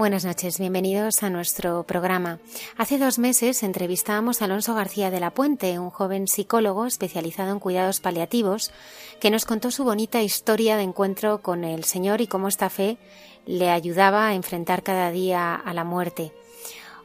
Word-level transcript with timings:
Buenas 0.00 0.24
noches, 0.24 0.58
bienvenidos 0.58 1.22
a 1.22 1.28
nuestro 1.28 1.82
programa. 1.82 2.38
Hace 2.78 2.96
dos 2.96 3.18
meses 3.18 3.62
entrevistábamos 3.62 4.40
a 4.40 4.46
Alonso 4.46 4.74
García 4.74 5.10
de 5.10 5.20
la 5.20 5.34
Puente, 5.34 5.78
un 5.78 5.90
joven 5.90 6.26
psicólogo 6.26 6.86
especializado 6.86 7.52
en 7.52 7.58
cuidados 7.58 8.00
paliativos, 8.00 8.72
que 9.20 9.30
nos 9.30 9.44
contó 9.44 9.70
su 9.70 9.84
bonita 9.84 10.22
historia 10.22 10.78
de 10.78 10.84
encuentro 10.84 11.42
con 11.42 11.64
el 11.64 11.84
Señor 11.84 12.22
y 12.22 12.28
cómo 12.28 12.48
esta 12.48 12.70
fe 12.70 12.96
le 13.44 13.68
ayudaba 13.68 14.28
a 14.28 14.34
enfrentar 14.34 14.82
cada 14.82 15.10
día 15.10 15.54
a 15.54 15.74
la 15.74 15.84
muerte. 15.84 16.32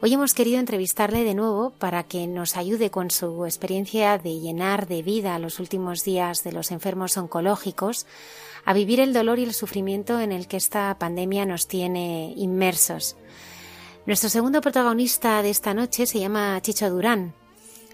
Hoy 0.02 0.14
hemos 0.14 0.34
querido 0.34 0.60
entrevistarle 0.60 1.26
de 1.26 1.34
nuevo 1.34 1.72
para 1.72 2.04
que 2.04 2.28
nos 2.28 2.56
ayude 2.56 2.92
con 2.92 3.12
su 3.12 3.46
experiencia 3.46 4.18
de 4.18 4.40
llenar 4.40 4.88
de 4.88 5.02
vida 5.02 5.38
los 5.40 5.60
últimos 5.60 6.06
días 6.06 6.46
de 6.46 6.54
los 6.54 6.72
enfermos 6.72 7.18
oncológicos, 7.18 8.06
a 8.66 8.74
vivir 8.74 9.00
el 9.00 9.14
dolor 9.14 9.40
y 9.40 9.44
el 9.44 9.54
sufrimiento 9.54 10.20
en 10.20 10.32
el 10.32 10.48
que 10.48 10.58
esta 10.58 10.98
pandemia 10.98 11.46
nos 11.46 11.68
tiene 11.68 12.34
inmersos. 12.36 13.16
Nuestro 14.06 14.30
segundo 14.30 14.62
protagonista 14.62 15.42
de 15.42 15.52
esta 15.52 15.74
noche 15.74 16.06
se 16.06 16.20
llama 16.20 16.60
Chicho 16.62 16.90
Durán. 16.90 17.34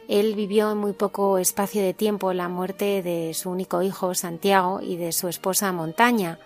Él 0.07 0.35
vivió 0.35 0.71
en 0.71 0.77
muy 0.77 0.93
poco 0.93 1.37
espacio 1.37 1.81
de 1.81 1.93
tiempo 1.93 2.33
la 2.33 2.49
muerte 2.49 3.01
de 3.01 3.33
su 3.33 3.49
único 3.49 3.81
hijo, 3.81 4.13
Santiago, 4.13 4.81
y 4.81 4.97
de 4.97 5.11
su 5.11 5.27
esposa, 5.27 5.71
Montaña. 5.71 6.39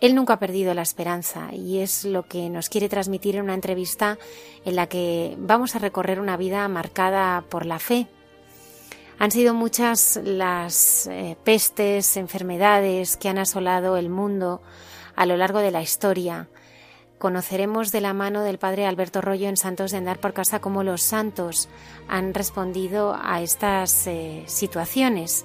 Él 0.00 0.14
nunca 0.14 0.34
ha 0.34 0.38
perdido 0.38 0.72
la 0.74 0.82
esperanza 0.82 1.50
y 1.52 1.78
es 1.78 2.04
lo 2.04 2.26
que 2.26 2.48
nos 2.48 2.68
quiere 2.68 2.88
transmitir 2.88 3.36
en 3.36 3.42
una 3.42 3.54
entrevista 3.54 4.18
en 4.64 4.74
la 4.74 4.88
que 4.88 5.36
vamos 5.38 5.76
a 5.76 5.78
recorrer 5.78 6.20
una 6.20 6.36
vida 6.36 6.66
marcada 6.68 7.44
por 7.48 7.66
la 7.66 7.78
fe, 7.78 8.08
han 9.20 9.30
sido 9.30 9.52
muchas 9.52 10.18
las 10.24 11.06
eh, 11.06 11.36
pestes, 11.44 12.16
enfermedades 12.16 13.18
que 13.18 13.28
han 13.28 13.36
asolado 13.36 13.98
el 13.98 14.08
mundo 14.08 14.62
a 15.14 15.26
lo 15.26 15.36
largo 15.36 15.58
de 15.58 15.70
la 15.70 15.82
historia. 15.82 16.48
Conoceremos 17.18 17.92
de 17.92 18.00
la 18.00 18.14
mano 18.14 18.42
del 18.42 18.58
padre 18.58 18.86
Alberto 18.86 19.20
Rollo 19.20 19.50
en 19.50 19.58
Santos 19.58 19.90
de 19.90 19.98
Andar 19.98 20.20
por 20.20 20.32
Casa 20.32 20.62
cómo 20.62 20.84
los 20.84 21.02
santos 21.02 21.68
han 22.08 22.32
respondido 22.32 23.14
a 23.22 23.42
estas 23.42 24.06
eh, 24.06 24.42
situaciones. 24.46 25.44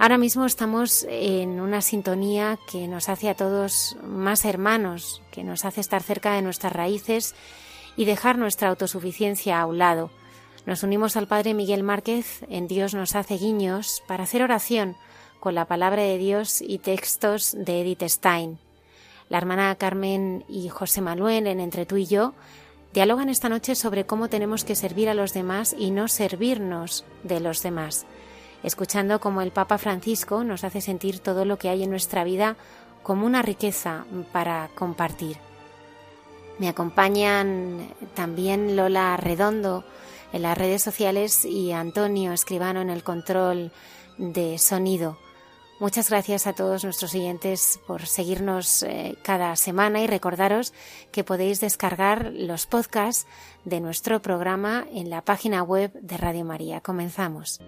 Ahora 0.00 0.18
mismo 0.18 0.44
estamos 0.44 1.06
en 1.08 1.60
una 1.60 1.82
sintonía 1.82 2.58
que 2.68 2.88
nos 2.88 3.08
hace 3.08 3.28
a 3.28 3.36
todos 3.36 3.96
más 4.02 4.44
hermanos, 4.44 5.22
que 5.30 5.44
nos 5.44 5.64
hace 5.64 5.80
estar 5.80 6.02
cerca 6.02 6.34
de 6.34 6.42
nuestras 6.42 6.72
raíces 6.72 7.36
y 7.96 8.06
dejar 8.06 8.38
nuestra 8.38 8.70
autosuficiencia 8.70 9.60
a 9.60 9.66
un 9.66 9.78
lado 9.78 10.10
nos 10.64 10.82
unimos 10.84 11.16
al 11.16 11.26
Padre 11.26 11.54
Miguel 11.54 11.82
Márquez 11.82 12.44
en 12.48 12.68
Dios 12.68 12.94
nos 12.94 13.16
hace 13.16 13.36
guiños 13.36 14.02
para 14.06 14.24
hacer 14.24 14.42
oración 14.42 14.96
con 15.40 15.56
la 15.56 15.64
palabra 15.64 16.02
de 16.02 16.18
Dios 16.18 16.62
y 16.62 16.78
textos 16.78 17.56
de 17.58 17.80
Edith 17.80 18.04
Stein. 18.04 18.58
La 19.28 19.38
hermana 19.38 19.74
Carmen 19.74 20.44
y 20.48 20.68
José 20.68 21.00
Manuel 21.00 21.48
en 21.48 21.58
Entre 21.58 21.84
tú 21.84 21.96
y 21.96 22.06
yo 22.06 22.32
dialogan 22.92 23.28
esta 23.28 23.48
noche 23.48 23.74
sobre 23.74 24.06
cómo 24.06 24.28
tenemos 24.28 24.64
que 24.64 24.76
servir 24.76 25.08
a 25.08 25.14
los 25.14 25.32
demás 25.32 25.74
y 25.76 25.90
no 25.90 26.06
servirnos 26.06 27.04
de 27.24 27.40
los 27.40 27.62
demás, 27.62 28.06
escuchando 28.62 29.18
cómo 29.18 29.42
el 29.42 29.50
Papa 29.50 29.78
Francisco 29.78 30.44
nos 30.44 30.62
hace 30.62 30.80
sentir 30.80 31.18
todo 31.18 31.44
lo 31.44 31.58
que 31.58 31.70
hay 31.70 31.82
en 31.82 31.90
nuestra 31.90 32.22
vida 32.22 32.56
como 33.02 33.26
una 33.26 33.42
riqueza 33.42 34.04
para 34.30 34.68
compartir. 34.76 35.38
Me 36.58 36.68
acompañan 36.68 37.88
también 38.14 38.76
Lola 38.76 39.16
Redondo, 39.16 39.84
en 40.32 40.42
las 40.42 40.56
redes 40.56 40.82
sociales 40.82 41.44
y 41.44 41.72
Antonio 41.72 42.32
Escribano 42.32 42.80
en 42.80 42.90
el 42.90 43.02
control 43.02 43.72
de 44.18 44.58
sonido. 44.58 45.18
Muchas 45.82 46.10
gracias 46.10 46.46
a 46.46 46.52
todos 46.52 46.84
nuestros 46.84 47.12
oyentes 47.14 47.80
por 47.88 48.06
seguirnos 48.06 48.84
eh, 48.84 49.16
cada 49.24 49.56
semana 49.56 50.00
y 50.00 50.06
recordaros 50.06 50.72
que 51.10 51.24
podéis 51.24 51.60
descargar 51.60 52.30
los 52.32 52.68
podcasts 52.68 53.26
de 53.64 53.80
nuestro 53.80 54.22
programa 54.22 54.86
en 54.92 55.10
la 55.10 55.22
página 55.22 55.64
web 55.64 55.92
de 55.94 56.16
Radio 56.18 56.44
María. 56.44 56.80
Comenzamos. 56.82 57.60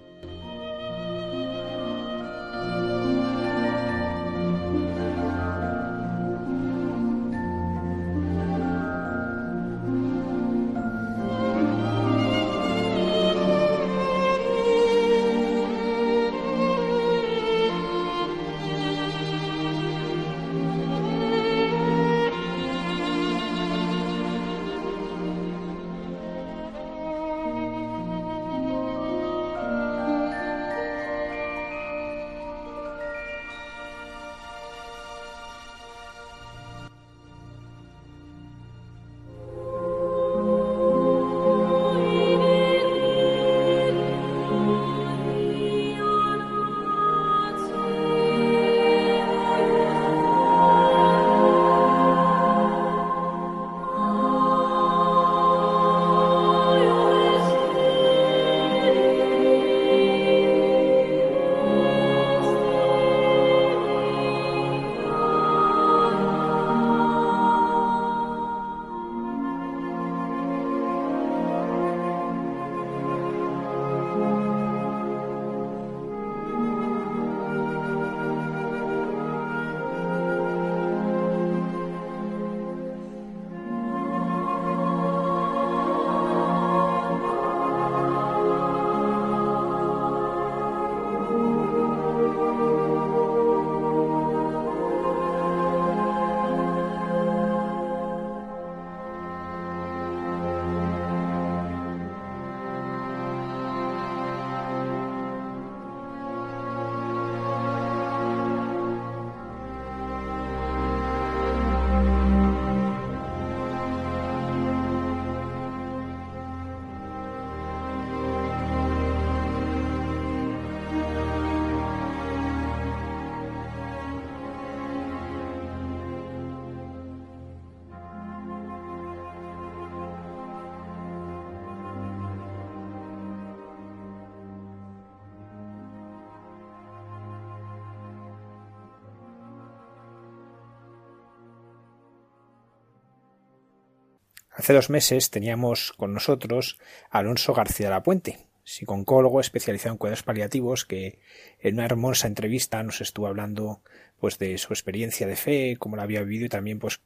Hace 144.64 144.72
dos 144.72 144.88
meses 144.88 145.30
teníamos 145.30 145.92
con 145.92 146.14
nosotros 146.14 146.78
a 147.10 147.18
Alonso 147.18 147.52
García 147.52 147.88
de 147.88 147.90
la 147.90 148.02
Puente, 148.02 148.48
psicólogo 148.62 149.40
especializado 149.40 149.92
en 149.92 149.98
cuidados 149.98 150.22
paliativos, 150.22 150.86
que 150.86 151.18
en 151.58 151.74
una 151.74 151.84
hermosa 151.84 152.28
entrevista 152.28 152.82
nos 152.82 153.02
estuvo 153.02 153.26
hablando 153.26 153.82
pues 154.18 154.38
de 154.38 154.56
su 154.56 154.72
experiencia 154.72 155.26
de 155.26 155.36
fe, 155.36 155.76
cómo 155.78 155.96
la 155.96 156.04
había 156.04 156.22
vivido 156.22 156.46
y 156.46 156.48
también 156.48 156.78
pues 156.78 157.02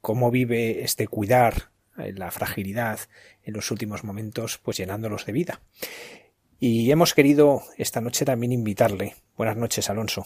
cómo 0.00 0.30
vive 0.30 0.84
este 0.84 1.06
cuidar 1.06 1.70
eh, 1.98 2.14
la 2.16 2.30
fragilidad 2.30 2.98
en 3.42 3.52
los 3.52 3.70
últimos 3.70 4.04
momentos, 4.04 4.56
pues 4.56 4.78
llenándolos 4.78 5.26
de 5.26 5.32
vida. 5.32 5.60
Y 6.58 6.90
hemos 6.92 7.12
querido 7.12 7.60
esta 7.76 8.00
noche 8.00 8.24
también 8.24 8.52
invitarle. 8.52 9.16
Buenas 9.36 9.58
noches, 9.58 9.90
Alonso. 9.90 10.24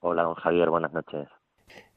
Hola, 0.00 0.24
don 0.24 0.34
Javier, 0.34 0.70
buenas 0.70 0.92
noches. 0.92 1.28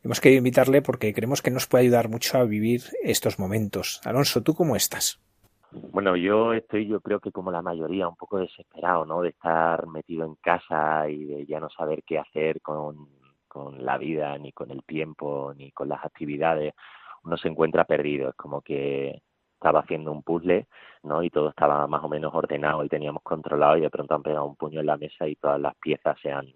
Hemos 0.04 0.20
querido 0.20 0.40
invitarle 0.40 0.81
porque 0.81 1.14
creemos 1.14 1.42
que 1.42 1.52
nos 1.52 1.68
puede 1.68 1.86
ayudar 1.86 2.10
mucho 2.10 2.38
a 2.38 2.44
vivir 2.44 2.81
estos 3.04 3.40
momentos. 3.40 4.02
Alonso, 4.04 4.44
¿tú 4.44 4.54
cómo 4.54 4.75
estás? 4.75 5.22
Bueno, 5.72 6.16
yo 6.16 6.54
estoy, 6.54 6.88
yo 6.88 7.00
creo 7.02 7.20
que 7.20 7.31
como 7.31 7.52
la 7.52 7.62
mayoría, 7.62 8.08
un 8.08 8.16
poco 8.16 8.38
desesperado, 8.38 9.06
¿no? 9.06 9.22
De 9.22 9.30
estar 9.30 9.88
metido 9.88 10.25
en 10.25 10.36
casa 10.36 11.10
y 11.10 11.24
de 11.24 11.46
ya 11.46 11.60
no 11.60 11.70
saber 11.70 12.04
qué 12.04 12.20
hacer 12.20 12.62
con, 12.62 13.08
con 13.48 13.84
la 13.84 13.98
vida, 13.98 14.38
ni 14.38 14.52
con 14.52 14.72
el 14.72 14.84
tiempo, 14.84 15.54
ni 15.56 15.72
con 15.72 15.90
las 15.90 16.04
actividades. 16.04 16.74
Uno 17.24 17.38
se 17.38 17.48
encuentra 17.48 17.86
perdido. 17.86 18.30
Es 18.30 18.36
como 18.36 18.62
que 18.62 19.22
estaba 19.56 19.80
haciendo 19.80 20.12
un 20.12 20.22
puzzle, 20.22 20.68
¿no? 21.04 21.24
Y 21.24 21.30
todo 21.30 21.50
estaba 21.50 21.88
más 21.88 22.04
o 22.04 22.10
menos 22.10 22.34
ordenado 22.36 22.84
y 22.84 22.90
teníamos 22.90 23.24
controlado 23.24 23.78
y 23.78 23.81
de 23.81 23.90
pronto 23.90 24.14
han 24.14 24.24
pegado 24.24 24.46
un 24.46 24.58
puño 24.58 24.81
en 24.81 24.86
la 24.86 24.98
mesa 24.98 25.28
y 25.28 25.38
todas 25.38 25.60
las 25.60 25.75
piezas 25.75 26.20
se 26.22 26.31
han, 26.31 26.54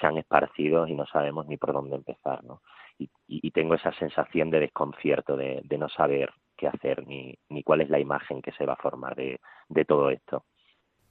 se 0.00 0.06
han 0.06 0.18
esparcido 0.18 0.86
y 0.86 0.94
no 0.94 1.06
sabemos 1.06 1.46
ni 1.46 1.56
por 1.56 1.72
dónde 1.72 1.96
empezar, 1.96 2.42
¿no? 2.44 2.62
Y, 2.98 3.10
y, 3.26 3.50
tengo 3.50 3.74
esa 3.74 3.92
sensación 3.94 4.50
de 4.50 4.60
desconcierto, 4.60 5.36
de, 5.36 5.60
de 5.64 5.78
no 5.78 5.88
saber 5.88 6.30
qué 6.56 6.68
hacer 6.68 7.06
ni, 7.06 7.34
ni 7.48 7.62
cuál 7.62 7.80
es 7.80 7.90
la 7.90 7.98
imagen 7.98 8.42
que 8.42 8.52
se 8.52 8.66
va 8.66 8.74
a 8.74 8.82
formar 8.82 9.16
de, 9.16 9.40
de 9.68 9.84
todo 9.84 10.10
esto. 10.10 10.44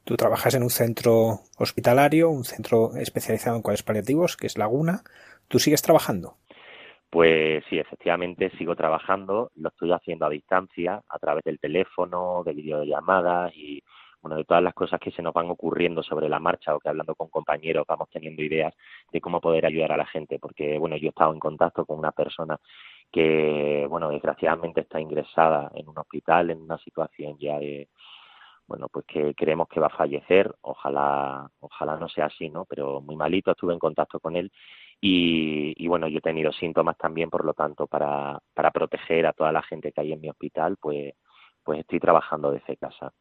Tú 0.04 0.16
trabajas 0.16 0.56
en 0.56 0.64
un 0.64 0.70
centro 0.70 1.42
hospitalario, 1.58 2.30
un 2.30 2.44
centro 2.44 2.96
especializado 2.96 3.56
en 3.56 3.62
cuidados 3.62 3.84
paliativos, 3.84 4.38
que 4.38 4.48
es 4.48 4.58
Laguna. 4.58 5.02
¿Tú 5.48 5.60
sigues 5.60 5.82
trabajando? 5.82 6.38
Pues 7.10 7.64
sí, 7.70 7.78
efectivamente 7.78 8.50
sigo 8.58 8.76
trabajando, 8.76 9.52
lo 9.56 9.68
estoy 9.68 9.92
haciendo 9.92 10.26
a 10.26 10.30
distancia, 10.30 11.02
a 11.10 11.20
través 11.20 11.44
del 11.44 11.60
teléfono, 11.60 12.42
de 12.46 12.54
videollamadas 12.54 13.54
y 13.54 13.84
bueno, 14.22 14.38
de 14.38 14.46
todas 14.46 14.64
las 14.64 14.74
cosas 14.74 15.00
que 15.00 15.12
se 15.12 15.22
nos 15.22 15.34
van 15.34 15.50
ocurriendo 15.50 16.04
sobre 16.04 16.30
la 16.30 16.40
marcha 16.40 16.76
o 16.76 16.80
que 16.80 16.90
hablando 16.90 17.16
con 17.16 17.30
compañeros 17.30 17.86
vamos 17.88 18.10
teniendo 18.10 18.42
ideas 18.44 18.74
de 19.12 19.22
cómo 19.22 19.42
poder 19.42 19.66
ayudar 19.66 19.92
a 19.92 19.98
la 19.98 20.06
gente, 20.06 20.40
porque 20.40 20.78
bueno, 20.78 20.96
yo 20.98 21.08
he 21.08 21.10
estado 21.10 21.34
en 21.34 21.40
contacto 21.40 21.86
con 21.86 21.98
una 22.00 22.12
persona 22.12 22.60
que 23.12 23.86
bueno, 23.90 24.10
desgraciadamente 24.10 24.82
está 24.82 25.00
ingresada 25.02 25.72
en 25.76 25.90
un 25.90 25.98
hospital 25.98 26.52
en 26.52 26.62
una 26.62 26.78
situación 26.80 27.38
ya 27.40 27.60
de 27.60 27.90
bueno, 28.68 28.88
pues 28.90 29.06
que 29.06 29.34
creemos 29.36 29.68
que 29.68 29.82
va 29.82 29.88
a 29.88 29.90
fallecer, 29.90 30.54
ojalá 30.62 31.50
ojalá 31.60 31.98
no 31.98 32.08
sea 32.08 32.28
así, 32.28 32.50
¿no? 32.50 32.66
Pero 32.66 33.02
muy 33.02 33.16
malito, 33.18 33.52
estuve 33.52 33.74
en 33.74 33.80
contacto 33.80 34.20
con 34.20 34.36
él 34.38 34.52
y, 35.02 35.74
y, 35.84 35.88
bueno, 35.88 36.08
yo 36.08 36.20
he 36.20 36.22
tenido 36.22 36.52
síntomas 36.54 36.96
también, 36.98 37.30
por 37.30 37.44
lo 37.44 37.54
tanto, 37.56 37.88
para, 37.88 38.40
para 38.54 38.72
proteger 38.72 39.26
a 39.26 39.34
toda 39.34 39.52
la 39.52 39.64
gente 39.64 39.92
que 39.92 40.02
hay 40.02 40.14
en 40.14 40.22
mi 40.22 40.30
hospital, 40.30 40.78
pues, 40.80 41.16
pues 41.64 41.80
estoy 41.80 42.00
trabajando 42.00 42.52
desde 42.52 42.78
casa 42.78 43.12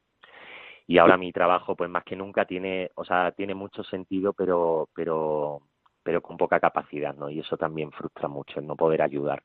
y 0.87 0.99
ahora 0.99 1.17
mi 1.17 1.33
trabajo 1.33 1.77
pues 1.77 1.91
más 1.91 2.05
que 2.05 2.17
nunca 2.17 2.45
tiene 2.45 2.91
o 2.95 3.05
sea 3.05 3.33
tiene 3.33 3.55
mucho 3.55 3.83
sentido 3.85 4.33
pero 4.33 4.89
pero 4.95 5.61
pero 6.03 6.23
con 6.23 6.37
poca 6.37 6.61
capacidad 6.61 7.15
no 7.15 7.31
y 7.31 7.41
eso 7.41 7.57
también 7.57 7.93
frustra 7.93 8.29
mucho 8.29 8.61
el 8.61 8.67
no 8.67 8.77
poder 8.77 9.03
ayudar 9.03 9.43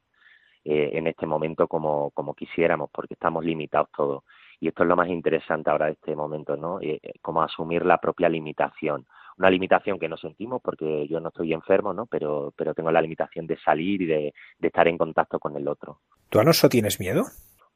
eh, 0.67 0.97
en 0.97 1.05
este 1.05 1.27
momento 1.27 1.67
como 1.67 2.09
como 2.09 2.33
quisiéramos 2.33 2.89
porque 2.91 3.13
estamos 3.13 3.45
limitados 3.45 3.89
todos. 3.95 4.23
Y 4.59 4.69
esto 4.69 4.81
es 4.81 4.89
lo 4.89 4.95
más 4.95 5.09
interesante 5.09 5.69
ahora 5.69 5.85
de 5.85 5.91
este 5.91 6.15
momento 6.15 6.57
no 6.57 6.81
eh, 6.81 6.99
eh, 7.03 7.13
como 7.21 7.43
asumir 7.43 7.85
la 7.85 7.99
propia 7.99 8.29
limitación. 8.29 9.05
Una 9.37 9.51
limitación 9.51 9.99
que 9.99 10.09
no 10.09 10.17
sentimos 10.17 10.63
porque 10.63 11.07
yo 11.07 11.19
no 11.19 11.27
estoy 11.27 11.53
enfermo 11.53 11.93
no 11.93 12.07
pero 12.07 12.51
pero 12.57 12.73
tengo 12.73 12.89
la 12.89 13.01
limitación 13.01 13.45
de 13.45 13.59
salir 13.59 14.01
y 14.01 14.05
de, 14.07 14.33
de 14.57 14.67
estar 14.67 14.87
en 14.87 14.97
contacto 14.97 15.37
con 15.37 15.55
el 15.55 15.67
otro. 15.67 15.99
Tú 16.29 16.39
Alonso 16.39 16.67
tienes 16.67 16.99
miedo 16.99 17.25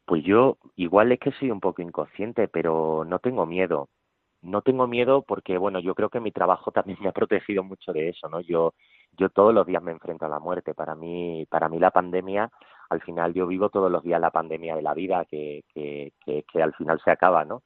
pues 0.09 0.23
yo 0.23 0.57
igual 0.75 1.11
es 1.11 1.19
que 1.19 1.31
soy 1.33 1.51
un 1.51 1.59
poco 1.59 1.83
inconsciente, 1.83 2.47
pero 2.47 3.05
no 3.05 3.19
tengo 3.19 3.45
miedo. 3.45 3.89
No 4.41 4.63
tengo 4.63 4.87
miedo 4.87 5.21
porque, 5.21 5.59
bueno, 5.59 5.79
yo 5.79 5.93
creo 5.93 6.09
que 6.09 6.19
mi 6.19 6.31
trabajo 6.31 6.71
también 6.73 6.97
me 6.99 7.09
ha 7.09 7.11
protegido 7.11 7.63
mucho 7.63 7.93
de 7.93 8.09
eso, 8.09 8.27
¿no? 8.27 8.41
Yo, 8.41 8.73
yo 9.19 9.29
todos 9.29 9.53
los 9.53 9.67
días 9.67 9.83
me 9.83 9.91
enfrento 9.91 10.25
a 10.25 10.29
la 10.29 10.39
muerte. 10.39 10.73
Para 10.73 10.95
mí, 10.95 11.45
para 11.47 11.69
mí 11.69 11.77
la 11.77 11.91
pandemia, 11.91 12.49
al 12.89 13.01
final 13.01 13.35
yo 13.35 13.45
vivo 13.45 13.69
todos 13.69 13.91
los 13.91 14.01
días 14.03 14.19
la 14.19 14.31
pandemia 14.31 14.75
de 14.75 14.81
la 14.81 14.95
vida 14.95 15.25
que, 15.25 15.63
que, 15.75 16.13
que, 16.25 16.43
que 16.51 16.63
al 16.63 16.73
final 16.73 16.99
se 17.05 17.11
acaba, 17.11 17.45
¿no? 17.45 17.61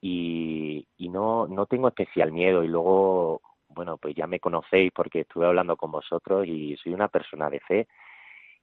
Y, 0.00 0.88
y 0.96 1.08
no, 1.08 1.46
no 1.46 1.66
tengo 1.66 1.86
especial 1.86 2.32
miedo. 2.32 2.64
Y 2.64 2.68
luego, 2.68 3.42
bueno, 3.68 3.96
pues 3.96 4.16
ya 4.16 4.26
me 4.26 4.40
conocéis 4.40 4.90
porque 4.92 5.20
estuve 5.20 5.46
hablando 5.46 5.76
con 5.76 5.92
vosotros 5.92 6.48
y 6.48 6.76
soy 6.78 6.94
una 6.94 7.06
persona 7.06 7.48
de 7.48 7.60
fe 7.60 7.86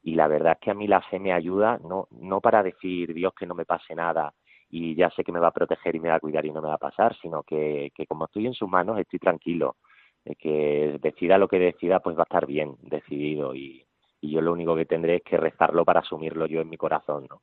y 0.03 0.15
la 0.15 0.27
verdad 0.27 0.53
es 0.53 0.59
que 0.59 0.72
a 0.72 0.74
mí 0.74 0.88
la 0.88 1.01
fe 1.01 1.19
me 1.19 1.33
ayuda 1.33 1.79
no 1.83 2.07
no 2.12 2.41
para 2.41 2.62
decir 2.62 3.13
Dios 3.13 3.33
que 3.33 3.45
no 3.45 3.55
me 3.55 3.65
pase 3.65 3.95
nada 3.95 4.33
y 4.69 4.95
ya 4.95 5.10
sé 5.12 5.24
que 5.24 5.31
me 5.31 5.39
va 5.39 5.48
a 5.48 5.53
proteger 5.53 5.95
y 5.95 6.00
me 6.00 6.10
va 6.10 6.15
a 6.15 6.19
cuidar 6.19 6.45
y 6.45 6.51
no 6.51 6.62
me 6.62 6.67
va 6.67 6.75
a 6.75 6.79
pasar 6.89 7.15
sino 7.22 7.43
que, 7.43 7.91
que 7.95 8.05
como 8.05 8.25
estoy 8.25 8.48
en 8.48 8.53
sus 8.53 8.69
manos 8.69 9.00
estoy 9.00 9.19
tranquilo 9.19 9.77
de 10.25 10.36
que 10.36 11.00
decida 11.01 11.38
lo 11.38 11.48
que 11.48 11.60
decida 11.60 12.00
pues 12.01 12.17
va 12.17 12.22
a 12.22 12.29
estar 12.29 12.45
bien 12.45 12.75
decidido 12.81 13.55
y, 13.55 13.86
y 14.22 14.31
yo 14.31 14.41
lo 14.41 14.51
único 14.53 14.75
que 14.75 14.86
tendré 14.86 15.17
es 15.17 15.24
que 15.24 15.38
rezarlo 15.38 15.86
para 15.86 16.01
asumirlo 16.01 16.45
yo 16.48 16.62
en 16.62 16.69
mi 16.69 16.77
corazón 16.77 17.27
no 17.29 17.41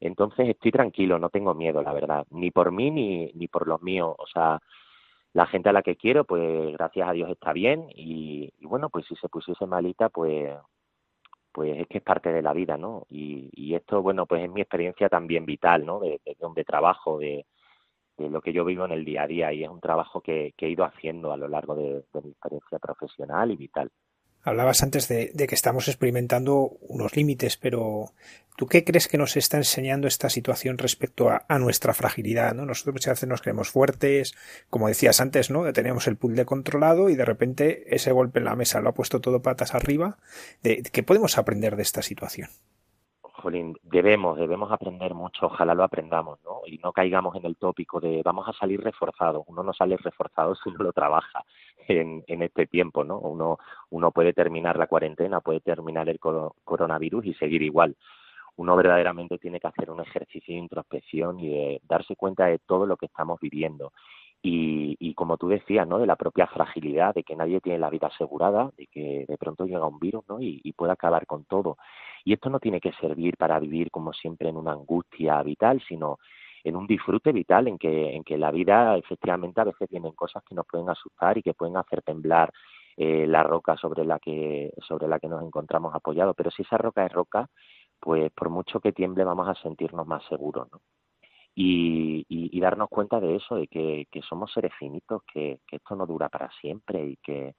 entonces 0.00 0.48
estoy 0.48 0.72
tranquilo 0.72 1.18
no 1.18 1.30
tengo 1.30 1.54
miedo 1.54 1.82
la 1.82 1.92
verdad 1.92 2.26
ni 2.30 2.50
por 2.50 2.70
mí 2.70 2.90
ni 2.90 3.32
ni 3.34 3.48
por 3.48 3.66
los 3.66 3.82
míos 3.82 4.14
o 4.18 4.26
sea 4.26 4.60
la 5.34 5.46
gente 5.46 5.68
a 5.68 5.72
la 5.72 5.82
que 5.82 5.96
quiero, 5.96 6.24
pues 6.24 6.72
gracias 6.74 7.08
a 7.08 7.12
Dios 7.12 7.28
está 7.28 7.52
bien 7.52 7.88
y, 7.92 8.52
y 8.56 8.66
bueno, 8.66 8.88
pues 8.88 9.04
si 9.06 9.16
se 9.16 9.28
pusiese 9.28 9.66
malita, 9.66 10.08
pues 10.08 10.54
pues 11.54 11.78
es 11.78 11.86
que 11.86 11.98
es 11.98 12.04
parte 12.04 12.32
de 12.32 12.42
la 12.42 12.52
vida, 12.52 12.76
¿no? 12.76 13.06
Y, 13.08 13.74
esto, 13.74 14.02
bueno, 14.02 14.26
pues 14.26 14.42
es 14.42 14.50
mi 14.50 14.60
experiencia 14.60 15.08
también 15.08 15.46
vital, 15.46 15.86
¿no? 15.86 16.00
De, 16.00 16.20
de 16.24 16.64
trabajo, 16.64 17.18
de, 17.18 17.46
lo 18.18 18.40
que 18.40 18.52
yo 18.52 18.64
vivo 18.64 18.84
en 18.84 18.92
el 18.92 19.04
día 19.04 19.22
a 19.22 19.26
día 19.28 19.52
y 19.52 19.64
es 19.64 19.70
un 19.70 19.80
trabajo 19.80 20.20
que, 20.20 20.52
que 20.56 20.66
he 20.66 20.70
ido 20.70 20.84
haciendo 20.84 21.32
a 21.32 21.36
lo 21.36 21.48
largo 21.48 21.74
de 21.76 22.04
mi 22.22 22.30
experiencia 22.30 22.78
profesional 22.80 23.52
y 23.52 23.56
vital. 23.56 23.90
Hablabas 24.44 24.82
antes 24.82 25.08
de, 25.08 25.30
de, 25.32 25.46
que 25.46 25.54
estamos 25.54 25.88
experimentando 25.88 26.72
unos 26.82 27.16
límites, 27.16 27.56
pero 27.56 28.10
¿tú 28.56 28.66
qué 28.66 28.84
crees 28.84 29.08
que 29.08 29.18
nos 29.18 29.36
está 29.36 29.56
enseñando 29.56 30.06
esta 30.06 30.28
situación 30.28 30.78
respecto 30.78 31.30
a, 31.30 31.58
nuestra 31.58 31.94
fragilidad? 31.94 32.54
¿no? 32.54 32.66
Nosotros 32.66 32.94
muchas 32.94 33.14
veces 33.14 33.28
nos 33.28 33.42
creemos 33.42 33.70
fuertes, 33.70 34.34
como 34.70 34.88
decías 34.88 35.20
antes, 35.20 35.50
¿no? 35.50 35.72
Teníamos 35.72 36.06
el 36.08 36.16
puzzle 36.16 36.44
controlado 36.44 37.08
y 37.08 37.16
de 37.16 37.24
repente 37.24 37.94
ese 37.94 38.12
golpe 38.12 38.38
en 38.38 38.44
la 38.44 38.54
mesa 38.54 38.80
lo 38.80 38.90
ha 38.90 38.94
puesto 38.94 39.20
todo 39.20 39.42
patas 39.42 39.74
arriba. 39.74 40.18
¿De, 40.62 40.82
¿Qué 40.82 41.02
podemos 41.02 41.38
aprender 41.38 41.76
de 41.76 41.82
esta 41.82 42.02
situación? 42.02 42.48
Jolín, 43.22 43.76
debemos, 43.82 44.38
debemos 44.38 44.72
aprender 44.72 45.12
mucho, 45.12 45.46
ojalá 45.46 45.74
lo 45.74 45.84
aprendamos, 45.84 46.38
¿no? 46.44 46.60
Y 46.66 46.78
no 46.78 46.92
caigamos 46.92 47.36
en 47.36 47.44
el 47.44 47.56
tópico 47.56 48.00
de 48.00 48.22
vamos 48.24 48.48
a 48.48 48.52
salir 48.52 48.80
reforzados. 48.80 49.44
Uno 49.48 49.62
no 49.62 49.72
sale 49.74 49.96
reforzado 49.98 50.54
si 50.54 50.70
no 50.70 50.78
lo 50.78 50.92
trabaja 50.92 51.44
en, 51.88 52.24
en 52.26 52.42
este 52.42 52.66
tiempo, 52.66 53.04
¿no? 53.04 53.18
Uno, 53.18 54.10
puede 54.12 54.32
terminar 54.32 54.76
la 54.78 54.86
cuarentena, 54.86 55.40
puede 55.40 55.60
terminar 55.60 56.08
el 56.08 56.18
coronavirus 56.18 57.26
y 57.26 57.34
seguir 57.34 57.62
igual. 57.62 57.96
Uno 58.56 58.76
verdaderamente 58.76 59.38
tiene 59.38 59.58
que 59.58 59.66
hacer 59.66 59.90
un 59.90 60.00
ejercicio 60.00 60.54
de 60.54 60.60
introspección 60.60 61.40
y 61.40 61.48
de 61.48 61.80
darse 61.88 62.14
cuenta 62.14 62.46
de 62.46 62.58
todo 62.58 62.86
lo 62.86 62.96
que 62.96 63.06
estamos 63.06 63.40
viviendo. 63.40 63.92
Y, 64.42 64.96
y, 65.00 65.14
como 65.14 65.38
tú 65.38 65.48
decías, 65.48 65.88
¿no? 65.88 65.98
De 65.98 66.06
la 66.06 66.16
propia 66.16 66.46
fragilidad, 66.46 67.14
de 67.14 67.24
que 67.24 67.34
nadie 67.34 67.62
tiene 67.62 67.78
la 67.78 67.88
vida 67.88 68.08
asegurada, 68.08 68.70
de 68.76 68.86
que 68.88 69.24
de 69.26 69.38
pronto 69.38 69.64
llega 69.64 69.86
un 69.86 69.98
virus, 69.98 70.22
¿no? 70.28 70.38
Y, 70.38 70.60
y 70.62 70.72
puede 70.74 70.92
acabar 70.92 71.26
con 71.26 71.44
todo. 71.46 71.78
Y 72.24 72.34
esto 72.34 72.50
no 72.50 72.60
tiene 72.60 72.78
que 72.78 72.92
servir 72.92 73.38
para 73.38 73.58
vivir 73.58 73.90
como 73.90 74.12
siempre 74.12 74.50
en 74.50 74.58
una 74.58 74.72
angustia 74.72 75.42
vital, 75.42 75.82
sino 75.88 76.18
en 76.64 76.76
un 76.76 76.86
disfrute 76.86 77.32
vital, 77.32 77.68
en 77.68 77.78
que, 77.78 78.14
en 78.16 78.24
que 78.24 78.38
la 78.38 78.50
vida 78.50 78.96
efectivamente 78.96 79.60
a 79.60 79.64
veces 79.64 79.88
tienen 79.88 80.12
cosas 80.12 80.42
que 80.44 80.54
nos 80.54 80.66
pueden 80.66 80.88
asustar 80.90 81.38
y 81.38 81.42
que 81.42 81.54
pueden 81.54 81.76
hacer 81.76 82.02
temblar 82.02 82.52
eh, 82.96 83.26
la 83.26 83.42
roca 83.42 83.76
sobre 83.76 84.04
la 84.04 84.18
que 84.18 84.72
sobre 84.86 85.08
la 85.08 85.18
que 85.20 85.28
nos 85.28 85.42
encontramos 85.42 85.94
apoyados. 85.94 86.34
Pero 86.36 86.50
si 86.50 86.62
esa 86.62 86.78
roca 86.78 87.04
es 87.06 87.12
roca, 87.12 87.48
pues 88.00 88.32
por 88.32 88.50
mucho 88.50 88.80
que 88.80 88.92
tiemble 88.92 89.24
vamos 89.24 89.48
a 89.48 89.54
sentirnos 89.56 90.06
más 90.06 90.24
seguros, 90.28 90.68
¿no? 90.72 90.80
Y, 91.56 92.24
y, 92.28 92.56
y 92.56 92.60
darnos 92.60 92.88
cuenta 92.88 93.20
de 93.20 93.36
eso, 93.36 93.56
de 93.56 93.68
que, 93.68 94.06
que 94.10 94.22
somos 94.22 94.52
seres 94.52 94.72
finitos, 94.78 95.22
que, 95.32 95.60
que 95.66 95.76
esto 95.76 95.94
no 95.96 96.06
dura 96.06 96.28
para 96.28 96.50
siempre 96.60 97.06
y 97.06 97.16
que, 97.18 97.54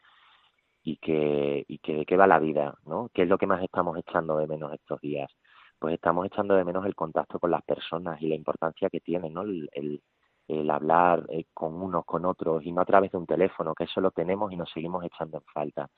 y 0.84 0.98
que, 0.98 1.66
y 1.68 1.80
que 1.80 1.96
de 1.96 2.06
qué 2.06 2.18
va 2.18 2.28
la 2.28 2.40
vida, 2.40 2.76
¿no? 2.86 3.10
¿Qué 3.14 3.24
es 3.24 3.30
lo 3.30 3.38
que 3.38 3.48
más 3.48 3.64
estamos 3.64 3.98
echando 3.98 4.38
de 4.38 4.48
menos 4.48 4.74
estos 4.74 5.02
días? 5.02 5.32
Pues 5.80 5.96
estamos 5.96 6.26
echando 6.26 6.56
de 6.56 6.64
menos 6.64 6.86
el 6.86 6.96
contacto 6.96 7.40
con 7.40 7.52
las 7.52 7.64
personas 7.64 8.22
y 8.22 8.28
la 8.28 8.36
importancia 8.36 8.90
que 8.90 9.00
tiene, 9.02 9.30
¿no? 9.30 9.42
El, 9.42 9.70
el, 9.74 10.02
el 10.48 10.70
hablar 10.70 11.26
eh, 11.30 11.46
con 11.54 11.82
unos, 11.82 12.06
con 12.06 12.26
otros, 12.26 12.64
y 12.66 12.72
no 12.72 12.82
a 12.82 12.86
través 12.86 13.12
de 13.12 13.18
un 13.18 13.26
teléfono, 13.26 13.74
que 13.76 13.86
eso 13.86 14.02
lo 14.02 14.12
tenemos 14.12 14.52
y 14.52 14.56
nos 14.56 14.72
seguimos 14.72 15.04
echando 15.04 15.38
en 15.38 15.44
falta, 15.54 15.90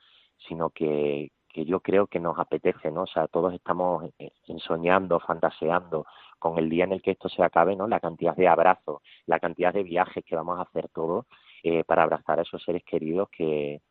sino 0.48 0.70
que, 0.70 1.32
que 1.50 1.66
yo 1.66 1.80
creo 1.80 2.08
que 2.08 2.20
nos 2.20 2.38
apetece, 2.40 2.92
¿no? 2.92 3.04
O 3.04 3.08
sea, 3.08 3.28
todos 3.28 3.54
estamos 3.54 4.06
ensoñando, 4.48 5.20
fantaseando 5.20 6.06
con 6.40 6.58
el 6.58 6.70
día 6.70 6.84
en 6.86 6.94
el 6.94 7.02
que 7.02 7.12
esto 7.12 7.30
se 7.30 7.44
acabe, 7.44 7.76
¿no? 7.76 7.88
La 7.88 8.00
cantidad 8.00 8.36
de 8.36 8.48
abrazos, 8.48 9.02
la 9.26 9.40
cantidad 9.40 9.74
de 9.74 9.84
viajes 9.84 10.24
que 10.26 10.36
vamos 10.36 10.60
a 10.60 10.64
hacer 10.64 10.88
todos 10.90 11.26
eh, 11.64 11.84
para 11.84 12.04
abrazar 12.04 12.40
a 12.40 12.44
esos 12.44 12.64
seres 12.64 12.84
queridos 12.84 13.30
que, 13.30 13.82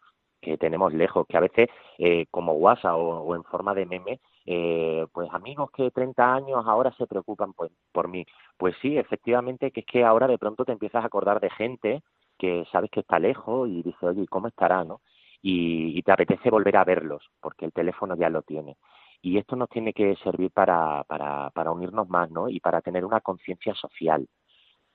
que 0.40 0.56
tenemos 0.56 0.92
lejos, 0.94 1.26
que 1.26 1.36
a 1.36 1.40
veces 1.40 1.68
eh, 1.98 2.26
como 2.30 2.52
WhatsApp 2.52 2.94
o, 2.96 3.34
en 3.34 3.44
forma 3.44 3.74
de 3.74 3.86
meme, 3.86 4.20
eh, 4.46 5.06
pues 5.12 5.28
amigos 5.32 5.70
que 5.72 5.90
30 5.90 6.34
años 6.34 6.64
ahora 6.66 6.92
se 6.92 7.06
preocupan 7.06 7.52
por, 7.52 7.70
por 7.92 8.08
mí. 8.08 8.24
Pues 8.56 8.74
sí, 8.80 8.96
efectivamente, 8.96 9.70
que 9.72 9.80
es 9.80 9.86
que 9.86 10.04
ahora 10.04 10.28
de 10.28 10.38
pronto 10.38 10.64
te 10.64 10.72
empiezas 10.72 11.02
a 11.02 11.06
acordar 11.06 11.40
de 11.40 11.50
gente 11.50 12.02
que 12.38 12.64
sabes 12.70 12.90
que 12.90 13.00
está 13.00 13.18
lejos 13.18 13.68
y 13.68 13.82
dices, 13.82 14.02
oye, 14.02 14.26
¿cómo 14.28 14.48
estará? 14.48 14.84
¿no? 14.84 15.00
Y, 15.42 15.98
y 15.98 16.02
te 16.02 16.12
apetece 16.12 16.50
volver 16.50 16.76
a 16.76 16.84
verlos, 16.84 17.22
porque 17.40 17.64
el 17.64 17.72
teléfono 17.72 18.16
ya 18.16 18.30
lo 18.30 18.42
tiene. 18.42 18.76
Y 19.22 19.38
esto 19.38 19.56
nos 19.56 19.68
tiene 19.68 19.92
que 19.92 20.14
servir 20.22 20.50
para, 20.52 21.02
para, 21.04 21.50
para 21.50 21.72
unirnos 21.72 22.08
más, 22.08 22.30
¿no? 22.30 22.48
Y 22.48 22.60
para 22.60 22.80
tener 22.82 23.04
una 23.04 23.20
conciencia 23.20 23.74
social 23.74 24.28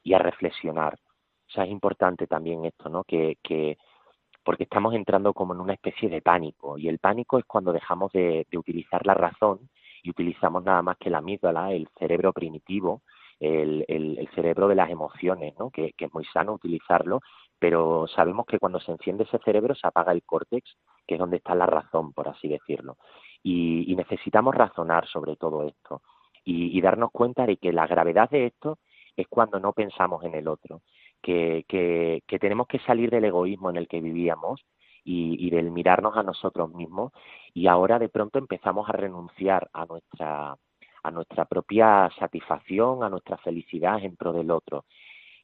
y 0.04 0.14
a 0.14 0.20
reflexionar. 0.20 1.00
O 1.48 1.52
sea, 1.52 1.66
es 1.66 1.72
importante 1.72 2.28
también 2.28 2.66
esto, 2.66 2.90
¿no? 2.90 3.04
Que, 3.04 3.38
que, 3.44 3.78
porque 4.44 4.64
estamos 4.64 4.94
entrando 4.94 5.34
como 5.34 5.54
en 5.54 5.62
una 5.62 5.74
especie 5.74 6.10
de 6.10 6.22
pánico 6.22 6.78
y 6.78 6.88
el 6.88 7.00
pánico 7.00 7.38
es 7.38 7.46
cuando 7.46 7.72
dejamos 7.72 8.12
de, 8.12 8.46
utilizar 8.56 9.06
la 9.06 9.14
razón 9.14 9.70
y 10.04 10.10
utilizamos 10.10 10.64
nada 10.64 10.82
más 10.82 10.98
que 10.98 11.10
la 11.10 11.20
amígdala, 11.20 11.72
el 11.74 11.88
cerebro 12.00 12.34
primitivo, 12.34 13.02
el, 13.40 14.30
cerebro 14.36 14.68
de 14.68 14.76
las 14.76 14.90
emociones, 14.90 15.54
¿no? 15.58 15.70
Que, 15.70 15.94
es 15.98 16.14
muy 16.14 16.26
sano 16.26 16.54
utilizarlo, 16.54 17.22
pero 17.60 18.08
sabemos 18.08 18.46
que 18.46 18.60
cuando 18.60 18.80
se 18.80 18.92
enciende 18.92 19.24
ese 19.24 19.40
cerebro 19.40 19.76
se 19.76 19.88
apaga 19.88 20.12
el 20.12 20.24
córtex, 20.24 20.76
que 21.08 21.16
es 21.16 21.20
donde 21.20 21.38
está 21.38 21.54
la 21.54 21.66
razón, 21.66 22.14
por 22.14 22.28
así 22.28 22.48
decirlo. 22.48 22.98
Y, 23.44 23.96
necesitamos 23.96 24.56
razonar 24.56 25.08
sobre 25.08 25.36
todo 25.36 25.64
esto 25.68 26.02
y 26.44 26.82
darnos 26.82 27.12
cuenta 27.12 27.46
de 27.46 27.58
que 27.58 27.72
la 27.72 27.86
gravedad 27.86 28.28
de 28.32 28.48
esto 28.48 28.80
es 29.16 29.28
cuando 29.28 29.60
no 29.60 29.74
pensamos 29.74 30.24
en 30.24 30.34
el 30.34 30.48
otro 30.48 30.82
que, 31.22 31.66
que, 31.68 32.40
tenemos 32.40 32.68
que 32.68 32.80
salir 32.80 33.10
del 33.10 33.26
egoísmo 33.26 33.70
en 33.70 33.78
el 33.78 33.88
que 33.88 34.02
vivíamos 34.02 34.62
y, 35.04 35.48
y, 35.48 35.50
del 35.50 35.72
mirarnos 35.72 36.18
a 36.18 36.24
nosotros 36.24 36.74
mismos 36.74 37.12
y 37.54 37.68
ahora 37.68 38.00
de 38.00 38.10
pronto 38.10 38.40
empezamos 38.40 38.90
a 38.90 38.94
renunciar 38.94 39.70
a 39.74 39.86
nuestra 39.86 40.56
a 41.04 41.12
nuestra 41.12 41.46
propia 41.46 42.10
satisfacción, 42.20 43.04
a 43.04 43.10
nuestra 43.10 43.38
felicidad 43.38 44.04
en 44.04 44.16
pro 44.16 44.34
del 44.34 44.52
otro. 44.52 44.86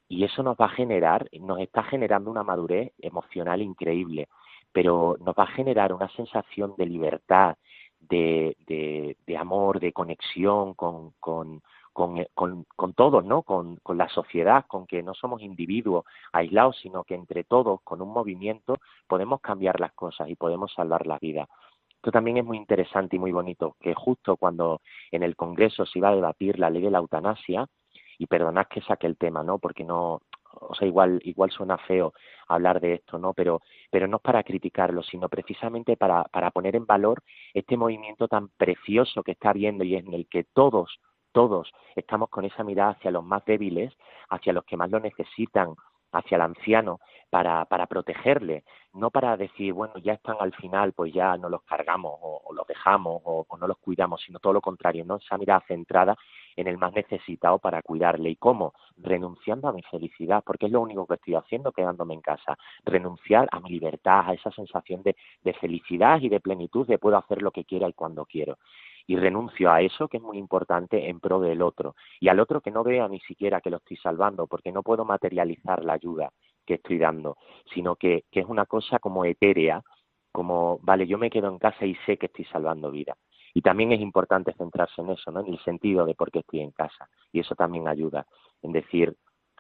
Y 0.08 0.24
eso 0.24 0.44
nos 0.44 0.56
va 0.56 0.66
a 0.66 0.70
generar, 0.70 1.28
nos 1.42 1.60
está 1.60 1.84
generando 1.84 2.32
una 2.32 2.44
madurez 2.44 2.94
emocional 3.00 3.62
increíble, 3.62 4.30
pero 4.72 5.18
nos 5.20 5.36
va 5.36 5.44
a 5.44 5.56
generar 5.56 5.94
una 5.94 6.10
sensación 6.10 6.76
de 6.78 6.86
libertad, 6.86 7.58
de, 8.00 8.56
de, 8.68 9.18
de 9.26 9.38
amor, 9.38 9.80
de 9.80 9.92
conexión 9.92 10.76
con, 10.76 11.12
con, 11.20 11.62
con, 11.98 12.24
con, 12.36 12.64
con 12.76 12.94
todos, 12.94 13.26
¿no? 13.26 13.42
Con, 13.42 13.80
la 13.96 14.08
sociedad, 14.10 14.68
con 14.68 14.86
que 14.86 15.02
no 15.02 15.16
somos 15.16 15.42
individuos 15.42 16.06
aislados, 16.32 16.78
sino 16.80 17.04
que 17.04 17.16
entre 17.16 17.44
todos, 17.44 17.82
con 17.82 18.04
un 18.04 18.14
movimiento, 18.14 18.78
podemos 19.08 19.42
cambiar 19.42 19.80
las 19.80 19.94
cosas 19.94 20.30
y 20.30 20.36
podemos 20.36 20.72
salvar 20.74 21.08
la 21.08 21.18
vida. 21.18 21.50
Esto 21.96 22.12
también 22.12 22.38
es 22.38 22.46
muy 22.46 22.58
interesante 22.58 23.16
y 23.16 23.20
muy 23.20 23.32
bonito, 23.32 23.78
que 23.80 23.96
justo 23.96 24.38
cuando 24.38 24.82
en 25.10 25.24
el 25.24 25.36
Congreso 25.36 25.88
se 25.88 25.98
iba 25.98 26.10
a 26.10 26.16
debatir 26.16 26.60
la 26.60 26.70
ley 26.70 26.84
de 26.84 26.92
la 26.92 27.00
eutanasia, 27.00 27.66
y 28.20 28.28
perdonad 28.28 28.68
que 28.68 28.82
saque 28.82 29.08
el 29.08 29.18
tema, 29.18 29.44
¿no? 29.44 29.58
Porque 29.58 29.84
no, 29.84 30.22
o 30.54 30.76
sea, 30.76 30.88
igual, 30.88 31.20
igual 31.24 31.50
suena 31.50 31.80
feo 31.80 32.14
hablar 32.48 32.80
de 32.80 32.94
esto, 32.94 33.18
¿no? 33.18 33.34
Pero, 33.34 33.62
pero 33.90 34.08
no 34.08 34.18
es 34.18 34.24
para 34.24 34.44
criticarlo, 34.44 35.02
sino 35.02 35.30
precisamente 35.30 35.98
para, 35.98 36.26
para 36.26 36.52
poner 36.52 36.76
en 36.76 36.86
valor 36.86 37.24
este 37.56 37.76
movimiento 37.76 38.28
tan 38.28 38.50
precioso 38.50 39.24
que 39.24 39.32
está 39.32 39.50
habiendo 39.50 39.84
y 39.84 39.96
en 39.96 40.14
el 40.14 40.28
que 40.28 40.44
todos 40.44 41.00
todos 41.32 41.72
estamos 41.96 42.30
con 42.30 42.46
esa 42.46 42.64
mirada 42.64 42.92
hacia 42.92 43.12
los 43.12 43.24
más 43.24 43.44
débiles, 43.46 43.94
hacia 44.30 44.54
los 44.54 44.66
que 44.66 44.78
más 44.78 44.90
lo 44.90 45.00
necesitan, 45.00 45.76
hacia 46.12 46.36
el 46.36 46.42
anciano, 46.42 47.00
para, 47.30 47.66
para 47.66 47.88
protegerle, 47.88 48.64
no 48.94 49.12
para 49.12 49.36
decir, 49.36 49.74
bueno, 49.74 49.94
ya 49.98 50.14
están 50.14 50.38
al 50.40 50.54
final, 50.54 50.94
pues 50.94 51.14
ya 51.14 51.36
no 51.38 51.50
los 51.50 51.62
cargamos 51.64 52.14
o, 52.22 52.54
los 52.54 52.66
dejamos 52.66 53.22
o, 53.26 53.46
no 53.60 53.68
los 53.68 53.78
cuidamos, 53.78 54.22
sino 54.26 54.40
todo 54.40 54.54
lo 54.54 54.62
contrario, 54.62 55.04
¿no? 55.06 55.18
Esa 55.18 55.38
mirada 55.38 55.64
centrada 55.68 56.16
en 56.56 56.68
el 56.68 56.78
más 56.78 56.94
necesitado 56.94 57.60
para 57.60 57.82
cuidarle. 57.82 58.30
¿Y 58.30 58.36
cómo? 58.38 58.74
Renunciando 58.98 59.68
a 59.68 59.74
mi 59.74 59.84
felicidad, 59.84 60.44
porque 60.46 60.68
es 60.68 60.72
lo 60.72 60.82
único 60.82 61.06
que 61.06 61.16
estoy 61.16 61.36
haciendo 61.36 61.72
quedándome 61.72 62.14
en 62.14 62.22
casa. 62.22 62.58
Renunciar 62.86 63.48
a 63.52 63.60
mi 63.60 63.70
libertad, 63.70 64.24
a 64.28 64.34
esa 64.34 64.52
sensación 64.52 65.04
de, 65.04 65.16
de 65.44 65.54
felicidad 65.54 66.20
y 66.22 66.30
de 66.30 66.40
plenitud 66.40 66.88
de 66.88 66.98
puedo 66.98 67.18
hacer 67.18 67.42
lo 67.42 67.52
que 67.52 67.66
quiera 67.66 67.90
y 67.90 67.94
cuando 67.94 68.26
quiero 68.26 68.58
y 69.08 69.16
renuncio 69.16 69.72
a 69.72 69.82
eso 69.82 70.08
que 70.08 70.18
es 70.18 70.24
muy 70.24 70.38
importante 70.38 71.10
en 71.10 71.20
pro 71.20 71.40
del 71.40 71.62
otro 71.62 71.96
y 72.20 72.28
al 72.28 72.40
otro 72.40 72.62
que 72.62 72.72
no 72.72 72.84
vea 72.84 73.08
ni 73.08 73.20
siquiera 73.22 73.62
que 73.62 73.70
lo 73.70 73.78
estoy 73.78 73.98
salvando 73.98 74.48
porque 74.48 74.72
no 74.72 74.84
puedo 74.84 75.06
materializar 75.06 75.84
la 75.84 75.94
ayuda 75.94 76.32
que 76.66 76.76
estoy 76.76 77.00
dando, 77.00 77.38
sino 77.74 77.96
que, 77.96 78.26
que 78.30 78.42
es 78.42 78.46
una 78.46 78.66
cosa 78.66 79.00
como 79.00 79.24
etérea, 79.26 79.82
como, 80.32 80.80
vale, 80.84 81.08
yo 81.08 81.18
me 81.18 81.30
quedo 81.30 81.48
en 81.48 81.58
casa 81.58 81.86
y 81.86 81.96
sé 82.06 82.18
que 82.18 82.28
estoy 82.28 82.46
salvando 82.46 82.92
vida. 82.92 83.16
Y 83.54 83.62
también 83.62 83.92
es 83.92 84.02
importante 84.02 84.54
centrarse 84.54 85.02
en 85.02 85.10
eso, 85.10 85.32
¿no? 85.32 85.40
En 85.40 85.48
el 85.48 85.60
sentido 85.64 86.06
de 86.06 86.14
por 86.14 86.30
qué 86.30 86.40
estoy 86.40 86.60
en 86.60 86.72
casa. 86.72 87.10
Y 87.32 87.40
eso 87.40 87.56
también 87.56 87.88
ayuda 87.88 88.28
en 88.62 88.72
decir, 88.74 89.16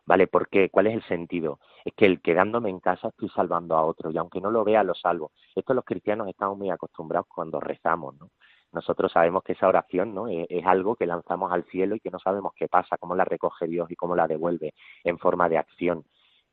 ¿vale? 0.05 0.27
¿Por 0.27 0.49
qué? 0.49 0.69
¿Cuál 0.69 0.87
es 0.87 0.95
el 0.95 1.03
sentido? 1.03 1.59
Es 1.83 1.93
que 1.95 2.05
el 2.05 2.21
quedándome 2.21 2.69
en 2.69 2.79
casa 2.79 3.07
estoy 3.07 3.29
salvando 3.29 3.75
a 3.75 3.83
otro 3.83 4.11
y 4.11 4.17
aunque 4.17 4.41
no 4.41 4.51
lo 4.51 4.63
vea, 4.63 4.83
lo 4.83 4.93
salvo. 4.93 5.31
Esto 5.55 5.73
los 5.73 5.85
cristianos 5.85 6.27
estamos 6.27 6.57
muy 6.57 6.69
acostumbrados 6.69 7.27
cuando 7.33 7.59
rezamos, 7.59 8.15
¿no? 8.19 8.29
Nosotros 8.71 9.11
sabemos 9.11 9.43
que 9.43 9.53
esa 9.53 9.67
oración 9.67 10.13
¿no? 10.13 10.27
es, 10.27 10.65
algo 10.65 10.95
que 10.95 11.05
lanzamos 11.05 11.51
al 11.51 11.63
cielo 11.65 11.95
y 11.95 11.99
que 11.99 12.11
no 12.11 12.19
sabemos 12.19 12.53
qué 12.55 12.67
pasa, 12.67 12.97
cómo 12.97 13.15
la 13.15 13.25
recoge 13.25 13.67
Dios 13.67 13.89
y 13.89 13.95
cómo 13.95 14.15
la 14.15 14.27
devuelve 14.27 14.73
en 15.03 15.17
forma 15.17 15.49
de 15.49 15.57
acción. 15.57 16.05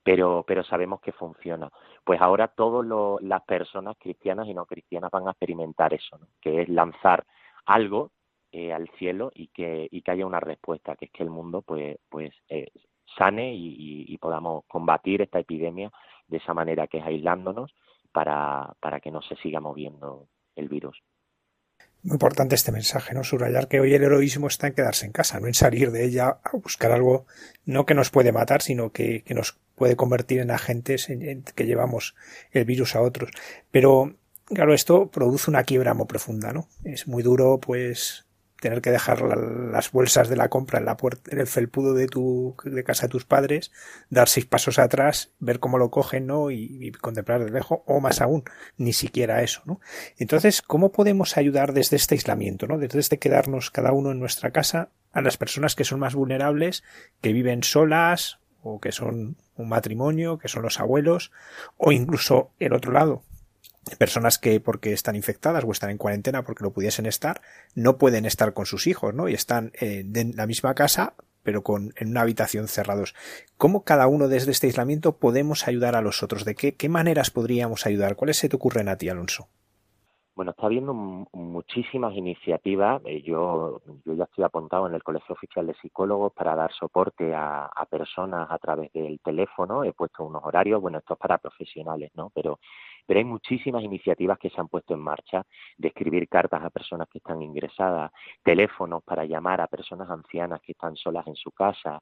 Pero, 0.02 0.44
pero 0.46 0.62
sabemos 0.62 1.00
que 1.00 1.12
funciona. 1.12 1.70
Pues 2.04 2.20
ahora 2.20 2.48
todas 2.48 2.86
las 3.22 3.42
personas 3.44 3.96
cristianas 3.98 4.46
y 4.46 4.54
no 4.54 4.66
cristianas 4.66 5.10
van 5.10 5.26
a 5.26 5.30
experimentar 5.30 5.94
eso, 5.94 6.18
¿no? 6.18 6.26
que 6.40 6.62
es 6.62 6.68
lanzar 6.68 7.24
algo 7.64 8.10
eh, 8.52 8.72
al 8.72 8.88
cielo 8.98 9.32
y 9.34 9.48
que, 9.48 9.88
y 9.90 10.02
que 10.02 10.10
haya 10.10 10.26
una 10.26 10.40
respuesta, 10.40 10.94
que 10.94 11.06
es 11.06 11.10
que 11.10 11.22
el 11.22 11.30
mundo 11.30 11.62
pues, 11.62 11.96
pues 12.08 12.32
eh, 12.48 12.68
sane 13.18 13.54
y, 13.54 14.04
y, 14.06 14.18
podamos 14.18 14.64
combatir 14.66 15.22
esta 15.22 15.38
epidemia 15.38 15.90
de 16.28 16.36
esa 16.36 16.54
manera 16.54 16.86
que 16.86 16.98
es 16.98 17.04
aislándonos 17.04 17.74
para, 18.12 18.74
para 18.80 19.00
que 19.00 19.10
no 19.10 19.22
se 19.22 19.36
siga 19.36 19.60
moviendo 19.60 20.28
el 20.54 20.68
virus. 20.68 21.02
Muy 22.04 22.16
importante 22.16 22.54
este 22.54 22.70
mensaje, 22.70 23.14
¿no? 23.14 23.24
Subrayar 23.24 23.66
que 23.66 23.80
hoy 23.80 23.94
el 23.94 24.02
heroísmo 24.02 24.48
está 24.48 24.66
en 24.66 24.74
quedarse 24.74 25.06
en 25.06 25.12
casa, 25.12 25.40
no 25.40 25.46
en 25.46 25.54
salir 25.54 25.90
de 25.90 26.04
ella 26.04 26.38
a 26.44 26.50
buscar 26.52 26.92
algo, 26.92 27.24
no 27.64 27.86
que 27.86 27.94
nos 27.94 28.10
puede 28.10 28.30
matar, 28.30 28.60
sino 28.60 28.92
que, 28.92 29.22
que 29.22 29.32
nos 29.32 29.58
puede 29.74 29.96
convertir 29.96 30.40
en 30.40 30.50
agentes 30.50 31.08
en, 31.08 31.42
que 31.42 31.64
llevamos 31.64 32.14
el 32.52 32.66
virus 32.66 32.94
a 32.94 33.00
otros. 33.00 33.30
Pero, 33.70 34.16
claro, 34.44 34.74
esto 34.74 35.10
produce 35.10 35.50
una 35.50 35.64
quiebra 35.64 35.94
muy 35.94 36.04
profunda, 36.04 36.52
¿no? 36.52 36.68
Es 36.84 37.08
muy 37.08 37.22
duro, 37.22 37.58
pues, 37.58 38.23
tener 38.64 38.80
que 38.80 38.90
dejar 38.90 39.20
las 39.20 39.92
bolsas 39.92 40.30
de 40.30 40.36
la 40.36 40.48
compra 40.48 40.78
en 40.78 40.86
la 40.86 40.96
puerta, 40.96 41.30
en 41.30 41.38
el 41.38 41.46
felpudo 41.46 41.92
de 41.92 42.06
tu, 42.06 42.56
de 42.64 42.82
casa 42.82 43.08
de 43.08 43.10
tus 43.10 43.26
padres, 43.26 43.70
dar 44.08 44.26
seis 44.26 44.46
pasos 44.46 44.78
atrás, 44.78 45.32
ver 45.38 45.60
cómo 45.60 45.76
lo 45.76 45.90
cogen, 45.90 46.26
¿no? 46.26 46.50
Y, 46.50 46.90
contemplar 46.92 47.44
de 47.44 47.50
lejos, 47.50 47.80
o 47.84 48.00
más 48.00 48.22
aún, 48.22 48.42
ni 48.78 48.94
siquiera 48.94 49.42
eso, 49.42 49.60
¿no? 49.66 49.82
Entonces, 50.16 50.62
¿cómo 50.62 50.92
podemos 50.92 51.36
ayudar 51.36 51.74
desde 51.74 51.96
este 51.96 52.14
aislamiento, 52.14 52.66
¿no? 52.66 52.78
Desde 52.78 53.00
este 53.00 53.18
quedarnos 53.18 53.70
cada 53.70 53.92
uno 53.92 54.12
en 54.12 54.18
nuestra 54.18 54.50
casa 54.50 54.88
a 55.12 55.20
las 55.20 55.36
personas 55.36 55.74
que 55.74 55.84
son 55.84 56.00
más 56.00 56.14
vulnerables, 56.14 56.84
que 57.20 57.34
viven 57.34 57.64
solas, 57.64 58.38
o 58.62 58.80
que 58.80 58.92
son 58.92 59.36
un 59.56 59.68
matrimonio, 59.68 60.38
que 60.38 60.48
son 60.48 60.62
los 60.62 60.80
abuelos, 60.80 61.32
o 61.76 61.92
incluso 61.92 62.52
el 62.58 62.72
otro 62.72 62.92
lado, 62.92 63.24
personas 63.98 64.38
que 64.38 64.60
porque 64.60 64.92
están 64.92 65.16
infectadas 65.16 65.64
o 65.64 65.72
están 65.72 65.90
en 65.90 65.98
cuarentena 65.98 66.44
porque 66.44 66.64
lo 66.64 66.72
pudiesen 66.72 67.06
estar, 67.06 67.40
no 67.74 67.98
pueden 67.98 68.24
estar 68.26 68.54
con 68.54 68.66
sus 68.66 68.86
hijos, 68.86 69.14
¿no? 69.14 69.28
Y 69.28 69.34
están 69.34 69.72
en 69.80 70.36
la 70.36 70.46
misma 70.46 70.74
casa, 70.74 71.14
pero 71.42 71.62
con, 71.62 71.92
en 71.96 72.08
una 72.08 72.22
habitación 72.22 72.68
cerrados. 72.68 73.14
¿Cómo 73.56 73.84
cada 73.84 74.06
uno 74.06 74.28
desde 74.28 74.50
este 74.50 74.66
aislamiento 74.66 75.18
podemos 75.18 75.68
ayudar 75.68 75.94
a 75.94 76.00
los 76.00 76.22
otros? 76.22 76.44
¿De 76.44 76.54
qué, 76.54 76.74
qué 76.74 76.88
maneras 76.88 77.30
podríamos 77.30 77.86
ayudar? 77.86 78.16
¿Cuáles 78.16 78.38
se 78.38 78.48
te 78.48 78.56
ocurren 78.56 78.88
a 78.88 78.96
ti, 78.96 79.08
Alonso? 79.08 79.48
Bueno, 80.36 80.50
está 80.50 80.66
habiendo 80.66 80.92
muchísimas 80.94 82.12
iniciativas. 82.14 83.00
Eh, 83.04 83.22
yo, 83.22 83.80
yo 84.04 84.14
ya 84.14 84.24
estoy 84.24 84.42
apuntado 84.44 84.88
en 84.88 84.94
el 84.94 85.02
Colegio 85.04 85.32
Oficial 85.34 85.64
de 85.68 85.74
Psicólogos 85.74 86.32
para 86.32 86.56
dar 86.56 86.72
soporte 86.72 87.32
a, 87.32 87.70
personas 87.88 88.50
a 88.50 88.58
través 88.58 88.92
del 88.92 89.20
teléfono. 89.20 89.84
He 89.84 89.92
puesto 89.92 90.24
unos 90.24 90.42
horarios, 90.44 90.80
bueno, 90.80 90.98
esto 90.98 91.14
es 91.14 91.20
para 91.20 91.38
profesionales, 91.38 92.10
¿no? 92.16 92.30
Pero 92.34 92.58
pero 93.06 93.18
hay 93.18 93.24
muchísimas 93.24 93.82
iniciativas 93.82 94.38
que 94.38 94.50
se 94.50 94.60
han 94.60 94.68
puesto 94.68 94.94
en 94.94 95.00
marcha 95.00 95.44
de 95.76 95.88
escribir 95.88 96.26
cartas 96.26 96.62
a 96.64 96.70
personas 96.70 97.06
que 97.08 97.18
están 97.18 97.42
ingresadas, 97.42 98.10
teléfonos 98.42 99.02
para 99.04 99.26
llamar 99.26 99.60
a 99.60 99.66
personas 99.66 100.08
ancianas 100.08 100.62
que 100.62 100.72
están 100.72 100.96
solas 100.96 101.26
en 101.26 101.36
su 101.36 101.50
casa. 101.50 102.00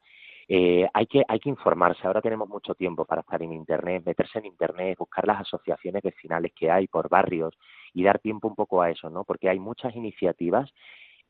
Eh, 0.49 0.89
hay, 0.93 1.07
que, 1.07 1.25
hay 1.27 1.41
que 1.41 1.49
informarse. 1.49 2.07
Ahora 2.07 2.21
tenemos 2.21 2.49
mucho 2.49 2.75
tiempo 2.75 3.05
para 3.05 3.23
estar 3.23 3.43
en 3.43 3.53
Internet, 3.53 4.05
meterse 4.07 4.39
en 4.39 4.47
Internet, 4.47 4.97
buscar 4.99 5.27
las 5.27 5.41
asociaciones 5.41 6.03
vecinales 6.03 6.53
que 6.55 6.71
hay 6.71 6.87
por 6.87 7.09
barrios 7.09 7.55
y 7.94 8.02
dar 8.02 8.18
tiempo 8.18 8.49
un 8.49 8.54
poco 8.54 8.82
a 8.82 8.90
eso, 8.90 9.11
¿no? 9.11 9.25
Porque 9.25 9.49
hay 9.49 9.58
muchas 9.58 9.94
iniciativas 9.96 10.72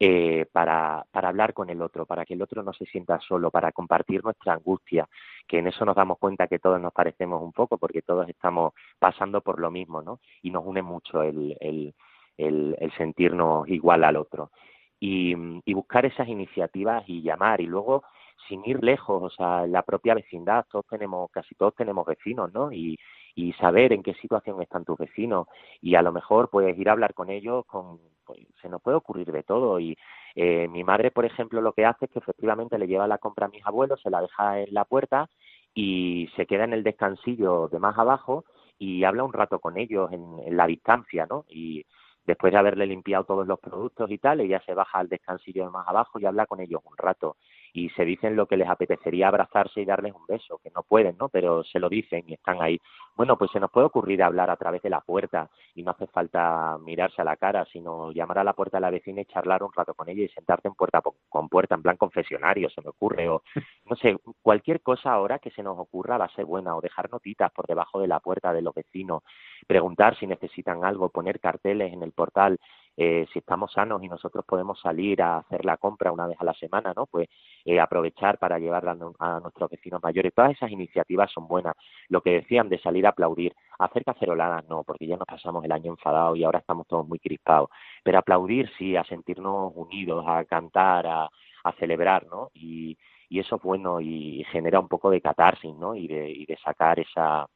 eh, 0.04 0.46
para, 0.50 1.06
para 1.12 1.28
hablar 1.28 1.54
con 1.54 1.70
el 1.70 1.80
otro, 1.80 2.06
para 2.06 2.24
que 2.24 2.34
el 2.34 2.42
otro 2.42 2.62
no 2.62 2.72
se 2.72 2.86
sienta 2.86 3.20
solo, 3.20 3.50
para 3.50 3.70
compartir 3.72 4.24
nuestra 4.24 4.54
angustia, 4.54 5.08
que 5.46 5.58
en 5.58 5.68
eso 5.68 5.84
nos 5.84 5.94
damos 5.94 6.18
cuenta 6.18 6.48
que 6.48 6.58
todos 6.58 6.80
nos 6.80 6.92
parecemos 6.92 7.40
un 7.40 7.52
poco, 7.52 7.78
porque 7.78 8.02
todos 8.02 8.28
estamos 8.28 8.72
pasando 8.98 9.42
por 9.42 9.60
lo 9.60 9.70
mismo, 9.70 10.02
¿no? 10.02 10.18
Y 10.42 10.50
nos 10.50 10.64
une 10.66 10.82
mucho 10.82 11.22
el, 11.22 11.56
el, 11.60 11.94
el, 12.36 12.92
sentirnos 12.96 13.68
igual 13.68 14.02
al 14.04 14.16
otro. 14.16 14.50
Y, 14.98 15.34
y 15.64 15.74
buscar 15.74 16.04
esas 16.06 16.28
iniciativas 16.28 17.04
y 17.08 17.22
llamar, 17.22 17.60
y 17.60 17.66
luego 17.66 18.02
sin 18.48 18.62
ir 18.64 18.82
lejos, 18.82 19.22
o 19.22 19.30
sea, 19.30 19.66
la 19.66 19.82
propia 19.82 20.14
vecindad, 20.14 20.66
todos 20.70 20.86
tenemos, 20.86 21.30
casi 21.30 21.54
todos 21.54 21.74
tenemos 21.76 22.04
vecinos, 22.06 22.52
¿no? 22.52 22.72
Y, 22.72 22.98
y 23.34 23.52
saber 23.54 23.92
en 23.92 24.02
qué 24.02 24.14
situación 24.14 24.60
están 24.60 24.84
tus 24.84 24.98
vecinos 24.98 25.46
y 25.80 25.94
a 25.94 26.02
lo 26.02 26.12
mejor 26.12 26.50
puedes 26.50 26.78
ir 26.78 26.88
a 26.88 26.92
hablar 26.92 27.14
con 27.14 27.30
ellos 27.30 27.64
con 27.66 27.98
pues, 28.24 28.40
se 28.60 28.68
nos 28.68 28.82
puede 28.82 28.96
ocurrir 28.96 29.30
de 29.32 29.42
todo 29.42 29.80
y 29.80 29.96
eh, 30.34 30.68
mi 30.68 30.84
madre 30.84 31.10
por 31.10 31.24
ejemplo 31.24 31.60
lo 31.60 31.72
que 31.72 31.84
hace 31.84 32.06
es 32.06 32.10
que 32.10 32.18
efectivamente 32.18 32.78
le 32.78 32.86
lleva 32.86 33.06
la 33.06 33.18
compra 33.18 33.46
a 33.46 33.50
mis 33.50 33.64
abuelos 33.66 34.00
se 34.02 34.10
la 34.10 34.20
deja 34.20 34.60
en 34.60 34.74
la 34.74 34.84
puerta 34.84 35.28
y 35.74 36.28
se 36.36 36.46
queda 36.46 36.64
en 36.64 36.74
el 36.74 36.82
descansillo 36.82 37.68
de 37.68 37.78
más 37.78 37.98
abajo 37.98 38.44
y 38.78 39.04
habla 39.04 39.24
un 39.24 39.32
rato 39.32 39.58
con 39.60 39.78
ellos 39.78 40.12
en, 40.12 40.38
en 40.44 40.56
la 40.56 40.66
distancia 40.66 41.26
no 41.26 41.44
y 41.48 41.84
después 42.24 42.52
de 42.52 42.58
haberle 42.58 42.86
limpiado 42.86 43.24
todos 43.24 43.46
los 43.46 43.58
productos 43.58 44.10
y 44.10 44.18
tal, 44.18 44.40
ella 44.40 44.62
se 44.64 44.74
baja 44.74 44.98
al 44.98 45.08
descansillo 45.08 45.64
de 45.64 45.70
más 45.70 45.88
abajo 45.88 46.18
y 46.18 46.26
habla 46.26 46.46
con 46.46 46.60
ellos 46.60 46.80
un 46.84 46.96
rato 46.96 47.36
y 47.72 47.88
se 47.90 48.04
dicen 48.04 48.36
lo 48.36 48.46
que 48.46 48.56
les 48.56 48.68
apetecería 48.68 49.28
abrazarse 49.28 49.80
y 49.80 49.84
darles 49.84 50.12
un 50.14 50.26
beso, 50.26 50.58
que 50.62 50.70
no 50.70 50.82
pueden, 50.82 51.16
¿no? 51.18 51.28
Pero 51.28 51.64
se 51.64 51.78
lo 51.78 51.88
dicen 51.88 52.24
y 52.26 52.34
están 52.34 52.60
ahí. 52.60 52.80
Bueno, 53.16 53.36
pues 53.36 53.50
se 53.50 53.60
nos 53.60 53.70
puede 53.70 53.86
ocurrir 53.86 54.22
hablar 54.22 54.50
a 54.50 54.56
través 54.56 54.82
de 54.82 54.90
la 54.90 55.00
puerta 55.00 55.48
y 55.74 55.82
no 55.82 55.92
hace 55.92 56.06
falta 56.06 56.78
mirarse 56.78 57.22
a 57.22 57.24
la 57.24 57.36
cara, 57.36 57.64
sino 57.72 58.12
llamar 58.12 58.38
a 58.38 58.44
la 58.44 58.52
puerta 58.52 58.76
de 58.76 58.82
la 58.82 58.90
vecina 58.90 59.22
y 59.22 59.26
charlar 59.26 59.62
un 59.62 59.72
rato 59.72 59.94
con 59.94 60.08
ella 60.08 60.22
y 60.22 60.28
sentarte 60.28 60.68
en 60.68 60.74
puerta 60.74 61.02
con 61.28 61.48
puerta, 61.48 61.74
en 61.74 61.82
plan 61.82 61.96
confesionario, 61.96 62.70
se 62.70 62.82
me 62.82 62.88
ocurre, 62.90 63.28
o 63.28 63.42
no 63.86 63.96
sé, 63.96 64.16
cualquier 64.42 64.80
cosa 64.82 65.12
ahora 65.12 65.38
que 65.38 65.50
se 65.50 65.62
nos 65.62 65.78
ocurra 65.78 66.18
va 66.18 66.26
a 66.26 66.34
ser 66.34 66.44
buena, 66.44 66.76
o 66.76 66.80
dejar 66.80 67.10
notitas 67.10 67.50
por 67.52 67.66
debajo 67.66 68.00
de 68.00 68.08
la 68.08 68.20
puerta 68.20 68.52
de 68.52 68.62
los 68.62 68.74
vecinos, 68.74 69.22
preguntar 69.66 70.16
si 70.18 70.26
necesitan 70.26 70.84
algo, 70.84 71.08
poner 71.08 71.40
carteles 71.40 71.92
en 71.92 72.02
el 72.02 72.12
portal, 72.12 72.58
eh, 72.96 73.26
si 73.32 73.38
estamos 73.38 73.72
sanos 73.72 74.02
y 74.02 74.08
nosotros 74.08 74.44
podemos 74.46 74.80
salir 74.80 75.22
a 75.22 75.38
hacer 75.38 75.64
la 75.64 75.76
compra 75.76 76.12
una 76.12 76.26
vez 76.26 76.36
a 76.40 76.44
la 76.44 76.54
semana, 76.54 76.92
¿no? 76.94 77.06
Pues 77.06 77.28
eh, 77.64 77.80
aprovechar 77.80 78.38
para 78.38 78.58
llevar 78.58 78.86
a, 78.88 79.40
nuestros 79.40 79.70
vecinos 79.70 80.02
mayores. 80.02 80.34
Todas 80.34 80.52
esas 80.52 80.70
iniciativas 80.70 81.30
son 81.32 81.48
buenas. 81.48 81.74
Lo 82.08 82.20
que 82.20 82.32
decían 82.32 82.68
de 82.68 82.78
salir 82.78 83.06
a 83.06 83.10
aplaudir, 83.10 83.54
hacer 83.78 84.04
caceroladas 84.04 84.68
no, 84.68 84.84
porque 84.84 85.06
ya 85.06 85.16
nos 85.16 85.26
pasamos 85.26 85.64
el 85.64 85.72
año 85.72 85.92
enfadados 85.92 86.36
y 86.36 86.44
ahora 86.44 86.58
estamos 86.58 86.86
todos 86.86 87.06
muy 87.06 87.18
crispados. 87.18 87.70
Pero 88.04 88.18
aplaudir 88.18 88.70
sí, 88.78 88.96
a 88.96 89.04
sentirnos 89.04 89.72
unidos, 89.74 90.24
a 90.26 90.44
cantar, 90.44 91.06
a, 91.06 91.30
a 91.64 91.72
celebrar, 91.78 92.26
¿no? 92.26 92.50
Y, 92.54 92.98
y 93.28 93.40
eso 93.40 93.56
es 93.56 93.62
bueno 93.62 94.00
y 94.00 94.44
genera 94.52 94.78
un 94.78 94.88
poco 94.88 95.10
de 95.10 95.22
catarsis, 95.22 95.74
¿no? 95.74 95.94
Y 95.94 96.06
de, 96.06 96.30
y 96.30 96.44
de 96.44 96.58
sacar 96.58 97.00
esa 97.00 97.46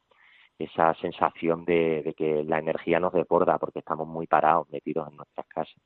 esa 0.59 0.95
sensación 0.95 1.65
de, 1.65 2.15
que 2.17 2.45
la 2.45 2.59
energía 2.59 2.99
nos 3.01 3.13
desborda 3.13 3.59
porque 3.59 3.81
estamos 3.81 4.07
muy 4.09 4.27
parados, 4.27 4.69
metidos 4.71 5.09
en 5.09 5.17
nuestras 5.17 5.47
casas. 5.47 5.77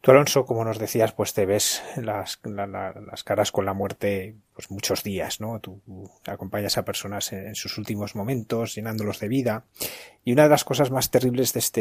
Tú, 0.00 0.12
Alonso, 0.12 0.46
como 0.46 0.64
nos 0.64 0.78
decías, 0.78 1.12
pues 1.12 1.34
te 1.34 1.44
ves 1.44 1.82
las, 1.96 2.40
las 2.44 3.24
caras 3.24 3.50
con 3.50 3.66
la 3.66 3.74
muerte 3.74 4.36
pues 4.58 4.70
muchos 4.72 5.04
días, 5.04 5.40
¿no? 5.40 5.60
Tú 5.60 5.80
acompañas 6.26 6.78
a 6.78 6.84
personas 6.84 7.32
en, 7.32 7.54
sus 7.54 7.78
últimos 7.78 8.16
momentos, 8.16 8.74
llenándolos 8.74 9.20
de 9.20 9.28
vida. 9.28 9.66
Y 10.24 10.32
una 10.32 10.44
de 10.44 10.48
las 10.48 10.64
cosas 10.64 10.90
más 10.90 11.10
terribles 11.10 11.52
de 11.52 11.60
este, 11.60 11.80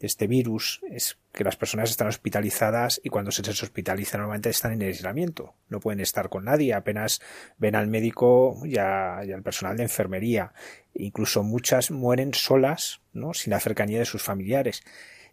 de 0.00 0.06
este 0.06 0.26
virus 0.26 0.80
es 0.90 1.18
que 1.32 1.44
las 1.44 1.56
personas 1.56 1.90
están 1.90 2.08
hospitalizadas 2.08 3.00
y 3.04 3.10
cuando 3.10 3.30
se 3.30 3.42
les 3.42 3.62
hospitaliza 3.62 4.18
normalmente 4.18 4.50
están 4.50 4.72
en 4.72 4.82
aislamiento. 4.82 5.54
No 5.68 5.78
pueden 5.78 6.00
estar 6.00 6.28
con 6.28 6.46
nadie, 6.46 6.74
apenas 6.74 7.20
ven 7.58 7.76
al 7.76 7.86
médico 7.86 8.60
y, 8.64 8.74
y 8.74 8.78
al 8.78 9.42
personal 9.44 9.76
de 9.76 9.84
enfermería. 9.84 10.52
Incluso 10.94 11.44
muchas 11.44 11.92
mueren 11.92 12.34
solas, 12.34 13.02
¿no? 13.12 13.34
Sin 13.34 13.52
la 13.52 13.60
cercanía 13.60 14.00
de 14.00 14.04
sus 14.04 14.22
familiares. 14.22 14.82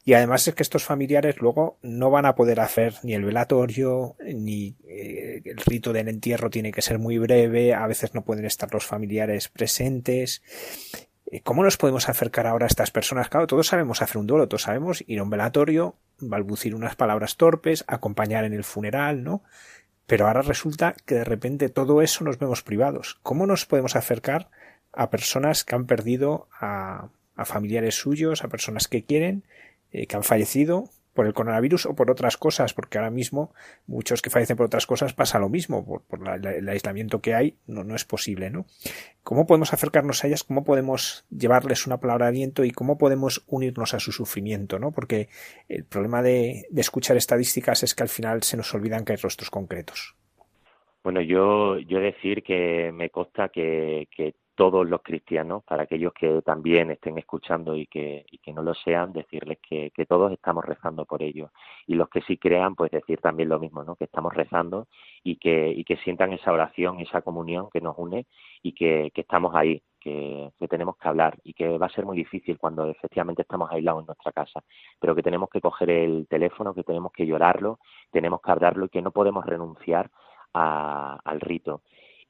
Y 0.06 0.14
además 0.14 0.48
es 0.48 0.54
que 0.54 0.64
estos 0.64 0.84
familiares 0.84 1.40
luego 1.40 1.78
no 1.82 2.10
van 2.10 2.26
a 2.26 2.36
poder 2.36 2.60
hacer 2.60 2.96
ni 3.04 3.14
el 3.14 3.24
velatorio, 3.24 4.18
ni 4.20 4.76
eh, 4.86 5.42
el 5.46 5.58
rito 5.58 5.94
del 5.94 6.10
entierro 6.10 6.50
tiene 6.50 6.74
que 6.74 6.82
ser 6.82 7.00
muy 7.00 7.18
breve, 7.18 7.74
a 7.74 7.88
veces 7.88 8.14
no 8.14 8.26
pueden 8.26 8.44
estar 8.46 8.74
los 8.74 8.86
familiares 8.86 9.48
presentes. 9.48 10.42
Eh, 11.32 11.42
¿Cómo 11.42 11.64
nos 11.64 11.78
podemos 11.78 12.10
acercar 12.10 12.48
ahora 12.48 12.66
a 12.66 12.68
estas 12.68 12.92
personas? 12.92 13.30
Claro, 13.30 13.48
todos 13.48 13.68
sabemos 13.68 14.02
hacer 14.02 14.18
un 14.18 14.28
duelo, 14.28 14.50
todos 14.50 14.64
sabemos 14.64 15.06
ir 15.08 15.20
a 15.20 15.24
un 15.24 15.30
velatorio, 15.30 15.96
balbucir 16.20 16.76
unas 16.76 16.98
palabras 16.98 17.38
torpes, 17.38 17.86
acompañar 17.88 18.44
en 18.44 18.54
el 18.54 18.66
funeral, 18.66 19.24
¿no? 19.24 19.42
Pero 20.06 20.28
ahora 20.28 20.42
resulta 20.42 20.96
que 21.06 21.16
de 21.16 21.24
repente 21.24 21.70
todo 21.70 22.02
eso 22.02 22.26
nos 22.26 22.40
vemos 22.40 22.62
privados. 22.62 23.20
¿Cómo 23.24 23.48
nos 23.48 23.66
podemos 23.66 23.96
acercar 23.96 24.50
a 24.92 25.10
personas 25.10 25.64
que 25.64 25.76
han 25.76 25.86
perdido 25.86 26.50
a, 26.60 27.08
a 27.36 27.46
familiares 27.46 27.96
suyos, 27.96 28.44
a 28.44 28.50
personas 28.50 28.90
que 28.90 29.06
quieren, 29.06 29.46
eh, 29.94 30.08
que 30.08 30.16
han 30.16 30.24
fallecido 30.24 30.90
por 31.14 31.28
el 31.28 31.34
coronavirus 31.34 31.86
o 31.86 31.96
por 31.96 32.10
otras 32.10 32.38
cosas, 32.38 32.74
porque 32.74 32.98
ahora 32.98 33.12
mismo 33.12 33.54
muchos 33.86 34.22
que 34.22 34.30
fallecen 34.30 34.58
por 34.58 34.66
otras 34.66 34.88
cosas 34.88 35.14
pasa 35.14 35.40
lo 35.40 35.48
mismo, 35.48 35.86
por, 35.86 36.04
el 36.28 36.68
aislamiento 36.68 37.22
que 37.22 37.36
hay, 37.36 37.56
no, 37.68 37.84
no 37.84 37.96
es 37.96 38.04
posible, 38.04 38.50
¿no? 38.50 38.66
¿Cómo 39.24 39.46
podemos 39.46 39.74
acercarnos 39.74 40.24
a 40.24 40.28
ellas? 40.28 40.44
¿Cómo 40.44 40.64
podemos 40.64 41.26
llevarles 41.30 41.86
una 41.86 42.00
palabra 42.00 42.26
de 42.26 42.30
aliento 42.30 42.64
y 42.64 42.72
cómo 42.72 42.98
podemos 42.98 43.46
unirnos 43.48 43.94
a 43.94 44.00
su 44.00 44.12
sufrimiento, 44.12 44.80
¿no? 44.80 44.92
Porque 44.92 45.30
el 45.70 45.86
problema 45.86 46.22
de, 46.22 46.66
de 46.70 46.82
escuchar 46.82 47.16
estadísticas 47.16 47.84
es 47.84 47.94
que 47.94 48.04
al 48.04 48.10
final 48.10 48.44
se 48.44 48.58
nos 48.58 48.74
olvidan 48.74 49.06
que 49.06 49.14
hay 49.14 49.18
rostros 49.18 49.50
concretos. 49.50 50.16
Bueno, 51.04 51.22
yo, 51.22 51.78
yo 51.80 52.00
decir 52.00 52.44
que 52.44 52.92
me 52.94 53.10
consta 53.10 53.50
que, 53.50 54.08
que 54.16 54.36
todos 54.56 54.88
los 54.88 55.02
cristianos, 55.02 55.64
para 55.64 55.84
aquellos 55.84 56.14
que 56.14 56.42
también 56.44 56.92
estén 56.92 57.18
escuchando 57.18 57.76
y 57.76 57.88
que, 57.88 58.26
y 58.30 58.38
que 58.38 58.54
no 58.54 58.62
lo 58.62 58.74
sean, 58.74 59.12
decirles 59.12 59.58
que, 59.68 59.92
que, 59.92 60.06
todos 60.06 60.32
estamos 60.32 60.64
rezando 60.64 61.06
por 61.06 61.24
ellos. 61.24 61.52
Y 61.88 61.96
los 61.96 62.10
que 62.10 62.22
sí 62.22 62.38
crean, 62.38 62.76
pues 62.76 62.92
decir 62.92 63.20
también 63.20 63.50
lo 63.50 63.60
mismo, 63.60 63.84
¿no? 63.84 63.96
Que 63.96 64.06
estamos 64.06 64.34
rezando 64.34 64.88
y 65.24 65.38
que, 65.38 65.72
y 65.72 65.84
que 65.84 65.98
sientan 65.98 66.34
esa 66.34 66.52
oración, 66.52 67.00
esa 67.00 67.22
comunión 67.22 67.70
que 67.72 67.82
nos 67.82 67.98
une 67.98 68.26
y 68.62 68.74
que, 68.74 69.12
que 69.14 69.22
estamos 69.22 69.56
ahí, 69.56 69.82
que, 70.00 70.52
que, 70.60 70.68
tenemos 70.68 70.98
que 70.98 71.08
hablar 71.08 71.38
y 71.44 71.54
que 71.54 71.78
va 71.78 71.88
a 71.88 71.90
ser 71.90 72.06
muy 72.06 72.18
difícil 72.18 72.58
cuando 72.60 72.88
efectivamente 72.90 73.42
estamos 73.42 73.72
aislados 73.72 74.02
en 74.02 74.08
nuestra 74.08 74.32
casa, 74.32 74.64
pero 75.00 75.16
que 75.16 75.24
tenemos 75.24 75.50
que 75.50 75.62
coger 75.62 75.90
el 75.90 76.28
teléfono, 76.28 76.74
que 76.74 76.84
tenemos 76.84 77.12
que 77.12 77.26
llorarlo, 77.26 77.80
tenemos 78.12 78.42
que 78.42 78.52
hablarlo 78.52 78.86
y 78.86 78.90
que 78.90 79.02
no 79.02 79.12
podemos 79.12 79.46
renunciar 79.46 80.12
a, 80.54 81.20
al 81.24 81.40
rito 81.40 81.82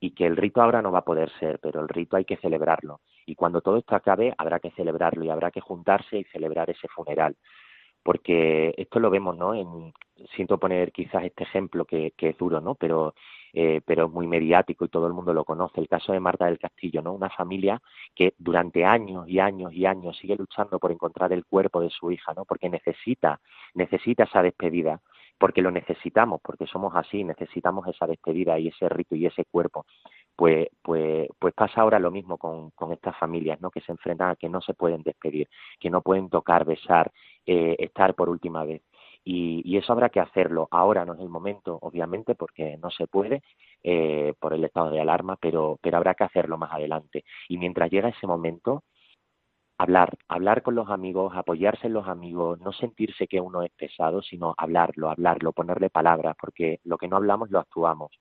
y 0.03 0.11
que 0.11 0.25
el 0.25 0.35
rito 0.35 0.61
ahora 0.61 0.81
no 0.81 0.91
va 0.91 0.99
a 0.99 1.05
poder 1.05 1.31
ser, 1.39 1.59
pero 1.59 1.79
el 1.79 1.87
rito 1.87 2.17
hay 2.17 2.25
que 2.25 2.35
celebrarlo. 2.35 2.99
Y 3.25 3.35
cuando 3.35 3.61
todo 3.61 3.77
esto 3.77 3.95
acabe, 3.95 4.33
habrá 4.37 4.59
que 4.59 4.71
celebrarlo 4.71 5.23
y 5.23 5.29
habrá 5.29 5.49
que 5.49 5.61
juntarse 5.61 6.17
y 6.17 6.25
celebrar 6.25 6.69
ese 6.69 6.89
funeral. 6.89 7.37
Porque 8.03 8.73
esto 8.75 8.99
lo 8.99 9.09
vemos, 9.09 9.37
¿no? 9.37 9.55
En, 9.55 9.93
siento 10.35 10.57
poner 10.57 10.91
quizás 10.91 11.23
este 11.23 11.45
ejemplo 11.45 11.85
que, 11.85 12.11
que 12.17 12.31
es 12.31 12.37
duro, 12.37 12.59
¿no? 12.59 12.75
Pero, 12.75 13.15
eh, 13.53 13.79
pero 13.85 14.07
es 14.07 14.11
muy 14.11 14.27
mediático 14.27 14.83
y 14.83 14.89
todo 14.89 15.07
el 15.07 15.13
mundo 15.13 15.33
lo 15.33 15.45
conoce. 15.45 15.79
El 15.79 15.87
caso 15.87 16.11
de 16.11 16.19
Marta 16.19 16.47
del 16.47 16.59
Castillo, 16.59 17.01
¿no? 17.01 17.13
Una 17.13 17.29
familia 17.29 17.81
que 18.13 18.33
durante 18.37 18.83
años 18.83 19.25
y 19.29 19.39
años 19.39 19.71
y 19.71 19.85
años 19.85 20.17
sigue 20.17 20.35
luchando 20.35 20.79
por 20.79 20.91
encontrar 20.91 21.31
el 21.31 21.45
cuerpo 21.45 21.79
de 21.79 21.89
su 21.89 22.11
hija, 22.11 22.33
¿no? 22.33 22.43
Porque 22.43 22.67
necesita, 22.67 23.39
necesita 23.73 24.25
esa 24.25 24.41
despedida 24.41 24.99
porque 25.37 25.61
lo 25.61 25.71
necesitamos, 25.71 26.39
porque 26.41 26.67
somos 26.67 26.95
así, 26.95 27.23
necesitamos 27.23 27.87
esa 27.87 28.07
despedida 28.07 28.57
y 28.59 28.69
ese 28.69 28.89
rito 28.89 29.15
y 29.15 29.25
ese 29.25 29.45
cuerpo. 29.45 29.85
Pues, 30.35 30.67
pues, 30.81 31.27
pues 31.39 31.53
pasa 31.53 31.81
ahora 31.81 31.99
lo 31.99 32.11
mismo 32.11 32.37
con, 32.37 32.71
con 32.71 32.91
estas 32.91 33.17
familias, 33.17 33.61
¿no? 33.61 33.69
Que 33.69 33.81
se 33.81 33.91
enfrentan 33.91 34.31
a 34.31 34.35
que 34.35 34.49
no 34.49 34.61
se 34.61 34.73
pueden 34.73 35.03
despedir, 35.03 35.47
que 35.79 35.89
no 35.89 36.01
pueden 36.01 36.29
tocar, 36.29 36.65
besar, 36.65 37.11
eh, 37.45 37.75
estar 37.79 38.15
por 38.15 38.29
última 38.29 38.63
vez. 38.63 38.81
Y, 39.25 39.61
y, 39.65 39.77
eso 39.77 39.93
habrá 39.93 40.09
que 40.09 40.19
hacerlo. 40.19 40.67
Ahora 40.71 41.05
no 41.05 41.13
es 41.13 41.19
el 41.21 41.29
momento, 41.29 41.77
obviamente, 41.81 42.35
porque 42.35 42.77
no 42.77 42.89
se 42.89 43.07
puede 43.07 43.41
eh, 43.83 44.33
por 44.39 44.53
el 44.53 44.63
estado 44.63 44.89
de 44.89 44.99
alarma, 44.99 45.37
pero, 45.39 45.77
pero 45.81 45.97
habrá 45.97 46.13
que 46.15 46.25
hacerlo 46.25 46.57
más 46.57 46.71
adelante. 46.73 47.23
Y 47.47 47.57
mientras 47.57 47.89
llega 47.89 48.09
ese 48.09 48.27
momento, 48.27 48.83
hablar, 49.77 50.17
hablar 50.27 50.61
con 50.61 50.75
los 50.75 50.89
amigos, 50.89 51.33
apoyarse 51.35 51.87
en 51.87 51.93
los 51.93 52.07
amigos, 52.07 52.59
no 52.59 52.71
sentirse 52.73 53.27
que 53.27 53.41
uno 53.41 53.63
es 53.63 53.71
pesado, 53.71 54.21
sino 54.21 54.53
hablarlo, 54.57 55.09
hablarlo, 55.09 55.53
ponerle 55.53 55.89
palabras, 55.89 56.35
porque 56.39 56.79
lo 56.83 56.97
que 56.97 57.07
no 57.07 57.17
hablamos 57.17 57.49
lo 57.49 57.59
actuamos. 57.59 58.11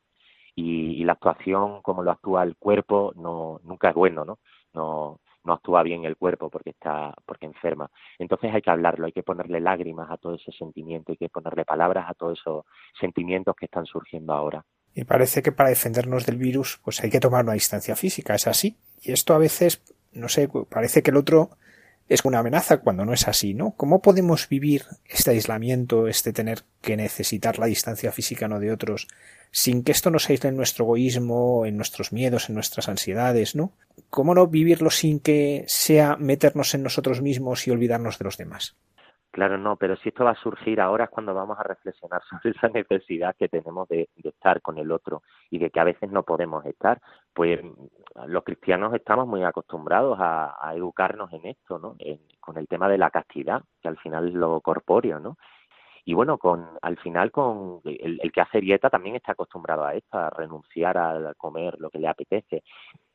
Y, 0.54 1.02
la 1.04 1.14
actuación, 1.14 1.80
como 1.82 2.02
lo 2.02 2.10
actúa 2.10 2.42
el 2.42 2.56
cuerpo, 2.56 3.12
no, 3.16 3.60
nunca 3.64 3.90
es 3.90 3.94
bueno, 3.94 4.24
¿no? 4.24 4.38
No, 4.74 5.20
no 5.44 5.52
actúa 5.54 5.82
bien 5.82 6.04
el 6.04 6.16
cuerpo 6.16 6.50
porque 6.50 6.70
está, 6.70 7.14
porque 7.26 7.46
enferma. 7.46 7.90
Entonces 8.18 8.52
hay 8.54 8.62
que 8.62 8.70
hablarlo, 8.70 9.06
hay 9.06 9.12
que 9.12 9.22
ponerle 9.22 9.60
lágrimas 9.60 10.10
a 10.10 10.16
todo 10.16 10.34
ese 10.34 10.52
sentimiento, 10.52 11.12
hay 11.12 11.16
que 11.16 11.28
ponerle 11.28 11.64
palabras 11.64 12.06
a 12.08 12.14
todos 12.14 12.38
esos 12.38 12.64
sentimientos 12.98 13.56
que 13.56 13.66
están 13.66 13.86
surgiendo 13.86 14.32
ahora. 14.32 14.64
Y 14.94 15.04
parece 15.04 15.42
que 15.42 15.52
para 15.52 15.70
defendernos 15.70 16.26
del 16.26 16.36
virus, 16.36 16.78
pues 16.84 17.02
hay 17.02 17.10
que 17.10 17.20
tomar 17.20 17.44
una 17.44 17.54
distancia 17.54 17.96
física, 17.96 18.34
es 18.34 18.46
así. 18.46 18.76
Y 19.00 19.12
esto 19.12 19.34
a 19.34 19.38
veces 19.38 19.82
no 20.12 20.28
sé, 20.28 20.48
parece 20.68 21.02
que 21.02 21.10
el 21.10 21.16
otro 21.16 21.56
es 22.08 22.24
una 22.24 22.40
amenaza 22.40 22.78
cuando 22.78 23.04
no 23.04 23.14
es 23.14 23.26
así, 23.28 23.54
¿no? 23.54 23.72
¿Cómo 23.76 24.02
podemos 24.02 24.48
vivir 24.48 24.84
este 25.08 25.30
aislamiento, 25.30 26.08
este 26.08 26.32
tener 26.32 26.64
que 26.80 26.96
necesitar 26.96 27.58
la 27.58 27.66
distancia 27.66 28.12
física 28.12 28.48
no 28.48 28.60
de 28.60 28.72
otros, 28.72 29.08
sin 29.50 29.82
que 29.82 29.92
esto 29.92 30.10
nos 30.10 30.28
aísle 30.28 30.50
en 30.50 30.56
nuestro 30.56 30.84
egoísmo, 30.84 31.64
en 31.64 31.76
nuestros 31.76 32.12
miedos, 32.12 32.48
en 32.48 32.54
nuestras 32.54 32.88
ansiedades, 32.88 33.54
¿no? 33.54 33.72
¿Cómo 34.10 34.34
no 34.34 34.46
vivirlo 34.46 34.90
sin 34.90 35.20
que 35.20 35.64
sea 35.68 36.16
meternos 36.16 36.74
en 36.74 36.82
nosotros 36.82 37.22
mismos 37.22 37.66
y 37.66 37.70
olvidarnos 37.70 38.18
de 38.18 38.24
los 38.24 38.36
demás? 38.36 38.76
Claro, 39.32 39.56
no, 39.56 39.76
pero 39.76 39.96
si 39.96 40.10
esto 40.10 40.24
va 40.24 40.32
a 40.32 40.42
surgir 40.42 40.78
ahora 40.78 41.04
es 41.04 41.10
cuando 41.10 41.32
vamos 41.32 41.58
a 41.58 41.62
reflexionar 41.62 42.20
sobre 42.30 42.50
esa 42.50 42.68
necesidad 42.68 43.34
que 43.34 43.48
tenemos 43.48 43.88
de, 43.88 44.10
estar 44.22 44.60
con 44.60 44.76
el 44.76 44.92
otro 44.92 45.22
y 45.50 45.58
de 45.58 45.70
que 45.70 45.80
a 45.80 45.84
veces 45.84 46.10
no 46.10 46.22
podemos 46.22 46.64
estar. 46.66 47.00
Pues 47.32 47.60
los 48.26 48.44
cristianos 48.44 48.92
estamos 48.94 49.26
muy 49.26 49.42
acostumbrados 49.42 50.18
a, 50.20 50.72
educarnos 50.74 51.32
en 51.32 51.46
esto, 51.46 51.78
¿no? 51.78 51.96
con 52.40 52.58
el 52.58 52.68
tema 52.68 52.88
de 52.88 52.98
la 52.98 53.10
castidad, 53.10 53.62
que 53.80 53.88
al 53.88 53.96
final 53.98 54.28
es 54.28 54.34
lo 54.34 54.60
corpóreo, 54.60 55.18
¿no? 55.18 55.38
Y 56.04 56.14
bueno, 56.14 56.36
con 56.36 56.68
al 56.82 56.98
final 56.98 57.30
con 57.30 57.80
el 57.84 58.32
que 58.32 58.40
hace 58.40 58.60
dieta 58.60 58.90
también 58.90 59.16
está 59.16 59.32
acostumbrado 59.32 59.84
a 59.84 59.94
esto, 59.94 60.18
a 60.18 60.30
renunciar 60.30 60.98
a 60.98 61.32
comer 61.34 61.76
lo 61.78 61.90
que 61.90 61.98
le 61.98 62.08
apetece. 62.08 62.64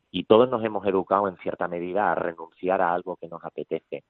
Y 0.09 0.23
todos 0.23 0.49
nos 0.49 0.63
hemos 0.63 0.85
educado 0.87 1.27
en 1.27 1.37
cierta 1.37 1.67
medida 1.67 2.11
a 2.11 2.15
renunciar 2.15 2.81
a 2.81 2.93
algo 2.93 3.17
que 3.17 3.27
nos 3.27 3.43
apetece 3.43 4.03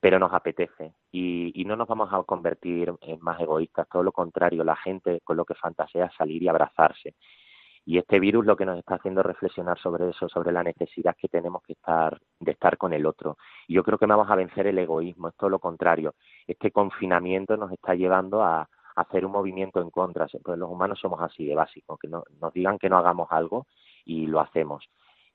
pero 0.00 0.18
nos 0.18 0.32
apetece 0.32 0.92
y, 1.10 1.64
no 1.66 1.76
nos 1.76 1.88
vamos 1.88 2.08
a 2.12 2.22
convertir 2.22 2.94
en 3.02 3.20
más 3.20 3.38
egoístas, 3.40 3.88
todo 3.88 4.02
lo 4.02 4.12
contrario, 4.12 4.64
la 4.64 4.76
gente 4.76 5.20
con 5.22 5.36
lo 5.36 5.44
que 5.44 5.54
fantasea 5.54 6.06
es 6.06 6.14
salir 6.14 6.42
y 6.42 6.48
abrazarse. 6.48 7.14
Y 7.84 7.98
este 7.98 8.20
virus 8.20 8.44
lo 8.46 8.56
que 8.56 8.66
nos 8.66 8.78
está 8.78 8.96
haciendo 8.96 9.22
reflexionar 9.22 9.78
sobre 9.78 10.10
eso, 10.10 10.28
sobre 10.28 10.52
la 10.52 10.62
necesidad 10.62 11.16
que 11.16 11.28
tenemos 11.28 11.62
que 11.62 11.72
estar, 11.72 12.18
de 12.38 12.52
estar 12.52 12.76
con 12.76 12.92
el 12.92 13.06
otro. 13.06 13.36
Y 13.66 13.74
yo 13.74 13.82
creo 13.82 13.98
que 13.98 14.06
vamos 14.06 14.30
a 14.30 14.36
vencer 14.36 14.66
el 14.66 14.78
egoísmo, 14.78 15.28
es 15.28 15.36
todo 15.36 15.50
lo 15.50 15.58
contrario. 15.58 16.14
Este 16.46 16.70
confinamiento 16.70 17.56
nos 17.56 17.72
está 17.72 17.94
llevando 17.94 18.42
a, 18.42 18.68
hacer 18.96 19.24
un 19.24 19.32
movimiento 19.32 19.80
en 19.80 19.90
contra. 19.90 20.26
Pues 20.42 20.58
los 20.58 20.70
humanos 20.70 20.98
somos 21.00 21.20
así 21.20 21.44
de 21.46 21.54
básicos, 21.54 21.98
que 22.00 22.08
no, 22.08 22.24
nos 22.40 22.52
digan 22.52 22.78
que 22.78 22.88
no 22.88 22.98
hagamos 22.98 23.28
algo 23.30 23.66
y 24.04 24.26
lo 24.26 24.40
hacemos. 24.40 24.84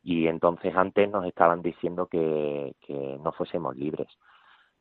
Y 0.04 0.28
entonces 0.28 0.76
antes 0.76 1.10
nos 1.10 1.26
estaban 1.26 1.62
diciendo 1.62 2.08
que 2.08 2.76
no 3.24 3.32
fuésemos 3.32 3.76
libres 3.78 4.10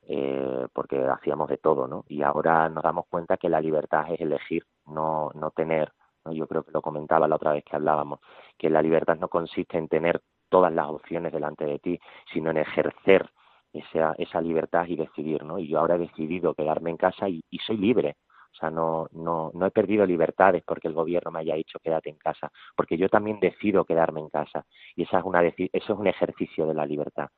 eh, 0.08 0.66
porque 0.72 1.04
hacíamos 1.04 1.48
de 1.48 1.58
todo, 1.58 1.86
¿no? 1.86 2.04
Y 2.08 2.22
ahora 2.22 2.68
nos 2.68 2.82
damos 2.82 3.06
cuenta 3.08 3.36
que 3.36 3.48
la 3.48 3.60
libertad 3.60 4.04
es 4.12 4.20
elegir, 4.20 4.64
no, 4.86 5.30
no 5.34 5.50
tener, 5.50 5.92
¿no? 6.24 6.32
yo 6.32 6.46
creo 6.46 6.64
que 6.64 6.72
lo 6.72 6.82
comentaba 6.82 7.28
la 7.28 7.36
otra 7.36 7.52
vez 7.52 7.64
que 7.64 7.76
hablábamos, 7.76 8.20
que 8.58 8.70
la 8.70 8.82
libertad 8.82 9.16
no 9.16 9.28
consiste 9.28 9.78
en 9.78 9.88
tener 9.88 10.22
todas 10.48 10.72
las 10.72 10.88
opciones 10.88 11.32
delante 11.32 11.64
de 11.64 11.78
ti, 11.78 12.00
sino 12.32 12.50
en 12.50 12.58
ejercer 12.58 13.30
esa, 13.72 14.14
esa 14.18 14.40
libertad 14.40 14.86
y 14.88 14.96
decidir, 14.96 15.44
¿no? 15.44 15.58
Y 15.58 15.68
yo 15.68 15.78
ahora 15.78 15.94
he 15.94 15.98
decidido 15.98 16.54
quedarme 16.54 16.90
en 16.90 16.96
casa 16.96 17.28
y, 17.28 17.42
y 17.50 17.58
soy 17.58 17.76
libre, 17.78 18.16
o 18.52 18.54
sea, 18.54 18.70
no, 18.70 19.06
no, 19.12 19.50
no 19.54 19.66
he 19.66 19.70
perdido 19.70 20.04
libertades 20.04 20.62
porque 20.66 20.86
el 20.88 20.94
gobierno 20.94 21.30
me 21.30 21.40
haya 21.40 21.54
dicho 21.54 21.78
quédate 21.78 22.10
en 22.10 22.18
casa, 22.18 22.52
porque 22.76 22.98
yo 22.98 23.08
también 23.08 23.40
decido 23.40 23.84
quedarme 23.84 24.20
en 24.20 24.28
casa. 24.28 24.66
Y 24.94 25.04
esa 25.04 25.18
es 25.20 25.24
una, 25.24 25.42
eso 25.42 25.66
es 25.72 25.88
un 25.88 26.06
ejercicio 26.06 26.66
de 26.66 26.74
la 26.74 26.84
libertad 26.84 27.30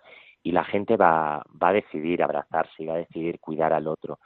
y 0.44 0.52
la 0.52 0.62
gente 0.62 0.96
va, 0.96 1.42
va 1.60 1.68
a 1.70 1.72
decidir 1.72 2.22
abrazarse 2.22 2.82
y 2.82 2.86
va 2.86 2.94
a 2.94 2.98
decidir 2.98 3.40
cuidar 3.40 3.72
al 3.72 3.88
otro. 3.88 4.18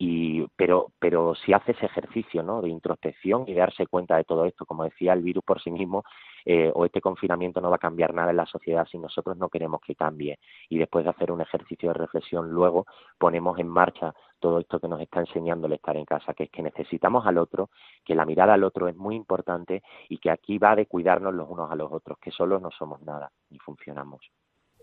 Y, 0.00 0.46
pero, 0.56 0.92
pero 1.00 1.34
si 1.34 1.52
hace 1.52 1.72
ese 1.72 1.86
ejercicio 1.86 2.42
¿no? 2.42 2.62
de 2.62 2.68
introspección 2.68 3.44
y 3.48 3.54
darse 3.54 3.86
cuenta 3.88 4.16
de 4.16 4.24
todo 4.24 4.44
esto, 4.44 4.64
como 4.64 4.84
decía, 4.84 5.12
el 5.12 5.22
virus 5.22 5.44
por 5.44 5.60
sí 5.60 5.72
mismo 5.72 6.04
eh, 6.44 6.70
o 6.72 6.86
este 6.86 7.00
confinamiento 7.00 7.60
no 7.60 7.68
va 7.68 7.76
a 7.76 7.80
cambiar 7.80 8.14
nada 8.14 8.30
en 8.30 8.36
la 8.36 8.46
sociedad 8.46 8.86
si 8.90 8.96
nosotros 8.96 9.36
no 9.36 9.48
queremos 9.48 9.80
que 9.82 9.96
cambie. 9.96 10.38
Y 10.70 10.78
después 10.78 11.04
de 11.04 11.10
hacer 11.10 11.32
un 11.32 11.40
ejercicio 11.40 11.88
de 11.88 11.94
reflexión, 11.94 12.48
luego 12.48 12.86
ponemos 13.18 13.58
en 13.58 13.68
marcha 13.68 14.14
todo 14.38 14.60
esto 14.60 14.78
que 14.80 14.88
nos 14.88 15.00
está 15.00 15.20
enseñando 15.20 15.66
el 15.66 15.74
estar 15.74 15.96
en 15.96 16.04
casa, 16.04 16.32
que 16.32 16.44
es 16.44 16.50
que 16.50 16.62
necesitamos 16.62 17.26
al 17.26 17.36
otro, 17.36 17.68
que 18.04 18.14
la 18.14 18.24
mirada 18.24 18.54
al 18.54 18.64
otro 18.64 18.88
es 18.88 18.96
muy 18.96 19.16
importante 19.16 19.82
y 20.08 20.18
que 20.18 20.30
aquí 20.30 20.58
va 20.58 20.76
de 20.76 20.86
cuidarnos 20.86 21.34
los 21.34 21.50
unos 21.50 21.70
a 21.70 21.76
los 21.76 21.92
otros, 21.92 22.18
que 22.18 22.30
solos 22.30 22.62
no 22.62 22.70
somos 22.70 23.02
nada 23.02 23.30
y 23.50 23.58
funcionamos 23.58 24.30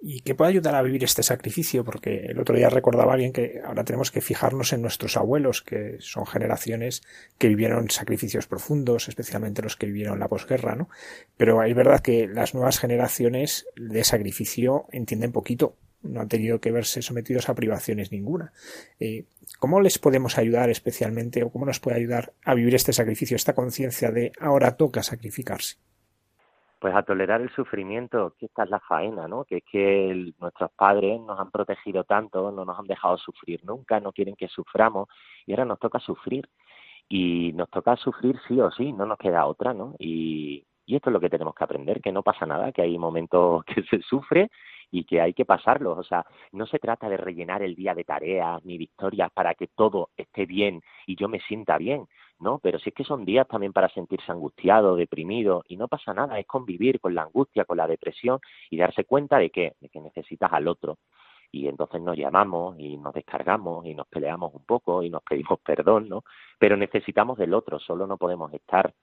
y 0.01 0.21
que 0.21 0.36
puede 0.36 0.51
ayudar 0.51 0.75
a 0.75 0.81
vivir 0.81 1.03
este 1.03 1.23
sacrificio, 1.23 1.84
porque 1.84 2.27
el 2.27 2.39
otro 2.39 2.55
día 2.55 2.69
recordaba 2.69 3.13
alguien 3.13 3.34
que 3.34 3.62
ahora 3.65 3.84
tenemos 3.84 4.12
que 4.12 4.21
fijarnos 4.21 4.73
en 4.73 4.81
nuestros 4.81 5.17
abuelos, 5.17 5.62
que 5.62 5.97
son 5.99 6.25
generaciones 6.25 7.01
que 7.38 7.47
vivieron 7.47 7.89
sacrificios 7.89 8.47
profundos, 8.47 9.08
especialmente 9.08 9.62
los 9.62 9.75
que 9.75 9.88
vivieron 9.88 10.19
la 10.19 10.27
posguerra, 10.27 10.75
¿no? 10.75 10.89
Pero 11.38 11.63
es 11.63 11.75
verdad 11.75 12.01
que 12.01 12.27
las 12.27 12.53
nuevas 12.53 12.79
generaciones 12.79 13.65
de 13.75 14.03
sacrificio 14.03 14.86
entienden 14.91 15.31
poquito, 15.31 15.75
no 16.03 16.21
han 16.21 16.27
tenido 16.27 16.60
que 16.60 16.71
verse 16.71 17.01
sometidos 17.01 17.49
a 17.49 17.55
privaciones 17.55 18.12
ninguna. 18.12 18.53
Eh, 18.99 19.25
¿Cómo 19.60 19.81
les 19.81 19.97
podemos 19.97 20.38
ayudar 20.38 20.69
especialmente 20.69 21.43
o 21.43 21.49
cómo 21.49 21.65
nos 21.65 21.79
puede 21.79 21.97
ayudar 21.97 22.34
a 22.43 22.53
vivir 22.53 22.75
este 22.75 22.93
sacrificio, 22.93 23.36
esta 23.36 23.53
conciencia 23.53 24.12
de 24.12 24.31
ahora 24.39 24.77
toca 24.77 25.03
sacrificarse? 25.03 25.77
Pues 26.79 26.95
a 26.95 27.03
tolerar 27.03 27.41
el 27.41 27.49
sufrimiento, 27.51 28.33
que 28.38 28.47
esta 28.47 28.63
es 28.63 28.69
la 28.69 28.79
faena, 28.79 29.27
¿no? 29.27 29.45
Que 29.45 29.57
es 29.57 29.63
que 29.69 30.33
nuestros 30.39 30.71
padres 30.71 31.19
nos 31.21 31.39
han 31.39 31.51
protegido 31.51 32.03
tanto, 32.03 32.51
no 32.51 32.65
nos 32.65 32.77
han 32.77 32.85
dejado 32.85 33.17
sufrir 33.17 33.63
nunca, 33.65 33.99
no 33.99 34.11
quieren 34.11 34.35
que 34.35 34.47
suframos 34.47 35.07
y 35.45 35.53
ahora 35.53 35.65
nos 35.65 35.79
toca 35.79 35.99
sufrir 35.99 36.49
y 37.07 37.53
nos 37.53 37.69
toca 37.69 37.95
sufrir 37.95 38.39
sí 38.47 38.59
o 38.59 38.71
sí, 38.71 38.91
no 38.93 39.05
nos 39.05 39.17
queda 39.17 39.45
otra, 39.45 39.73
¿no? 39.73 39.95
Y, 39.99 40.65
y 40.85 40.95
esto 40.95 41.09
es 41.09 41.13
lo 41.13 41.19
que 41.19 41.29
tenemos 41.29 41.55
que 41.55 41.63
aprender, 41.63 42.01
que 42.01 42.11
no 42.11 42.23
pasa 42.23 42.45
nada, 42.45 42.71
que 42.71 42.81
hay 42.81 42.97
momentos 42.97 43.63
que 43.65 43.83
se 43.83 44.01
sufre 44.01 44.49
y 44.99 45.03
que 45.03 45.21
hay 45.21 45.34
que 45.34 45.45
pasarlos. 45.45 45.97
O 45.97 46.03
sea, 46.03 46.25
no 46.51 46.65
se 46.65 46.79
trata 46.79 47.10
de 47.10 47.17
rellenar 47.17 47.62
el 47.63 47.75
día 47.75 47.93
de 47.93 48.03
tareas 48.03 48.63
ni 48.63 48.77
victorias 48.77 49.31
para 49.34 49.53
que 49.53 49.67
todo 49.67 50.10
esté 50.15 50.45
bien 50.45 50.81
y 51.05 51.15
yo 51.15 51.27
me 51.27 51.39
sienta 51.41 51.77
bien. 51.77 52.08
¿no? 52.39 52.60
Pero 52.60 52.79
si 52.79 52.89
es 52.89 52.95
que 52.95 53.03
son 53.03 53.25
días 53.25 53.47
también 53.47 53.73
para 53.73 53.89
sentirse 53.89 54.31
angustiado, 54.31 54.95
deprimido, 54.95 55.63
y 55.67 55.77
no 55.77 55.88
pasa 55.88 56.13
nada, 56.13 56.38
es 56.39 56.45
convivir 56.45 56.99
con 56.99 57.15
la 57.15 57.23
angustia, 57.23 57.65
con 57.65 57.77
la 57.77 57.88
depresión 57.88 58.39
y 58.69 58.77
darse 58.77 59.05
cuenta 59.05 59.38
de 59.38 59.49
que, 59.49 59.73
de 59.79 59.89
que 59.89 60.01
necesitas 60.01 60.51
al 60.51 60.67
otro. 60.67 60.97
Y 61.51 61.67
entonces 61.67 62.01
nos 62.01 62.17
llamamos 62.17 62.77
y 62.79 62.97
nos 62.97 63.13
descargamos 63.13 63.86
y 63.86 63.95
nos 63.95 64.08
peleamos 64.08 64.53
un 64.53 64.65
poco 64.65 65.03
y 65.03 65.10
nos 65.10 65.23
pedimos 65.29 65.60
perdón, 65.62 66.10
¿no? 66.10 66.23
Pero 66.60 66.75
necesitamos 66.77 67.38
del 67.38 67.53
otro, 67.53 67.79
solo 67.79 68.08
no 68.08 68.17
podemos 68.17 68.53
estar. 68.53 68.93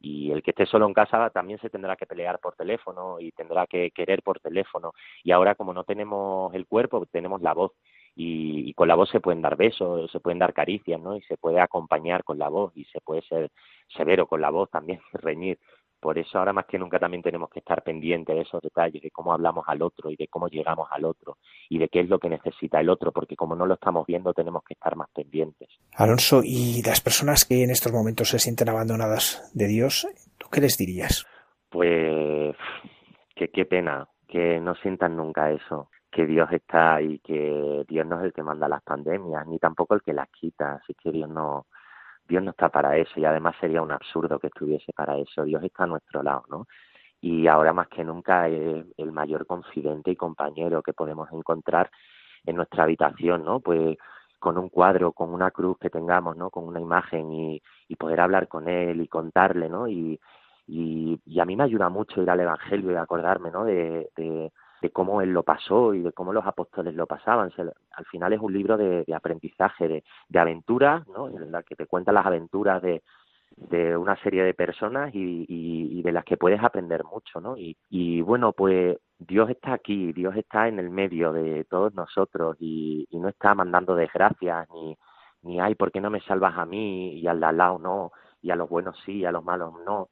Y 0.00 0.30
el 0.30 0.42
que 0.42 0.50
esté 0.50 0.66
solo 0.66 0.86
en 0.86 0.94
casa 0.94 1.30
también 1.30 1.58
se 1.60 1.70
tendrá 1.70 1.96
que 1.96 2.06
pelear 2.06 2.38
por 2.38 2.54
teléfono 2.54 3.18
y 3.20 3.32
tendrá 3.32 3.66
que 3.66 3.90
querer 3.90 4.22
por 4.22 4.40
teléfono. 4.40 4.92
Y 5.24 5.32
ahora 5.32 5.54
como 5.54 5.72
no 5.72 5.84
tenemos 5.84 6.54
el 6.54 6.66
cuerpo, 6.66 7.06
tenemos 7.06 7.42
la 7.42 7.54
voz 7.54 7.72
y, 8.20 8.74
con 8.74 8.88
la 8.88 8.96
voz 8.96 9.10
se 9.10 9.20
pueden 9.20 9.42
dar 9.42 9.56
besos, 9.56 10.10
se 10.10 10.18
pueden 10.18 10.40
dar 10.40 10.52
caricias, 10.52 11.00
¿no? 11.00 11.16
Y 11.16 11.22
se 11.22 11.36
puede 11.36 11.60
acompañar 11.60 12.24
con 12.24 12.36
la 12.38 12.48
voz 12.48 12.76
y 12.76 12.84
se 12.86 13.00
puede 13.00 13.22
ser 13.22 13.50
severo 13.96 14.26
con 14.26 14.40
la 14.40 14.50
voz 14.50 14.68
también, 14.70 15.00
reñir. 15.12 15.58
Por 16.00 16.18
eso 16.18 16.38
ahora 16.38 16.52
más 16.52 16.66
que 16.66 16.78
nunca 16.78 16.98
también 16.98 17.22
tenemos 17.22 17.50
que 17.50 17.58
estar 17.58 17.82
pendientes 17.82 18.34
de 18.34 18.42
esos 18.42 18.62
detalles, 18.62 19.02
de 19.02 19.10
cómo 19.10 19.32
hablamos 19.32 19.64
al 19.66 19.82
otro 19.82 20.10
y 20.10 20.16
de 20.16 20.28
cómo 20.28 20.48
llegamos 20.48 20.88
al 20.90 21.04
otro 21.04 21.38
y 21.68 21.78
de 21.78 21.88
qué 21.88 22.00
es 22.00 22.08
lo 22.08 22.18
que 22.18 22.28
necesita 22.28 22.80
el 22.80 22.88
otro, 22.88 23.12
porque 23.12 23.36
como 23.36 23.56
no 23.56 23.66
lo 23.66 23.74
estamos 23.74 24.06
viendo 24.06 24.32
tenemos 24.32 24.62
que 24.64 24.74
estar 24.74 24.94
más 24.96 25.08
pendientes. 25.10 25.68
Alonso, 25.96 26.42
¿y 26.44 26.82
las 26.82 27.00
personas 27.00 27.44
que 27.44 27.64
en 27.64 27.70
estos 27.70 27.92
momentos 27.92 28.28
se 28.28 28.38
sienten 28.38 28.68
abandonadas 28.68 29.50
de 29.54 29.66
Dios, 29.66 30.06
tú 30.38 30.48
qué 30.50 30.60
les 30.60 30.76
dirías? 30.76 31.26
Pues 31.68 32.56
que 33.34 33.48
qué 33.48 33.64
pena, 33.64 34.08
que 34.28 34.60
no 34.60 34.74
sientan 34.76 35.16
nunca 35.16 35.50
eso 35.50 35.90
que 36.10 36.26
Dios 36.26 36.50
está 36.50 37.00
y 37.02 37.18
que 37.18 37.84
Dios 37.86 38.06
no 38.06 38.18
es 38.18 38.24
el 38.24 38.32
que 38.32 38.42
manda 38.42 38.68
las 38.68 38.82
pandemias, 38.82 39.46
ni 39.46 39.58
tampoco 39.58 39.94
el 39.94 40.02
que 40.02 40.12
las 40.12 40.28
quita, 40.30 40.80
así 40.82 40.94
que 40.94 41.12
Dios 41.12 41.28
no, 41.28 41.66
Dios 42.28 42.42
no 42.42 42.50
está 42.50 42.68
para 42.68 42.96
eso 42.96 43.18
y 43.18 43.24
además 43.24 43.56
sería 43.60 43.82
un 43.82 43.92
absurdo 43.92 44.38
que 44.38 44.48
estuviese 44.48 44.92
para 44.92 45.16
eso, 45.18 45.44
Dios 45.44 45.62
está 45.64 45.84
a 45.84 45.86
nuestro 45.86 46.22
lado, 46.22 46.44
¿no? 46.50 46.66
Y 47.20 47.46
ahora 47.48 47.72
más 47.72 47.88
que 47.88 48.04
nunca 48.04 48.48
es 48.48 48.84
el 48.96 49.12
mayor 49.12 49.46
confidente 49.46 50.10
y 50.10 50.16
compañero 50.16 50.82
que 50.82 50.92
podemos 50.92 51.28
encontrar 51.32 51.90
en 52.46 52.56
nuestra 52.56 52.84
habitación, 52.84 53.44
¿no? 53.44 53.60
Pues 53.60 53.96
con 54.38 54.56
un 54.58 54.68
cuadro, 54.68 55.12
con 55.12 55.32
una 55.34 55.50
cruz 55.50 55.78
que 55.78 55.90
tengamos, 55.90 56.36
¿no? 56.36 56.50
Con 56.50 56.64
una 56.64 56.80
imagen 56.80 57.32
y, 57.32 57.62
y 57.88 57.96
poder 57.96 58.20
hablar 58.20 58.46
con 58.46 58.68
él 58.68 59.00
y 59.00 59.08
contarle, 59.08 59.68
¿no? 59.68 59.88
Y, 59.88 60.20
y, 60.68 61.18
y, 61.24 61.40
a 61.40 61.44
mí 61.46 61.56
me 61.56 61.64
ayuda 61.64 61.88
mucho 61.88 62.22
ir 62.22 62.30
al 62.30 62.40
Evangelio 62.40 62.92
y 62.92 62.96
acordarme, 62.96 63.50
¿no? 63.50 63.64
de, 63.64 64.10
de 64.16 64.52
de 64.80 64.90
cómo 64.90 65.22
él 65.22 65.30
lo 65.32 65.42
pasó 65.42 65.94
y 65.94 66.02
de 66.02 66.12
cómo 66.12 66.32
los 66.32 66.46
apóstoles 66.46 66.94
lo 66.94 67.06
pasaban. 67.06 67.50
al 67.56 68.04
final 68.06 68.32
es 68.32 68.40
un 68.40 68.52
libro 68.52 68.76
de, 68.76 69.04
aprendizaje, 69.14 69.88
de, 69.88 70.04
de 70.28 70.38
aventuras, 70.38 71.06
¿no? 71.08 71.28
en 71.28 71.50
la 71.50 71.62
que 71.62 71.76
te 71.76 71.86
cuenta 71.86 72.12
las 72.12 72.26
aventuras 72.26 72.80
de, 72.82 73.02
de 73.56 73.96
una 73.96 74.16
serie 74.22 74.44
de 74.44 74.54
personas 74.54 75.14
y, 75.14 75.44
y, 75.48 76.02
de 76.02 76.12
las 76.12 76.24
que 76.24 76.36
puedes 76.36 76.62
aprender 76.62 77.04
mucho, 77.04 77.40
¿no? 77.40 77.56
Y, 77.56 77.76
y, 77.90 78.20
bueno, 78.20 78.52
pues 78.52 78.98
Dios 79.18 79.50
está 79.50 79.72
aquí, 79.72 80.12
Dios 80.12 80.36
está 80.36 80.68
en 80.68 80.78
el 80.78 80.90
medio 80.90 81.32
de 81.32 81.64
todos 81.64 81.92
nosotros 81.94 82.56
y, 82.60 83.06
no 83.12 83.28
está 83.28 83.54
mandando 83.54 83.96
desgracias 83.96 84.68
ni, 84.72 84.96
ni, 85.42 85.60
ay, 85.60 85.74
¿por 85.74 85.90
qué 85.90 86.00
no 86.00 86.10
me 86.10 86.20
salvas 86.20 86.56
a 86.56 86.66
mí 86.66 87.14
y 87.14 87.26
al 87.26 87.40
lado 87.40 87.78
no? 87.78 88.12
Y 88.40 88.50
a 88.50 88.56
los 88.56 88.68
buenos 88.68 88.96
sí, 89.04 89.18
y 89.18 89.24
a 89.24 89.32
los 89.32 89.44
malos 89.44 89.74
no. 89.84 90.08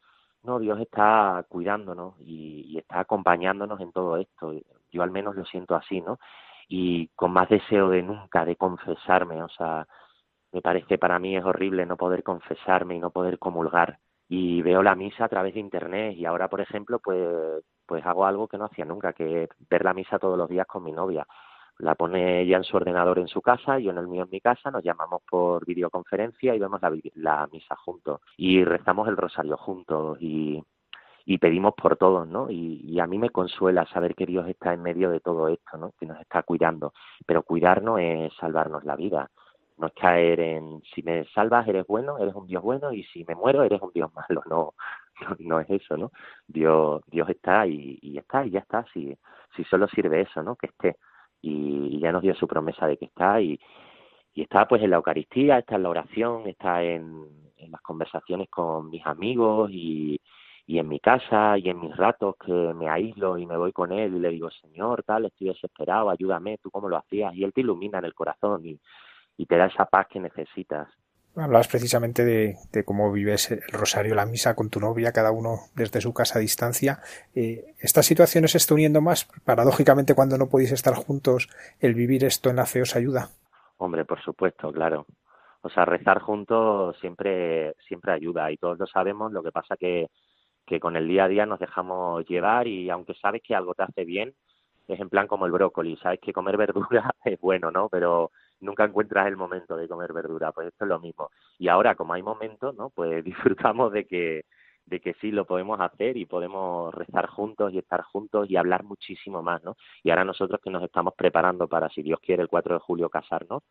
No, 0.46 0.58
Dios 0.60 0.80
está 0.80 1.44
cuidándonos 1.48 2.14
y, 2.20 2.78
está 2.78 3.00
acompañándonos 3.00 3.80
en 3.80 3.92
todo 3.92 4.16
esto. 4.16 4.52
Yo 4.90 5.02
al 5.02 5.10
menos 5.10 5.34
lo 5.36 5.44
siento 5.44 5.74
así, 5.74 6.00
¿no? 6.00 6.18
y 6.68 7.08
con 7.14 7.32
más 7.32 7.48
deseo 7.48 7.88
de 7.90 8.02
nunca 8.02 8.44
de 8.44 8.56
confesarme, 8.56 9.42
o 9.42 9.48
sea, 9.48 9.86
me 10.52 10.62
parece 10.62 10.98
para 10.98 11.18
mí 11.18 11.36
es 11.36 11.44
horrible 11.44 11.86
no 11.86 11.96
poder 11.96 12.22
confesarme 12.22 12.96
y 12.96 12.98
no 13.00 13.10
poder 13.10 13.38
comulgar 13.38 13.98
y 14.28 14.62
veo 14.62 14.82
la 14.82 14.94
misa 14.96 15.26
a 15.26 15.28
través 15.28 15.54
de 15.54 15.60
internet 15.60 16.14
y 16.16 16.24
ahora 16.24 16.48
por 16.48 16.60
ejemplo 16.60 16.98
pues 17.00 17.62
pues 17.86 18.04
hago 18.06 18.26
algo 18.26 18.48
que 18.48 18.58
no 18.58 18.64
hacía 18.66 18.84
nunca 18.84 19.12
que 19.12 19.44
es 19.44 19.50
ver 19.70 19.84
la 19.84 19.94
misa 19.94 20.18
todos 20.18 20.38
los 20.38 20.48
días 20.48 20.66
con 20.66 20.82
mi 20.84 20.92
novia 20.92 21.26
la 21.78 21.94
pone 21.94 22.42
ella 22.42 22.56
en 22.56 22.64
su 22.64 22.76
ordenador 22.76 23.18
en 23.18 23.28
su 23.28 23.42
casa 23.42 23.78
yo 23.78 23.90
en 23.90 23.98
el 23.98 24.08
mío 24.08 24.24
en 24.24 24.30
mi 24.30 24.40
casa 24.40 24.70
nos 24.70 24.82
llamamos 24.82 25.22
por 25.28 25.64
videoconferencia 25.66 26.54
y 26.54 26.58
vemos 26.58 26.80
la, 26.80 26.92
la 27.14 27.48
misa 27.52 27.76
juntos 27.76 28.20
y 28.36 28.64
rezamos 28.64 29.08
el 29.08 29.16
rosario 29.16 29.56
juntos 29.56 30.18
y 30.20 30.62
y 31.28 31.38
pedimos 31.38 31.74
por 31.74 31.96
todos, 31.96 32.28
¿no? 32.28 32.48
Y, 32.52 32.82
y, 32.84 33.00
a 33.00 33.06
mí 33.08 33.18
me 33.18 33.30
consuela 33.30 33.84
saber 33.86 34.14
que 34.14 34.26
Dios 34.26 34.46
está 34.46 34.72
en 34.72 34.80
medio 34.80 35.10
de 35.10 35.18
todo 35.18 35.48
esto, 35.48 35.76
¿no? 35.76 35.90
Que 35.98 36.06
nos 36.06 36.20
está 36.20 36.44
cuidando. 36.44 36.92
Pero 37.26 37.42
cuidarnos 37.42 37.98
es 37.98 38.32
salvarnos 38.36 38.84
la 38.84 38.94
vida 38.94 39.28
no 39.78 39.88
es 39.88 39.92
caer 39.94 40.40
en 40.40 40.82
si 40.94 41.02
me 41.02 41.24
salvas 41.26 41.68
eres 41.68 41.86
bueno, 41.86 42.18
eres 42.18 42.34
un 42.34 42.46
Dios 42.46 42.62
bueno 42.62 42.92
y 42.92 43.04
si 43.04 43.24
me 43.24 43.34
muero 43.34 43.62
eres 43.62 43.80
un 43.80 43.92
Dios 43.92 44.10
malo, 44.14 44.42
no, 44.48 44.74
no, 45.38 45.60
es 45.60 45.70
eso, 45.70 45.96
¿no? 45.96 46.12
Dios, 46.46 47.02
Dios 47.06 47.28
está 47.28 47.66
y, 47.66 47.98
y 48.02 48.18
está 48.18 48.44
y 48.46 48.50
ya 48.50 48.60
está, 48.60 48.84
si, 48.92 49.16
si 49.54 49.64
solo 49.64 49.86
sirve 49.88 50.22
eso, 50.22 50.42
¿no? 50.42 50.56
Que 50.56 50.66
esté 50.66 50.96
y, 51.42 51.98
ya 52.00 52.12
nos 52.12 52.22
dio 52.22 52.34
su 52.34 52.46
promesa 52.46 52.86
de 52.86 52.96
que 52.96 53.06
está 53.06 53.40
y, 53.40 53.58
está 54.34 54.68
pues 54.68 54.82
en 54.82 54.90
la 54.90 54.96
Eucaristía, 54.96 55.58
está 55.58 55.76
en 55.76 55.82
la 55.84 55.90
oración, 55.90 56.46
está 56.46 56.82
en, 56.82 57.46
las 57.68 57.80
conversaciones 57.80 58.48
con 58.48 58.90
mis 58.90 59.04
amigos 59.06 59.70
y, 59.72 60.20
y 60.66 60.78
en 60.78 60.88
mi 60.88 61.00
casa 61.00 61.58
y 61.58 61.68
en 61.68 61.80
mis 61.80 61.96
ratos 61.96 62.36
que 62.36 62.52
me 62.52 62.88
aíslo 62.88 63.38
y 63.38 63.46
me 63.46 63.56
voy 63.56 63.72
con 63.72 63.92
él 63.92 64.14
y 64.14 64.18
le 64.20 64.28
digo, 64.30 64.50
Señor, 64.50 65.02
tal, 65.04 65.24
estoy 65.24 65.48
desesperado, 65.48 66.10
ayúdame, 66.10 66.58
tú 66.58 66.70
cómo 66.70 66.88
lo 66.88 66.96
hacías 66.96 67.34
y 67.34 67.44
él 67.44 67.52
te 67.52 67.62
ilumina 67.62 67.98
en 67.98 68.04
el 68.04 68.14
corazón 68.14 68.62
y 68.66 69.46
te 69.46 69.56
da 69.56 69.66
esa 69.66 69.86
paz 69.86 70.06
que 70.08 70.20
necesitas. 70.20 70.88
Hablabas 71.36 71.68
precisamente 71.68 72.24
de, 72.24 72.84
cómo 72.84 73.12
vives 73.12 73.50
el 73.50 73.60
rosario, 73.70 74.14
la 74.14 74.24
misa 74.24 74.56
con 74.56 74.70
tu 74.70 74.80
novia, 74.80 75.12
cada 75.12 75.32
uno 75.32 75.58
desde 75.74 76.00
su 76.00 76.14
casa 76.14 76.38
a 76.38 76.42
distancia. 76.42 77.00
Eh, 77.34 77.74
¿Estas 77.78 78.06
situaciones 78.06 78.52
se 78.52 78.58
están 78.58 78.76
uniendo 78.76 79.02
más? 79.02 79.28
Paradójicamente, 79.44 80.14
cuando 80.14 80.38
no 80.38 80.48
podéis 80.48 80.72
estar 80.72 80.94
juntos, 80.94 81.50
el 81.78 81.94
vivir 81.94 82.24
esto 82.24 82.48
en 82.48 82.56
la 82.56 82.64
fe 82.64 82.80
os 82.80 82.96
ayuda. 82.96 83.28
Hombre, 83.76 84.06
por 84.06 84.22
supuesto, 84.22 84.72
claro. 84.72 85.04
O 85.60 85.68
sea, 85.68 85.84
rezar 85.84 86.20
juntos 86.20 86.96
siempre, 87.00 87.74
siempre 87.86 88.12
ayuda 88.12 88.50
y 88.50 88.56
todos 88.56 88.78
lo 88.78 88.86
sabemos. 88.86 89.30
Lo 89.30 89.42
que 89.42 89.52
pasa 89.52 89.76
que, 89.76 90.08
que 90.64 90.80
con 90.80 90.96
el 90.96 91.06
día 91.06 91.24
a 91.24 91.28
día 91.28 91.44
nos 91.44 91.60
dejamos 91.60 92.26
llevar 92.26 92.66
y 92.66 92.88
aunque 92.88 93.12
sabes 93.14 93.42
que 93.42 93.54
algo 93.54 93.74
te 93.74 93.82
hace 93.82 94.04
bien, 94.06 94.32
es 94.88 95.00
en 95.00 95.10
plan 95.10 95.26
como 95.26 95.44
el 95.44 95.52
brócoli. 95.52 95.96
Sabes 95.98 96.20
que 96.20 96.32
comer 96.32 96.56
verdura 96.56 97.14
es 97.24 97.38
bueno, 97.40 97.70
¿no? 97.70 97.90
Pero 97.90 98.30
nunca 98.60 98.84
encuentras 98.84 99.26
el 99.26 99.36
momento 99.36 99.76
de 99.76 99.88
comer 99.88 100.12
verdura, 100.12 100.52
pues 100.52 100.68
esto 100.68 100.84
es 100.84 100.88
lo 100.88 101.00
mismo. 101.00 101.30
Y 101.58 101.68
ahora, 101.68 101.94
como 101.94 102.14
hay 102.14 102.22
momentos, 102.22 102.74
¿no? 102.76 102.90
Pues 102.90 103.24
disfrutamos 103.64 103.92
de 103.92 104.06
que 104.06 104.44
de 104.86 105.00
que 105.00 105.14
sí 105.14 105.32
lo 105.32 105.44
podemos 105.46 105.80
hacer 105.80 106.16
y 106.16 106.26
podemos 106.26 106.94
rezar 106.94 107.26
juntos 107.26 107.72
y 107.72 107.78
estar 107.78 108.02
juntos 108.02 108.48
y 108.48 108.56
hablar 108.56 108.84
muchísimo 108.84 109.42
más, 109.42 109.62
¿no? 109.64 109.76
Y 110.02 110.10
ahora 110.10 110.24
nosotros 110.24 110.60
que 110.62 110.70
nos 110.70 110.82
estamos 110.84 111.12
preparando 111.14 111.66
para, 111.66 111.88
si 111.88 112.02
Dios 112.02 112.20
quiere, 112.20 112.42
el 112.42 112.48
4 112.48 112.74
de 112.74 112.80
julio 112.80 113.08
casarnos, 113.08 113.64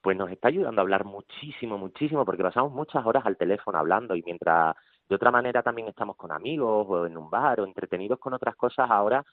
pues 0.00 0.16
nos 0.16 0.30
está 0.30 0.48
ayudando 0.48 0.80
a 0.80 0.84
hablar 0.84 1.04
muchísimo, 1.04 1.78
muchísimo, 1.78 2.24
porque 2.24 2.42
pasamos 2.42 2.72
muchas 2.72 3.04
horas 3.04 3.26
al 3.26 3.36
teléfono 3.36 3.78
hablando 3.78 4.14
y 4.14 4.22
mientras 4.24 4.76
de 5.08 5.16
otra 5.16 5.30
manera 5.30 5.62
también 5.62 5.88
estamos 5.88 6.16
con 6.16 6.32
amigos 6.32 6.86
o 6.88 7.06
en 7.06 7.16
un 7.16 7.28
bar 7.28 7.60
o 7.60 7.64
entretenidos 7.64 8.18
con 8.18 8.32
otras 8.32 8.56
cosas, 8.56 8.88
ahora 8.90 9.24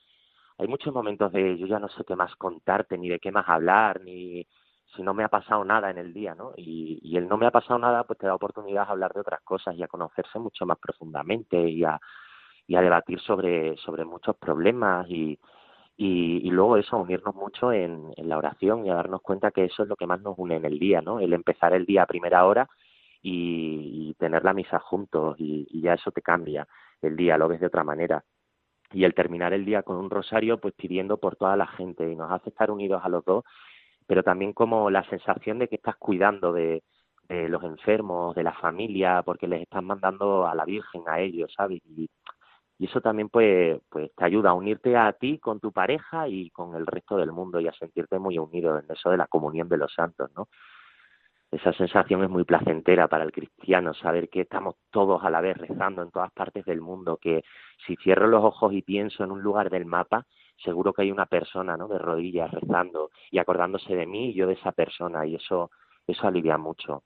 hay 0.57 0.67
muchos 0.67 0.93
momentos 0.93 1.31
de 1.31 1.57
yo 1.57 1.67
ya 1.67 1.79
no 1.79 1.89
sé 1.89 2.03
qué 2.05 2.15
más 2.15 2.35
contarte, 2.35 2.97
ni 2.97 3.09
de 3.09 3.19
qué 3.19 3.31
más 3.31 3.47
hablar, 3.47 4.01
ni, 4.01 4.45
si 4.95 5.03
no 5.03 5.13
me 5.13 5.23
ha 5.23 5.27
pasado 5.29 5.63
nada 5.63 5.89
en 5.89 5.97
el 5.97 6.13
día, 6.13 6.35
¿no? 6.35 6.53
Y, 6.57 6.99
y 7.03 7.17
el 7.17 7.27
no 7.27 7.37
me 7.37 7.45
ha 7.45 7.51
pasado 7.51 7.79
nada, 7.79 8.03
pues 8.03 8.19
te 8.19 8.27
da 8.27 8.35
oportunidad 8.35 8.85
a 8.87 8.91
hablar 8.91 9.13
de 9.13 9.21
otras 9.21 9.41
cosas 9.41 9.75
y 9.75 9.83
a 9.83 9.87
conocerse 9.87 10.39
mucho 10.39 10.65
más 10.65 10.77
profundamente 10.79 11.69
y 11.69 11.83
a, 11.83 11.99
y 12.67 12.75
a 12.75 12.81
debatir 12.81 13.19
sobre, 13.19 13.77
sobre 13.77 14.05
muchos 14.05 14.35
problemas 14.37 15.07
y, 15.09 15.39
y, 15.97 16.49
luego 16.51 16.77
eso, 16.77 16.97
unirnos 16.97 17.35
mucho 17.35 17.71
en, 17.73 18.11
en 18.15 18.29
la 18.29 18.37
oración 18.37 18.85
y 18.85 18.89
a 18.89 18.95
darnos 18.95 19.21
cuenta 19.21 19.51
que 19.51 19.65
eso 19.65 19.83
es 19.83 19.89
lo 19.89 19.95
que 19.95 20.07
más 20.07 20.21
nos 20.21 20.37
une 20.37 20.55
en 20.55 20.65
el 20.65 20.79
día, 20.79 21.01
¿no? 21.01 21.19
El 21.19 21.33
empezar 21.33 21.73
el 21.73 21.85
día 21.85 22.03
a 22.03 22.07
primera 22.07 22.45
hora 22.45 22.67
y, 23.21 24.13
tener 24.19 24.43
la 24.43 24.53
misa 24.53 24.79
juntos 24.79 25.35
y 25.39 25.81
ya 25.81 25.93
eso 25.93 26.11
te 26.11 26.21
cambia 26.21 26.67
el 27.01 27.15
día, 27.15 27.37
lo 27.37 27.47
ves 27.47 27.61
de 27.61 27.67
otra 27.67 27.83
manera 27.83 28.23
y 28.91 29.03
el 29.03 29.13
terminar 29.13 29.53
el 29.53 29.65
día 29.65 29.83
con 29.83 29.97
un 29.97 30.09
rosario 30.09 30.59
pues 30.59 30.73
pidiendo 30.73 31.17
por 31.17 31.35
toda 31.35 31.55
la 31.55 31.67
gente 31.67 32.09
y 32.11 32.15
nos 32.15 32.31
hace 32.31 32.49
estar 32.49 32.71
unidos 32.71 33.01
a 33.03 33.09
los 33.09 33.23
dos 33.23 33.43
pero 34.09 34.23
también 34.23 34.53
como 34.53 34.89
la 34.89 35.07
sensación 35.07 35.59
de 35.59 35.67
que 35.67 35.75
estás 35.75 35.95
cuidando 35.97 36.51
de, 36.51 36.81
los 37.29 37.63
enfermos, 37.63 38.33
de 38.33 38.41
la 38.41 38.53
familia, 38.53 39.21
porque 39.21 39.47
les 39.47 39.61
estás 39.61 39.83
mandando 39.83 40.47
a 40.47 40.55
la 40.55 40.65
Virgen, 40.65 41.03
a 41.05 41.19
ellos, 41.19 41.53
¿sabes? 41.55 41.79
Y, 41.85 42.09
y 42.79 42.85
eso 42.87 43.01
también 43.01 43.29
pues, 43.29 43.79
pues 43.87 44.09
te 44.15 44.25
ayuda 44.25 44.49
a 44.49 44.55
unirte 44.55 44.97
a 44.97 45.13
ti 45.13 45.37
con 45.37 45.59
tu 45.59 45.71
pareja 45.71 46.27
y 46.27 46.49
con 46.49 46.73
el 46.73 46.87
resto 46.87 47.17
del 47.17 47.31
mundo 47.31 47.59
y 47.59 47.67
a 47.67 47.73
sentirte 47.73 48.17
muy 48.17 48.39
unido 48.39 48.79
en 48.79 48.85
eso 48.89 49.11
de 49.11 49.17
la 49.17 49.27
comunión 49.27 49.69
de 49.69 49.77
los 49.77 49.93
santos, 49.93 50.31
¿no? 50.35 50.47
Esa 51.51 51.71
sensación 51.73 52.23
es 52.23 52.31
muy 52.31 52.45
placentera 52.45 53.07
para 53.07 53.23
el 53.23 53.31
cristiano, 53.31 53.93
saber 53.93 54.27
que 54.29 54.41
estamos 54.41 54.75
todos 54.89 55.23
a 55.23 55.29
la 55.29 55.39
vez 55.39 55.55
rezando 55.55 56.01
en 56.01 56.09
todas 56.09 56.31
partes 56.31 56.65
del 56.65 56.81
mundo, 56.81 57.17
que 57.21 57.43
si 57.85 57.95
cierro 57.97 58.25
los 58.25 58.43
ojos 58.43 58.73
y 58.73 58.81
pienso 58.81 59.23
en 59.23 59.29
un 59.31 59.43
lugar 59.43 59.69
del 59.69 59.85
mapa, 59.85 60.25
seguro 60.63 60.93
que 60.93 61.03
hay 61.03 61.11
una 61.11 61.25
persona, 61.25 61.77
¿no? 61.77 61.87
De 61.87 61.97
rodillas 61.97 62.51
rezando 62.51 63.11
y 63.31 63.39
acordándose 63.39 63.95
de 63.95 64.05
mí 64.05 64.29
y 64.29 64.33
yo 64.33 64.47
de 64.47 64.53
esa 64.53 64.71
persona 64.71 65.25
y 65.25 65.35
eso, 65.35 65.71
eso 66.07 66.27
alivia 66.27 66.57
mucho. 66.57 67.03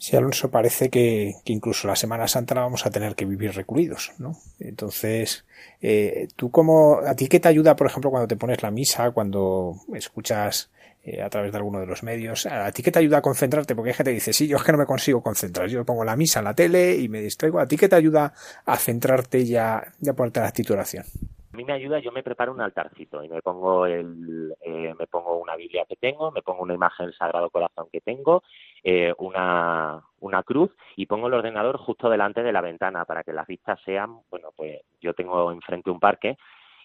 Sí, 0.00 0.16
Alonso, 0.16 0.50
parece 0.50 0.88
que, 0.88 1.34
que, 1.44 1.52
incluso 1.52 1.86
la 1.86 1.94
Semana 1.94 2.26
Santa 2.26 2.54
la 2.54 2.62
vamos 2.62 2.86
a 2.86 2.90
tener 2.90 3.14
que 3.14 3.26
vivir 3.26 3.54
recluidos, 3.54 4.12
¿no? 4.18 4.34
Entonces, 4.58 5.44
eh, 5.82 6.26
¿tú 6.36 6.50
cómo, 6.50 7.00
a 7.06 7.14
ti 7.14 7.28
qué 7.28 7.38
te 7.38 7.48
ayuda, 7.48 7.76
por 7.76 7.86
ejemplo, 7.86 8.10
cuando 8.10 8.26
te 8.26 8.36
pones 8.36 8.62
la 8.62 8.70
misa, 8.70 9.10
cuando 9.10 9.74
escuchas 9.92 10.70
eh, 11.04 11.20
a 11.20 11.28
través 11.28 11.52
de 11.52 11.58
alguno 11.58 11.80
de 11.80 11.86
los 11.86 12.02
medios, 12.02 12.46
a 12.46 12.72
ti 12.72 12.82
qué 12.82 12.90
te 12.90 12.98
ayuda 12.98 13.18
a 13.18 13.22
concentrarte? 13.22 13.74
Porque 13.74 13.90
hay 13.90 13.94
gente 13.94 14.12
que 14.12 14.14
dice, 14.14 14.32
sí, 14.32 14.48
yo 14.48 14.56
es 14.56 14.62
que 14.62 14.72
no 14.72 14.78
me 14.78 14.86
consigo 14.86 15.22
concentrar, 15.22 15.68
yo 15.68 15.84
pongo 15.84 16.02
la 16.02 16.16
misa 16.16 16.38
en 16.38 16.46
la 16.46 16.54
tele 16.54 16.96
y 16.96 17.10
me 17.10 17.20
distraigo, 17.20 17.60
¿a 17.60 17.66
ti 17.66 17.76
qué 17.76 17.90
te 17.90 17.96
ayuda 17.96 18.32
a 18.64 18.76
centrarte 18.78 19.40
y 19.40 19.56
a, 19.56 19.92
y 20.00 20.10
ponerte 20.12 20.40
la 20.40 20.52
oración? 20.70 21.04
A 21.52 21.56
mí 21.56 21.64
me 21.64 21.72
ayuda, 21.72 21.98
yo 21.98 22.12
me 22.12 22.22
preparo 22.22 22.52
un 22.52 22.60
altarcito 22.60 23.24
y 23.24 23.28
me 23.28 23.42
pongo 23.42 23.84
el, 23.84 24.54
eh, 24.60 24.94
me 24.96 25.06
pongo 25.08 25.36
una 25.38 25.56
Biblia 25.56 25.84
que 25.88 25.96
tengo, 25.96 26.30
me 26.30 26.42
pongo 26.42 26.62
una 26.62 26.74
imagen 26.74 27.06
del 27.06 27.14
Sagrado 27.16 27.50
Corazón 27.50 27.88
que 27.90 28.00
tengo, 28.00 28.44
eh, 28.84 29.12
una, 29.18 30.00
una 30.20 30.44
cruz 30.44 30.70
y 30.94 31.06
pongo 31.06 31.26
el 31.26 31.34
ordenador 31.34 31.76
justo 31.76 32.08
delante 32.08 32.44
de 32.44 32.52
la 32.52 32.60
ventana 32.60 33.04
para 33.04 33.24
que 33.24 33.32
las 33.32 33.48
vistas 33.48 33.80
sean, 33.84 34.20
bueno, 34.30 34.50
pues 34.56 34.80
yo 35.00 35.12
tengo 35.12 35.50
enfrente 35.50 35.90
un 35.90 35.98
parque 35.98 36.36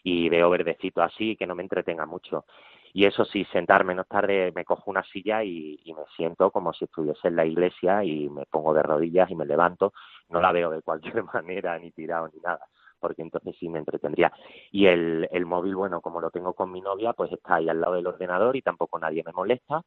y 0.04 0.30
veo 0.30 0.49
verdecito 0.49 1.04
así 1.04 1.36
que 1.36 1.45
no 1.45 1.54
me 1.54 1.62
entretenga 1.62 2.08
mucho. 2.08 2.45
Y 2.91 3.06
eso 3.06 3.23
sí, 3.25 3.45
sentarme 3.51 3.93
no 3.93 4.06
tarde, 4.06 4.51
me 4.56 4.65
cojo 4.65 4.89
una 4.89 5.04
silla 5.04 5.43
y, 5.43 5.80
y, 5.84 5.93
me 5.93 6.04
siento 6.15 6.49
como 6.49 6.73
si 6.73 6.86
estuviese 6.86 7.28
en 7.28 7.36
la 7.36 7.45
iglesia 7.45 8.04
y 8.04 8.30
me 8.30 8.45
pongo 8.45 8.73
de 8.73 8.82
rodillas 8.82 9.30
y 9.30 9.36
me 9.36 9.45
levanto. 9.45 9.93
No 10.30 10.41
la 10.41 10.51
veo 10.51 10.71
de 10.71 10.82
cualquier 10.82 11.23
manera, 11.34 11.78
ni 11.78 11.91
tirado 11.91 12.30
ni 12.34 12.39
nada 12.39 12.65
porque 13.06 13.22
entonces 13.22 13.56
sí 13.60 13.70
me 13.70 13.78
entretendría. 13.78 14.34
Y 14.72 14.88
el, 14.88 15.30
el 15.32 15.46
móvil, 15.46 15.76
bueno, 15.76 16.02
como 16.02 16.20
lo 16.20 16.32
tengo 16.32 16.54
con 16.56 16.72
mi 16.72 16.82
novia, 16.82 17.13
pues 17.13 17.32
está 17.32 17.56
ahí 17.56 17.70
al 17.70 17.80
lado 17.80 17.94
del 17.94 18.08
ordenador 18.08 18.56
y 18.56 18.63
tampoco 18.63 18.98
nadie 18.98 19.22
me 19.24 19.32
molesta. 19.32 19.84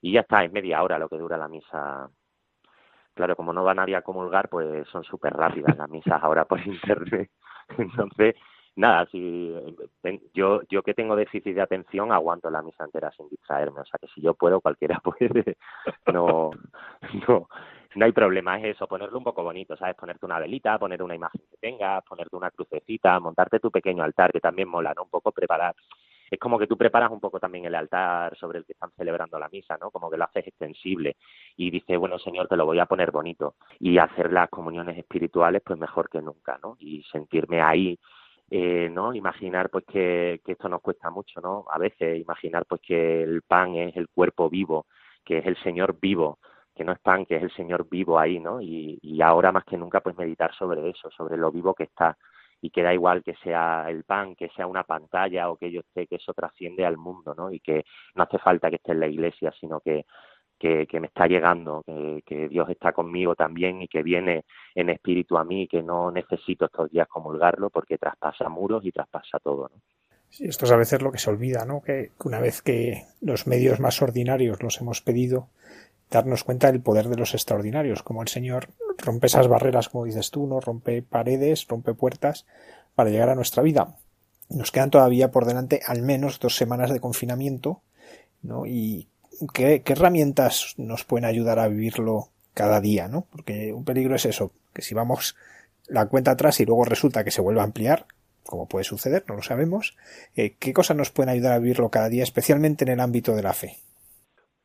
Y 0.00 0.10
ya 0.10 0.22
está, 0.22 0.42
es 0.42 0.50
media 0.50 0.82
hora 0.82 0.98
lo 0.98 1.08
que 1.08 1.16
dura 1.16 1.36
la 1.36 1.46
misa. 1.46 2.10
Claro, 3.14 3.36
como 3.36 3.52
no 3.52 3.62
va 3.62 3.72
nadie 3.72 3.94
a 3.94 4.02
comulgar, 4.02 4.48
pues 4.48 4.84
son 4.88 5.04
súper 5.04 5.32
rápidas 5.32 5.76
las 5.78 5.88
misas 5.88 6.20
ahora 6.20 6.44
por 6.44 6.58
internet. 6.66 7.30
Entonces, 7.78 8.34
nada, 8.74 9.06
si 9.12 9.54
yo 10.34 10.62
yo 10.68 10.82
que 10.82 10.94
tengo 10.94 11.14
déficit 11.14 11.54
de 11.54 11.62
atención 11.62 12.10
aguanto 12.10 12.50
la 12.50 12.62
misa 12.62 12.82
entera 12.82 13.12
sin 13.12 13.28
distraerme, 13.28 13.82
o 13.82 13.84
sea 13.84 13.98
que 14.00 14.08
si 14.08 14.20
yo 14.20 14.34
puedo 14.34 14.60
cualquiera 14.60 15.00
puede. 15.04 15.56
No 16.12 16.50
no 17.28 17.48
no 17.96 18.04
hay 18.04 18.12
problema, 18.12 18.58
es 18.58 18.76
eso, 18.76 18.86
ponerlo 18.86 19.18
un 19.18 19.24
poco 19.24 19.42
bonito, 19.42 19.76
¿sabes? 19.76 19.96
Ponerte 19.96 20.26
una 20.26 20.38
velita, 20.38 20.78
poner 20.78 21.02
una 21.02 21.14
imagen 21.14 21.40
que 21.50 21.56
tengas, 21.56 22.04
ponerte 22.04 22.36
una 22.36 22.50
crucecita, 22.50 23.18
montarte 23.20 23.58
tu 23.58 23.70
pequeño 23.70 24.02
altar, 24.02 24.32
que 24.32 24.40
también 24.40 24.68
mola, 24.68 24.92
¿no? 24.94 25.04
Un 25.04 25.10
poco 25.10 25.32
preparar. 25.32 25.74
Es 26.30 26.38
como 26.38 26.58
que 26.58 26.66
tú 26.66 26.76
preparas 26.76 27.10
un 27.10 27.20
poco 27.20 27.40
también 27.40 27.64
el 27.64 27.74
altar 27.74 28.36
sobre 28.36 28.58
el 28.58 28.66
que 28.66 28.72
están 28.72 28.90
celebrando 28.96 29.38
la 29.38 29.48
misa, 29.48 29.78
¿no? 29.80 29.90
Como 29.90 30.10
que 30.10 30.18
lo 30.18 30.24
haces 30.24 30.46
extensible 30.46 31.16
y 31.56 31.70
dices, 31.70 31.98
bueno, 31.98 32.18
Señor, 32.18 32.48
te 32.48 32.56
lo 32.56 32.66
voy 32.66 32.78
a 32.80 32.86
poner 32.86 33.10
bonito. 33.12 33.54
Y 33.78 33.98
hacer 33.98 34.32
las 34.32 34.50
comuniones 34.50 34.98
espirituales, 34.98 35.62
pues 35.64 35.78
mejor 35.78 36.10
que 36.10 36.20
nunca, 36.20 36.58
¿no? 36.62 36.76
Y 36.80 37.02
sentirme 37.04 37.62
ahí 37.62 37.98
eh, 38.50 38.88
¿no? 38.92 39.14
Imaginar 39.14 39.70
pues 39.70 39.84
que, 39.86 40.40
que 40.44 40.52
esto 40.52 40.68
nos 40.68 40.80
cuesta 40.80 41.10
mucho, 41.10 41.40
¿no? 41.40 41.64
A 41.70 41.78
veces 41.78 42.20
imaginar 42.20 42.64
pues 42.66 42.80
que 42.80 43.22
el 43.22 43.42
pan 43.42 43.74
es 43.74 43.96
el 43.96 44.08
cuerpo 44.08 44.48
vivo, 44.48 44.86
que 45.24 45.38
es 45.38 45.46
el 45.46 45.56
Señor 45.62 45.98
vivo, 46.00 46.38
que 46.76 46.84
no 46.84 46.92
es 46.92 46.98
pan, 47.00 47.24
que 47.24 47.36
es 47.36 47.42
el 47.42 47.50
Señor 47.52 47.88
vivo 47.88 48.18
ahí, 48.18 48.38
¿no? 48.38 48.60
Y, 48.60 48.98
y 49.02 49.22
ahora 49.22 49.50
más 49.50 49.64
que 49.64 49.78
nunca, 49.78 50.00
pues 50.00 50.16
meditar 50.16 50.54
sobre 50.54 50.90
eso, 50.90 51.10
sobre 51.10 51.36
lo 51.36 51.50
vivo 51.50 51.74
que 51.74 51.84
está 51.84 52.16
y 52.60 52.70
que 52.70 52.82
da 52.82 52.92
igual 52.92 53.22
que 53.22 53.34
sea 53.42 53.86
el 53.88 54.04
pan, 54.04 54.34
que 54.34 54.48
sea 54.50 54.66
una 54.66 54.84
pantalla 54.84 55.50
o 55.50 55.56
que 55.56 55.70
yo 55.70 55.80
esté, 55.80 56.06
que 56.06 56.16
eso 56.16 56.32
trasciende 56.34 56.84
al 56.84 56.96
mundo, 56.96 57.34
¿no? 57.34 57.50
Y 57.50 57.60
que 57.60 57.84
no 58.14 58.24
hace 58.24 58.38
falta 58.38 58.70
que 58.70 58.76
esté 58.76 58.92
en 58.92 59.00
la 59.00 59.06
iglesia, 59.08 59.52
sino 59.58 59.80
que, 59.80 60.04
que, 60.58 60.86
me 61.00 61.06
está 61.08 61.26
llegando, 61.26 61.82
que, 61.84 62.22
que, 62.24 62.48
Dios 62.48 62.68
está 62.70 62.92
conmigo 62.92 63.34
también 63.34 63.82
y 63.82 63.88
que 63.88 64.02
viene 64.02 64.44
en 64.74 64.90
espíritu 64.90 65.36
a 65.36 65.44
mí, 65.44 65.68
que 65.68 65.82
no 65.82 66.10
necesito 66.10 66.66
estos 66.66 66.90
días 66.90 67.08
comulgarlo 67.08 67.70
porque 67.70 67.98
traspasa 67.98 68.48
muros 68.48 68.84
y 68.84 68.92
traspasa 68.92 69.38
todo, 69.38 69.70
¿no? 69.72 69.80
Sí, 70.28 70.44
esto 70.44 70.64
es 70.64 70.72
a 70.72 70.76
veces 70.76 71.02
lo 71.02 71.12
que 71.12 71.18
se 71.18 71.30
olvida, 71.30 71.64
¿no? 71.64 71.80
Que 71.80 72.10
una 72.24 72.40
vez 72.40 72.60
que 72.60 73.04
los 73.20 73.46
medios 73.46 73.80
más 73.80 74.02
ordinarios 74.02 74.62
los 74.62 74.80
hemos 74.80 75.00
pedido, 75.00 75.48
darnos 76.10 76.44
cuenta 76.44 76.70
del 76.70 76.80
poder 76.80 77.08
de 77.08 77.16
los 77.16 77.34
extraordinarios, 77.34 78.02
como 78.02 78.22
el 78.22 78.28
Señor 78.28 78.68
rompe 78.98 79.26
esas 79.26 79.48
barreras, 79.48 79.88
como 79.88 80.04
dices 80.04 80.30
tú, 80.30 80.46
¿no? 80.46 80.60
Rompe 80.60 81.02
paredes, 81.02 81.66
rompe 81.68 81.94
puertas 81.94 82.46
para 82.94 83.10
llegar 83.10 83.28
a 83.28 83.34
nuestra 83.34 83.62
vida. 83.62 83.96
Nos 84.48 84.70
quedan 84.70 84.90
todavía 84.90 85.30
por 85.30 85.44
delante 85.44 85.80
al 85.86 86.02
menos 86.02 86.38
dos 86.38 86.56
semanas 86.56 86.90
de 86.90 87.00
confinamiento, 87.00 87.82
¿no? 88.42 88.66
Y 88.66 89.08
¿qué, 89.52 89.82
qué 89.82 89.92
herramientas 89.92 90.74
nos 90.76 91.04
pueden 91.04 91.24
ayudar 91.24 91.58
a 91.58 91.68
vivirlo 91.68 92.30
cada 92.54 92.80
día, 92.80 93.08
¿no? 93.08 93.26
Porque 93.30 93.72
un 93.72 93.84
peligro 93.84 94.14
es 94.14 94.24
eso, 94.24 94.52
que 94.72 94.82
si 94.82 94.94
vamos 94.94 95.36
la 95.88 96.06
cuenta 96.06 96.32
atrás 96.32 96.60
y 96.60 96.64
luego 96.64 96.84
resulta 96.84 97.24
que 97.24 97.30
se 97.30 97.40
vuelve 97.40 97.60
a 97.60 97.64
ampliar, 97.64 98.06
como 98.44 98.66
puede 98.66 98.84
suceder, 98.84 99.24
no 99.28 99.34
lo 99.34 99.42
sabemos, 99.42 99.96
eh, 100.36 100.54
¿qué 100.58 100.72
cosas 100.72 100.96
nos 100.96 101.10
pueden 101.10 101.30
ayudar 101.30 101.52
a 101.52 101.58
vivirlo 101.58 101.90
cada 101.90 102.08
día, 102.08 102.22
especialmente 102.22 102.84
en 102.84 102.90
el 102.90 103.00
ámbito 103.00 103.34
de 103.34 103.42
la 103.42 103.52
fe? 103.52 103.76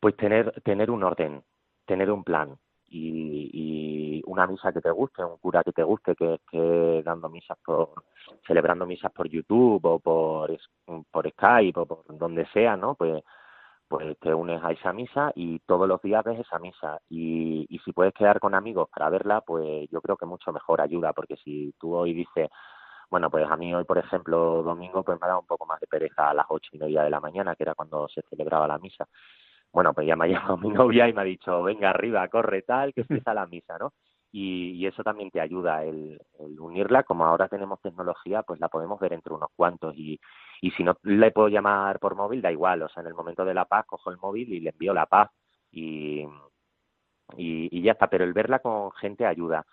Pues 0.02 0.18
tener, 0.18 0.62
tener 0.64 0.92
un 0.92 1.04
orden, 1.04 1.44
tener 1.86 2.12
un 2.12 2.24
plan 2.24 2.58
y, 2.88 4.22
una 4.26 4.48
misa 4.48 4.72
que 4.74 4.82
te 4.82 4.92
guste, 4.92 5.24
un 5.24 5.38
cura 5.38 5.64
que 5.64 5.72
te 5.74 5.84
guste, 5.84 6.16
que 6.16 6.36
esté 6.36 7.04
dando 7.04 7.30
misas 7.30 7.58
por, 7.64 8.04
celebrando 8.48 8.86
misas 8.86 9.12
por 9.12 9.28
YouTube 9.28 9.84
o 9.86 10.00
por, 10.00 10.58
por 11.12 11.30
Skype 11.32 11.80
o 11.80 11.86
por 11.86 12.18
donde 12.18 12.46
sea, 12.48 12.76
¿no? 12.76 12.96
Pues 12.96 13.24
pues 13.88 14.18
te 14.20 14.34
unes 14.34 14.64
a 14.64 14.72
esa 14.72 14.94
misa 14.94 15.34
y 15.36 15.60
todos 15.60 15.86
los 15.86 16.02
días 16.02 16.24
ves 16.24 16.40
esa 16.40 16.60
misa. 16.60 17.02
Y, 17.10 17.66
y 17.70 17.80
si 17.80 17.92
puedes 17.92 18.14
quedar 18.14 18.40
con 18.40 18.56
amigos 18.56 18.88
para 18.90 19.10
verla, 19.10 19.42
pues 19.42 19.90
yo 19.92 20.02
creo 20.02 20.16
que 20.16 20.26
mucho 20.26 20.54
mejor 20.54 20.80
ayuda, 20.80 21.12
porque 21.12 21.36
si 21.44 21.74
tú 21.78 21.94
hoy 21.94 22.14
dices, 22.14 22.50
bueno, 23.10 23.30
pues 23.30 23.46
a 23.52 23.58
mí 23.58 23.76
hoy, 23.76 23.84
por 23.84 23.98
ejemplo, 23.98 24.64
domingo, 24.64 25.04
pues 25.04 25.20
me 25.20 25.26
ha 25.26 25.30
dado 25.30 25.42
un 25.42 25.46
poco 25.46 25.66
más 25.66 25.82
de 25.82 25.88
pereza 25.88 26.30
a 26.30 26.34
las 26.34 26.46
ocho 26.48 26.70
y 26.72 26.78
media 26.78 27.04
de 27.04 27.10
la 27.10 27.20
mañana, 27.20 27.54
que 27.54 27.64
era 27.64 27.76
cuando 27.76 28.08
se 28.08 28.22
celebraba 28.30 28.66
la 28.66 28.80
misa. 28.80 29.06
Bueno, 29.74 29.94
pues 29.94 30.08
ya 30.08 30.16
me 30.16 30.26
ha 30.26 30.28
llamado 30.56 30.58
mi 30.58 30.70
novia 30.70 31.08
y 31.08 31.14
me 31.14 31.22
ha 31.22 31.24
dicho, 31.26 31.64
venga 31.64 31.90
arriba, 31.90 32.28
corre 32.28 32.62
tal, 32.64 32.94
que 32.94 33.02
empieza 33.02 33.34
la 33.34 33.48
misa, 33.48 33.78
¿no? 33.78 33.94
Y, 34.34 34.86
eso 34.86 35.04
también 35.04 35.30
te 35.30 35.42
ayuda, 35.42 35.84
el, 35.84 36.20
unirla, 36.60 37.04
como 37.04 37.26
ahora 37.26 37.50
tenemos 37.50 37.82
tecnología, 37.82 38.44
pues 38.44 38.60
la 38.62 38.70
podemos 38.70 39.00
ver 39.00 39.14
entre 39.14 39.34
unos 39.34 39.50
cuantos. 39.56 39.94
Y, 39.98 40.20
y 40.62 40.72
si 40.72 40.84
no 40.84 40.96
le 41.04 41.32
puedo 41.32 41.50
llamar 41.50 42.00
por 42.00 42.16
móvil, 42.16 42.42
da 42.42 42.52
igual, 42.52 42.82
o 42.84 42.90
sea, 42.90 43.02
en 43.02 43.08
el 43.08 43.14
momento 43.14 43.44
de 43.46 43.54
la 43.54 43.66
paz 43.66 43.86
cojo 43.86 44.10
el 44.10 44.18
móvil 44.18 44.54
y 44.54 44.62
le 44.62 44.70
envío 44.72 44.94
la 44.94 45.06
paz. 45.06 45.30
Y, 45.72 46.26
y 47.38 47.82
ya 47.82 47.94
está, 47.94 48.08
pero 48.08 48.24
el 48.24 48.34
verla 48.34 48.60
con 48.60 48.92
gente 48.94 49.26
ayuda. 49.26 49.66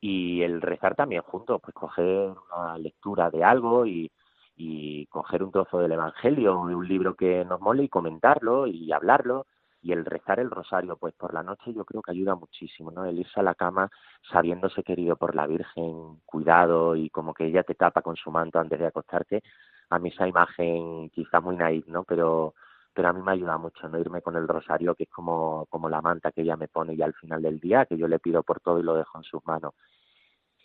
Y 0.00 0.42
el 0.42 0.60
rezar 0.60 0.94
también 0.94 1.22
juntos, 1.22 1.60
pues 1.62 1.74
coger 1.74 2.34
una 2.54 2.78
lectura 2.78 3.30
de 3.30 3.44
algo 3.44 3.86
y, 3.86 4.10
y 4.56 5.06
coger 5.06 5.42
un 5.42 5.50
trozo 5.52 5.78
del 5.78 5.92
Evangelio 5.92 6.66
de 6.66 6.74
un 6.74 6.86
libro 6.86 7.14
que 7.14 7.44
nos 7.44 7.60
mole 7.60 7.84
y 7.84 7.88
comentarlo 7.88 8.66
y 8.66 8.92
hablarlo 8.92 9.46
y 9.82 9.92
el 9.92 10.04
rezar 10.04 10.38
el 10.38 10.50
rosario, 10.50 10.96
pues 10.96 11.12
por 11.14 11.34
la 11.34 11.42
noche 11.42 11.72
yo 11.74 11.84
creo 11.84 12.02
que 12.02 12.12
ayuda 12.12 12.36
muchísimo, 12.36 12.90
¿no? 12.92 13.04
El 13.04 13.18
irse 13.18 13.40
a 13.40 13.42
la 13.42 13.54
cama 13.56 13.90
sabiéndose 14.30 14.84
querido 14.84 15.16
por 15.16 15.34
la 15.34 15.46
Virgen, 15.46 16.20
cuidado 16.24 16.94
y 16.94 17.10
como 17.10 17.34
que 17.34 17.46
ella 17.46 17.64
te 17.64 17.74
tapa 17.74 18.00
con 18.02 18.14
su 18.16 18.30
manto 18.30 18.60
antes 18.60 18.78
de 18.78 18.86
acostarte, 18.86 19.42
a 19.90 19.98
mí 19.98 20.10
esa 20.10 20.28
imagen 20.28 21.10
quizá 21.10 21.40
muy 21.40 21.56
naive, 21.56 21.90
¿no? 21.90 22.04
Pero 22.04 22.54
pero 22.94 23.08
a 23.08 23.12
mí 23.12 23.22
me 23.22 23.32
ayuda 23.32 23.56
mucho 23.58 23.88
no 23.88 23.98
irme 23.98 24.20
con 24.22 24.36
el 24.36 24.46
rosario 24.46 24.94
que 24.94 25.04
es 25.04 25.10
como 25.10 25.66
como 25.70 25.88
la 25.88 26.00
manta 26.02 26.30
que 26.30 26.42
ella 26.42 26.56
me 26.56 26.68
pone 26.68 26.96
ya 26.96 27.06
al 27.06 27.14
final 27.14 27.40
del 27.42 27.58
día 27.58 27.86
que 27.86 27.96
yo 27.96 28.06
le 28.06 28.18
pido 28.18 28.42
por 28.42 28.60
todo 28.60 28.78
y 28.78 28.82
lo 28.82 28.94
dejo 28.94 29.18
en 29.18 29.24
sus 29.24 29.44
manos 29.46 29.74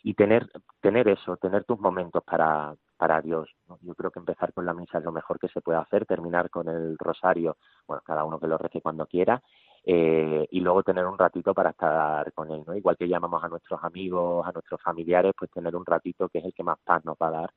y 0.07 0.13
tener 0.13 0.49
tener 0.79 1.09
eso 1.09 1.35
tener 1.35 1.65
tus 1.65 1.77
momentos 1.81 2.23
para 2.23 2.73
para 2.95 3.21
Dios 3.21 3.49
yo 3.81 3.93
creo 3.93 4.09
que 4.09 4.19
empezar 4.19 4.53
con 4.53 4.65
la 4.65 4.73
misa 4.73 4.99
es 4.99 5.03
lo 5.03 5.11
mejor 5.11 5.37
que 5.37 5.49
se 5.49 5.59
puede 5.59 5.79
hacer 5.79 6.05
terminar 6.05 6.49
con 6.49 6.69
el 6.69 6.97
rosario 6.97 7.57
bueno 7.85 8.01
cada 8.05 8.23
uno 8.23 8.39
que 8.39 8.47
lo 8.47 8.57
rece 8.57 8.79
cuando 8.79 9.05
quiera 9.05 9.43
eh, 9.83 10.47
y 10.49 10.61
luego 10.61 10.81
tener 10.83 11.05
un 11.05 11.17
ratito 11.17 11.53
para 11.53 11.71
estar 11.71 12.31
con 12.31 12.49
él 12.51 12.63
no 12.65 12.73
igual 12.73 12.95
que 12.95 13.09
llamamos 13.09 13.43
a 13.43 13.49
nuestros 13.49 13.83
amigos 13.83 14.47
a 14.47 14.53
nuestros 14.53 14.81
familiares 14.81 15.33
pues 15.37 15.51
tener 15.51 15.75
un 15.75 15.85
ratito 15.85 16.29
que 16.29 16.39
es 16.39 16.45
el 16.45 16.53
que 16.53 16.63
más 16.63 16.79
paz 16.85 17.03
nos 17.03 17.17
va 17.21 17.27
a 17.27 17.41
dar 17.41 17.53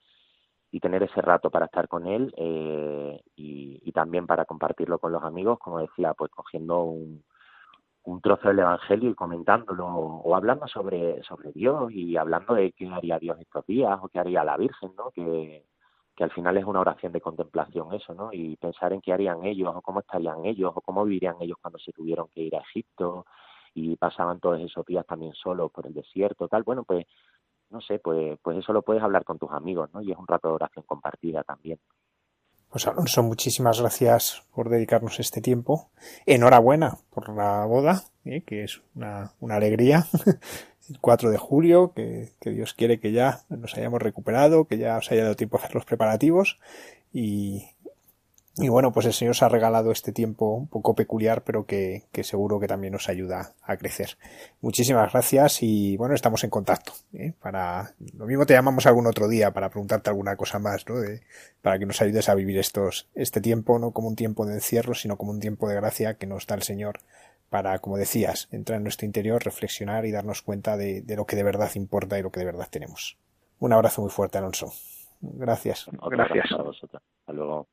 y 0.73 0.81
tener 0.81 1.05
ese 1.05 1.23
rato 1.23 1.51
para 1.51 1.67
estar 1.67 1.87
con 1.87 2.09
él 2.09 2.35
eh, 2.37 3.21
y, 3.37 3.81
y, 3.85 3.93
también 3.93 4.27
para 4.27 4.45
compartirlo 4.45 5.01
con 5.01 5.11
los 5.11 5.25
amigos, 5.25 5.59
como 5.59 5.81
decía, 5.81 6.15
pues 6.15 6.31
cogiendo 6.31 6.85
un, 6.85 7.25
un 8.11 8.21
trozo 8.21 8.49
del 8.49 8.61
Evangelio 8.61 9.11
y 9.11 9.15
comentándolo 9.15 9.87
o 9.87 10.35
hablando 10.35 10.67
sobre, 10.67 11.23
sobre 11.23 11.53
Dios 11.53 11.93
y 11.93 12.17
hablando 12.17 12.55
de 12.55 12.73
qué 12.73 12.89
haría 12.89 13.19
Dios 13.19 13.39
estos 13.41 13.65
días 13.67 13.99
o 14.03 14.09
qué 14.09 14.19
haría 14.19 14.45
la 14.45 14.57
Virgen, 14.57 14.93
¿no? 14.97 15.11
Que, 15.11 15.65
que 16.17 16.25
al 16.25 16.33
final 16.33 16.57
es 16.57 16.65
una 16.65 16.81
oración 16.81 17.13
de 17.13 17.21
contemplación 17.21 17.95
eso, 17.95 18.13
¿no? 18.15 18.31
Y 18.33 18.57
pensar 18.57 18.93
en 18.93 19.01
qué 19.01 19.13
harían 19.13 19.45
ellos 19.45 19.73
o 19.75 19.81
cómo 19.81 20.01
estarían 20.01 20.45
ellos 20.45 20.73
o 20.75 20.81
cómo 20.81 21.05
vivirían 21.05 21.37
ellos 21.41 21.59
cuando 21.63 21.79
se 21.79 21.93
tuvieron 21.93 22.29
que 22.29 22.43
ir 22.43 22.57
a 22.57 22.61
Egipto 22.61 23.27
y 23.75 23.97
pasaban 23.97 24.41
todos 24.41 24.61
esos 24.61 24.85
días 24.87 25.07
también 25.07 25.33
solos 25.35 25.71
por 25.71 25.87
el 25.87 25.95
desierto, 25.95 26.49
tal. 26.49 26.65
Bueno, 26.65 26.85
pues 26.85 27.07
no 27.71 27.81
sé, 27.81 28.01
pues, 28.01 28.39
pues 28.43 28.59
eso 28.59 28.73
lo 28.73 28.83
puedes 28.83 29.03
hablar 29.03 29.25
con 29.25 29.39
tus 29.39 29.51
amigos, 29.53 29.89
¿no? 29.95 30.03
Y 30.03 30.11
es 30.11 30.19
un 30.19 30.27
rato 30.27 30.49
de 30.49 30.55
oración 30.55 30.85
compartida 30.87 31.45
también. 31.45 31.79
Pues 32.71 32.87
Alonso, 32.87 33.25
muchísimas 33.25 33.81
gracias 33.81 34.45
por 34.55 34.69
dedicarnos 34.69 35.19
este 35.19 35.41
tiempo. 35.41 35.91
Enhorabuena 36.25 36.99
por 37.11 37.29
la 37.29 37.65
boda, 37.67 38.05
¿eh? 38.25 38.43
que 38.43 38.63
es 38.63 38.81
una, 38.95 39.33
una 39.41 39.57
alegría. 39.57 40.07
El 40.89 41.01
4 41.01 41.31
de 41.31 41.37
julio, 41.37 41.93
que, 41.95 42.33
que, 42.41 42.51
Dios 42.51 42.75
quiere 42.75 43.01
que 43.01 43.11
ya 43.11 43.41
nos 43.49 43.77
hayamos 43.77 44.01
recuperado, 44.01 44.67
que 44.67 44.79
ya 44.79 44.97
os 44.99 45.11
haya 45.11 45.23
dado 45.25 45.37
tiempo 45.37 45.57
a 45.57 45.61
hacer 45.61 45.75
los 45.75 45.85
preparativos 45.85 46.59
y, 47.13 47.67
y 48.57 48.69
bueno, 48.69 48.93
pues 48.93 49.07
el 49.07 49.13
Señor 49.13 49.31
os 49.33 49.43
ha 49.43 49.49
regalado 49.49 49.93
este 49.93 50.13
tiempo 50.13 50.55
un 50.55 50.69
poco 50.69 50.95
peculiar, 50.95 51.43
pero 51.45 51.65
que, 51.67 52.09
seguro 52.23 52.59
que 52.59 52.67
también 52.67 52.93
nos 52.93 53.09
ayuda 53.09 53.55
a 53.63 53.77
crecer. 53.77 54.19
Muchísimas 54.61 55.13
gracias 55.13 55.63
y 55.63 55.97
bueno, 55.97 56.15
estamos 56.15 56.43
en 56.45 56.51
contacto. 56.51 56.93
¿eh? 57.13 57.33
Para 57.41 57.95
lo 58.17 58.27
mismo 58.27 58.47
te 58.47 58.55
llamamos 58.55 58.87
algún 58.87 59.07
otro 59.07 59.29
día 59.29 59.53
para 59.53 59.71
preguntarte 59.71 60.11
alguna 60.11 60.37
cosa 60.37 60.59
más, 60.59 60.87
¿no? 60.89 60.99
De, 60.99 61.23
para 61.63 61.79
que 61.79 61.87
nos 61.87 62.03
ayudes 62.03 62.29
a 62.29 62.35
vivir 62.35 62.59
estos 62.59 63.09
este 63.15 63.41
tiempo 63.41 63.79
no 63.79 63.93
como 63.93 64.09
un 64.09 64.17
tiempo 64.17 64.45
de 64.45 64.55
encierro, 64.55 64.95
sino 64.95 65.17
como 65.17 65.31
un 65.31 65.41
tiempo 65.41 65.69
de 65.69 65.77
gracia 65.77 66.15
que 66.15 66.27
nos 66.27 66.47
da 66.47 66.57
el 66.57 66.63
Señor 66.63 67.01
para, 67.49 67.79
como 67.79 67.97
decías, 67.97 68.49
entrar 68.53 68.77
en 68.79 68.85
nuestro 68.85 69.07
interior, 69.07 69.43
reflexionar 69.43 70.07
y 70.07 70.13
darnos 70.13 70.43
cuenta 70.43 70.77
de, 70.77 71.03
de 71.03 71.17
lo 71.17 71.25
que 71.25 71.37
de 71.37 71.43
verdad 71.43 71.71
importa 71.75 72.19
y 72.19 72.23
lo 72.23 72.31
que 72.31 72.41
de 72.41 72.47
verdad 72.47 72.69
tenemos. 72.71 73.17
Un 73.59 73.73
abrazo 73.73 74.03
muy 74.03 74.11
fuerte, 74.11 74.39
Alonso. 74.39 74.73
Gracias. 75.21 75.87
Gracias. 76.11 76.53
A 76.53 76.63
vosotros. 76.63 77.03
Hasta 77.21 77.33
luego. 77.33 77.67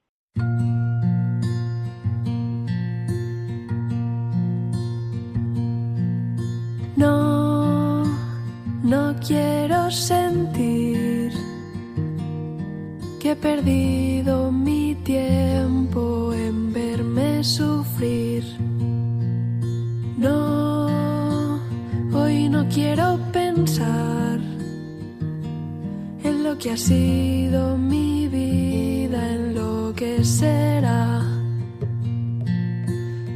No, 6.97 8.03
no 8.83 9.15
quiero 9.25 9.91
sentir 9.91 11.31
que 13.19 13.31
he 13.31 13.35
perdido 13.35 14.51
mi 14.51 14.95
tiempo 15.03 16.33
en 16.33 16.73
verme 16.73 17.43
sufrir. 17.43 18.43
No, 20.17 21.59
hoy 22.13 22.49
no 22.49 22.67
quiero 22.69 23.19
pensar 23.31 24.39
en 26.23 26.43
lo 26.43 26.57
que 26.57 26.71
ha 26.71 26.77
sido 26.77 27.77
mi 27.77 28.27
vida, 28.27 29.33
que 29.97 30.23
será. 30.23 31.23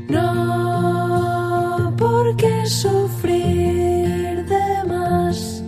No, 0.08 1.92
porque 1.98 2.68
sufrir 2.68 4.46
de 4.46 4.84
más 4.88 5.64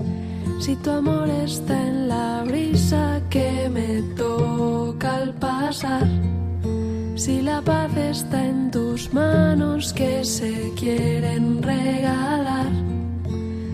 si 0.59 0.75
tu 0.75 0.91
amor 0.91 1.27
está 1.29 1.73
en 1.87 2.07
la 2.07 2.43
brisa 2.45 3.19
que 3.31 3.69
me 3.73 4.03
toca 4.15 5.15
al 5.15 5.33
pasar. 5.33 6.07
Si 7.15 7.41
la 7.41 7.59
paz 7.61 7.97
está 7.97 8.45
en 8.45 8.69
tus 8.69 9.11
manos 9.13 9.93
que 9.93 10.23
se 10.23 10.71
quieren 10.75 11.63
regalar. 11.63 12.71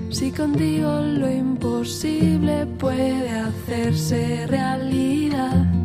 Si 0.10 0.32
contigo 0.32 1.02
lo 1.02 1.30
imposible 1.30 2.66
puede 2.78 3.30
hacerse 3.30 4.48
realidad 4.48 5.79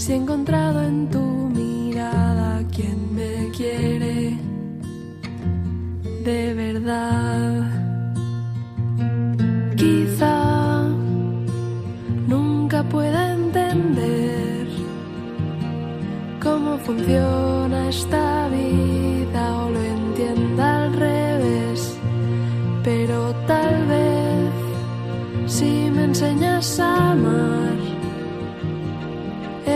si 0.00 0.12
he 0.14 0.16
encontrado 0.16 0.82
en 0.82 1.10
tu 1.10 1.20
mirada 1.20 2.62
quien 2.74 3.14
me 3.14 3.50
quiere 3.50 4.34
de 6.24 6.54
verdad. 6.54 7.70
Quizá 9.76 10.84
nunca 12.26 12.82
pueda 12.84 13.32
entender 13.34 14.68
cómo 16.42 16.78
funciona 16.78 17.90
esta 17.90 18.48
vida 18.48 19.42
o 19.64 19.70
lo 19.70 19.82
entienda 19.82 20.84
al 20.84 20.92
revés, 20.94 21.94
pero 22.82 23.34
tal 23.46 23.86
vez 23.86 24.50
si 25.46 25.90
me 25.94 26.04
enseñas 26.04 26.80
a 26.80 27.10
amar 27.12 27.89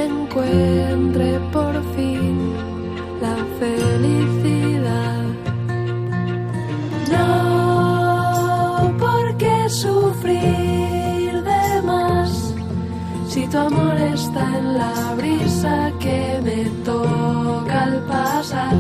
encuentre 0.04 1.38
por 1.52 1.74
fin 1.94 2.52
la 3.20 3.36
felicidad. 3.60 5.22
No, 7.12 8.94
porque 8.98 9.68
sufrir 9.68 11.42
de 11.42 11.82
más 11.82 12.54
si 13.28 13.46
tu 13.48 13.58
amor 13.58 13.96
está 14.14 14.58
en 14.58 14.78
la 14.78 15.14
brisa 15.16 15.92
que 15.98 16.40
me 16.44 16.64
toca 16.84 17.84
al 17.84 17.98
pasar. 18.06 18.76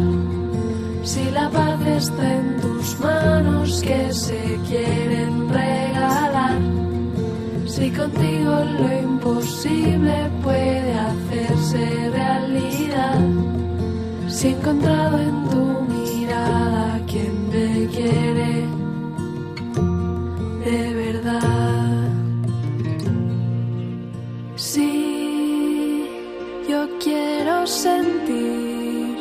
Si 1.02 1.30
la 1.30 1.48
paz 1.50 1.80
está 1.86 2.34
en 2.34 2.60
tus 2.60 2.98
manos 3.00 3.82
que 3.82 4.12
se 4.12 4.58
quieren 4.68 5.48
regalar. 5.48 5.93
Contigo 7.96 8.64
lo 8.78 8.98
imposible 8.98 10.28
puede 10.42 10.92
hacerse 10.94 12.10
realidad. 12.10 13.20
Si 14.26 14.48
he 14.48 14.50
encontrado 14.50 15.18
en 15.18 15.48
tu 15.48 15.64
mirada 15.94 17.00
quien 17.06 17.48
me 17.50 17.86
quiere 17.86 18.64
de 20.64 20.94
verdad. 20.94 22.08
Sí, 24.56 26.04
yo 26.68 26.88
quiero 26.98 27.66
sentir 27.66 29.16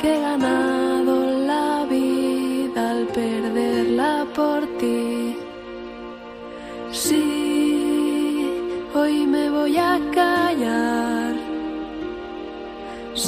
que 0.00 0.16
he 0.16 0.24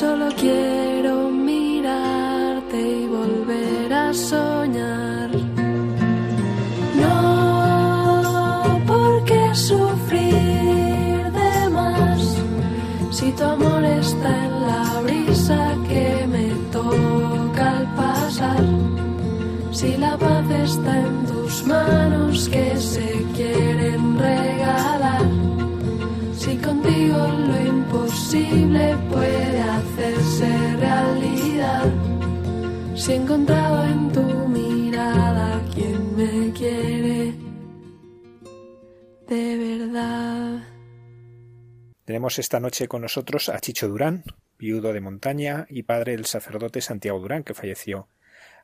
Solo 0.02 0.26
quiero 0.36 1.30
mirarte 1.30 2.76
y 3.02 3.06
volver 3.06 3.92
a 3.92 4.12
soñar. 4.12 5.30
No, 7.00 8.80
porque 8.84 9.54
sufrir 9.54 11.22
de 11.40 11.70
más 11.70 12.20
si 13.12 13.30
tu 13.30 13.44
amor 13.44 13.84
está 13.84 14.30
en 14.46 14.54
la 14.66 15.00
brisa 15.04 15.76
que 15.88 16.26
me 16.34 16.48
toca 16.72 17.64
al 17.78 17.86
pasar. 17.94 18.64
Si 19.70 19.96
la 19.98 20.18
paz 20.18 20.50
está 20.50 20.98
en 20.98 21.26
tus 21.26 21.64
manos 21.64 22.48
que 22.48 22.76
se 22.76 23.24
quieren 23.36 24.18
regalar. 24.18 25.28
Si 26.36 26.56
contigo 26.56 27.18
lo 27.46 27.56
imposible 27.74 28.96
puede 29.08 29.31
Si 33.02 33.10
he 33.10 33.16
encontrado 33.16 33.84
en 33.84 34.12
tu 34.12 34.22
mirada 34.46 35.60
quien 35.74 36.16
me 36.16 36.52
quiere 36.52 37.34
de 39.26 39.56
verdad. 39.58 40.62
Tenemos 42.04 42.38
esta 42.38 42.60
noche 42.60 42.86
con 42.86 43.02
nosotros 43.02 43.48
a 43.48 43.58
Chicho 43.58 43.88
Durán, 43.88 44.22
viudo 44.56 44.92
de 44.92 45.00
montaña 45.00 45.66
y 45.68 45.82
padre 45.82 46.12
del 46.12 46.26
sacerdote 46.26 46.80
Santiago 46.80 47.18
Durán, 47.18 47.42
que 47.42 47.54
falleció 47.54 48.06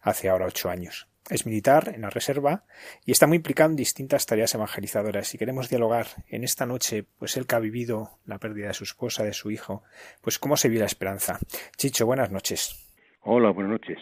hace 0.03 0.29
ahora 0.29 0.47
ocho 0.47 0.71
años. 0.71 1.09
Es 1.29 1.45
militar 1.45 1.91
en 1.93 2.03
la 2.03 2.11
reserva 2.11 2.65
y 3.05 3.11
está 3.11 3.27
muy 3.27 3.39
implicado 3.39 3.71
en 3.71 3.77
distintas 3.77 4.25
tareas 4.25 4.55
evangelizadoras. 4.55 5.35
Y 5.35 5.39
queremos 5.39 5.69
dialogar 5.69 6.07
en 6.29 6.45
esta 6.45 6.65
noche, 6.65 7.05
pues 7.19 7.37
él 7.37 7.49
que 7.49 7.57
ha 7.57 7.59
vivido 7.59 8.21
la 8.25 8.39
pérdida 8.39 8.69
de 8.69 8.75
su 8.75 8.85
esposa, 8.85 9.25
de 9.25 9.33
su 9.33 9.51
hijo, 9.51 9.83
pues 10.21 10.39
cómo 10.39 10.57
se 10.57 10.69
vive 10.69 10.83
la 10.83 10.87
esperanza. 10.87 11.41
Chicho, 11.77 12.07
buenas 12.07 12.31
noches. 12.31 12.85
Hola, 13.23 13.51
buenas 13.51 13.73
noches. 13.73 13.99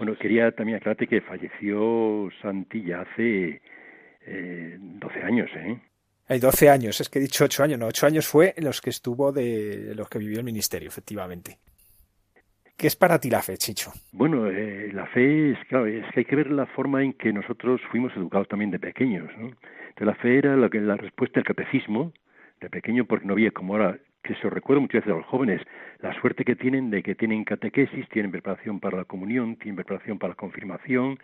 Bueno, 0.00 0.16
quería 0.16 0.50
también 0.52 0.78
aclararte 0.78 1.06
que 1.06 1.20
falleció 1.20 2.30
Santilla 2.40 3.02
hace 3.02 3.60
eh, 4.22 4.78
12 4.80 5.22
años, 5.22 5.50
¿eh? 5.54 5.78
Hay 6.26 6.38
12 6.38 6.70
años, 6.70 6.98
es 7.02 7.10
que 7.10 7.18
he 7.18 7.22
dicho 7.22 7.44
8 7.44 7.64
años, 7.64 7.78
no, 7.78 7.86
8 7.86 8.06
años 8.06 8.26
fue 8.26 8.54
los 8.56 8.80
que 8.80 8.88
estuvo 8.88 9.30
de 9.30 9.92
los 9.94 10.08
que 10.08 10.18
vivió 10.18 10.38
el 10.38 10.44
ministerio, 10.44 10.88
efectivamente. 10.88 11.58
¿Qué 12.78 12.86
es 12.86 12.96
para 12.96 13.20
ti 13.20 13.28
la 13.28 13.42
fe, 13.42 13.58
Chicho? 13.58 13.92
Bueno, 14.12 14.46
eh, 14.46 14.90
la 14.94 15.04
fe 15.08 15.50
es, 15.50 15.58
claro, 15.68 15.84
es 15.84 16.06
que 16.14 16.20
hay 16.20 16.24
que 16.24 16.36
ver 16.36 16.50
la 16.50 16.64
forma 16.64 17.02
en 17.02 17.12
que 17.12 17.30
nosotros 17.30 17.82
fuimos 17.90 18.10
educados 18.16 18.48
también 18.48 18.70
de 18.70 18.78
pequeños, 18.78 19.28
¿no? 19.36 19.48
Entonces 19.88 20.06
la 20.06 20.14
fe 20.14 20.38
era 20.38 20.56
la, 20.56 20.70
que, 20.70 20.80
la 20.80 20.96
respuesta 20.96 21.40
al 21.40 21.44
catecismo 21.44 22.14
de 22.62 22.70
pequeño 22.70 23.04
porque 23.04 23.26
no 23.26 23.34
había 23.34 23.50
como 23.50 23.74
ahora, 23.74 23.98
que 24.22 24.34
se 24.36 24.50
recuerda 24.50 24.80
muchas 24.80 25.00
veces 25.02 25.12
a 25.12 25.16
los 25.16 25.26
jóvenes, 25.26 25.62
la 26.00 26.12
suerte 26.20 26.44
que 26.44 26.56
tienen 26.56 26.90
de 26.90 27.02
que 27.02 27.14
tienen 27.14 27.44
catequesis, 27.44 28.08
tienen 28.10 28.30
preparación 28.30 28.80
para 28.80 28.98
la 28.98 29.04
comunión, 29.04 29.56
tienen 29.56 29.76
preparación 29.76 30.18
para 30.18 30.30
la 30.32 30.36
confirmación, 30.36 31.18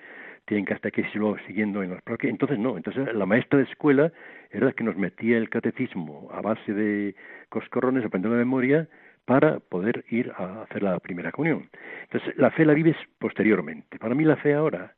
tienen 0.47 0.65
catequesis 0.65 1.15
luego 1.15 1.37
siguiendo 1.47 1.83
en 1.83 1.91
las 1.91 2.03
parroquias. 2.03 2.31
Entonces 2.31 2.59
no, 2.59 2.77
entonces 2.77 3.15
la 3.15 3.27
maestra 3.27 3.59
de 3.59 3.65
escuela 3.65 4.13
era 4.51 4.67
la 4.67 4.73
que 4.73 4.85
nos 4.85 4.97
metía 4.97 5.37
el 5.37 5.51
catecismo 5.51 6.29
a 6.33 6.41
base 6.41 6.73
de 6.73 7.15
coscorrones, 7.49 8.05
aprendiendo 8.05 8.37
de 8.37 8.45
memoria, 8.45 8.89
para 9.27 9.59
poder 9.59 10.05
ir 10.09 10.33
a 10.37 10.63
hacer 10.63 10.83
la 10.83 10.99
primera 11.01 11.33
comunión. 11.33 11.69
Entonces, 12.05 12.35
la 12.39 12.51
fe 12.53 12.65
la 12.65 12.75
vives 12.75 12.97
posteriormente. 13.19 13.99
Para 13.99 14.15
mí 14.15 14.25
la 14.25 14.37
fe 14.37 14.55
ahora, 14.55 14.95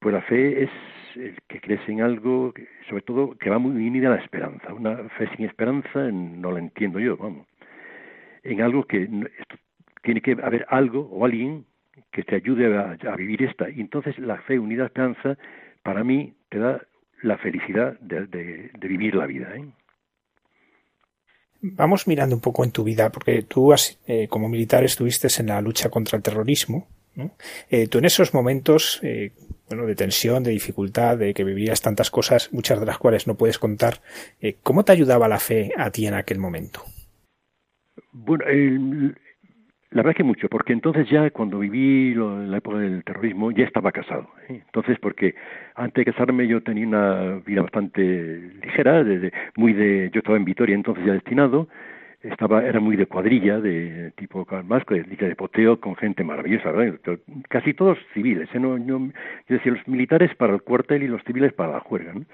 pues 0.00 0.12
la 0.12 0.22
fe 0.22 0.64
es 0.64 0.70
el 1.16 1.36
que 1.48 1.60
crees 1.60 1.80
en 1.88 2.00
algo, 2.00 2.52
sobre 2.88 3.02
todo 3.02 3.36
que 3.36 3.50
va 3.50 3.58
muy 3.58 3.86
unida 3.86 4.08
a 4.08 4.16
la 4.16 4.22
esperanza. 4.22 4.72
Una 4.72 4.96
fe 5.10 5.28
sin 5.36 5.46
esperanza 5.46 6.10
no 6.10 6.52
la 6.52 6.58
entiendo 6.58 6.98
yo, 6.98 7.16
vamos. 7.16 7.46
En 8.42 8.62
algo 8.62 8.84
que 8.84 9.08
tiene 10.02 10.20
que 10.20 10.32
haber 10.42 10.66
algo 10.68 11.08
o 11.10 11.24
alguien 11.24 11.64
que 12.12 12.22
te 12.22 12.36
ayude 12.36 12.76
a, 12.76 13.16
vivir 13.16 13.42
esta. 13.42 13.68
Y 13.68 13.80
entonces 13.80 14.18
la 14.18 14.38
fe 14.42 14.58
unida 14.58 14.82
a 14.82 14.84
la 14.84 14.86
esperanza, 14.86 15.38
para 15.82 16.04
mí, 16.04 16.34
te 16.48 16.58
da 16.58 16.80
la 17.22 17.36
felicidad 17.38 17.98
de, 18.00 18.70
vivir 18.80 19.14
la 19.14 19.26
vida. 19.26 19.54
¿eh? 19.56 19.64
Vamos 21.60 22.06
mirando 22.06 22.36
un 22.36 22.40
poco 22.40 22.64
en 22.64 22.70
tu 22.70 22.84
vida, 22.84 23.10
porque 23.10 23.42
tú 23.42 23.74
eh, 24.06 24.28
como 24.28 24.48
militar 24.48 24.84
estuviste 24.84 25.28
en 25.40 25.48
la 25.48 25.60
lucha 25.60 25.90
contra 25.90 26.16
el 26.16 26.22
terrorismo. 26.22 26.86
¿No? 27.18 27.32
Eh, 27.68 27.88
tú 27.88 27.98
en 27.98 28.06
esos 28.06 28.32
momentos 28.32 29.00
eh, 29.02 29.32
bueno, 29.68 29.84
de 29.84 29.94
tensión, 29.94 30.42
de 30.42 30.52
dificultad, 30.52 31.18
de 31.18 31.34
que 31.34 31.44
vivías 31.44 31.82
tantas 31.82 32.10
cosas, 32.10 32.50
muchas 32.52 32.80
de 32.80 32.86
las 32.86 32.98
cuales 32.98 33.26
no 33.26 33.34
puedes 33.34 33.58
contar, 33.58 33.94
eh, 34.40 34.56
¿cómo 34.62 34.84
te 34.84 34.92
ayudaba 34.92 35.28
la 35.28 35.38
fe 35.38 35.72
a 35.76 35.90
ti 35.90 36.06
en 36.06 36.14
aquel 36.14 36.38
momento? 36.38 36.80
Bueno, 38.12 38.44
el, 38.46 39.14
la 39.90 40.02
verdad 40.02 40.16
que 40.16 40.22
mucho, 40.22 40.48
porque 40.48 40.72
entonces 40.72 41.08
ya 41.10 41.30
cuando 41.30 41.58
viví 41.58 42.14
lo, 42.14 42.40
la 42.40 42.58
época 42.58 42.78
del 42.78 43.02
terrorismo 43.04 43.50
ya 43.50 43.64
estaba 43.64 43.90
casado. 43.90 44.28
¿eh? 44.48 44.62
Entonces, 44.66 44.98
porque 45.00 45.34
antes 45.74 46.04
de 46.04 46.12
casarme 46.12 46.46
yo 46.46 46.62
tenía 46.62 46.86
una 46.86 47.40
vida 47.44 47.62
bastante 47.62 48.02
ligera, 48.62 49.02
de, 49.02 49.18
de, 49.18 49.32
muy 49.56 49.72
de, 49.72 50.10
yo 50.12 50.20
estaba 50.20 50.36
en 50.36 50.44
Vitoria 50.44 50.74
entonces 50.74 51.04
ya 51.04 51.12
destinado, 51.12 51.68
estaba 52.22 52.64
era 52.64 52.80
muy 52.80 52.96
de 52.96 53.06
cuadrilla, 53.06 53.60
de 53.60 54.12
tipo 54.16 54.46
más 54.64 54.84
de, 54.86 55.02
de 55.02 55.36
poteo 55.36 55.80
con 55.80 55.96
gente 55.96 56.24
maravillosa, 56.24 56.72
casi 57.48 57.74
todos 57.74 57.98
civiles. 58.14 58.48
¿eh? 58.54 58.58
No, 58.58 58.78
no, 58.78 59.12
yo 59.48 59.56
decía 59.56 59.72
los 59.72 59.86
militares 59.86 60.34
para 60.34 60.54
el 60.54 60.62
cuartel 60.62 61.02
y 61.02 61.08
los 61.08 61.22
civiles 61.24 61.52
para 61.52 61.72
la 61.72 61.80
juerga. 61.80 62.12
¿no? 62.12 62.24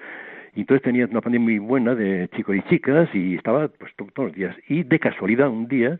Y 0.55 0.61
entonces 0.61 0.83
tenía 0.83 1.05
una 1.05 1.21
pandemia 1.21 1.45
muy 1.45 1.59
buena 1.59 1.95
de 1.95 2.29
chicos 2.35 2.55
y 2.55 2.61
chicas 2.63 3.09
y 3.13 3.35
estaba 3.35 3.67
pues 3.67 3.93
todos 3.95 4.29
los 4.29 4.33
días. 4.33 4.55
Y 4.67 4.83
de 4.83 4.99
casualidad 4.99 5.49
un 5.49 5.67
día 5.67 5.99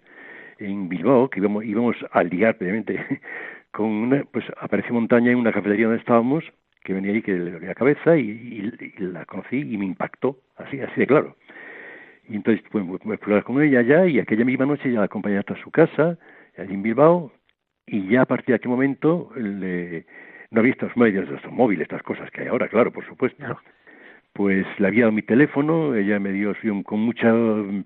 en 0.60 0.88
Bilbao, 0.88 1.30
que 1.30 1.40
íbamos, 1.40 1.66
íbamos 1.66 1.98
a 2.12 2.24
ligar 2.24 2.58
previamente 2.58 3.22
con 3.72 3.88
una, 3.88 4.24
pues 4.32 4.46
apareció 4.60 4.94
Montaña 4.94 5.32
en 5.32 5.38
una 5.38 5.52
cafetería 5.52 5.88
donde 5.88 6.00
estábamos, 6.00 6.46
que 6.84 6.94
venía 6.94 7.12
ahí 7.12 7.22
que 7.22 7.34
le 7.34 7.60
la 7.60 7.76
cabeza 7.76 8.16
y, 8.16 8.22
y, 8.30 9.02
la 9.02 9.26
conocí 9.26 9.58
y 9.60 9.78
me 9.78 9.86
impactó, 9.86 10.40
así, 10.56 10.80
así 10.80 11.02
de 11.02 11.08
claro. 11.08 11.36
Y 12.28 12.36
entonces 12.36 12.64
pues, 12.72 12.86
me 13.06 13.18
fui 13.18 13.34
a 13.34 13.42
con 13.42 13.62
ella 13.62 13.80
allá 13.80 14.06
y 14.08 14.20
aquella 14.20 14.46
misma 14.46 14.66
noche 14.66 14.92
ya 14.92 15.00
la 15.00 15.06
acompañé 15.06 15.38
hasta 15.38 15.56
su 15.58 15.72
casa, 15.72 16.18
allí 16.58 16.74
en 16.74 16.84
Bilbao, 16.84 17.32
y 17.86 18.08
ya 18.10 18.24
a 18.24 18.26
partir 18.26 18.48
de 18.48 18.56
aquel 18.56 18.72
momento 18.72 19.32
le, 19.36 20.06
no 20.52 20.60
había 20.62 20.74
estos 20.74 20.96
medios, 20.98 21.30
estos 21.30 21.52
móviles, 21.52 21.84
estas 21.84 22.04
cosas 22.04 22.32
que 22.32 22.42
hay 22.42 22.48
ahora, 22.48 22.68
claro, 22.68 22.92
por 22.92 23.06
supuesto. 23.06 23.38
Claro 23.38 23.60
pues 24.36 24.66
le 24.80 24.88
había 24.88 25.04
dado 25.04 25.14
mi 25.14 25.22
teléfono, 25.22 25.96
ella 25.96 26.20
me 26.20 26.34
dio 26.34 26.54
con 26.84 27.00
mucha 27.00 27.34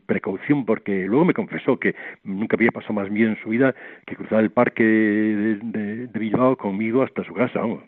precaución 0.08 0.66
porque 0.66 1.06
luego 1.06 1.24
me 1.24 1.36
confesó 1.36 1.78
que 1.78 1.94
nunca 2.24 2.56
había 2.56 2.72
pasado 2.72 2.96
más 2.96 3.08
bien 3.12 3.30
en 3.30 3.44
su 3.44 3.50
vida 3.50 3.76
que 4.08 4.16
cruzar 4.16 4.40
el 4.40 4.50
parque 4.50 4.84
de, 4.84 5.56
de, 5.62 6.08
de 6.08 6.20
Bilbao 6.20 6.58
conmigo 6.58 7.04
hasta 7.04 7.24
su 7.24 7.36
casa. 7.36 7.60
¿no? 7.60 7.84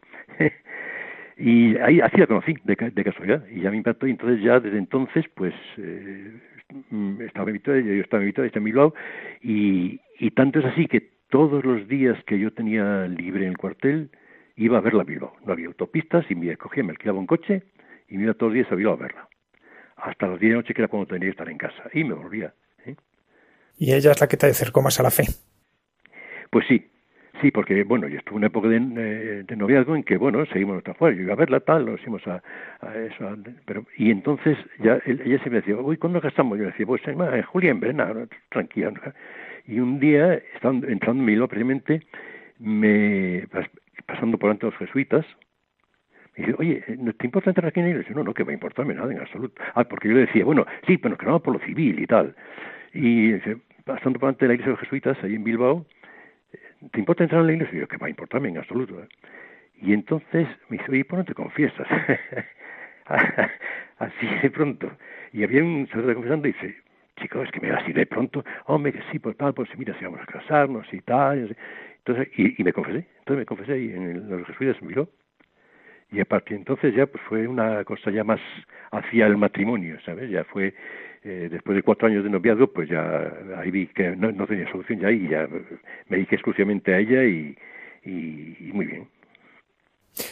Y 1.41 1.75
ahí 1.77 1.99
así 2.01 2.17
la 2.17 2.27
conocí, 2.27 2.55
de, 2.63 2.75
de 2.75 3.03
casualidad, 3.03 3.43
y 3.49 3.61
ya 3.61 3.71
me 3.71 3.77
impactó, 3.77 4.05
y 4.05 4.11
entonces 4.11 4.43
ya 4.43 4.59
desde 4.59 4.77
entonces, 4.77 5.25
pues, 5.33 5.55
eh, 5.77 6.31
mm, 6.91 7.21
estaba 7.21 7.49
en 7.49 7.53
Vitoria, 7.53 7.81
yo 7.81 8.01
estaba 8.03 8.21
en 8.21 8.27
Vitoria, 8.27 8.47
estaba 8.47 8.61
en 8.61 8.65
Bilbao, 8.65 8.93
y, 9.41 9.99
y 10.19 10.31
tanto 10.31 10.59
es 10.59 10.65
así 10.65 10.85
que 10.85 11.09
todos 11.29 11.65
los 11.65 11.87
días 11.87 12.23
que 12.25 12.37
yo 12.37 12.53
tenía 12.53 13.07
libre 13.07 13.45
en 13.45 13.51
el 13.51 13.57
cuartel, 13.57 14.11
iba 14.55 14.77
a 14.77 14.81
verla 14.81 15.01
a 15.01 15.05
Bilbao. 15.05 15.33
No 15.43 15.53
había 15.53 15.65
autopistas, 15.65 16.29
y 16.29 16.35
me 16.35 16.55
cogía, 16.57 16.83
me 16.83 16.91
alquilaba 16.91 17.17
un 17.17 17.25
coche, 17.25 17.63
y 18.07 18.17
me 18.17 18.23
iba 18.23 18.35
todos 18.35 18.51
los 18.51 18.55
días 18.55 18.71
a 18.71 18.75
Bilbao 18.75 18.93
a 18.93 18.97
verla. 18.97 19.27
Hasta 19.95 20.27
las 20.27 20.39
10 20.39 20.41
de 20.41 20.55
la 20.55 20.61
noche, 20.61 20.73
que 20.75 20.81
era 20.81 20.89
cuando 20.89 21.07
tenía 21.07 21.25
que 21.25 21.31
estar 21.31 21.49
en 21.49 21.57
casa, 21.57 21.89
y 21.91 22.03
me 22.03 22.13
volvía. 22.13 22.53
¿eh? 22.85 22.95
¿Y 23.79 23.93
ella 23.93 24.11
es 24.11 24.21
la 24.21 24.27
que 24.27 24.37
te 24.37 24.45
acercó 24.45 24.83
más 24.83 24.99
a 24.99 25.03
la 25.03 25.09
fe? 25.09 25.23
Pues 26.51 26.67
sí, 26.67 26.85
Sí, 27.41 27.49
porque, 27.49 27.83
bueno, 27.83 28.07
yo 28.07 28.19
estuve 28.19 28.37
una 28.37 28.47
época 28.47 28.67
de, 28.67 28.77
eh, 28.77 29.43
de, 29.47 29.55
noviazgo 29.55 29.95
en 29.95 30.03
que, 30.03 30.15
bueno, 30.15 30.45
seguimos 30.45 30.73
nuestra 30.73 30.93
fuera, 30.93 31.15
yo 31.15 31.23
iba 31.23 31.33
a 31.33 31.37
verla, 31.37 31.59
tal, 31.59 31.87
nos 31.87 31.99
íbamos 32.01 32.21
a, 32.27 32.41
eso, 32.95 33.35
pero, 33.65 33.83
y 33.97 34.11
entonces 34.11 34.57
ya 34.79 34.99
ella 35.05 35.39
siempre 35.39 35.61
decía, 35.61 35.75
uy, 35.75 35.97
¿cuándo 35.97 36.21
gastamos? 36.21 36.59
Yo 36.59 36.65
decía, 36.65 36.85
pues 36.85 37.01
en, 37.07 37.19
en 37.19 37.41
julio, 37.43 37.71
en 37.71 37.79
verano, 37.79 38.27
tranquila. 38.49 38.93
Y 39.65 39.79
un 39.79 39.99
día, 39.99 40.35
estando, 40.53 40.87
entrando 40.87 41.21
en 41.21 41.25
Miló, 41.25 41.47
precisamente, 41.47 42.01
me, 42.59 43.47
pasando 44.05 44.37
por 44.37 44.51
ante 44.51 44.67
los 44.67 44.77
jesuitas, 44.77 45.25
me 46.37 46.45
dice, 46.45 46.55
oye, 46.59 46.83
¿no 46.99 47.11
te 47.13 47.25
importa 47.25 47.49
entrar 47.49 47.67
aquí 47.67 47.79
en 47.79 47.87
la 47.87 47.91
iglesia? 47.91 48.13
No, 48.15 48.23
no, 48.23 48.33
que 48.35 48.43
a 48.43 48.53
importarme 48.53 48.93
nada 48.93 49.11
en 49.11 49.19
absoluto. 49.19 49.59
Ah, 49.73 49.83
porque 49.83 50.09
yo 50.09 50.13
le 50.13 50.21
decía, 50.21 50.45
bueno, 50.45 50.65
sí, 50.85 50.97
pero 50.97 51.17
que 51.17 51.25
no 51.25 51.41
por 51.41 51.55
lo 51.55 51.65
civil 51.65 51.99
y 51.99 52.05
tal. 52.05 52.35
Y 52.93 53.31
dice, 53.33 53.57
pasando 53.83 54.19
por 54.19 54.29
ante 54.29 54.47
la 54.47 54.53
iglesia 54.53 54.71
de 54.71 54.77
los 54.77 54.81
jesuitas, 54.81 55.17
ahí 55.23 55.35
en 55.35 55.43
Bilbao, 55.43 55.85
¿te 56.91 56.99
importa 56.99 57.23
entrar 57.23 57.41
en 57.41 57.47
la 57.47 57.53
iglesia? 57.53 57.77
Y 57.77 57.81
yo, 57.81 57.87
que 57.87 57.97
va 57.97 58.07
a 58.07 58.09
importarme 58.09 58.49
en 58.49 58.57
absoluto. 58.57 59.01
¿eh? 59.01 59.07
Y 59.81 59.93
entonces 59.93 60.47
me 60.69 60.77
dice, 60.77 60.91
oye, 60.91 61.05
¿por 61.05 61.19
no 61.19 61.25
te 61.25 61.33
confiesas? 61.33 61.87
así 63.99 64.27
de 64.41 64.49
pronto. 64.49 64.91
Y 65.33 65.43
había 65.43 65.63
un 65.63 65.87
sacerdote 65.87 66.15
confesando 66.15 66.47
y 66.47 66.53
dice, 66.53 66.75
chico, 67.17 67.41
es 67.41 67.51
que 67.51 67.59
me 67.59 67.71
va 67.71 67.77
así 67.77 67.93
de 67.93 68.05
pronto, 68.05 68.43
hombre, 68.65 68.93
que 68.93 69.01
sí, 69.11 69.19
pues 69.19 69.37
tal, 69.37 69.53
pues 69.53 69.69
mira, 69.77 69.97
si 69.97 70.05
vamos 70.05 70.21
a 70.21 70.25
casarnos 70.25 70.91
y 70.93 71.01
tal. 71.01 71.39
Y 71.39 71.55
entonces, 71.97 72.27
y, 72.37 72.61
y, 72.61 72.63
me 72.63 72.73
confesé, 72.73 73.05
entonces 73.19 73.37
me 73.37 73.45
confesé 73.45 73.79
y 73.79 73.91
en 73.91 74.29
los 74.29 74.47
jesuitas 74.47 74.81
me 74.81 74.89
miró. 74.89 75.09
Y 76.11 76.19
a 76.19 76.25
partir 76.25 76.57
de 76.57 76.61
entonces 76.61 76.93
ya 76.93 77.05
pues 77.05 77.23
fue 77.23 77.47
una 77.47 77.85
cosa 77.85 78.11
ya 78.11 78.23
más 78.23 78.41
hacia 78.91 79.27
el 79.27 79.37
matrimonio, 79.37 79.97
¿sabes? 80.05 80.29
Ya 80.29 80.43
fue 80.43 80.73
eh, 81.23 81.49
después 81.51 81.75
de 81.75 81.83
cuatro 81.83 82.07
años 82.07 82.23
de 82.23 82.29
noviazgo, 82.29 82.67
pues 82.67 82.89
ya 82.89 83.31
ahí 83.57 83.69
vi 83.69 83.87
que 83.87 84.15
no, 84.15 84.31
no 84.31 84.47
tenía 84.47 84.69
solución 84.71 84.99
ya 84.99 85.11
y 85.11 85.27
ya 85.29 85.47
me 86.09 86.17
dediqué 86.17 86.35
exclusivamente 86.35 86.93
a 86.93 86.99
ella 86.99 87.23
y, 87.23 87.55
y, 88.03 88.57
y, 88.59 88.71
muy 88.73 88.87
bien. 88.87 89.07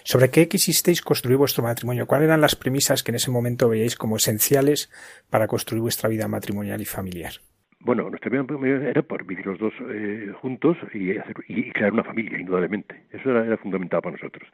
¿Sobre 0.03 0.29
qué 0.29 0.47
quisisteis 0.47 1.01
construir 1.01 1.37
vuestro 1.37 1.63
matrimonio? 1.63 2.07
¿Cuáles 2.07 2.27
eran 2.27 2.41
las 2.41 2.55
premisas 2.55 3.03
que 3.03 3.11
en 3.11 3.15
ese 3.15 3.31
momento 3.31 3.69
veíais 3.69 3.95
como 3.95 4.17
esenciales 4.17 4.91
para 5.29 5.47
construir 5.47 5.81
vuestra 5.81 6.09
vida 6.09 6.27
matrimonial 6.27 6.81
y 6.81 6.85
familiar? 6.85 7.33
Bueno, 7.81 8.09
nuestra 8.09 8.29
vida 8.29 8.89
era 8.89 9.03
por 9.03 9.25
vivir 9.25 9.45
los 9.45 9.57
dos 9.57 9.73
eh, 9.89 10.33
juntos 10.41 10.75
y, 10.93 11.17
hacer, 11.17 11.35
y, 11.47 11.71
crear 11.71 11.93
una 11.93 12.03
familia, 12.03 12.37
indudablemente. 12.37 13.03
Eso 13.11 13.29
era, 13.29 13.45
era 13.45 13.57
fundamental 13.57 14.01
para 14.01 14.17
nosotros. 14.17 14.49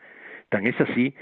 Tan 0.50 0.68
es 0.68 0.80
así 0.80 1.16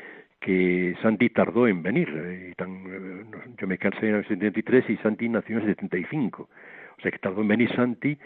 que 0.44 0.96
Santi 1.02 1.30
tardó 1.30 1.68
en 1.68 1.82
venir. 1.82 2.10
Eh, 2.14 2.54
tan, 2.58 2.84
eh, 2.86 3.26
yo 3.58 3.66
me 3.66 3.78
casé 3.78 4.10
en 4.10 4.16
el 4.16 4.28
73 4.28 4.90
y 4.90 4.98
Santi 4.98 5.30
nació 5.30 5.58
en 5.58 5.64
el 5.64 5.70
75. 5.70 6.50
O 6.98 7.02
sea 7.02 7.12
que 7.12 7.18
tardó 7.18 7.42
en 7.42 7.48
venir 7.48 7.74
Santi 7.76 8.18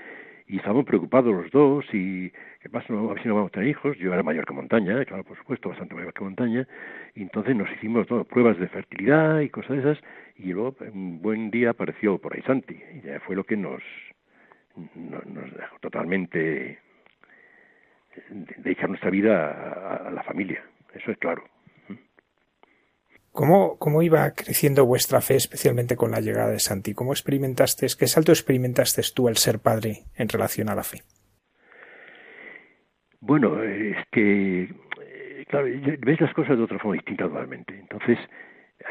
y 0.47 0.57
estábamos 0.57 0.85
preocupados 0.85 1.33
los 1.33 1.51
dos 1.51 1.85
y 1.93 2.31
qué 2.61 2.69
pasa, 2.69 2.91
no, 2.91 3.09
a 3.09 3.13
ver 3.13 3.21
si 3.21 3.27
no 3.27 3.35
vamos 3.35 3.49
a 3.49 3.53
tener 3.53 3.69
hijos. 3.69 3.97
Yo 3.97 4.13
era 4.13 4.23
mayor 4.23 4.45
que 4.45 4.53
montaña, 4.53 5.05
claro, 5.05 5.23
por 5.23 5.37
supuesto, 5.37 5.69
bastante 5.69 5.93
mayor 5.93 6.13
que 6.13 6.23
montaña. 6.23 6.67
Y 7.13 7.21
entonces 7.21 7.55
nos 7.55 7.71
hicimos 7.73 8.07
todo, 8.07 8.23
pruebas 8.23 8.57
de 8.57 8.67
fertilidad 8.67 9.41
y 9.41 9.49
cosas 9.49 9.83
de 9.83 9.91
esas. 9.91 10.03
Y 10.37 10.53
luego 10.53 10.75
un 10.91 11.21
buen 11.21 11.51
día 11.51 11.69
apareció 11.69 12.17
por 12.17 12.33
ahí 12.33 12.41
Santi. 12.41 12.79
Y 12.95 13.01
ya 13.01 13.19
fue 13.19 13.35
lo 13.35 13.43
que 13.43 13.57
nos, 13.57 13.83
nos, 14.95 15.53
dejó 15.55 15.79
totalmente 15.81 16.79
dedicar 18.57 18.89
nuestra 18.89 19.11
vida 19.11 20.07
a 20.07 20.09
la 20.09 20.23
familia. 20.23 20.63
Eso 20.95 21.11
es 21.11 21.17
claro. 21.19 21.43
¿Cómo, 23.37 23.77
¿Cómo 23.77 24.01
iba 24.01 24.31
creciendo 24.31 24.83
vuestra 24.87 25.21
fe, 25.21 25.35
especialmente 25.35 25.95
con 25.95 26.09
la 26.09 26.21
llegada 26.21 26.49
de 26.49 26.57
Santi? 26.57 26.95
¿Cómo 26.95 27.11
experimentaste, 27.11 27.85
qué 27.95 28.07
salto 28.07 28.31
experimentaste 28.31 29.03
tú 29.15 29.27
al 29.27 29.37
ser 29.37 29.59
padre 29.59 30.05
en 30.15 30.27
relación 30.27 30.69
a 30.69 30.73
la 30.73 30.81
fe? 30.81 31.03
Bueno, 33.19 33.61
es 33.61 33.95
que, 34.11 34.73
claro, 35.49 35.67
ves 35.99 36.19
las 36.19 36.33
cosas 36.33 36.57
de 36.57 36.63
otra 36.63 36.79
forma 36.79 36.95
distinta 36.95 37.25
totalmente. 37.25 37.77
Entonces, 37.77 38.17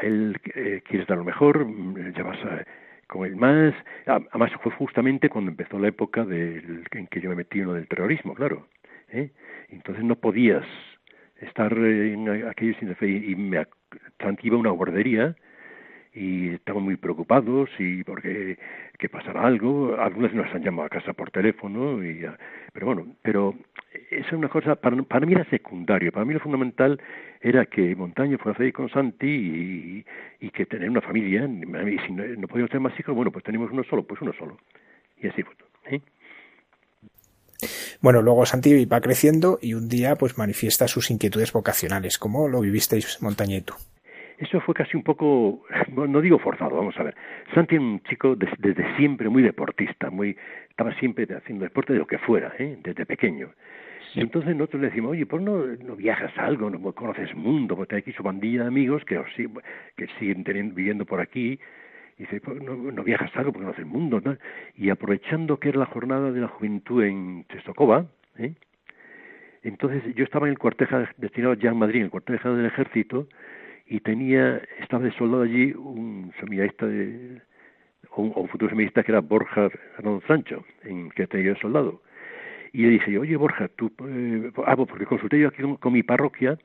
él 0.01 0.39
eh, 0.55 0.81
quieres 0.87 1.09
dar 1.09 1.17
lo 1.17 1.25
mejor, 1.25 1.67
ya 2.15 2.23
vas 2.23 2.39
a, 2.45 2.63
con 3.05 3.25
el 3.25 3.35
más. 3.35 3.75
Además, 4.05 4.51
fue 4.63 4.71
justamente 4.71 5.27
cuando 5.27 5.51
empezó 5.51 5.77
la 5.77 5.89
época 5.89 6.23
del, 6.23 6.85
en 6.91 7.07
que 7.07 7.19
yo 7.19 7.29
me 7.31 7.35
metí 7.35 7.59
en 7.59 7.65
lo 7.65 7.73
del 7.73 7.89
terrorismo, 7.89 8.33
claro. 8.33 8.65
¿eh? 9.09 9.29
Entonces, 9.67 10.05
no 10.05 10.15
podías 10.15 10.63
estar 11.41 11.71
en 11.73 12.47
aquello 12.47 12.73
sin 12.79 12.95
fe 12.95 13.07
y 13.07 13.35
me 13.35 13.65
iba 14.41 14.55
a 14.55 14.59
una 14.59 14.71
guardería 14.71 15.35
y 16.13 16.49
estaban 16.49 16.83
muy 16.83 16.97
preocupados 16.97 17.69
y 17.77 18.03
porque 18.03 18.57
que 18.97 19.09
pasara 19.09 19.43
algo. 19.45 19.95
Algunas 19.99 20.33
nos 20.33 20.53
han 20.53 20.63
llamado 20.63 20.87
a 20.87 20.89
casa 20.89 21.13
por 21.13 21.29
teléfono 21.29 22.03
y 22.03 22.25
pero 22.73 22.87
bueno 22.87 23.07
pero 23.21 23.53
esa 24.09 24.27
es 24.27 24.33
una 24.33 24.49
cosa 24.49 24.75
para, 24.75 24.95
mí 24.95 25.33
era 25.33 25.45
secundario. 25.45 26.11
Para 26.11 26.25
mí 26.25 26.33
lo 26.33 26.39
fundamental 26.39 26.99
era 27.41 27.65
que 27.65 27.95
Montaña 27.95 28.37
fuera 28.37 28.57
feliz 28.57 28.73
con 28.73 28.89
Santi 28.89 29.27
y, 29.27 30.05
y, 30.39 30.49
que 30.49 30.65
tener 30.65 30.89
una 30.89 31.01
familia. 31.01 31.45
Y 31.45 31.99
si 31.99 32.13
no, 32.13 32.23
no 32.23 32.47
podíamos 32.47 32.71
tener 32.71 32.81
más 32.81 32.99
hijos 32.99 33.15
bueno 33.15 33.31
pues 33.31 33.43
tenemos 33.43 33.71
uno 33.71 33.83
solo 33.83 34.03
pues 34.03 34.21
uno 34.21 34.33
solo. 34.33 34.57
Y 35.21 35.27
así 35.27 35.43
fue 35.43 35.53
¿eh? 35.91 36.01
Bueno, 38.01 38.21
luego 38.21 38.45
Santi 38.45 38.85
va 38.85 39.01
creciendo 39.01 39.59
y 39.61 39.73
un 39.73 39.89
día 39.89 40.15
pues 40.15 40.37
manifiesta 40.37 40.87
sus 40.87 41.09
inquietudes 41.09 41.51
vocacionales. 41.51 42.17
¿Cómo 42.17 42.47
lo 42.47 42.61
vivisteis 42.61 43.21
Montañeto? 43.21 43.75
Eso 44.37 44.61
fue 44.61 44.75
casi 44.75 44.95
un 44.95 45.03
poco, 45.03 45.63
no 45.95 46.21
digo 46.21 46.37
forzado, 46.37 46.75
vamos 46.75 46.95
a 46.97 47.03
ver. 47.03 47.15
Santi 47.55 47.75
es 47.75 47.81
un 47.81 48.03
chico 48.03 48.35
desde 48.35 48.95
siempre 48.95 49.29
muy 49.29 49.41
deportista, 49.41 50.11
muy 50.11 50.37
estaba 50.69 50.93
siempre 50.99 51.27
haciendo 51.35 51.63
deporte 51.63 51.93
de 51.93 51.99
lo 51.99 52.05
que 52.05 52.19
fuera, 52.19 52.53
¿eh? 52.59 52.77
desde 52.83 53.07
pequeño. 53.07 53.49
Sí. 54.13 54.19
Entonces 54.19 54.55
nosotros 54.55 54.83
le 54.83 54.89
decimos, 54.89 55.11
oye, 55.11 55.25
¿por 55.25 55.41
no, 55.41 55.65
no 55.65 55.95
viajas 55.95 56.31
algo, 56.37 56.69
no 56.69 56.79
conoces 56.93 57.33
mundo? 57.35 57.75
Porque 57.75 57.95
hay 57.95 58.01
aquí 58.01 58.13
su 58.13 58.21
bandilla 58.21 58.61
de 58.61 58.67
amigos 58.67 59.03
que, 59.05 59.19
que 59.95 60.07
siguen 60.19 60.43
teniendo, 60.43 60.75
viviendo 60.75 61.05
por 61.05 61.19
aquí. 61.19 61.59
Dice, 62.17 62.41
no, 62.63 62.75
no 62.75 63.03
viajas 63.03 63.35
algo 63.35 63.51
porque 63.51 63.65
conoces 63.65 63.85
el 63.85 63.91
mundo. 63.91 64.21
¿no? 64.23 64.37
Y 64.75 64.89
aprovechando 64.89 65.59
que 65.59 65.69
era 65.69 65.79
la 65.79 65.85
jornada 65.85 66.31
de 66.31 66.41
la 66.41 66.47
juventud 66.47 67.03
en 67.03 67.45
Chestokova, 67.47 68.07
¿eh? 68.37 68.53
entonces 69.63 70.03
yo 70.15 70.23
estaba 70.23 70.47
en 70.47 70.53
el 70.53 70.59
cuartel 70.59 71.07
destinado 71.17 71.53
ya 71.53 71.69
en 71.69 71.77
Madrid, 71.77 71.99
en 71.99 72.05
el 72.05 72.11
cuartel 72.11 72.39
del 72.43 72.65
ejército, 72.65 73.27
y 73.85 73.99
tenía, 74.01 74.61
estaba 74.79 75.03
de 75.03 75.11
soldado 75.11 75.43
allí 75.43 75.71
un 75.73 76.33
seminarista 76.39 76.85
de, 76.85 77.41
o 78.11 78.21
un, 78.21 78.47
futuro 78.47 78.69
seminarista 78.69 79.03
que 79.03 79.11
era 79.11 79.21
Borja 79.21 79.69
Fernando 79.95 80.21
Sancho, 80.27 80.65
en 80.83 81.09
que 81.11 81.27
tenía 81.27 81.53
de 81.53 81.59
soldado. 81.59 82.01
Y 82.73 82.83
le 82.83 82.89
dije, 82.89 83.17
oye 83.17 83.35
Borja, 83.37 83.69
tú, 83.69 83.91
eh, 84.07 84.51
ah, 84.65 84.75
pues 84.75 84.89
porque 84.89 85.05
consulté 85.05 85.39
yo 85.39 85.47
aquí 85.49 85.63
con, 85.79 85.93
mi 85.93 86.03
parroquia, 86.03 86.57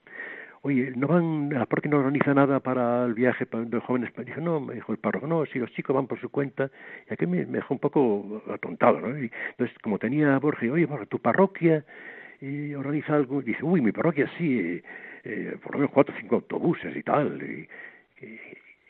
oye, 0.62 0.92
¿no 0.96 1.08
van, 1.08 1.50
parroquia 1.68 1.90
no 1.90 1.98
organiza 1.98 2.34
nada 2.34 2.60
para 2.60 3.04
el 3.04 3.14
viaje 3.14 3.46
para 3.46 3.80
jóvenes? 3.80 4.12
Dije, 4.24 4.40
no, 4.40 4.60
me 4.60 4.74
dijo 4.74 4.92
el 4.92 4.98
párroco, 4.98 5.26
no, 5.26 5.44
si 5.46 5.58
los 5.58 5.70
chicos 5.72 5.94
van 5.94 6.06
por 6.06 6.20
su 6.20 6.30
cuenta, 6.30 6.70
y 7.08 7.12
aquí 7.12 7.26
me, 7.26 7.44
dejó 7.44 7.74
un 7.74 7.80
poco 7.80 8.42
atontado, 8.52 9.00
¿no? 9.00 9.18
Y, 9.18 9.30
entonces, 9.50 9.76
como 9.82 9.98
tenía 9.98 10.38
Borja, 10.38 10.66
oye 10.70 10.86
Borja, 10.86 11.06
tu 11.06 11.18
parroquia 11.18 11.84
y 12.40 12.74
organiza 12.74 13.14
algo, 13.14 13.40
y 13.40 13.44
dice, 13.44 13.64
uy, 13.64 13.80
mi 13.80 13.92
parroquia 13.92 14.30
sí, 14.38 14.58
eh, 14.58 14.82
eh, 15.24 15.56
por 15.62 15.72
lo 15.72 15.78
menos 15.80 15.92
cuatro 15.92 16.14
o 16.14 16.20
cinco 16.20 16.36
autobuses 16.36 16.96
y 16.96 17.02
tal, 17.02 17.42
y, 17.42 17.68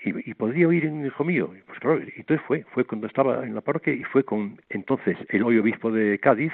y, 0.04 0.34
podría 0.34 0.68
oír 0.68 0.84
en 0.84 1.06
hijo 1.06 1.24
mío. 1.24 1.54
Pues 1.66 1.78
claro, 1.78 2.00
entonces 2.16 2.44
fue, 2.46 2.64
fue 2.72 2.84
cuando 2.84 3.06
estaba 3.06 3.44
en 3.44 3.54
la 3.54 3.60
parroquia 3.60 3.92
y 3.94 4.02
fue 4.04 4.24
con 4.24 4.60
entonces 4.68 5.16
el 5.28 5.42
hoy 5.42 5.58
obispo 5.58 5.90
de 5.90 6.18
Cádiz, 6.18 6.52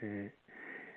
eh, 0.00 0.32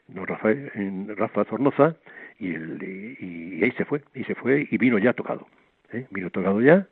don 0.08 0.26
Rafael, 0.26 0.72
Rafa 1.18 1.46
Zornoza, 1.46 1.96
y, 2.40 2.54
el, 2.54 2.82
y, 3.20 3.64
ahí 3.64 3.72
se 3.72 3.86
fue, 3.86 4.02
y 4.16 4.24
se 4.24 4.36
fue 4.36 4.68
y 4.70 4.78
vino 4.78 4.98
ya 4.98 5.14
tocado, 5.14 5.48
¿eh? 5.92 6.06
vino 6.12 6.30
tocado 6.30 6.62
ya, 6.62 6.88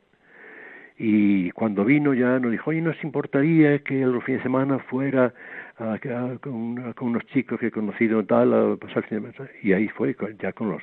y 0.98 1.50
cuando 1.52 1.84
vino 1.84 2.12
ya 2.12 2.38
nos 2.40 2.50
dijo, 2.50 2.70
oye, 2.70 2.80
¿nos 2.80 3.02
importaría 3.04 3.78
que 3.80 3.94
los 4.00 4.22
fines 4.24 4.40
de 4.40 4.44
semana 4.44 4.78
fuera 4.80 5.32
a, 5.78 5.98
con, 6.40 6.94
unos 7.00 7.26
chicos 7.26 7.60
que 7.60 7.68
he 7.68 7.70
conocido 7.70 8.24
tal, 8.24 8.78
pasar 8.78 8.98
el 8.98 9.04
fin 9.04 9.22
de 9.22 9.32
semana? 9.32 9.50
Y 9.62 9.72
ahí 9.72 9.88
fue 9.88 10.16
ya 10.40 10.52
con 10.52 10.70
los, 10.70 10.82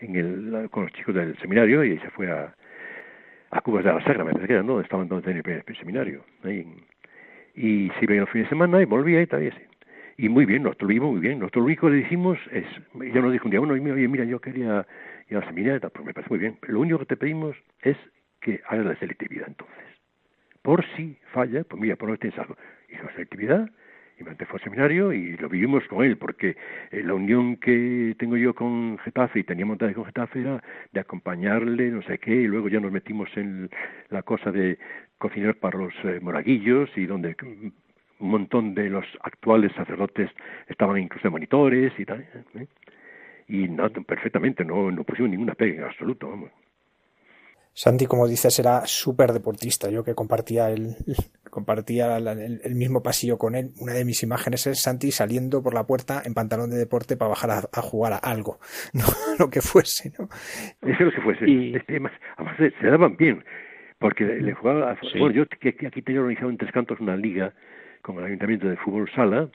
en 0.00 0.14
el, 0.14 0.70
con 0.70 0.84
los 0.84 0.92
chicos 0.92 1.14
del 1.14 1.36
seminario 1.38 1.84
y 1.84 1.92
ahí 1.92 1.98
se 1.98 2.10
fue 2.10 2.30
a, 2.30 2.54
a 3.50 3.60
Cubas 3.60 3.84
de 3.84 3.92
la 3.92 4.00
Sagra, 4.04 4.24
me 4.24 4.30
parece 4.30 4.46
que 4.46 4.52
era, 4.54 4.62
¿no? 4.62 4.80
Estaban 4.80 5.04
entonces 5.04 5.34
en 5.34 5.38
el, 5.38 5.62
el 5.66 5.76
seminario. 5.76 6.24
Ahí, 6.44 6.64
y 7.56 7.90
se 7.98 8.04
iba 8.04 8.14
los 8.14 8.30
fines 8.30 8.46
de 8.46 8.50
semana 8.50 8.80
y 8.80 8.84
volvía 8.84 9.20
y 9.20 9.26
tal, 9.26 9.42
y 9.42 9.48
así. 9.48 9.67
Y 10.20 10.28
muy 10.28 10.46
bien, 10.46 10.64
nosotros 10.64 10.88
lo 10.88 10.94
vimos 10.94 11.12
muy 11.12 11.20
bien. 11.20 11.38
Nosotros 11.38 11.62
lo 11.62 11.66
único 11.66 11.86
que 11.86 11.92
le 11.92 11.98
dijimos 12.02 12.38
es, 12.50 12.66
ya 13.14 13.20
nos 13.20 13.32
dijo 13.32 13.44
un 13.44 13.50
día, 13.52 13.60
bueno, 13.60 13.74
oye, 13.74 14.08
mira, 14.08 14.24
yo 14.24 14.40
quería 14.40 14.84
ir 15.28 15.36
a 15.36 15.40
la 15.40 15.46
seminaria, 15.46 15.88
pues 15.88 16.04
me 16.04 16.12
parece 16.12 16.28
muy 16.28 16.40
bien. 16.40 16.58
Lo 16.66 16.80
único 16.80 16.98
que 16.98 17.06
te 17.06 17.16
pedimos 17.16 17.56
es 17.82 17.96
que 18.40 18.60
hagas 18.68 18.84
la 18.84 18.96
selectividad 18.96 19.46
entonces. 19.46 19.76
Por 20.60 20.84
si 20.96 21.16
falla, 21.32 21.62
pues 21.62 21.80
mira, 21.80 21.94
por 21.94 22.10
lo 22.10 22.18
tienes 22.18 22.36
algo. 22.36 22.56
Hizo 22.88 23.04
la 23.04 23.12
selectividad, 23.12 23.70
y 24.18 24.24
me 24.24 24.34
fue 24.34 24.58
al 24.58 24.64
seminario 24.64 25.12
y 25.12 25.36
lo 25.36 25.48
vivimos 25.48 25.84
con 25.86 26.04
él, 26.04 26.16
porque 26.18 26.56
eh, 26.90 27.02
la 27.04 27.14
unión 27.14 27.56
que 27.56 28.16
tengo 28.18 28.36
yo 28.36 28.54
con 28.54 28.98
Getafe 28.98 29.38
y 29.38 29.44
tenía 29.44 29.66
montada 29.66 29.92
con 29.92 30.04
Getafe 30.04 30.40
era 30.40 30.62
de 30.90 30.98
acompañarle, 30.98 31.90
no 31.90 32.02
sé 32.02 32.18
qué, 32.18 32.34
y 32.34 32.46
luego 32.48 32.68
ya 32.68 32.80
nos 32.80 32.90
metimos 32.90 33.28
en 33.36 33.70
la 34.08 34.22
cosa 34.22 34.50
de 34.50 34.78
cocinar 35.18 35.54
para 35.56 35.78
los 35.78 35.94
eh, 36.02 36.18
moraguillos 36.20 36.90
y 36.96 37.06
donde 37.06 37.36
un 38.20 38.30
montón 38.30 38.74
de 38.74 38.90
los 38.90 39.04
actuales 39.22 39.72
sacerdotes 39.74 40.30
estaban 40.66 40.98
incluso 40.98 41.28
de 41.28 41.30
monitores 41.30 41.92
y 41.98 42.04
tal. 42.04 42.20
¿eh? 42.54 42.66
Y 43.48 43.68
no, 43.68 43.88
perfectamente, 43.90 44.64
no, 44.64 44.90
no 44.90 45.04
pusimos 45.04 45.30
ninguna 45.30 45.54
pega 45.54 45.82
en 45.82 45.84
absoluto, 45.84 46.28
vamos. 46.28 46.50
Santi, 47.78 48.06
como 48.06 48.26
dices, 48.26 48.58
era 48.58 48.86
súper 48.86 49.30
deportista. 49.30 49.88
Yo 49.88 50.02
que 50.02 50.16
compartía 50.16 50.68
el, 50.68 50.96
compartía 51.48 52.16
el, 52.16 52.74
mismo 52.74 53.04
pasillo 53.04 53.38
con 53.38 53.54
él. 53.54 53.70
Una 53.78 53.92
de 53.92 54.04
mis 54.04 54.20
imágenes 54.24 54.66
es 54.66 54.82
Santi 54.82 55.12
saliendo 55.12 55.62
por 55.62 55.74
la 55.74 55.86
puerta 55.86 56.20
en 56.24 56.34
pantalón 56.34 56.70
de 56.70 56.76
deporte 56.76 57.16
para 57.16 57.28
bajar 57.28 57.50
a, 57.72 57.80
jugar 57.82 58.14
a 58.14 58.16
algo, 58.16 58.58
no 58.94 59.04
lo 59.38 59.48
que 59.48 59.60
fuese, 59.60 60.12
¿no? 60.18 60.28
Eso 60.82 61.04
lo 61.04 61.12
que 61.12 61.20
fuese. 61.20 61.48
Y... 61.48 61.76
además, 61.88 62.12
se, 62.58 62.84
daban 62.84 63.16
bien, 63.16 63.44
porque 64.00 64.24
le 64.24 64.54
jugaba. 64.54 64.98
Bueno, 65.16 65.30
yo 65.30 65.46
que, 65.46 65.86
aquí 65.86 66.02
tenía 66.02 66.20
organizado 66.20 66.50
en 66.50 66.58
Tres 66.58 66.72
Cantos 66.72 66.98
una 66.98 67.16
liga 67.16 67.54
con 68.08 68.18
el 68.20 68.24
Ayuntamiento 68.24 68.66
de 68.68 68.76
Fútbol 68.76 69.10
Sala 69.14 69.48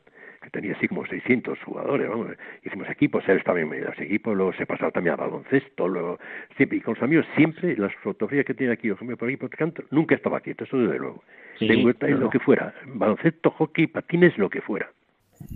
que 0.43 0.49
tenía 0.49 0.73
así 0.73 0.87
como 0.87 1.05
600 1.05 1.57
jugadores, 1.65 2.09
vamos, 2.09 2.27
hicimos 2.63 2.89
equipos, 2.89 3.23
él 3.27 3.37
estaba 3.37 3.61
en 3.61 3.81
los 3.81 3.97
equipos, 3.97 4.35
luego 4.35 4.53
se 4.53 4.65
pasaba 4.65 4.91
también 4.91 5.13
a 5.13 5.15
baloncesto, 5.15 5.87
luego 5.87 6.19
siempre, 6.57 6.77
y 6.77 6.81
con 6.81 6.95
los 6.95 7.03
amigos 7.03 7.25
siempre, 7.37 7.77
las 7.77 7.93
fotografías 8.03 8.45
que 8.45 8.53
tiene 8.53 8.73
aquí, 8.73 8.89
Eugenio 8.89 9.15
por 9.15 9.29
aquí 9.29 9.37
por 9.37 9.49
canto, 9.49 9.83
nunca 9.89 10.15
estaba 10.15 10.41
quieto, 10.41 10.65
eso 10.65 10.77
desde 10.77 10.99
luego. 10.99 11.23
Tengo 11.59 11.91
lo 12.19 12.29
que 12.29 12.39
fuera, 12.39 12.73
baloncesto, 12.85 13.51
hockey, 13.51 13.87
patines, 13.87 14.37
lo 14.37 14.49
que 14.49 14.59
fuera. 14.59 14.91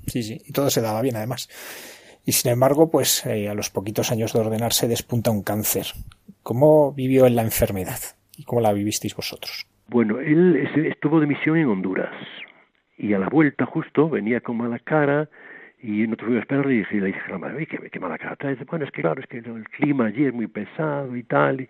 Sí, 0.06 0.24
sí, 0.24 0.40
y 0.46 0.54
todo 0.54 0.70
se 0.70 0.82
daba 0.82 1.02
bien 1.02 1.18
además. 1.18 1.50
Y 2.26 2.32
sin 2.32 2.52
embargo, 2.52 2.90
pues 2.90 3.26
eh, 3.26 3.50
a 3.50 3.54
los 3.54 3.70
poquitos 3.70 4.12
años 4.12 4.32
de 4.32 4.40
ordenarse 4.40 4.88
despunta 4.88 5.32
un 5.32 5.44
cáncer. 5.44 5.88
¿Cómo 6.44 6.94
vivió 6.94 7.26
él 7.26 7.36
la 7.36 7.44
enfermedad? 7.44 8.00
¿Y 8.38 8.46
cómo 8.46 8.62
la 8.62 8.72
vivisteis 8.72 9.16
vosotros? 9.16 9.68
Bueno, 9.90 10.20
él 10.20 10.70
estuvo 10.86 11.20
de 11.20 11.28
misión 11.28 11.58
en 11.58 11.68
Honduras 11.68 12.14
y 12.98 13.14
a 13.14 13.20
la 13.20 13.30
vuelta 13.30 13.66
justo 13.66 14.10
venía 14.10 14.42
con 14.42 14.58
mala 14.58 14.80
cara 14.80 15.30
y 15.80 16.08
no 16.08 16.16
tuve 16.16 16.40
esperar 16.40 16.66
y 16.72 16.84
le 16.84 17.08
dije 17.08 17.68
¿qué, 17.68 17.90
qué 17.92 18.00
mala 18.00 18.18
cara 18.18 18.36
traes? 18.36 18.58
Bueno, 18.66 18.86
es 18.86 18.92
que 18.92 19.02
claro, 19.02 19.22
es 19.22 19.28
que 19.28 19.38
el 19.38 19.64
clima 19.70 20.06
allí 20.06 20.26
es 20.26 20.34
muy 20.34 20.48
pesado 20.48 21.16
y 21.16 21.24
tal. 21.24 21.68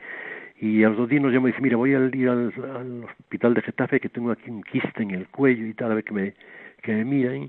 Y, 0.60 0.84
a 0.84 0.90
los 0.90 0.98
dos 0.98 1.10
días 1.10 1.22
nos 1.22 1.34
llamó 1.34 1.48
y 1.48 1.52
dice, 1.52 1.62
mira, 1.62 1.78
voy 1.78 1.94
a 1.94 2.00
ir 2.00 2.30
al, 2.30 3.04
hospital 3.04 3.54
de 3.54 3.62
Getafe 3.62 4.00
que 4.00 4.10
tengo 4.10 4.32
aquí 4.32 4.50
un 4.50 4.64
quiste 4.64 5.04
en 5.04 5.12
el 5.12 5.28
cuello 5.28 5.66
y 5.68 5.74
tal, 5.74 5.92
a 5.92 5.96
ver 5.96 6.04
que 6.04 6.14
me, 6.14 6.34
que 6.82 6.96
me. 7.06 7.48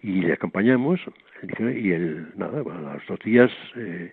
Y 0.00 0.20
le 0.20 0.32
acompañamos 0.34 1.00
y 1.42 1.90
él, 1.90 2.28
nada, 2.36 2.60
a 2.60 2.94
los 2.94 3.06
dos 3.08 3.18
días 3.24 3.50
eh, 3.76 4.12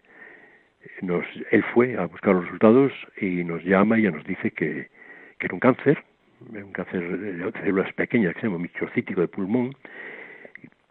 nos, 1.02 1.24
él 1.52 1.64
fue 1.74 1.98
a 1.98 2.06
buscar 2.08 2.34
los 2.34 2.46
resultados 2.46 2.92
y 3.22 3.44
nos 3.44 3.64
llama 3.64 4.00
y 4.00 4.04
ya 4.04 4.12
nos 4.12 4.24
dice 4.24 4.50
que, 4.52 4.90
que 5.38 5.46
era 5.46 5.54
un 5.54 5.60
cáncer 5.60 6.04
un 6.50 6.72
cáncer 6.72 7.18
de 7.18 7.52
células 7.62 7.92
pequeñas 7.94 8.34
que 8.34 8.42
se 8.42 8.48
llama 8.48 8.60
microcítico 8.60 9.22
de 9.22 9.28
pulmón, 9.28 9.74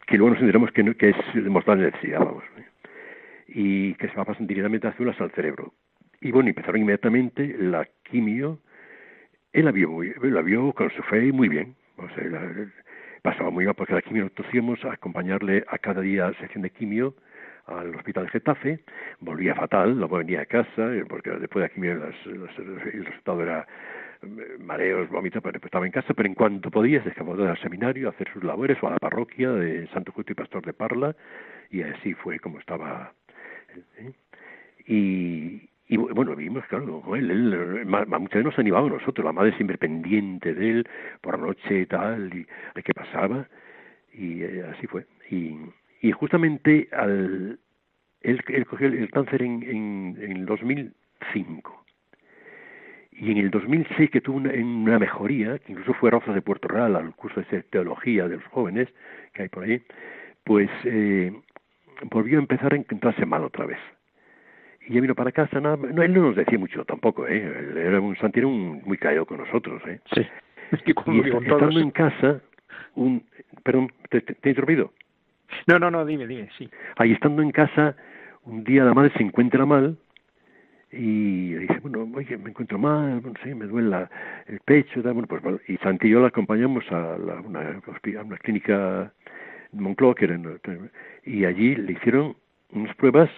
que 0.06 0.18
luego 0.18 0.34
nos 0.34 0.40
enteramos 0.40 0.70
que, 0.72 0.94
que 0.94 1.10
es 1.10 1.16
demostrar 1.34 1.78
necesidad, 1.78 2.20
vamos, 2.20 2.44
y 3.48 3.94
que 3.94 4.08
se 4.08 4.14
va 4.16 4.24
pasar 4.24 4.46
directamente 4.46 4.88
a 4.88 4.92
células 4.92 5.20
al 5.20 5.30
cerebro. 5.32 5.72
Y 6.20 6.30
bueno, 6.30 6.48
empezaron 6.48 6.80
inmediatamente 6.80 7.56
la 7.58 7.86
quimio, 8.02 8.58
él 9.52 9.64
la 9.66 9.72
vio, 9.72 9.90
muy, 9.90 10.14
la 10.22 10.42
vio 10.42 10.72
con 10.72 10.90
su 10.90 11.02
fe 11.02 11.32
muy 11.32 11.48
bien, 11.48 11.74
o 11.96 12.08
sea, 12.10 12.24
pasaba 13.22 13.50
muy 13.50 13.64
bien 13.64 13.74
porque 13.76 13.94
la 13.94 14.02
quimio 14.02 14.24
nosotros 14.24 14.48
íbamos 14.52 14.84
a 14.84 14.92
acompañarle 14.92 15.64
a 15.68 15.78
cada 15.78 16.00
día 16.00 16.26
a 16.26 16.34
sesión 16.34 16.62
de 16.62 16.70
quimio 16.70 17.14
al 17.66 17.94
hospital 17.94 18.24
de 18.24 18.30
Getafe, 18.30 18.80
volvía 19.20 19.54
fatal, 19.54 19.98
no 19.98 20.08
venía 20.08 20.42
a 20.42 20.46
casa, 20.46 20.90
porque 21.08 21.30
después 21.30 21.62
de 21.62 21.68
la 21.68 21.68
quimio 21.68 21.92
el 21.92 23.04
resultado 23.06 23.42
era 23.42 23.66
mareos, 24.58 25.08
vómitos, 25.10 25.42
pero 25.42 25.58
estaba 25.62 25.86
en 25.86 25.92
casa, 25.92 26.14
pero 26.14 26.28
en 26.28 26.34
cuanto 26.34 26.70
podía 26.70 27.02
se 27.02 27.10
escapó 27.10 27.34
al 27.34 27.60
seminario 27.60 28.08
a 28.08 28.10
hacer 28.10 28.28
sus 28.32 28.44
labores 28.44 28.78
o 28.82 28.88
a 28.88 28.92
la 28.92 28.98
parroquia 28.98 29.50
de 29.50 29.86
Santo 29.88 30.12
Justo 30.12 30.32
y 30.32 30.34
Pastor 30.34 30.64
de 30.64 30.72
Parla, 30.72 31.14
y 31.70 31.82
así 31.82 32.14
fue 32.14 32.38
como 32.38 32.58
estaba. 32.58 33.12
¿eh? 33.98 34.12
Y, 34.86 35.68
y 35.88 35.96
bueno, 35.96 36.34
vimos, 36.36 36.64
claro, 36.66 37.02
él, 37.14 37.30
él 37.30 37.86
muchas 37.86 38.20
veces 38.20 38.44
nos 38.44 38.58
animaba 38.58 38.86
a 38.86 38.90
nosotros, 38.90 39.24
la 39.24 39.32
madre 39.32 39.54
siempre 39.56 39.78
pendiente 39.78 40.54
de 40.54 40.70
él, 40.70 40.88
por 41.20 41.38
la 41.38 41.46
noche 41.46 41.86
tal, 41.86 42.34
y 42.34 42.46
de 42.74 42.82
qué 42.82 42.94
pasaba, 42.94 43.46
y 44.12 44.42
eh, 44.42 44.64
así 44.72 44.86
fue. 44.86 45.06
Y, 45.30 46.12
justamente 46.12 46.88
al, 46.92 47.58
él, 48.20 48.66
cogió 48.66 48.88
el, 48.88 49.10
cáncer 49.10 49.42
en, 49.42 49.62
en, 49.62 50.18
en 50.20 50.32
el 50.32 50.46
2005 50.46 51.83
y 53.16 53.30
en 53.30 53.38
el 53.38 53.50
2006 53.50 54.10
que 54.10 54.20
tuvo 54.20 54.38
una, 54.38 54.98
mejoría, 54.98 55.58
que 55.58 55.72
incluso 55.72 55.94
fue 55.94 56.10
Rozas 56.10 56.34
de 56.34 56.42
Puerto 56.42 56.68
Real 56.68 56.96
al 56.96 57.14
curso 57.14 57.40
de 57.40 57.62
teología 57.62 58.28
de 58.28 58.36
los 58.36 58.44
jóvenes 58.46 58.88
que 59.32 59.42
hay 59.42 59.48
por 59.48 59.64
ahí, 59.64 59.82
pues 60.42 60.68
eh, 60.84 61.32
volvió 62.10 62.38
a 62.38 62.42
empezar 62.42 62.72
a 62.72 62.76
encontrarse 62.76 63.24
mal 63.24 63.44
otra 63.44 63.66
vez. 63.66 63.78
Y 64.86 64.94
ya 64.94 65.00
vino 65.00 65.14
para 65.14 65.32
casa, 65.32 65.60
nada, 65.60 65.76
no, 65.76 66.02
él 66.02 66.12
no 66.12 66.22
nos 66.22 66.36
decía 66.36 66.58
mucho 66.58 66.84
tampoco, 66.84 67.26
¿eh? 67.26 67.36
Él 67.36 67.78
era 67.78 68.00
un 68.00 68.16
santero 68.16 68.50
muy 68.50 68.98
caído 68.98 69.24
con 69.24 69.38
nosotros, 69.38 69.80
¿eh? 69.86 70.00
Sí. 70.12 70.26
y 71.06 71.20
estando 71.20 71.80
en 71.80 71.90
casa, 71.90 72.40
un, 72.94 73.24
perdón, 73.62 73.92
¿te, 74.10 74.20
te, 74.20 74.36
he 74.42 74.48
interrumpido? 74.50 74.92
No, 75.66 75.78
no, 75.78 75.90
no, 75.90 76.04
dime, 76.04 76.26
dime, 76.26 76.48
sí. 76.58 76.68
Ahí 76.96 77.12
estando 77.12 77.42
en 77.42 77.52
casa, 77.52 77.96
un 78.42 78.64
día 78.64 78.84
la 78.84 78.92
madre 78.92 79.12
se 79.16 79.22
encuentra 79.22 79.64
mal 79.64 79.96
y 80.96 81.54
dice, 81.54 81.78
bueno, 81.80 82.08
oye, 82.14 82.36
me 82.38 82.50
encuentro 82.50 82.78
mal, 82.78 83.20
bueno, 83.20 83.38
sí, 83.42 83.54
me 83.54 83.66
duele 83.66 84.06
el 84.46 84.60
pecho, 84.60 85.02
bueno, 85.02 85.26
pues, 85.26 85.42
y 85.68 85.76
Santi 85.78 86.06
y 86.06 86.10
yo 86.10 86.20
la 86.20 86.28
acompañamos 86.28 86.84
a, 86.90 87.18
la, 87.18 87.40
una, 87.40 87.80
una 88.24 88.36
clínica 88.38 89.12
Moncloa, 89.72 90.14
que 90.14 90.26
era, 90.26 90.38
y 91.24 91.44
allí 91.44 91.74
le 91.74 91.92
hicieron 91.92 92.36
unas 92.72 92.94
pruebas 92.96 93.30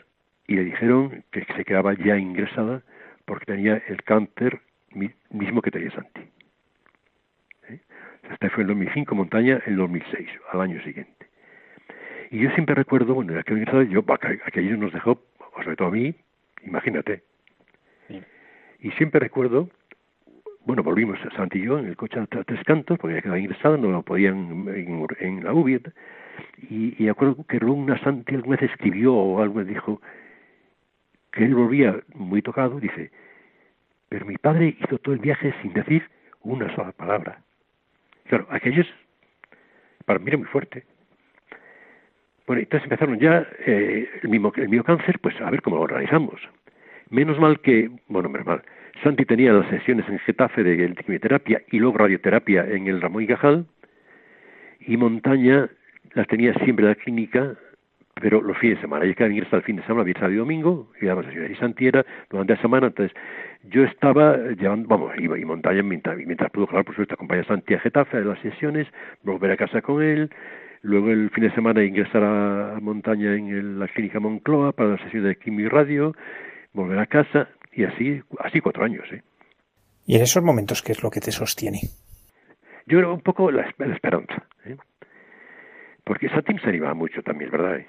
y 0.46 0.56
le 0.56 0.64
dijeron 0.64 1.24
que 1.30 1.44
se 1.56 1.64
quedaba 1.64 1.94
ya 1.94 2.16
ingresada 2.16 2.82
porque 3.24 3.46
tenía 3.46 3.82
el 3.88 4.02
cáncer 4.04 4.60
mismo 5.30 5.62
que 5.62 5.70
tenía 5.70 5.90
Santi. 5.90 6.20
¿Eh? 7.68 7.80
Este 8.30 8.50
fue 8.50 8.62
en 8.62 8.68
2005, 8.68 9.14
montaña 9.14 9.60
en 9.66 9.76
2006, 9.76 10.28
al 10.52 10.60
año 10.60 10.82
siguiente. 10.82 11.26
Y 12.30 12.38
yo 12.38 12.50
siempre 12.50 12.74
recuerdo, 12.74 13.14
bueno, 13.14 13.32
que 13.44 13.52
ingresado, 13.52 13.82
yo, 13.82 14.04
aquello 14.44 14.76
nos 14.76 14.92
dejó, 14.92 15.22
sobre 15.62 15.76
todo 15.76 15.88
a 15.88 15.92
mí, 15.92 16.14
imagínate, 16.64 17.22
y 18.80 18.90
siempre 18.92 19.20
recuerdo, 19.20 19.68
bueno, 20.64 20.82
volvimos 20.82 21.18
a 21.24 21.30
Santillo 21.36 21.78
en 21.78 21.86
el 21.86 21.96
coche 21.96 22.18
a 22.18 22.26
Tres 22.26 22.62
Cantos, 22.64 22.98
porque 22.98 23.16
ya 23.16 23.22
quedaba 23.22 23.38
ingresado, 23.38 23.76
no 23.76 23.90
lo 23.90 24.02
podían 24.02 24.66
en, 25.20 25.44
la 25.44 25.52
UBI, 25.52 25.80
y, 26.68 27.02
y 27.02 27.08
acuerdo 27.08 27.44
que 27.48 27.58
una 27.64 27.98
Santi 28.02 28.34
alguna 28.34 28.56
vez 28.56 28.70
escribió 28.70 29.14
o 29.14 29.40
algo 29.40 29.62
dijo 29.64 30.00
que 31.32 31.44
él 31.44 31.54
volvía 31.54 32.00
muy 32.14 32.42
tocado, 32.42 32.80
dice, 32.80 33.10
pero 34.08 34.26
mi 34.26 34.36
padre 34.36 34.76
hizo 34.80 34.98
todo 34.98 35.14
el 35.14 35.20
viaje 35.20 35.54
sin 35.62 35.72
decir 35.72 36.08
una 36.42 36.74
sola 36.74 36.92
palabra. 36.92 37.40
Claro, 38.24 38.46
aquello 38.50 38.82
es, 38.82 38.88
para 40.04 40.18
mí 40.18 40.28
era 40.28 40.38
muy 40.38 40.46
fuerte. 40.46 40.84
Bueno, 42.46 42.62
entonces 42.62 42.84
empezaron 42.84 43.18
ya 43.18 43.46
eh, 43.66 44.08
el, 44.22 44.28
mismo, 44.28 44.52
el 44.56 44.68
mismo 44.68 44.84
cáncer, 44.84 45.18
pues 45.20 45.40
a 45.40 45.50
ver 45.50 45.62
cómo 45.62 45.76
lo 45.76 45.82
organizamos. 45.82 46.40
Menos 47.10 47.38
mal 47.38 47.60
que, 47.60 47.90
bueno, 48.08 48.28
menos 48.28 48.46
mal, 48.46 48.62
Santi 49.02 49.24
tenía 49.24 49.52
las 49.52 49.68
sesiones 49.68 50.08
en 50.08 50.18
Getafe 50.20 50.64
de 50.64 50.94
quimioterapia 50.94 51.62
y 51.70 51.78
luego 51.78 51.98
radioterapia 51.98 52.66
en 52.68 52.86
el 52.88 53.00
Ramón 53.00 53.22
y 53.22 53.26
Cajal, 53.26 53.66
y 54.80 54.96
Montaña 54.96 55.68
las 56.14 56.26
tenía 56.28 56.54
siempre 56.54 56.84
en 56.84 56.90
la 56.90 56.94
clínica, 56.94 57.54
pero 58.14 58.40
los 58.40 58.56
fines 58.56 58.78
de 58.78 58.82
semana. 58.82 59.04
Ella 59.04 59.14
quedaba 59.14 59.32
ingresada 59.32 59.58
el 59.58 59.64
fin 59.64 59.76
de 59.76 59.82
semana, 59.82 60.04
viernes, 60.04 60.20
sábado 60.20 60.34
y 60.34 60.38
domingo, 60.38 60.90
y 61.00 61.06
daba 61.06 61.22
sesiones. 61.22 61.50
Y 61.50 61.54
Santi 61.56 61.86
era 61.86 62.04
durante 62.30 62.54
la 62.54 62.62
semana, 62.62 62.86
entonces 62.86 63.16
yo 63.64 63.84
estaba 63.84 64.36
llevando, 64.58 64.88
vamos, 64.88 65.12
iba 65.18 65.38
y 65.38 65.44
Montaña 65.44 65.82
mientras, 65.82 66.16
mientras 66.16 66.50
pudo, 66.50 66.66
claro, 66.66 66.84
por 66.84 66.94
supuesto, 66.94 67.14
acompañar 67.14 67.44
a 67.44 67.48
Santi 67.48 67.74
a 67.74 67.80
Getafe 67.80 68.18
de 68.18 68.24
las 68.24 68.38
sesiones, 68.40 68.86
volver 69.22 69.50
a 69.50 69.56
casa 69.56 69.82
con 69.82 70.02
él, 70.02 70.30
luego 70.82 71.10
el 71.10 71.28
fin 71.30 71.44
de 71.44 71.50
semana 71.50 71.84
ingresar 71.84 72.24
a 72.24 72.78
Montaña 72.80 73.34
en 73.34 73.78
la 73.78 73.88
clínica 73.88 74.18
Moncloa 74.18 74.72
para 74.72 74.90
la 74.90 74.98
sesión 74.98 75.24
de 75.24 75.36
quimio 75.36 75.66
y 75.66 75.68
radio, 75.68 76.14
volver 76.76 76.98
a 76.98 77.06
casa 77.06 77.48
y 77.72 77.84
así, 77.84 78.22
así 78.38 78.60
cuatro 78.60 78.84
años. 78.84 79.04
¿eh? 79.10 79.22
¿Y 80.06 80.16
en 80.16 80.22
esos 80.22 80.42
momentos 80.42 80.82
qué 80.82 80.92
es 80.92 81.02
lo 81.02 81.10
que 81.10 81.20
te 81.20 81.32
sostiene? 81.32 81.80
Yo 82.86 82.98
creo 82.98 83.14
un 83.14 83.22
poco 83.22 83.50
la, 83.50 83.62
esperanza. 83.62 84.46
¿eh? 84.64 84.76
porque 86.04 86.28
Santi 86.28 86.56
se 86.58 86.68
animaba 86.68 86.94
mucho 86.94 87.20
también, 87.22 87.50
¿verdad? 87.50 87.80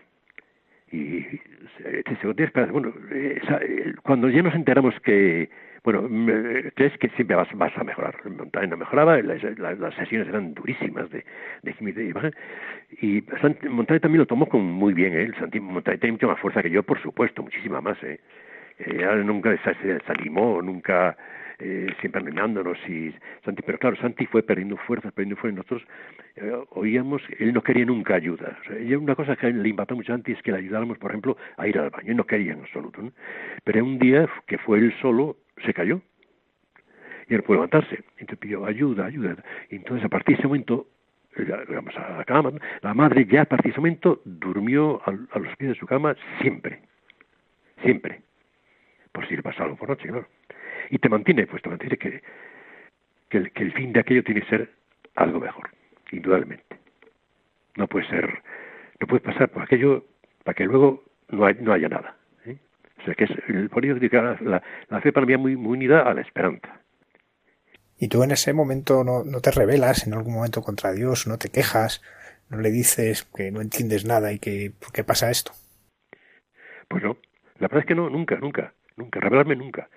Y 0.92 1.24
bueno, 2.72 2.94
cuando 4.04 4.30
ya 4.30 4.42
nos 4.42 4.56
enteramos 4.56 4.96
que, 5.02 5.50
bueno, 5.84 6.08
crees 6.76 6.98
que 6.98 7.10
siempre 7.10 7.36
vas, 7.36 7.50
vas 7.54 7.78
a 7.78 7.84
mejorar. 7.84 8.16
Montaña 8.30 8.68
no 8.68 8.78
mejoraba, 8.78 9.22
las, 9.22 9.44
las, 9.60 9.94
sesiones 9.96 10.30
eran 10.30 10.54
durísimas 10.54 11.10
de, 11.12 11.26
de 11.62 11.76
y 13.02 13.24
Montaña 13.70 14.00
también 14.00 14.20
lo 14.20 14.26
tomó 14.26 14.48
con 14.48 14.64
muy 14.64 14.94
bien, 14.94 15.14
¿eh? 15.14 15.32
Santi 15.40 15.60
Montaña 15.60 15.98
tiene 15.98 16.14
mucha 16.14 16.28
más 16.28 16.40
fuerza 16.40 16.64
que 16.64 16.72
yo, 16.72 16.84
por 16.84 17.02
supuesto, 17.02 17.44
muchísima 17.44 17.82
más, 17.82 18.02
¿eh? 18.04 18.20
Eh 18.80 19.24
nunca 19.24 19.58
se 19.64 19.88
desanimó, 19.88 20.62
nunca 20.62 21.16
eh, 21.60 21.88
siempre 22.00 22.22
animándonos 22.22 22.78
y 22.88 23.12
Santi, 23.44 23.64
pero 23.66 23.80
claro, 23.80 23.96
Santi 23.98 24.28
fue 24.28 24.44
perdiendo 24.44 24.78
fuerzas, 24.78 25.12
perdiendo 25.12 25.36
fuerzas, 25.38 25.58
nosotros 25.58 25.88
eh, 26.36 26.54
oíamos, 26.70 27.22
él 27.40 27.52
no 27.52 27.64
quería 27.64 27.86
nunca 27.86 28.16
ayuda. 28.16 28.60
O 28.70 29.00
una 29.00 29.16
cosa 29.16 29.36
que 29.36 29.52
le 29.52 29.70
impactó 29.70 29.96
mucho 29.96 30.14
a 30.14 30.16
Santi 30.16 30.34
es 30.34 30.42
que 30.44 30.52
le 30.52 30.60
ayudáramos, 30.60 31.00
por 31.00 31.12
ejemplo, 31.12 31.36
a 31.58 31.68
ir 31.68 31.80
al 31.80 31.90
baño, 31.90 32.12
él 32.12 32.18
no 32.18 32.26
quería 32.26 32.54
en 32.54 32.60
absoluto. 32.60 33.02
¿no? 33.02 33.12
Pero 33.64 33.84
un 33.84 33.98
día 33.98 34.30
que 34.46 34.60
fue 34.60 34.78
él 34.78 34.94
solo, 35.02 35.38
se 35.66 35.74
cayó 35.74 36.02
y 37.28 37.34
él 37.34 37.42
pudo 37.42 37.56
levantarse, 37.56 38.04
te 38.16 38.38
pidió 38.38 38.66
ayuda, 38.66 39.06
ayuda. 39.06 39.36
Y 39.72 39.78
entonces 39.78 40.06
a 40.06 40.10
partir 40.10 40.36
de 40.36 40.42
ese 40.42 40.48
momento 40.48 40.88
digamos, 41.36 41.96
a 41.98 42.18
la 42.18 42.26
cama, 42.26 42.52
la 42.82 42.94
madre 42.94 43.26
ya 43.26 43.42
a 43.42 43.46
partir 43.46 43.66
de 43.66 43.72
ese 43.72 43.80
momento 43.80 44.22
durmió 44.26 45.02
a 45.06 45.40
los 45.40 45.56
pies 45.58 45.70
de 45.70 45.76
su 45.76 45.86
cama 45.86 46.16
siempre, 46.42 46.82
siempre, 47.84 48.22
por 49.18 49.28
si 49.28 49.36
le 49.36 49.42
pasaba 49.42 49.66
algo 49.66 49.78
por 49.78 49.90
noche, 49.90 50.08
claro 50.08 50.28
y 50.90 51.00
te 51.00 51.10
mantiene, 51.10 51.48
pues 51.48 51.62
te 51.62 51.70
mantiene 51.70 51.98
que, 51.98 52.22
que, 53.30 53.38
el, 53.38 53.52
que 53.52 53.64
el 53.64 53.74
fin 53.74 53.94
de 53.94 54.00
aquello 54.00 54.24
tiene 54.24 54.42
que 54.42 54.50
ser 54.50 54.72
algo 55.16 55.40
mejor, 55.40 55.70
indudablemente. 56.12 56.78
No 57.76 57.88
puede 57.88 58.08
ser, 58.08 58.42
no 59.00 59.08
puede 59.08 59.22
pasar 59.22 59.50
por 59.50 59.64
aquello 59.64 60.06
para 60.44 60.56
que 60.56 60.66
luego 60.66 61.04
no, 61.30 61.46
hay, 61.46 61.56
no 61.60 61.74
haya 61.74 61.90
nada. 61.90 62.16
¿eh? 62.46 62.58
O 63.00 63.06
sea 63.06 63.14
que 63.16 63.26
es, 63.26 63.32
el, 63.48 63.70
por 63.70 63.86
ello 63.86 63.98
la, 64.42 64.62
la, 64.90 65.02
fe 65.02 65.12
para 65.12 65.26
mí 65.26 65.34
es 65.34 65.40
muy, 65.40 65.56
muy 65.56 65.74
unida 65.74 66.02
a 66.02 66.14
la 66.14 66.22
esperanza. 66.22 66.82
Y 68.00 68.10
tú 68.10 68.24
en 68.24 68.32
ese 68.32 68.54
momento 68.54 69.04
no, 69.04 69.24
no 69.24 69.42
te 69.42 69.52
rebelas 69.52 70.06
en 70.06 70.14
algún 70.14 70.36
momento 70.36 70.62
contra 70.62 70.94
Dios, 70.94 71.28
no 71.28 71.38
te 71.38 71.50
quejas, 71.50 72.04
no 72.50 72.60
le 72.60 72.70
dices 72.70 73.24
que 73.36 73.52
no 73.52 73.62
entiendes 73.62 74.06
nada 74.06 74.32
y 74.32 74.40
que 74.40 74.72
por 74.80 74.92
qué 74.92 75.04
pasa 75.04 75.32
esto. 75.32 75.52
Pues 76.88 77.04
no, 77.04 77.18
la 77.60 77.68
verdad 77.68 77.80
es 77.80 77.86
que 77.86 77.96
no, 77.96 78.10
nunca, 78.10 78.38
nunca, 78.38 78.74
nunca, 78.98 79.20
rebelarme 79.20 79.56
nunca. 79.56 79.90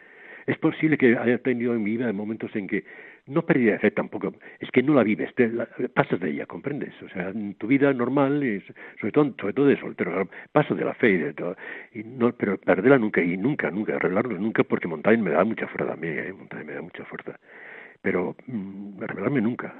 Es 0.47 0.59
posible 0.59 0.97
que 0.97 1.17
haya 1.17 1.39
tenido 1.39 1.75
en 1.75 1.83
mi 1.83 1.97
vida 1.97 2.13
momentos 2.13 2.55
en 2.57 2.67
que 2.67 2.85
no 3.27 3.43
perdí 3.43 3.67
de 3.67 3.79
fe 3.79 3.91
tampoco, 3.91 4.35
es 4.59 4.71
que 4.71 4.83
no 4.83 4.95
la 4.95 5.03
vives, 5.03 5.33
te, 5.35 5.49
pasas 5.95 6.19
de 6.21 6.31
ella, 6.31 6.47
¿comprendes? 6.47 6.95
O 7.03 7.09
sea, 7.11 7.29
en 7.29 7.55
tu 7.55 7.67
vida 7.67 7.93
normal, 7.93 8.43
es, 8.43 8.65
sobre 9.01 9.13
todo 9.13 9.35
sobre 9.39 9.53
todo 9.53 9.67
de 9.67 9.79
soltero, 9.79 10.29
paso 10.53 10.75
de 10.75 10.85
la 10.85 10.95
fe 10.95 11.11
y 11.11 11.17
de 11.19 11.35
todo, 11.35 11.57
no, 11.95 12.33
pero 12.33 12.59
perderla 12.59 12.99
nunca, 12.99 13.23
y 13.23 13.37
nunca, 13.37 13.71
nunca, 13.71 13.97
arreglarlo 13.97 14.39
nunca, 14.39 14.65
porque 14.65 14.89
Montaigne 14.89 15.23
me 15.23 15.31
da 15.31 15.45
mucha 15.45 15.69
fuerza 15.69 15.93
a 15.93 15.97
mí, 15.97 16.09
¿eh? 16.09 16.33
Montaigne 16.33 16.67
me 16.67 16.75
da 16.75 16.83
mucha 16.83 17.05
fuerza, 17.05 17.39
pero 18.03 18.35
mmm, 18.47 19.03
arreglarme 19.03 19.41
nunca. 19.41 19.75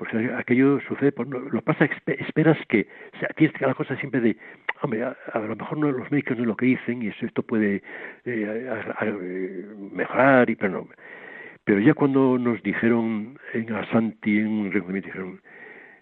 Pues 0.00 0.14
aquello 0.34 0.80
sucede, 0.88 1.12
pues, 1.12 1.28
lo 1.28 1.60
pasa 1.60 1.84
esperas 1.84 2.56
que, 2.68 2.88
o 3.14 3.18
sea, 3.18 3.28
tienes 3.36 3.54
que 3.54 3.66
la 3.66 3.74
cosa 3.74 3.94
siempre 3.96 4.22
de, 4.22 4.34
hombre, 4.80 5.04
a, 5.04 5.38
lo 5.38 5.54
mejor 5.54 5.76
no, 5.76 5.92
los 5.92 6.10
médicos 6.10 6.38
no 6.38 6.44
es 6.44 6.48
lo 6.48 6.56
que 6.56 6.64
dicen 6.64 7.02
y 7.02 7.08
eso, 7.08 7.26
esto 7.26 7.42
puede 7.42 7.82
eh, 8.24 9.66
mejorar, 9.92 10.48
y, 10.48 10.56
pero 10.56 10.72
no. 10.72 10.88
Pero 11.64 11.80
ya 11.80 11.92
cuando 11.92 12.38
nos 12.38 12.62
dijeron 12.62 13.38
en 13.52 13.74
a 13.74 13.84
Santi, 13.90 14.38
en 14.38 14.46
un 14.48 14.70
dijeron, 14.70 15.42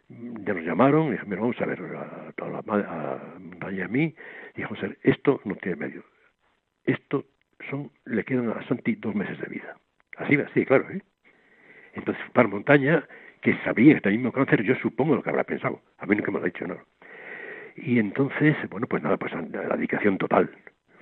ya 0.08 0.54
nos 0.54 0.64
llamaron, 0.64 1.10
dijeron, 1.10 1.40
vamos 1.40 1.60
a 1.60 1.66
ver, 1.66 1.80
a, 1.80 2.32
toda 2.36 2.50
la, 2.52 3.20
a, 3.66 3.72
y 3.72 3.80
a 3.80 3.88
mí, 3.88 4.14
y 4.54 4.60
dijimos, 4.60 4.78
esto 5.02 5.40
no 5.44 5.56
tiene 5.56 5.74
medio. 5.74 6.04
Esto 6.84 7.24
son, 7.68 7.90
le 8.04 8.22
quedan 8.22 8.48
a 8.50 8.64
Santi 8.68 8.94
dos 8.94 9.16
meses 9.16 9.40
de 9.40 9.48
vida. 9.48 9.76
Así, 10.18 10.36
así, 10.36 10.64
claro, 10.64 10.88
¿eh? 10.88 11.02
Entonces, 11.94 12.22
para 12.32 12.46
montaña, 12.46 13.04
que 13.40 13.56
sabía 13.64 13.94
que 13.94 14.00
tenía 14.00 14.18
mismo 14.18 14.32
cáncer, 14.32 14.62
yo 14.62 14.74
supongo 14.76 15.16
lo 15.16 15.22
que 15.22 15.30
habrá 15.30 15.44
pensado. 15.44 15.80
A 15.98 16.06
mí 16.06 16.16
nunca 16.16 16.30
me 16.30 16.38
lo 16.38 16.44
ha 16.44 16.46
dicho, 16.46 16.66
¿no? 16.66 16.76
Y 17.76 17.98
entonces, 17.98 18.56
bueno, 18.70 18.86
pues 18.86 19.02
nada, 19.02 19.16
pues 19.16 19.32
la 19.32 19.76
dedicación 19.76 20.18
total. 20.18 20.50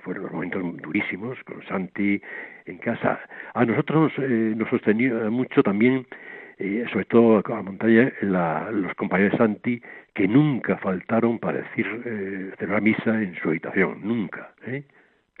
Fueron 0.01 0.23
los 0.23 0.31
momentos 0.31 0.61
durísimos 0.81 1.37
con 1.43 1.63
Santi 1.65 2.21
en 2.65 2.77
casa. 2.77 3.19
A 3.53 3.65
nosotros 3.65 4.13
eh, 4.19 4.53
nos 4.55 4.69
sostenía 4.69 5.29
mucho 5.29 5.63
también, 5.63 6.05
eh, 6.59 6.85
sobre 6.91 7.05
todo 7.05 7.43
a 7.45 7.61
montaña, 7.63 8.11
la, 8.21 8.69
los 8.71 8.93
compañeros 8.93 9.33
de 9.33 9.37
Santi, 9.37 9.81
que 10.13 10.27
nunca 10.27 10.77
faltaron 10.77 11.39
para 11.39 11.59
decir, 11.59 11.85
eh, 12.05 12.65
la 12.65 12.79
misa 12.79 13.21
en 13.21 13.35
su 13.35 13.49
habitación. 13.49 13.99
Nunca, 14.03 14.53
¿eh? 14.65 14.83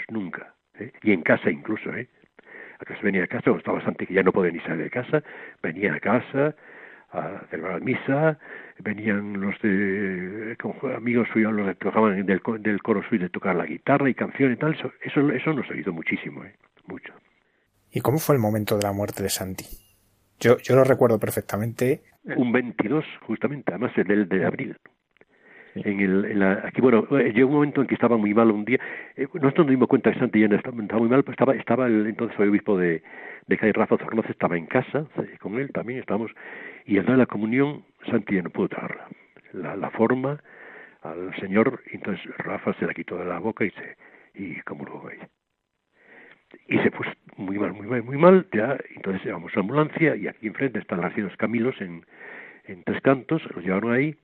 Nunca. 0.09 0.53
¿eh? 0.79 0.91
Y 1.03 1.11
en 1.11 1.21
casa 1.21 1.49
incluso, 1.49 1.93
¿eh? 1.95 2.07
A 2.79 3.03
venía 3.03 3.23
a 3.23 3.27
casa, 3.27 3.45
cuando 3.45 3.59
estaba 3.59 3.81
Santi, 3.81 4.05
que 4.05 4.13
ya 4.13 4.23
no 4.23 4.31
podía 4.31 4.51
ni 4.51 4.59
salir 4.59 4.83
de 4.83 4.89
casa, 4.91 5.23
venía 5.63 5.95
a 5.95 5.99
casa, 5.99 6.55
a 7.11 7.41
celebrar 7.49 7.81
misa, 7.81 8.37
venían 8.79 9.39
los 9.39 9.59
de 9.61 10.55
amigos 10.95 11.27
suyos 11.31 11.53
los 11.53 11.67
que 11.69 11.75
tocaban 11.75 12.25
del, 12.25 12.41
del 12.59 12.81
coro 12.81 13.01
suyo 13.09 13.23
de 13.23 13.29
tocar 13.29 13.55
la 13.55 13.65
guitarra 13.65 14.09
y 14.09 14.13
canciones 14.13 14.57
y 14.57 14.59
tal, 14.59 14.73
eso, 14.73 14.91
eso, 15.01 15.29
eso 15.31 15.53
nos 15.53 15.69
ayudó 15.71 15.93
muchísimo, 15.93 16.43
¿eh? 16.43 16.53
mucho. 16.87 17.13
¿Y 17.91 18.01
cómo 18.01 18.19
fue 18.19 18.35
el 18.35 18.41
momento 18.41 18.77
de 18.77 18.83
la 18.83 18.93
muerte 18.93 19.23
de 19.23 19.29
Santi? 19.29 19.65
Yo, 20.39 20.57
yo 20.57 20.75
lo 20.75 20.83
recuerdo 20.83 21.19
perfectamente. 21.19 22.03
Un 22.35 22.51
22, 22.51 23.03
justamente, 23.25 23.71
además 23.71 23.91
el 23.97 24.07
del 24.07 24.29
de 24.29 24.45
abril. 24.45 24.77
En 25.83 25.99
el, 25.99 26.25
en 26.25 26.39
la, 26.39 26.63
aquí, 26.65 26.81
bueno, 26.81 27.05
eh, 27.17 27.31
llegó 27.33 27.49
un 27.49 27.55
momento 27.55 27.81
en 27.81 27.87
que 27.87 27.95
estaba 27.95 28.17
muy 28.17 28.33
mal 28.33 28.51
un 28.51 28.65
día. 28.65 28.79
Eh, 29.15 29.27
nosotros 29.33 29.65
nos 29.65 29.69
dimos 29.69 29.87
cuenta 29.87 30.11
que 30.11 30.19
Santi 30.19 30.39
ya 30.39 30.47
estaba, 30.47 30.81
estaba 30.81 30.99
muy 30.99 31.09
mal, 31.09 31.23
pues 31.23 31.33
estaba, 31.33 31.53
estaba 31.55 31.87
el, 31.87 32.07
entonces 32.07 32.37
el 32.39 32.49
obispo 32.49 32.77
de, 32.77 33.03
de 33.47 33.57
Calle 33.57 33.73
Rafa 33.73 33.97
Zornoz, 33.97 34.29
estaba 34.29 34.57
en 34.57 34.65
casa, 34.65 35.05
con 35.39 35.59
él 35.59 35.71
también 35.71 35.99
estábamos, 35.99 36.31
y 36.85 36.97
al 36.97 37.05
dar 37.05 37.17
la 37.17 37.25
comunión, 37.25 37.83
Santi 38.09 38.35
ya 38.35 38.41
no 38.41 38.49
pudo 38.49 38.69
tragarla. 38.69 39.07
La, 39.53 39.89
forma 39.91 40.39
al 41.01 41.33
Señor, 41.39 41.81
entonces 41.91 42.23
Rafa 42.37 42.73
se 42.73 42.85
la 42.85 42.93
quitó 42.93 43.17
de 43.17 43.25
la 43.25 43.39
boca 43.39 43.65
y 43.65 43.71
se 43.71 43.97
y 44.35 44.61
comulgó 44.61 45.09
ella. 45.09 45.27
Y 46.67 46.77
se 46.79 46.91
puso 46.91 47.09
muy 47.37 47.57
mal, 47.57 47.73
muy 47.73 47.87
mal, 47.87 48.03
muy 48.03 48.17
mal, 48.17 48.47
ya, 48.53 48.77
entonces 48.95 49.23
llevamos 49.25 49.51
a 49.53 49.55
la 49.55 49.61
ambulancia 49.61 50.15
y 50.15 50.27
aquí 50.27 50.47
enfrente 50.47 50.79
están 50.79 51.01
las 51.01 51.13
Cienos 51.13 51.35
Camilos 51.37 51.75
en, 51.81 52.05
en 52.65 52.83
Tres 52.83 53.01
Cantos, 53.01 53.41
los 53.55 53.63
llevaron 53.63 53.93
ahí 53.93 54.15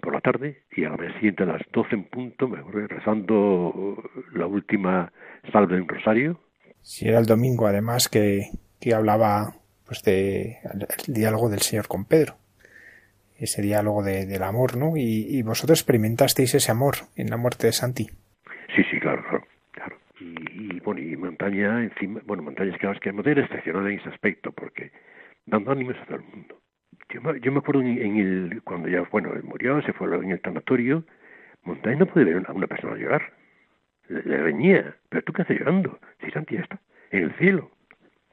por 0.00 0.14
la 0.14 0.20
tarde 0.20 0.62
y 0.72 0.84
a 0.84 0.90
la 0.90 0.96
mañana 0.96 1.14
siguiente 1.16 1.42
a 1.42 1.46
las 1.46 1.62
doce 1.72 1.94
en 1.94 2.04
punto 2.04 2.48
me 2.48 2.62
voy 2.62 2.86
rezando 2.86 4.02
la 4.32 4.46
última 4.46 5.12
salve 5.52 5.76
en 5.76 5.88
rosario. 5.88 6.40
Si 6.80 7.08
era 7.08 7.18
el 7.18 7.26
domingo 7.26 7.66
además 7.66 8.08
que, 8.08 8.50
que 8.80 8.94
hablaba 8.94 9.54
pues 9.86 10.02
de 10.02 10.58
el 11.06 11.14
diálogo 11.14 11.48
del 11.48 11.60
Señor 11.60 11.88
con 11.88 12.04
Pedro 12.04 12.36
ese 13.38 13.62
diálogo 13.62 14.02
de, 14.02 14.26
del 14.26 14.42
amor, 14.42 14.76
¿no? 14.76 14.96
Y, 14.96 15.42
vosotros 15.42 15.80
experimentasteis 15.80 16.54
ese 16.54 16.72
amor 16.72 16.94
en 17.16 17.28
la 17.28 17.36
muerte 17.36 17.66
de 17.66 17.72
Santi. 17.72 18.06
Sí, 18.74 18.82
sí, 18.90 18.98
claro, 18.98 19.22
claro. 19.72 19.96
Y, 20.20 20.80
bueno, 20.80 21.00
y 21.00 21.16
Montaña, 21.16 21.82
encima, 21.82 22.20
bueno, 22.24 22.42
Montaña 22.42 22.72
es 22.74 22.80
que, 22.80 22.90
es 22.90 23.00
que 23.00 23.10
es 23.10 23.38
excepcional 23.38 23.86
en 23.90 23.98
ese 23.98 24.08
aspecto, 24.08 24.52
porque 24.52 24.90
dando 25.44 25.70
ánimos 25.70 25.96
a 26.00 26.06
todo 26.06 26.16
el 26.16 26.24
mundo. 26.24 26.58
Yo 27.10 27.20
me, 27.22 27.40
yo 27.40 27.52
me 27.52 27.58
acuerdo 27.58 27.82
en, 27.82 28.16
el, 28.16 28.62
cuando 28.64 28.88
ya, 28.88 29.02
bueno, 29.10 29.30
murió, 29.44 29.80
se 29.82 29.92
fue 29.92 30.14
en 30.16 30.30
el 30.32 30.40
tanatorio, 30.40 31.04
Montaña 31.62 31.96
no 31.96 32.06
puede 32.06 32.32
ver 32.32 32.44
a 32.46 32.52
una 32.52 32.66
persona 32.66 32.96
llorar. 32.96 33.32
Le, 34.08 34.22
le 34.22 34.42
reñía, 34.42 34.94
pero 35.08 35.22
tú 35.22 35.32
qué 35.32 35.42
haces 35.42 35.58
llorando, 35.58 35.98
si 36.24 36.30
Santi 36.30 36.56
está 36.56 36.80
en 37.10 37.24
el 37.24 37.32
cielo. 37.36 37.70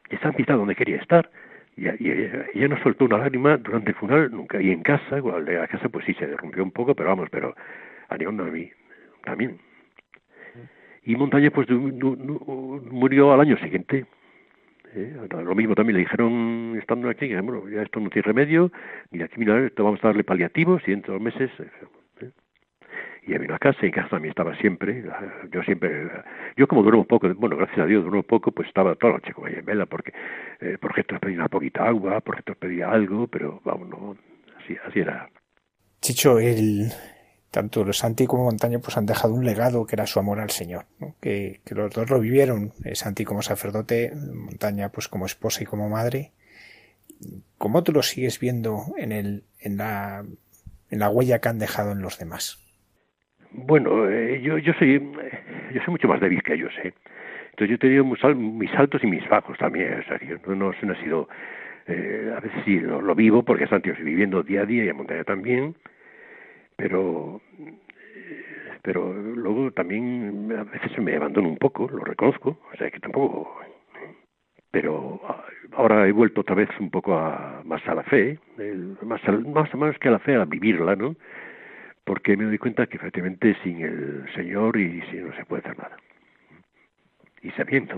Y 0.09 0.17
Santi 0.17 0.41
está 0.41 0.53
donde 0.53 0.75
quería 0.75 0.97
estar. 0.97 1.29
Y, 1.75 1.87
y, 1.87 2.31
ella 2.53 2.67
no 2.67 2.81
soltó 2.83 3.05
una 3.05 3.17
lágrima 3.17 3.57
durante 3.57 3.91
el 3.91 3.95
funeral 3.95 4.31
nunca. 4.31 4.61
Y 4.61 4.71
en 4.71 4.83
casa, 4.83 5.17
igual 5.17 5.45
de 5.45 5.55
la 5.55 5.67
casa, 5.67 5.89
pues 5.89 6.05
sí 6.05 6.13
se 6.15 6.27
rompió 6.37 6.63
un 6.63 6.71
poco, 6.71 6.93
pero 6.95 7.09
vamos, 7.09 7.29
pero 7.31 7.55
animando 8.09 8.43
a 8.43 8.47
mí 8.47 8.71
también. 9.23 9.59
Y 11.05 11.15
Montaña, 11.15 11.51
pues 11.51 11.67
murió 11.69 13.33
al 13.33 13.41
año 13.41 13.57
siguiente. 13.57 14.05
¿Eh? 14.95 15.15
Lo 15.29 15.55
mismo 15.55 15.75
también 15.75 15.95
le 15.97 16.03
dijeron, 16.03 16.77
estando 16.79 17.09
aquí, 17.09 17.33
bueno, 17.35 17.69
ya 17.69 17.81
esto 17.81 17.99
no 17.99 18.09
tiene 18.09 18.27
remedio, 18.27 18.71
ni 19.11 19.21
aquí, 19.21 19.35
mira, 19.37 19.65
esto 19.65 19.83
vamos 19.83 19.99
a 20.03 20.07
darle 20.07 20.23
paliativos, 20.23 20.81
y 20.87 20.91
dentro 20.91 21.13
de 21.13 21.19
dos 21.19 21.25
meses 21.25 21.51
y 23.25 23.37
vino 23.37 23.55
a 23.55 23.59
casa 23.59 23.79
y 23.83 23.85
en 23.85 23.91
casa 23.91 24.09
también 24.09 24.31
estaba 24.31 24.55
siempre 24.57 25.03
yo 25.51 25.63
siempre 25.63 26.09
yo 26.57 26.67
como 26.67 26.83
duermo 26.83 27.05
poco 27.05 27.33
bueno 27.35 27.55
gracias 27.55 27.79
a 27.79 27.85
Dios 27.85 28.03
duermo 28.03 28.23
poco 28.23 28.51
pues 28.51 28.67
estaba 28.67 28.95
toda 28.95 29.13
la 29.13 29.19
noche 29.19 29.33
con 29.33 29.47
ella 29.47 29.59
en 29.59 29.65
vela 29.65 29.85
porque 29.85 30.13
eh, 30.59 30.77
por 30.79 30.91
ejemplo 30.91 31.19
pedía 31.19 31.37
una 31.37 31.47
poquita 31.47 31.87
agua 31.87 32.19
por 32.21 32.35
ejemplo 32.35 32.55
pedía 32.55 32.91
algo 32.91 33.27
pero 33.27 33.61
vamos 33.63 33.87
no 33.87 34.17
así 34.61 34.75
así 34.85 34.99
era 34.99 35.29
Chicho 36.01 36.39
el 36.39 36.91
tanto 37.53 37.93
Santi 37.93 38.25
como 38.25 38.45
Montaña 38.45 38.79
pues 38.79 38.97
han 38.97 39.05
dejado 39.05 39.33
un 39.33 39.45
legado 39.45 39.85
que 39.85 39.95
era 39.95 40.07
su 40.07 40.19
amor 40.19 40.39
al 40.39 40.49
Señor 40.49 40.85
que, 41.21 41.61
que 41.63 41.75
los 41.75 41.93
dos 41.93 42.09
lo 42.09 42.19
vivieron 42.19 42.73
eh, 42.83 42.95
Santi 42.95 43.23
como 43.23 43.41
sacerdote 43.41 44.11
Montaña 44.33 44.89
pues 44.89 45.07
como 45.07 45.25
esposa 45.25 45.63
y 45.63 45.65
como 45.65 45.87
madre 45.87 46.31
¿Cómo 47.57 47.83
tú 47.83 47.93
lo 47.93 48.01
sigues 48.01 48.39
viendo 48.39 48.83
en 48.97 49.11
el 49.11 49.43
en 49.59 49.77
la 49.77 50.25
en 50.89 50.99
la 50.99 51.09
huella 51.09 51.39
que 51.39 51.49
han 51.49 51.59
dejado 51.59 51.91
en 51.91 52.01
los 52.01 52.19
demás. 52.19 52.59
Bueno, 53.51 54.09
eh, 54.09 54.41
yo, 54.41 54.57
yo 54.57 54.73
soy 54.73 54.99
yo 54.99 55.81
soy 55.83 55.91
mucho 55.91 56.07
más 56.07 56.19
débil 56.19 56.43
que 56.43 56.53
ellos, 56.53 56.73
¿eh? 56.83 56.93
Entonces 57.51 57.69
yo 57.69 57.75
he 57.75 57.77
tenido 57.77 58.03
mis 58.03 58.73
altos 58.73 59.03
y 59.03 59.07
mis 59.07 59.27
bajos 59.29 59.57
también, 59.59 59.99
o 59.99 60.03
sea, 60.03 60.19
no, 60.47 60.55
no, 60.55 60.71
no 60.71 60.93
ha 60.93 61.03
sido, 61.03 61.29
eh, 61.85 62.33
a 62.35 62.39
veces 62.39 62.61
sí, 62.65 62.79
lo, 62.79 63.13
vivo 63.13 63.43
porque 63.43 63.65
están 63.65 63.83
tíos 63.83 63.99
viviendo 63.99 64.41
día 64.41 64.61
a 64.61 64.65
día 64.65 64.85
y 64.85 64.89
en 64.89 64.97
montaña 64.97 65.23
también, 65.23 65.75
pero 66.83 67.39
pero 68.81 69.13
luego 69.13 69.71
también 69.71 70.51
a 70.51 70.65
veces 70.65 70.99
me 70.99 71.15
abandono 71.15 71.47
un 71.47 71.57
poco, 71.57 71.87
lo 71.87 72.03
reconozco, 72.03 72.59
o 72.73 72.77
sea 72.77 72.91
que 72.91 72.99
tampoco 72.99 73.57
pero 74.69 75.21
ahora 75.71 76.05
he 76.07 76.11
vuelto 76.11 76.41
otra 76.41 76.55
vez 76.55 76.67
un 76.79 76.89
poco 76.89 77.15
a, 77.15 77.61
más 77.63 77.87
a 77.87 77.95
la 77.95 78.03
fe, 78.03 78.37
más, 79.01 79.21
más, 79.45 79.73
más 79.75 79.99
que 79.99 80.07
a 80.09 80.11
la 80.11 80.19
fe, 80.19 80.35
a 80.35 80.45
vivirla, 80.45 80.95
¿no? 80.95 81.15
Porque 82.03 82.35
me 82.35 82.45
doy 82.45 82.57
cuenta 82.57 82.87
que 82.87 82.97
efectivamente 82.97 83.55
sin 83.63 83.81
el 83.81 84.25
Señor 84.33 84.75
y 84.75 85.01
si 85.03 85.17
no 85.17 85.33
se 85.35 85.45
puede 85.45 85.61
hacer 85.61 85.77
nada. 85.77 85.95
Y 87.43 87.51
sabiendo, 87.51 87.95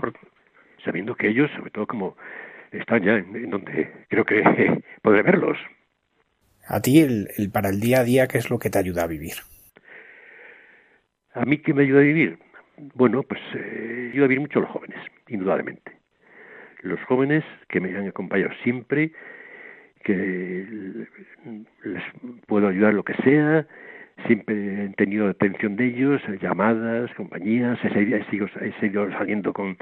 sabiendo 0.84 1.14
que 1.14 1.28
ellos, 1.28 1.50
sobre 1.56 1.70
todo 1.70 1.86
como 1.86 2.14
están 2.70 3.02
ya 3.02 3.16
en, 3.16 3.50
donde 3.50 3.90
creo 4.08 4.24
que 4.24 4.42
podré 5.02 5.22
verlos. 5.22 5.58
A 6.66 6.80
ti, 6.80 7.00
el, 7.00 7.28
para 7.52 7.68
el 7.68 7.80
día 7.80 8.00
a 8.00 8.04
día, 8.04 8.26
¿qué 8.26 8.38
es 8.38 8.50
lo 8.50 8.58
que 8.58 8.70
te 8.70 8.78
ayuda 8.78 9.04
a 9.04 9.06
vivir? 9.06 9.34
A 11.34 11.44
mí, 11.44 11.58
¿qué 11.58 11.74
me 11.74 11.82
ayuda 11.82 12.00
a 12.00 12.04
vivir? 12.04 12.38
Bueno, 12.94 13.22
pues 13.22 13.40
eh, 13.54 14.10
ayuda 14.12 14.24
a 14.24 14.28
vivir 14.28 14.40
mucho 14.40 14.58
a 14.58 14.62
los 14.62 14.70
jóvenes, 14.70 14.98
indudablemente 15.28 15.96
los 16.86 17.00
jóvenes 17.04 17.44
que 17.68 17.80
me 17.80 17.96
han 17.96 18.08
acompañado 18.08 18.52
siempre, 18.62 19.12
que 20.04 21.06
les 21.84 22.02
puedo 22.46 22.68
ayudar 22.68 22.94
lo 22.94 23.04
que 23.04 23.14
sea, 23.24 23.66
siempre 24.26 24.84
he 24.84 24.88
tenido 24.90 25.28
atención 25.28 25.76
de 25.76 25.86
ellos, 25.86 26.22
llamadas, 26.40 27.12
compañías, 27.14 27.78
he 27.84 27.90
seguido, 27.90 28.18
he 28.60 28.72
seguido 28.80 29.10
saliendo 29.12 29.52
con, 29.52 29.76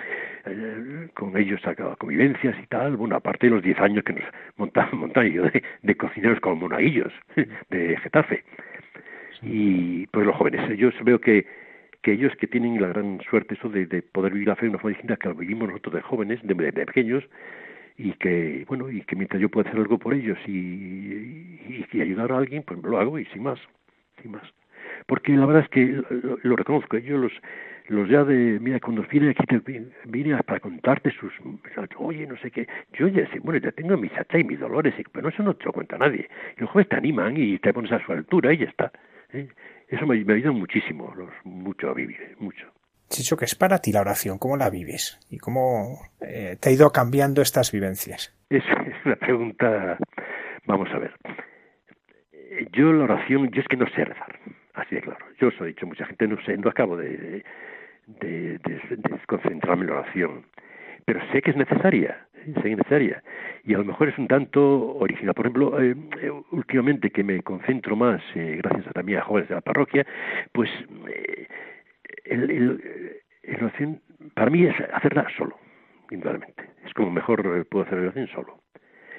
eh, 0.47 1.09
con 1.14 1.37
ellos 1.37 1.61
a, 1.66 1.74
convivencias 1.97 2.57
y 2.62 2.66
tal, 2.66 2.97
bueno, 2.97 3.16
aparte 3.16 3.47
de 3.47 3.55
los 3.55 3.62
10 3.62 3.78
años 3.80 4.05
que 4.05 4.14
nos 4.14 4.24
montaban, 4.57 4.99
montaban 4.99 5.30
yo 5.30 5.43
de, 5.45 5.62
de 5.82 5.95
cocineros 5.97 6.41
como 6.41 6.57
monaguillos 6.57 7.12
de 7.70 7.97
Getafe. 7.99 8.45
Y 9.43 10.07
pues 10.09 10.26
los 10.26 10.37
jóvenes, 10.37 10.70
ellos 10.70 10.95
veo 11.05 11.20
que 11.20 11.47
que 12.05 12.12
ellos 12.12 12.37
que 12.37 12.47
tienen 12.47 12.80
la 12.80 12.89
gran 12.89 13.18
suerte 13.30 13.55
eso 13.55 13.70
de, 13.70 13.87
poder 14.03 14.35
vivir 14.35 14.49
la 14.49 14.57
fe 14.57 14.66
de 14.66 14.70
una 14.70 14.78
forma 14.78 14.91
distinta 14.91 15.16
que 15.16 15.28
lo 15.28 15.35
vivimos 15.35 15.68
nosotros 15.68 15.95
de 15.95 16.03
jóvenes, 16.03 16.39
de, 16.43 16.55
pequeños, 16.55 17.24
y 17.97 18.12
que 18.12 18.64
bueno 18.68 18.91
y 18.91 19.01
que 19.03 19.16
mientras 19.16 19.41
yo 19.41 19.49
pueda 19.49 19.66
hacer 19.66 19.80
algo 19.80 19.99
por 19.99 20.12
ellos 20.12 20.39
y, 20.47 20.53
y, 21.91 22.01
ayudar 22.03 22.30
a 22.30 22.39
alguien 22.39 22.62
pues 22.62 22.82
lo 22.82 22.99
hago 22.99 23.18
y 23.18 23.24
sin 23.26 23.45
más 23.45 23.59
sin 24.23 24.33
más 24.33 24.43
porque 25.07 25.33
la 25.33 25.47
verdad 25.47 25.65
es 25.65 25.69
que 25.71 26.03
lo, 26.43 26.57
reconozco 26.57 26.99
yo 26.99 27.17
los 27.17 27.33
los 27.89 28.09
ya 28.09 28.25
de 28.25 28.59
mira 28.61 28.81
cuando 28.81 29.03
vienen 29.03 29.31
aquí 29.31 29.45
te 29.47 29.61
vienen 30.07 30.39
para 30.47 30.61
contarte 30.61 31.11
sus 31.11 31.33
oye 31.99 32.27
no 32.27 32.37
sé 32.39 32.51
qué 32.51 32.67
yo 32.93 33.09
ya 33.09 33.29
sé 33.31 33.41
bueno 33.41 33.61
ya 33.61 33.73
tengo 33.73 33.97
mis 33.97 34.12
hachas 34.12 34.41
y 34.41 34.45
mis 34.45 34.61
dolores 34.61 34.95
pero 35.12 35.29
eso 35.29 35.43
no 35.43 35.55
te 35.55 35.65
lo 35.65 35.73
cuenta 35.73 35.99
nadie 35.99 36.29
y 36.57 36.61
los 36.61 36.71
jóvenes 36.71 36.89
te 36.89 36.97
animan 36.97 37.37
y 37.37 37.59
te 37.59 37.73
pones 37.73 37.93
a 37.93 38.05
su 38.05 38.12
altura 38.12 38.53
y 38.53 38.59
ya 38.59 38.67
está 38.67 38.93
¿eh? 39.33 39.49
Eso 39.89 40.07
me, 40.07 40.25
me 40.25 40.35
ayuda 40.35 40.53
muchísimo, 40.53 41.15
mucho 41.45 41.91
a 41.91 41.95
vivir, 41.95 42.37
mucho. 42.39 42.67
Chicho, 43.09 43.37
¿qué 43.37 43.45
es 43.45 43.55
para 43.55 43.79
ti 43.79 43.93
la 43.93 44.01
oración? 44.01 44.39
¿Cómo 44.39 44.57
la 44.57 44.71
vives? 44.71 45.21
¿Y 45.31 45.39
cómo 45.39 46.01
eh, 46.21 46.57
te 46.61 46.71
ha 46.71 46.73
ido 46.73 46.91
cambiando 46.91 47.43
estas 47.43 47.71
vivencias? 47.71 48.35
Es, 48.49 48.65
es 48.65 49.07
una 49.07 49.17
pregunta, 49.17 49.99
vamos 50.67 50.89
a 50.93 50.99
ver. 50.99 51.12
Yo 52.73 52.93
la 52.93 53.05
oración, 53.05 53.51
yo 53.51 53.61
es 53.61 53.69
que 53.69 53.77
no 53.77 53.87
sé 53.89 54.05
rezar, 54.05 54.39
así 54.75 54.95
de 54.95 55.03
claro. 55.03 55.25
Yo 55.39 55.49
os 55.49 55.61
he 55.61 55.67
dicho, 55.67 55.87
mucha 55.87 56.07
gente 56.07 56.27
no 56.29 56.41
sé, 56.43 56.57
no 56.57 56.69
acabo 56.71 56.97
de, 56.97 57.45
de, 58.07 58.61
en 58.65 59.61
la 59.87 59.93
oración, 59.93 60.45
pero 61.05 61.21
sé 61.33 61.43
que 61.43 61.51
es 61.51 61.57
necesaria 61.57 62.27
es 62.47 62.65
necesaria. 62.65 63.23
Y 63.65 63.75
a 63.75 63.79
lo 63.79 63.85
mejor 63.85 64.09
es 64.09 64.19
un 64.19 64.29
tanto 64.29 64.97
original. 64.97 65.35
Por 65.35 65.47
ejemplo, 65.47 65.81
eh, 65.81 65.95
eh, 66.21 66.31
últimamente 66.51 67.11
que 67.11 67.25
me 67.25 67.43
concentro 67.43 67.97
más, 67.97 68.23
eh, 68.35 68.61
gracias 68.63 68.93
también 68.93 69.19
a 69.21 69.23
jóvenes 69.23 69.49
de 69.49 69.55
la 69.55 69.61
parroquia, 69.61 70.07
pues 70.53 70.71
el, 72.25 73.21
oración 73.61 74.01
para 74.35 74.51
mí 74.51 74.65
es 74.65 74.75
hacerla 74.93 75.27
solo, 75.37 75.57
indudablemente. 76.11 76.65
Es 76.85 76.93
como 76.95 77.11
mejor 77.11 77.67
puedo 77.67 77.85
hacer 77.85 77.99
la 77.99 78.05
oración 78.05 78.29
solo. 78.29 78.59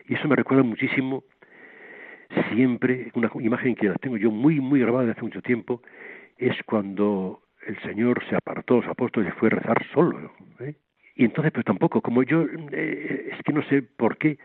Y 0.08 0.14
eso 0.14 0.28
me 0.28 0.36
recuerda 0.36 0.64
muchísimo 0.64 1.24
siempre, 2.54 3.12
una 3.14 3.30
imagen 3.40 3.76
que 3.76 3.88
la 3.88 3.96
tengo 3.96 4.18
yo 4.18 4.32
muy, 4.32 4.60
muy 4.60 4.80
grabada 4.80 5.06
desde 5.06 5.14
hace 5.14 5.24
mucho 5.24 5.42
tiempo, 5.42 5.82
es 6.38 6.56
cuando 6.66 7.42
el 7.68 7.80
Señor 7.82 8.24
se 8.30 8.36
apartó, 8.36 8.78
los 8.78 8.88
apóstoles, 8.88 9.34
y 9.34 9.40
fue 9.40 9.48
a 9.48 9.52
rezar 9.52 9.86
solo. 9.94 10.32
¿eh? 10.60 10.76
Y 11.16 11.26
entonces, 11.26 11.52
pues 11.54 11.66
tampoco, 11.66 12.02
como 12.02 12.24
yo, 12.24 12.46
eh, 12.72 13.30
es 13.32 13.44
que 13.44 13.54
no 13.54 13.64
sé 13.64 13.82
por 13.82 14.18
qué, 14.18 14.38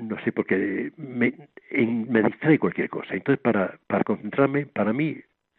no 0.00 0.18
sé 0.24 0.32
por 0.32 0.46
qué, 0.46 0.92
me, 0.96 1.34
me 1.70 2.22
distrae 2.22 2.58
cualquier 2.58 2.88
cosa. 2.90 3.14
Entonces, 3.14 3.40
para, 3.42 3.78
para 3.86 4.04
concentrarme, 4.04 4.66
para 4.66 4.92
mí, 4.92 5.16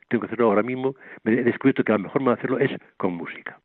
tengo 0.09 0.21
que 0.21 0.27
hacerlo 0.27 0.47
ahora 0.47 0.63
mismo, 0.63 0.95
me 1.23 1.33
he 1.33 1.43
descubierto 1.43 1.83
que 1.83 1.91
la 1.91 1.97
mejor 1.97 2.21
manera 2.21 2.35
de 2.35 2.39
hacerlo 2.39 2.59
es 2.59 2.71
con 2.97 3.13
música. 3.13 3.59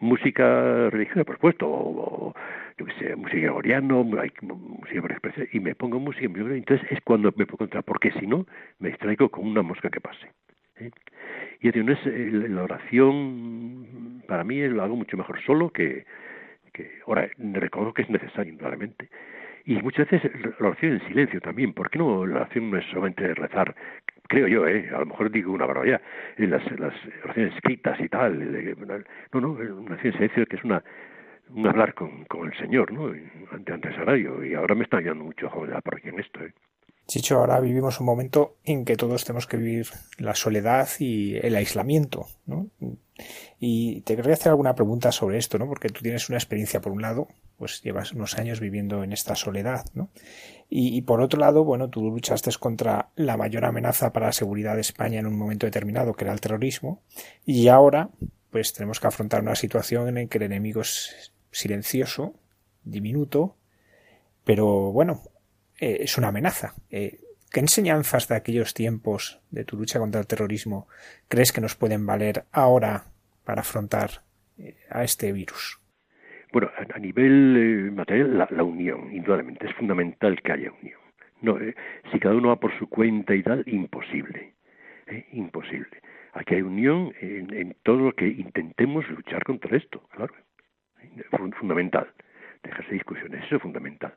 Música 0.00 0.88
religiosa, 0.90 1.24
por 1.24 1.36
supuesto, 1.36 1.68
o, 1.68 2.34
yo 2.78 2.86
qué 2.86 2.92
sé, 2.94 3.16
música 3.16 3.38
gregoriana, 3.38 3.94
música 3.94 5.20
y 5.52 5.60
me 5.60 5.74
pongo 5.74 6.00
música, 6.00 6.24
entonces 6.24 6.86
es 6.90 7.00
cuando 7.02 7.32
me 7.36 7.46
puedo 7.46 7.64
encontrar, 7.64 7.84
porque 7.84 8.10
si 8.12 8.26
no, 8.26 8.46
me 8.78 8.88
distraigo 8.88 9.28
con 9.28 9.46
una 9.46 9.62
mosca 9.62 9.90
que 9.90 10.00
pase. 10.00 10.32
¿eh? 10.76 10.90
Y 11.60 11.68
es, 11.68 12.06
la 12.50 12.62
oración, 12.62 14.22
para 14.26 14.44
mí 14.44 14.60
lo 14.68 14.82
hago 14.82 14.96
mucho 14.96 15.16
mejor 15.16 15.40
solo 15.42 15.70
que, 15.70 16.06
ahora 17.06 17.28
reconozco 17.38 17.94
que 17.94 18.02
es 18.02 18.10
necesario, 18.10 18.52
indudablemente. 18.52 19.10
Y 19.66 19.74
muchas 19.82 20.08
veces 20.08 20.32
la 20.58 20.68
oración 20.68 20.92
en 20.92 21.06
silencio 21.08 21.40
también, 21.40 21.74
¿por 21.74 21.90
qué 21.90 21.98
no 21.98 22.26
la 22.26 22.36
oración 22.36 22.70
no 22.70 22.78
es 22.78 22.86
solamente 22.86 23.34
rezar? 23.34 23.74
Creo 24.30 24.46
yo, 24.46 24.64
¿eh? 24.68 24.88
a 24.94 25.00
lo 25.00 25.06
mejor 25.06 25.28
digo 25.28 25.52
una 25.52 25.66
barbaridad, 25.66 26.00
en 26.36 26.50
las, 26.50 26.62
las 26.78 26.94
oraciones 27.24 27.52
escritas 27.52 27.98
y 27.98 28.08
tal, 28.08 28.38
no, 29.32 29.40
no, 29.40 29.50
una 29.50 30.00
en 30.00 30.12
silencio 30.12 30.46
que 30.46 30.54
es 30.54 30.62
una, 30.62 30.84
un 31.48 31.66
hablar 31.66 31.94
con, 31.94 32.26
con 32.26 32.46
el 32.46 32.56
Señor, 32.56 32.92
¿no? 32.92 33.12
Ante, 33.50 33.72
ante 33.72 33.92
salario, 33.92 34.44
y 34.44 34.54
ahora 34.54 34.76
me 34.76 34.84
está 34.84 34.98
ayudando 34.98 35.24
mucho 35.24 35.50
joven 35.50 35.70
la 35.70 35.80
parroquia 35.80 36.12
en 36.12 36.20
esto, 36.20 36.44
¿eh? 36.44 36.52
Chicho, 37.10 37.38
ahora 37.38 37.58
vivimos 37.58 37.98
un 37.98 38.06
momento 38.06 38.58
en 38.62 38.84
que 38.84 38.94
todos 38.94 39.24
tenemos 39.24 39.48
que 39.48 39.56
vivir 39.56 39.88
la 40.18 40.36
soledad 40.36 40.88
y 41.00 41.34
el 41.44 41.56
aislamiento, 41.56 42.28
¿no? 42.46 42.68
Y 43.58 44.02
te 44.02 44.14
querría 44.14 44.34
hacer 44.34 44.50
alguna 44.50 44.76
pregunta 44.76 45.10
sobre 45.10 45.36
esto, 45.36 45.58
¿no? 45.58 45.66
Porque 45.66 45.88
tú 45.88 46.02
tienes 46.02 46.28
una 46.28 46.38
experiencia, 46.38 46.80
por 46.80 46.92
un 46.92 47.02
lado, 47.02 47.26
pues 47.58 47.82
llevas 47.82 48.12
unos 48.12 48.38
años 48.38 48.60
viviendo 48.60 49.02
en 49.02 49.12
esta 49.12 49.34
soledad, 49.34 49.86
¿no? 49.92 50.10
Y, 50.68 51.02
por 51.02 51.20
otro 51.20 51.40
lado, 51.40 51.64
bueno, 51.64 51.90
tú 51.90 52.08
luchaste 52.12 52.48
contra 52.60 53.08
la 53.16 53.36
mayor 53.36 53.64
amenaza 53.64 54.12
para 54.12 54.26
la 54.26 54.32
seguridad 54.32 54.76
de 54.76 54.82
España 54.82 55.18
en 55.18 55.26
un 55.26 55.36
momento 55.36 55.66
determinado, 55.66 56.14
que 56.14 56.22
era 56.22 56.32
el 56.32 56.40
terrorismo, 56.40 57.02
y 57.44 57.66
ahora, 57.66 58.10
pues 58.52 58.72
tenemos 58.72 59.00
que 59.00 59.08
afrontar 59.08 59.42
una 59.42 59.56
situación 59.56 60.16
en 60.16 60.28
que 60.28 60.38
el 60.38 60.44
enemigo 60.44 60.82
es 60.82 61.32
silencioso, 61.50 62.34
diminuto, 62.84 63.56
pero 64.44 64.92
bueno, 64.92 65.22
eh, 65.80 66.02
es 66.02 66.18
una 66.18 66.28
amenaza. 66.28 66.74
Eh, 66.90 67.18
¿Qué 67.50 67.60
enseñanzas 67.60 68.28
de 68.28 68.36
aquellos 68.36 68.74
tiempos 68.74 69.40
de 69.50 69.64
tu 69.64 69.76
lucha 69.76 69.98
contra 69.98 70.20
el 70.20 70.26
terrorismo 70.26 70.86
crees 71.28 71.52
que 71.52 71.60
nos 71.60 71.74
pueden 71.74 72.06
valer 72.06 72.44
ahora 72.52 73.04
para 73.44 73.62
afrontar 73.62 74.22
eh, 74.58 74.76
a 74.90 75.02
este 75.02 75.32
virus? 75.32 75.80
Bueno, 76.52 76.70
a, 76.76 76.98
nivel 76.98 77.92
material, 77.92 78.48
la, 78.50 78.62
unión, 78.62 79.12
indudablemente, 79.12 79.68
es 79.68 79.74
fundamental 79.74 80.40
que 80.42 80.52
haya 80.52 80.72
unión. 80.82 81.00
No, 81.42 81.58
si 82.12 82.18
cada 82.18 82.34
uno 82.34 82.48
va 82.48 82.56
por 82.56 82.76
su 82.76 82.88
cuenta 82.88 83.34
y 83.34 83.42
tal, 83.42 83.62
imposible, 83.66 84.54
imposible. 85.32 86.02
Aquí 86.32 86.56
hay 86.56 86.62
unión 86.62 87.14
en, 87.20 87.54
en, 87.54 87.76
todo 87.84 87.98
lo 87.98 88.12
que 88.12 88.26
intentemos 88.26 89.08
luchar 89.08 89.44
contra 89.44 89.76
esto, 89.76 90.02
claro, 90.10 90.34
fundamental. 91.58 92.12
Dejarse 92.64 92.94
discusiones, 92.94 93.44
eso 93.44 93.56
es 93.56 93.62
fundamental 93.62 94.12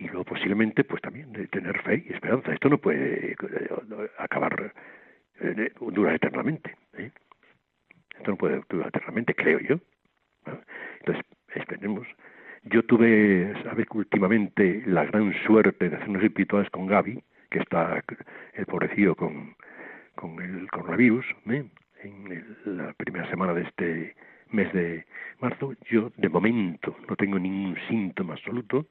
y 0.00 0.06
luego 0.08 0.24
posiblemente 0.24 0.82
pues 0.82 1.02
también 1.02 1.30
de 1.32 1.46
tener 1.48 1.80
fe 1.82 2.04
y 2.08 2.12
esperanza. 2.12 2.52
Esto 2.52 2.70
no 2.70 2.78
puede 2.78 3.32
eh, 3.32 3.36
acabar, 4.18 4.72
eh, 5.40 5.72
durar 5.92 6.14
eternamente. 6.14 6.74
¿eh? 6.96 7.10
Esto 8.16 8.30
no 8.30 8.36
puede 8.36 8.62
durar 8.68 8.88
eternamente, 8.88 9.34
creo 9.34 9.60
yo. 9.60 9.78
Entonces, 11.00 11.24
esperemos. 11.54 12.06
Yo 12.64 12.82
tuve, 12.84 13.54
sabes 13.62 13.86
últimamente 13.92 14.82
la 14.86 15.04
gran 15.04 15.32
suerte 15.44 15.88
de 15.88 15.96
hacer 15.96 16.08
unos 16.08 16.24
espirituales 16.24 16.70
con 16.70 16.86
Gaby, 16.86 17.22
que 17.50 17.58
está 17.58 18.02
el 18.54 18.66
pobrecillo 18.66 19.14
con, 19.14 19.54
con 20.14 20.40
el 20.40 20.70
coronavirus, 20.70 21.24
en 21.46 22.56
la 22.64 22.92
primera 22.94 23.28
semana 23.30 23.54
de 23.54 23.62
este 23.62 24.14
mes 24.50 24.72
de 24.72 25.04
marzo. 25.40 25.74
Yo, 25.90 26.10
de 26.16 26.28
momento, 26.28 26.96
no 27.08 27.16
tengo 27.16 27.38
ningún 27.38 27.76
síntoma 27.88 28.34
absoluto, 28.34 28.86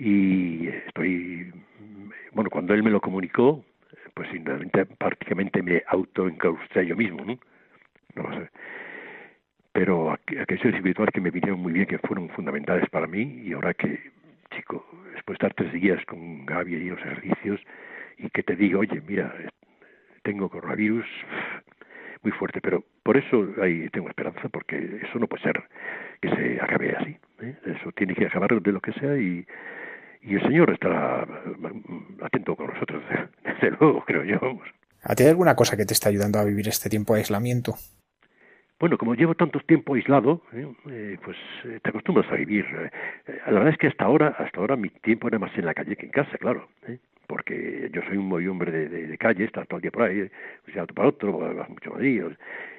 y 0.00 0.66
estoy, 0.86 1.52
bueno, 2.32 2.48
cuando 2.48 2.72
él 2.72 2.82
me 2.82 2.90
lo 2.90 3.02
comunicó, 3.02 3.62
pues 4.14 4.30
prácticamente 4.96 5.62
me 5.62 5.82
autoencaustré 5.86 6.86
yo 6.86 6.96
mismo, 6.96 7.22
¿no? 7.22 7.38
No 8.14 8.34
sé. 8.34 8.48
Pero 9.72 10.10
aquellos 10.10 10.74
espirituales 10.74 11.12
que 11.12 11.20
me 11.20 11.30
vinieron 11.30 11.60
muy 11.60 11.74
bien, 11.74 11.86
que 11.86 11.98
fueron 11.98 12.30
fundamentales 12.30 12.88
para 12.88 13.06
mí, 13.06 13.42
y 13.44 13.52
ahora 13.52 13.74
que, 13.74 14.00
chico, 14.56 14.86
después 15.12 15.38
de 15.38 15.46
estar 15.46 15.54
tres 15.54 15.72
días 15.74 16.02
con 16.06 16.46
Gaby 16.46 16.76
y 16.76 16.88
los 16.88 16.98
ejercicios, 17.00 17.60
y 18.16 18.30
que 18.30 18.42
te 18.42 18.56
diga, 18.56 18.78
oye, 18.78 19.02
mira, 19.06 19.34
tengo 20.22 20.48
coronavirus, 20.48 21.06
muy 22.22 22.32
fuerte, 22.32 22.62
pero 22.62 22.82
por 23.02 23.18
eso 23.18 23.52
ahí 23.60 23.90
tengo 23.90 24.08
esperanza, 24.08 24.48
porque 24.48 25.00
eso 25.02 25.18
no 25.18 25.26
puede 25.26 25.42
ser 25.42 25.62
que 26.22 26.30
se 26.30 26.58
acabe 26.60 26.96
así. 26.96 27.16
¿eh? 27.42 27.54
Eso 27.66 27.92
tiene 27.92 28.14
que 28.14 28.26
acabar 28.26 28.60
de 28.60 28.72
lo 28.72 28.80
que 28.80 28.92
sea 28.92 29.16
y, 29.18 29.46
y 30.22 30.34
el 30.34 30.42
Señor 30.42 30.70
estará 30.70 31.26
mm, 31.26 32.22
atento 32.22 32.56
con 32.56 32.68
nosotros, 32.68 33.02
desde 33.44 33.76
luego, 33.78 34.04
creo 34.04 34.24
yo. 34.24 34.38
¿A 35.02 35.14
ti 35.14 35.22
hay 35.22 35.30
alguna 35.30 35.54
cosa 35.54 35.76
que 35.76 35.86
te 35.86 35.94
está 35.94 36.08
ayudando 36.08 36.38
a 36.38 36.44
vivir 36.44 36.68
este 36.68 36.90
tiempo 36.90 37.14
de 37.14 37.20
aislamiento? 37.20 37.74
Bueno, 38.78 38.96
como 38.96 39.14
llevo 39.14 39.34
tanto 39.34 39.60
tiempo 39.60 39.94
aislado, 39.94 40.42
¿eh? 40.52 40.66
Eh, 40.90 41.18
pues 41.22 41.36
te 41.82 41.90
acostumbras 41.90 42.30
a 42.32 42.36
vivir. 42.36 42.64
la 43.26 43.52
verdad 43.52 43.68
es 43.68 43.78
que 43.78 43.88
hasta 43.88 44.04
ahora, 44.04 44.28
hasta 44.38 44.58
ahora 44.58 44.76
mi 44.76 44.88
tiempo 44.88 45.28
era 45.28 45.38
más 45.38 45.56
en 45.56 45.66
la 45.66 45.74
calle 45.74 45.96
que 45.96 46.06
en 46.06 46.12
casa, 46.12 46.38
claro 46.38 46.68
porque 47.30 47.88
yo 47.92 48.02
soy 48.08 48.16
un 48.16 48.26
muy 48.26 48.48
hombre 48.48 48.72
de, 48.72 49.06
de, 49.06 49.16
calle, 49.16 49.44
estar 49.44 49.64
todo 49.68 49.76
el 49.76 49.82
día 49.82 49.92
por 49.92 50.02
ahí, 50.02 50.16
de 50.16 50.30
un 50.66 50.74
lado 50.74 50.88
para 50.88 51.08
otro, 51.08 51.32
mucho 51.68 51.92
Madrid, 51.92 52.24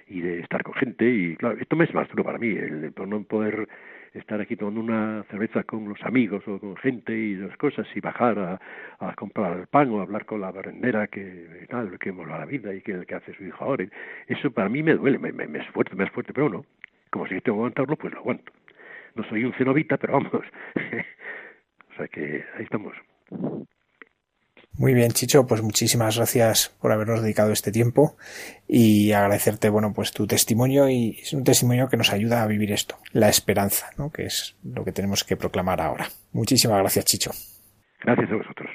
y 0.08 0.20
de 0.20 0.42
estar 0.42 0.62
con 0.62 0.74
gente, 0.74 1.10
y 1.10 1.38
claro, 1.38 1.58
esto 1.58 1.78
me 1.78 1.86
es 1.86 1.94
más 1.94 2.10
duro 2.10 2.26
para 2.26 2.38
mí, 2.38 2.50
el 2.50 2.94
no 3.08 3.24
poder 3.24 3.70
estar 4.14 4.42
aquí 4.42 4.56
tomando 4.56 4.82
una 4.82 5.24
cerveza 5.30 5.64
con 5.64 5.88
los 5.88 6.02
amigos 6.04 6.46
o 6.48 6.60
con 6.60 6.76
gente 6.78 7.14
y 7.14 7.36
las 7.36 7.56
cosas 7.58 7.88
y 7.96 8.02
bajar 8.02 8.60
a, 9.00 9.16
comprar 9.16 9.58
el 9.58 9.68
pan 9.68 9.90
o 9.92 10.02
hablar 10.02 10.26
con 10.26 10.42
la 10.42 10.52
barrendera 10.52 11.08
que 11.08 11.66
tal 11.70 11.98
que 12.00 12.12
mola 12.12 12.40
la 12.40 12.46
vida 12.46 12.74
y 12.74 12.82
que, 12.82 12.94
hace 13.16 13.34
su 13.34 13.46
hijo 13.46 13.64
ahora. 13.64 13.86
Eso 14.28 14.52
para 14.52 14.70
mí 14.70 14.84
me 14.84 14.96
duele 14.96 15.18
me, 15.18 15.32
me, 15.32 15.60
es 15.60 15.68
fuerte 15.70 15.96
me 15.96 16.04
es 16.06 16.12
fuerte 16.12 16.34
pero 16.34 16.50
no 16.50 16.66
como 17.10 17.28
si 17.28 17.40
tengo 17.42 17.58
que 17.58 17.60
aguantarlo 17.60 17.96
pues 17.96 18.14
lo 18.14 18.20
aguanto. 18.20 18.52
No 19.16 19.24
soy 19.26 19.44
un 19.44 19.54
cenobita 19.54 19.98
pero 19.98 20.14
vamos. 20.14 20.32
O 21.92 21.94
sea 21.96 22.08
que 22.08 22.46
ahí 22.56 22.64
estamos 22.64 22.94
muy 24.78 24.94
bien, 24.94 25.12
Chicho, 25.12 25.46
pues 25.46 25.62
muchísimas 25.62 26.18
gracias 26.18 26.76
por 26.82 26.92
habernos 26.92 27.22
dedicado 27.22 27.52
este 27.52 27.72
tiempo 27.72 28.16
y 28.68 29.12
agradecerte, 29.12 29.70
bueno, 29.70 29.94
pues 29.94 30.12
tu 30.12 30.26
testimonio 30.26 30.90
y 30.90 31.20
es 31.22 31.34
un 31.34 31.44
testimonio 31.44 31.88
que 31.88 31.98
nos 31.98 32.12
ayuda 32.14 32.42
a 32.42 32.48
vivir 32.48 32.72
esto, 32.72 32.98
la 33.12 33.30
esperanza, 33.30 33.90
¿no? 33.98 34.12
Que 34.12 34.24
es 34.24 34.56
lo 34.64 34.84
que 34.86 34.92
tenemos 34.92 35.24
que 35.24 35.36
proclamar 35.36 35.82
ahora. 35.82 36.08
Muchísimas 36.32 36.80
gracias, 36.80 37.06
Chicho. 37.06 37.32
Gracias 38.04 38.32
a 38.32 38.36
vosotros. 38.36 38.71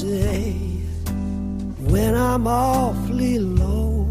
Someday 0.00 0.52
when 1.92 2.14
I'm 2.14 2.46
awfully 2.46 3.38
low, 3.38 4.04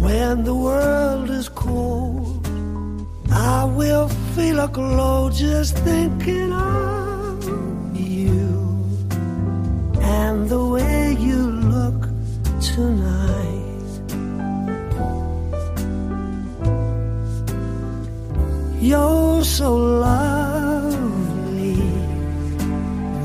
when 0.00 0.44
the 0.44 0.54
world 0.54 1.30
is 1.30 1.48
cold, 1.48 2.46
I 3.30 3.64
will 3.64 4.08
feel 4.34 4.60
a 4.60 4.68
glow 4.68 5.30
just 5.30 5.76
thinking 5.78 6.52
of 6.52 7.44
you 7.94 8.48
and 10.00 10.48
the 10.48 10.64
way 10.64 11.16
you 11.18 11.40
look 11.72 12.00
tonight. 12.60 13.68
You're 18.80 19.44
so 19.44 19.76
lovely 19.76 20.41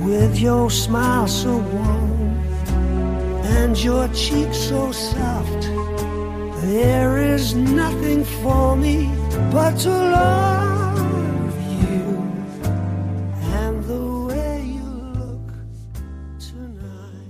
with 0.08 0.40
your 0.40 0.72
smile 0.72 1.28
so 1.28 1.58
warm 1.58 2.40
and 3.60 3.76
your 3.78 4.08
cheek 4.14 4.54
so 4.54 4.92
soft. 4.94 5.70
There 6.64 7.36
is 7.36 7.56
nothing 7.56 8.24
for 8.42 8.76
me 8.78 9.10
but 9.52 9.78
to 9.84 9.90
love 9.90 11.56
you 11.82 12.04
and 13.54 13.84
the 13.86 14.04
way 14.28 14.64
you 14.66 14.90
look 15.20 15.52
tonight. 16.40 17.28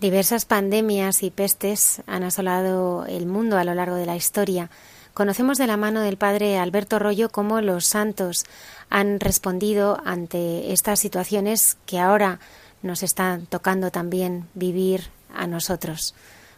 Diversas 0.00 0.46
pandemias 0.46 1.22
y 1.22 1.30
pestes 1.30 2.02
han 2.06 2.22
asolado 2.22 3.04
el 3.06 3.26
mundo 3.26 3.58
a 3.58 3.64
lo 3.64 3.74
largo 3.74 3.96
de 3.96 4.06
la 4.06 4.16
historia. 4.16 4.70
Conocemos 5.16 5.56
de 5.56 5.66
la 5.66 5.78
mano 5.78 6.02
del 6.02 6.18
padre 6.18 6.58
Alberto 6.58 6.98
Rollo 6.98 7.30
cómo 7.30 7.62
los 7.62 7.86
santos 7.86 8.44
han 8.90 9.20
respondido 9.20 10.00
ante 10.04 10.72
estas 10.72 11.00
situaciones 11.00 11.76
que 11.86 11.98
ahora 11.98 12.40
nos 12.82 13.02
están 13.02 13.46
tocando 13.46 13.90
también 13.90 14.48
vivir 14.54 15.10
a 15.34 15.46
nosotros. 15.46 16.14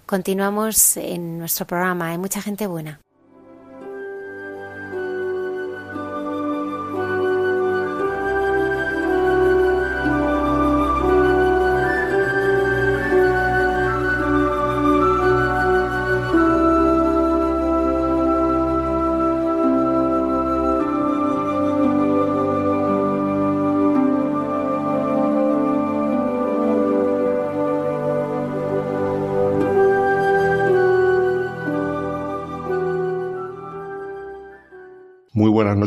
Continuamos 0.07 0.97
en 0.97 1.39
nuestro 1.39 1.66
programa. 1.66 2.11
Hay 2.11 2.18
mucha 2.18 2.41
gente 2.41 2.66
buena. 2.66 3.01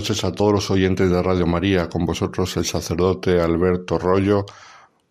Noches 0.01 0.23
a 0.23 0.31
todos 0.31 0.51
los 0.51 0.71
oyentes 0.71 1.11
de 1.11 1.21
Radio 1.21 1.45
María, 1.45 1.87
con 1.87 2.07
vosotros 2.07 2.57
el 2.57 2.65
sacerdote 2.65 3.39
Alberto 3.39 3.99
Rollo, 3.99 4.47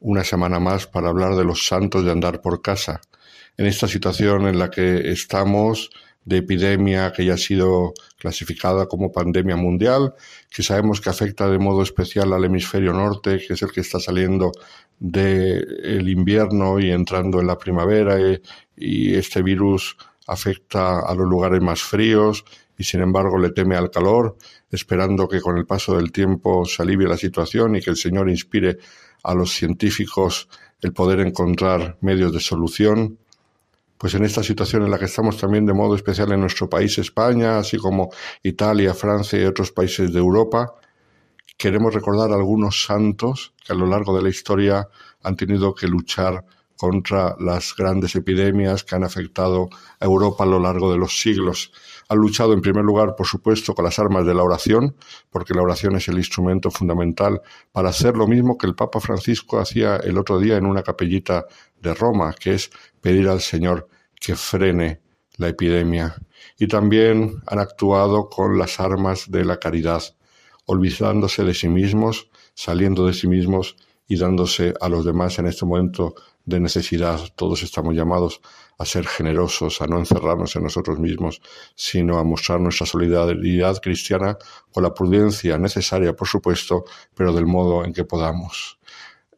una 0.00 0.24
semana 0.24 0.58
más 0.58 0.88
para 0.88 1.10
hablar 1.10 1.36
de 1.36 1.44
los 1.44 1.64
santos 1.64 2.04
de 2.04 2.10
andar 2.10 2.40
por 2.40 2.60
casa. 2.60 3.00
En 3.56 3.66
esta 3.66 3.86
situación 3.86 4.48
en 4.48 4.58
la 4.58 4.68
que 4.68 5.12
estamos 5.12 5.90
de 6.24 6.38
epidemia 6.38 7.12
que 7.12 7.24
ya 7.24 7.34
ha 7.34 7.38
sido 7.38 7.94
clasificada 8.18 8.86
como 8.86 9.12
pandemia 9.12 9.54
mundial, 9.54 10.14
que 10.50 10.64
sabemos 10.64 11.00
que 11.00 11.10
afecta 11.10 11.48
de 11.48 11.60
modo 11.60 11.84
especial 11.84 12.32
al 12.32 12.44
hemisferio 12.44 12.92
norte, 12.92 13.38
que 13.46 13.52
es 13.52 13.62
el 13.62 13.70
que 13.70 13.82
está 13.82 14.00
saliendo 14.00 14.50
del 14.98 16.08
invierno 16.08 16.80
y 16.80 16.90
entrando 16.90 17.38
en 17.40 17.46
la 17.46 17.58
primavera, 17.58 18.18
y, 18.18 18.42
y 18.76 19.14
este 19.14 19.40
virus 19.40 19.96
afecta 20.26 20.98
a 20.98 21.14
los 21.14 21.28
lugares 21.28 21.62
más 21.62 21.80
fríos 21.80 22.44
y 22.80 22.84
sin 22.84 23.02
embargo 23.02 23.38
le 23.38 23.50
teme 23.50 23.76
al 23.76 23.90
calor, 23.90 24.36
esperando 24.70 25.28
que 25.28 25.40
con 25.40 25.56
el 25.58 25.66
paso 25.66 25.96
del 25.96 26.12
tiempo 26.12 26.64
se 26.64 26.82
alivie 26.82 27.08
la 27.08 27.16
situación 27.16 27.76
y 27.76 27.80
que 27.80 27.90
el 27.90 27.96
Señor 27.96 28.28
inspire 28.30 28.78
a 29.22 29.34
los 29.34 29.52
científicos 29.52 30.48
el 30.80 30.92
poder 30.92 31.20
encontrar 31.20 31.98
medios 32.00 32.32
de 32.32 32.40
solución. 32.40 33.18
Pues 33.98 34.14
en 34.14 34.24
esta 34.24 34.42
situación 34.42 34.84
en 34.84 34.90
la 34.90 34.98
que 34.98 35.04
estamos 35.04 35.36
también 35.36 35.66
de 35.66 35.74
modo 35.74 35.94
especial 35.94 36.32
en 36.32 36.40
nuestro 36.40 36.70
país 36.70 36.96
España, 36.98 37.58
así 37.58 37.76
como 37.76 38.10
Italia, 38.42 38.94
Francia 38.94 39.40
y 39.40 39.44
otros 39.44 39.72
países 39.72 40.12
de 40.12 40.18
Europa, 40.18 40.74
queremos 41.58 41.92
recordar 41.92 42.32
algunos 42.32 42.84
santos 42.84 43.52
que 43.62 43.74
a 43.74 43.76
lo 43.76 43.86
largo 43.86 44.16
de 44.16 44.22
la 44.22 44.30
historia 44.30 44.88
han 45.22 45.36
tenido 45.36 45.74
que 45.74 45.86
luchar 45.86 46.44
contra 46.80 47.36
las 47.38 47.76
grandes 47.76 48.16
epidemias 48.16 48.84
que 48.84 48.94
han 48.94 49.04
afectado 49.04 49.68
a 50.00 50.06
Europa 50.06 50.44
a 50.44 50.46
lo 50.46 50.58
largo 50.58 50.90
de 50.90 50.96
los 50.96 51.20
siglos. 51.20 51.72
Han 52.10 52.18
luchado 52.18 52.52
en 52.52 52.60
primer 52.60 52.84
lugar, 52.84 53.14
por 53.14 53.28
supuesto, 53.28 53.72
con 53.72 53.84
las 53.84 54.00
armas 54.00 54.26
de 54.26 54.34
la 54.34 54.42
oración, 54.42 54.96
porque 55.30 55.54
la 55.54 55.62
oración 55.62 55.94
es 55.94 56.08
el 56.08 56.18
instrumento 56.18 56.68
fundamental 56.68 57.40
para 57.70 57.90
hacer 57.90 58.16
lo 58.16 58.26
mismo 58.26 58.58
que 58.58 58.66
el 58.66 58.74
Papa 58.74 58.98
Francisco 58.98 59.60
hacía 59.60 59.94
el 59.96 60.18
otro 60.18 60.40
día 60.40 60.56
en 60.56 60.66
una 60.66 60.82
capellita 60.82 61.46
de 61.80 61.94
Roma, 61.94 62.34
que 62.34 62.54
es 62.54 62.72
pedir 63.00 63.28
al 63.28 63.40
Señor 63.40 63.86
que 64.20 64.34
frene 64.34 65.00
la 65.36 65.46
epidemia. 65.46 66.16
Y 66.58 66.66
también 66.66 67.42
han 67.46 67.60
actuado 67.60 68.28
con 68.28 68.58
las 68.58 68.80
armas 68.80 69.30
de 69.30 69.44
la 69.44 69.58
caridad, 69.58 70.02
olvidándose 70.66 71.44
de 71.44 71.54
sí 71.54 71.68
mismos, 71.68 72.28
saliendo 72.54 73.06
de 73.06 73.14
sí 73.14 73.28
mismos 73.28 73.76
y 74.08 74.16
dándose 74.16 74.74
a 74.80 74.88
los 74.88 75.04
demás 75.04 75.38
en 75.38 75.46
este 75.46 75.64
momento 75.64 76.16
de 76.44 76.58
necesidad. 76.58 77.20
Todos 77.36 77.62
estamos 77.62 77.94
llamados 77.94 78.40
a 78.80 78.86
ser 78.86 79.06
generosos, 79.06 79.82
a 79.82 79.86
no 79.86 79.98
encerrarnos 79.98 80.56
en 80.56 80.62
nosotros 80.62 80.98
mismos, 80.98 81.42
sino 81.74 82.18
a 82.18 82.24
mostrar 82.24 82.60
nuestra 82.60 82.86
solidaridad 82.86 83.76
cristiana 83.76 84.38
con 84.72 84.82
la 84.82 84.94
prudencia 84.94 85.58
necesaria, 85.58 86.16
por 86.16 86.26
supuesto, 86.26 86.84
pero 87.14 87.34
del 87.34 87.44
modo 87.44 87.84
en 87.84 87.92
que 87.92 88.04
podamos. 88.04 88.78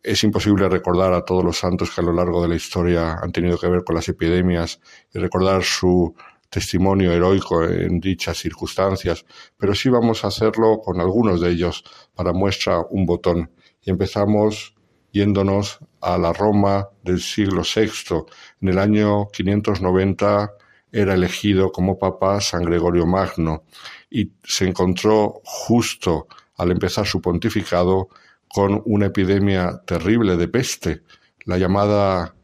Es 0.01 0.23
imposible 0.23 0.69
recordar 0.69 1.13
a 1.13 1.25
todos 1.25 1.45
los 1.45 1.59
santos 1.59 1.91
que 1.91 2.01
a 2.01 2.05
lo 2.05 2.13
largo 2.13 2.41
de 2.41 2.51
la 2.51 2.55
historia 2.55 3.19
han 3.21 3.33
tenido 3.33 3.59
que 3.59 3.67
ver 3.67 3.83
con 3.83 3.97
las 3.97 4.09
epidemias 4.09 4.79
y 5.13 5.19
recordar 5.19 5.65
su 5.65 6.15
testimonio 6.49 7.11
heroico 7.11 7.65
en 7.65 7.99
dichas 7.99 8.39
circunstancias, 8.39 9.27
pero 9.57 9.75
sí 9.75 9.89
vamos 9.89 10.25
a 10.25 10.29
hacerlo 10.29 10.79
con 10.79 11.01
algunos 11.01 11.41
de 11.41 11.51
ellos 11.51 11.83
para 12.15 12.33
muestra 12.33 12.79
un 12.91 13.07
botón. 13.07 13.51
Y 13.81 13.91
empezamos 13.91 14.77
yéndonos 15.13 15.79
a 16.01 16.19
la 16.19 16.33
Roma 16.33 16.89
del 17.03 17.21
siglo 17.21 17.63
VI. 17.63 18.25
En 18.61 18.69
el 18.69 18.79
año 18.79 19.29
590 19.29 20.53
era 20.91 21.15
elegido 21.15 21.71
como 21.71 21.99
papa 21.99 22.41
San 22.41 22.65
Gregorio 22.65 23.07
Magno 23.07 23.65
y 24.11 24.33
se 24.43 24.67
encontró 24.67 25.41
justo 25.45 26.27
al 26.57 26.71
empezar 26.71 27.07
su 27.07 27.21
pontificado 27.21 28.09
con 28.49 28.83
una 28.85 29.07
epidemia 29.07 29.81
terrible 29.87 30.37
de 30.37 30.49
peste, 30.49 31.03
la 31.47 31.57
llamada 31.57 32.35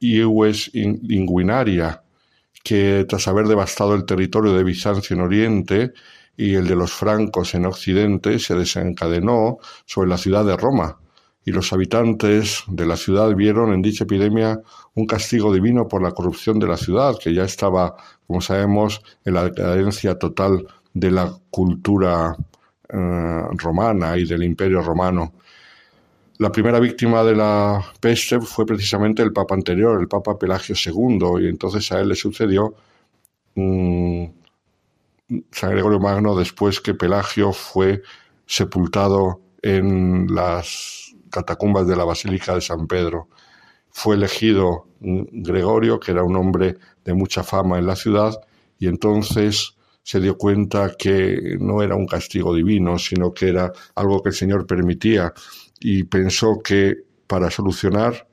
iues 0.00 0.70
inguinaria, 0.72 2.02
que 2.64 3.04
tras 3.06 3.28
haber 3.28 3.46
devastado 3.46 3.94
el 3.94 4.06
territorio 4.06 4.54
de 4.54 4.64
Bizancio 4.64 5.14
en 5.14 5.22
Oriente 5.22 5.92
y 6.36 6.54
el 6.54 6.66
de 6.66 6.76
los 6.76 6.92
francos 6.92 7.54
en 7.54 7.66
Occidente, 7.66 8.38
se 8.38 8.54
desencadenó 8.54 9.58
sobre 9.84 10.08
la 10.08 10.16
ciudad 10.16 10.44
de 10.44 10.56
Roma, 10.56 10.98
y 11.44 11.50
los 11.50 11.72
habitantes 11.72 12.64
de 12.66 12.86
la 12.86 12.96
ciudad 12.96 13.34
vieron 13.34 13.72
en 13.72 13.80
dicha 13.80 14.04
epidemia 14.04 14.60
un 14.94 15.06
castigo 15.06 15.52
divino 15.52 15.88
por 15.88 16.02
la 16.02 16.12
corrupción 16.12 16.58
de 16.58 16.66
la 16.66 16.76
ciudad, 16.76 17.16
que 17.18 17.32
ya 17.32 17.44
estaba, 17.44 17.96
como 18.26 18.40
sabemos, 18.40 19.00
en 19.24 19.34
la 19.34 19.44
decadencia 19.44 20.18
total 20.18 20.66
de 20.92 21.10
la 21.10 21.32
cultura 21.50 22.36
eh, 22.88 23.42
romana 23.52 24.16
y 24.18 24.24
del 24.26 24.42
imperio 24.42 24.82
romano. 24.82 25.32
La 26.38 26.52
primera 26.52 26.78
víctima 26.80 27.24
de 27.24 27.34
la 27.34 27.82
peste 28.00 28.40
fue 28.40 28.64
precisamente 28.64 29.22
el 29.22 29.32
papa 29.32 29.54
anterior, 29.54 30.00
el 30.00 30.08
papa 30.08 30.38
Pelagio 30.38 30.74
II, 30.74 31.44
y 31.44 31.48
entonces 31.48 31.90
a 31.92 32.00
él 32.00 32.08
le 32.08 32.14
sucedió 32.14 32.74
mm, 33.54 34.24
San 35.50 35.70
Gregorio 35.70 35.98
Magno 35.98 36.36
después 36.36 36.80
que 36.80 36.94
Pelagio 36.94 37.52
fue 37.52 38.02
sepultado 38.46 39.40
en 39.62 40.26
las 40.34 40.97
catacumbas 41.30 41.86
de 41.86 41.96
la 41.96 42.04
Basílica 42.04 42.54
de 42.54 42.60
San 42.60 42.86
Pedro. 42.86 43.28
Fue 43.90 44.16
elegido 44.16 44.86
Gregorio, 45.00 45.98
que 46.00 46.12
era 46.12 46.22
un 46.22 46.36
hombre 46.36 46.76
de 47.04 47.14
mucha 47.14 47.42
fama 47.42 47.78
en 47.78 47.86
la 47.86 47.96
ciudad, 47.96 48.34
y 48.78 48.86
entonces 48.86 49.74
se 50.02 50.20
dio 50.20 50.38
cuenta 50.38 50.94
que 50.98 51.56
no 51.60 51.82
era 51.82 51.94
un 51.94 52.06
castigo 52.06 52.54
divino, 52.54 52.98
sino 52.98 53.32
que 53.32 53.48
era 53.48 53.72
algo 53.94 54.22
que 54.22 54.30
el 54.30 54.34
Señor 54.34 54.66
permitía, 54.66 55.32
y 55.80 56.04
pensó 56.04 56.60
que 56.62 56.96
para 57.26 57.50
solucionar 57.50 58.26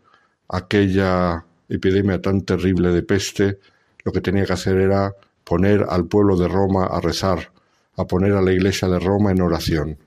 aquella 0.47 1.45
epidemia 1.67 2.21
tan 2.21 2.41
terrible 2.41 2.89
de 2.91 3.03
peste, 3.03 3.59
lo 4.03 4.11
que 4.11 4.21
tenía 4.21 4.45
que 4.45 4.53
hacer 4.53 4.77
era 4.77 5.13
poner 5.43 5.85
al 5.89 6.05
pueblo 6.05 6.37
de 6.37 6.47
Roma 6.47 6.85
a 6.85 7.01
rezar, 7.01 7.51
a 7.97 8.05
poner 8.05 8.33
a 8.33 8.41
la 8.41 8.51
iglesia 8.51 8.87
de 8.87 8.99
Roma 8.99 9.31
en 9.31 9.41
oración. 9.41 9.97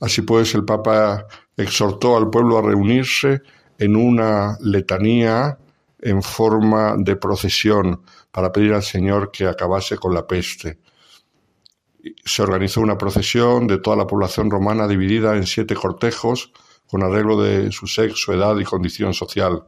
Así 0.00 0.22
pues, 0.22 0.54
el 0.54 0.64
Papa 0.64 1.26
exhortó 1.56 2.16
al 2.16 2.30
pueblo 2.30 2.58
a 2.58 2.62
reunirse 2.62 3.42
en 3.78 3.96
una 3.96 4.56
letanía 4.60 5.58
en 6.00 6.22
forma 6.22 6.94
de 6.96 7.16
procesión 7.16 8.02
para 8.30 8.52
pedir 8.52 8.72
al 8.72 8.82
Señor 8.82 9.30
que 9.30 9.46
acabase 9.46 9.96
con 9.96 10.14
la 10.14 10.26
peste. 10.26 10.78
Se 12.24 12.42
organizó 12.42 12.80
una 12.80 12.96
procesión 12.96 13.66
de 13.66 13.78
toda 13.78 13.96
la 13.96 14.06
población 14.06 14.50
romana 14.50 14.86
dividida 14.86 15.36
en 15.36 15.46
siete 15.46 15.74
cortejos 15.74 16.52
con 16.86 17.02
arreglo 17.02 17.40
de 17.40 17.72
su 17.72 17.86
sexo, 17.86 18.32
edad 18.32 18.56
y 18.58 18.64
condición 18.64 19.12
social. 19.12 19.64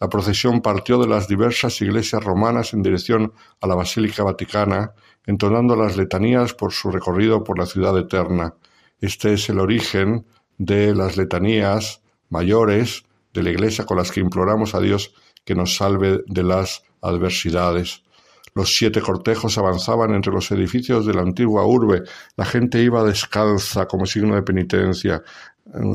La 0.00 0.08
procesión 0.08 0.62
partió 0.62 0.98
de 0.98 1.08
las 1.08 1.26
diversas 1.26 1.80
iglesias 1.82 2.22
romanas 2.22 2.72
en 2.72 2.82
dirección 2.82 3.32
a 3.60 3.66
la 3.66 3.74
Basílica 3.74 4.22
Vaticana, 4.22 4.92
entonando 5.26 5.74
las 5.74 5.96
letanías 5.96 6.54
por 6.54 6.72
su 6.72 6.90
recorrido 6.90 7.42
por 7.42 7.58
la 7.58 7.66
ciudad 7.66 7.98
eterna. 7.98 8.54
Este 9.00 9.34
es 9.34 9.48
el 9.48 9.60
origen 9.60 10.26
de 10.58 10.94
las 10.94 11.16
letanías 11.16 12.02
mayores 12.30 13.04
de 13.32 13.42
la 13.42 13.50
Iglesia 13.50 13.86
con 13.86 13.96
las 13.96 14.10
que 14.10 14.20
imploramos 14.20 14.74
a 14.74 14.80
Dios 14.80 15.14
que 15.44 15.54
nos 15.54 15.76
salve 15.76 16.22
de 16.26 16.42
las 16.42 16.82
adversidades. 17.00 18.02
Los 18.54 18.76
siete 18.76 19.00
cortejos 19.00 19.56
avanzaban 19.56 20.14
entre 20.14 20.32
los 20.32 20.50
edificios 20.50 21.06
de 21.06 21.14
la 21.14 21.22
antigua 21.22 21.64
urbe. 21.64 22.02
La 22.36 22.44
gente 22.44 22.82
iba 22.82 23.04
descalza 23.04 23.86
como 23.86 24.04
signo 24.04 24.34
de 24.34 24.42
penitencia, 24.42 25.22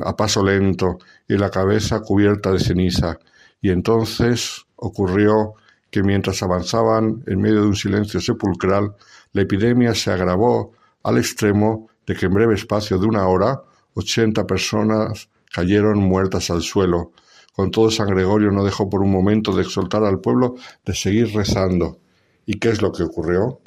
a 0.05 0.15
paso 0.15 0.43
lento, 0.43 0.97
y 1.27 1.35
la 1.35 1.49
cabeza 1.49 1.99
cubierta 2.01 2.51
de 2.51 2.59
ceniza. 2.59 3.19
Y 3.61 3.69
entonces 3.69 4.65
ocurrió 4.77 5.55
que 5.91 6.03
mientras 6.03 6.41
avanzaban 6.41 7.23
en 7.27 7.41
medio 7.41 7.61
de 7.61 7.67
un 7.67 7.75
silencio 7.75 8.21
sepulcral, 8.21 8.95
la 9.33 9.41
epidemia 9.41 9.93
se 9.93 10.11
agravó 10.11 10.71
al 11.03 11.17
extremo 11.17 11.89
de 12.05 12.15
que 12.15 12.25
en 12.25 12.33
breve 12.33 12.55
espacio 12.55 12.97
de 12.97 13.07
una 13.07 13.27
hora 13.27 13.61
ochenta 13.93 14.45
personas 14.45 15.29
cayeron 15.51 15.99
muertas 15.99 16.49
al 16.49 16.61
suelo. 16.61 17.11
Con 17.55 17.69
todo 17.69 17.91
San 17.91 18.07
Gregorio 18.07 18.51
no 18.51 18.63
dejó 18.63 18.89
por 18.89 19.01
un 19.01 19.11
momento 19.11 19.53
de 19.53 19.61
exhortar 19.61 20.03
al 20.03 20.19
pueblo 20.19 20.55
de 20.85 20.95
seguir 20.95 21.33
rezando. 21.33 21.99
¿Y 22.45 22.59
qué 22.59 22.69
es 22.69 22.81
lo 22.81 22.91
que 22.91 23.03
ocurrió? 23.03 23.59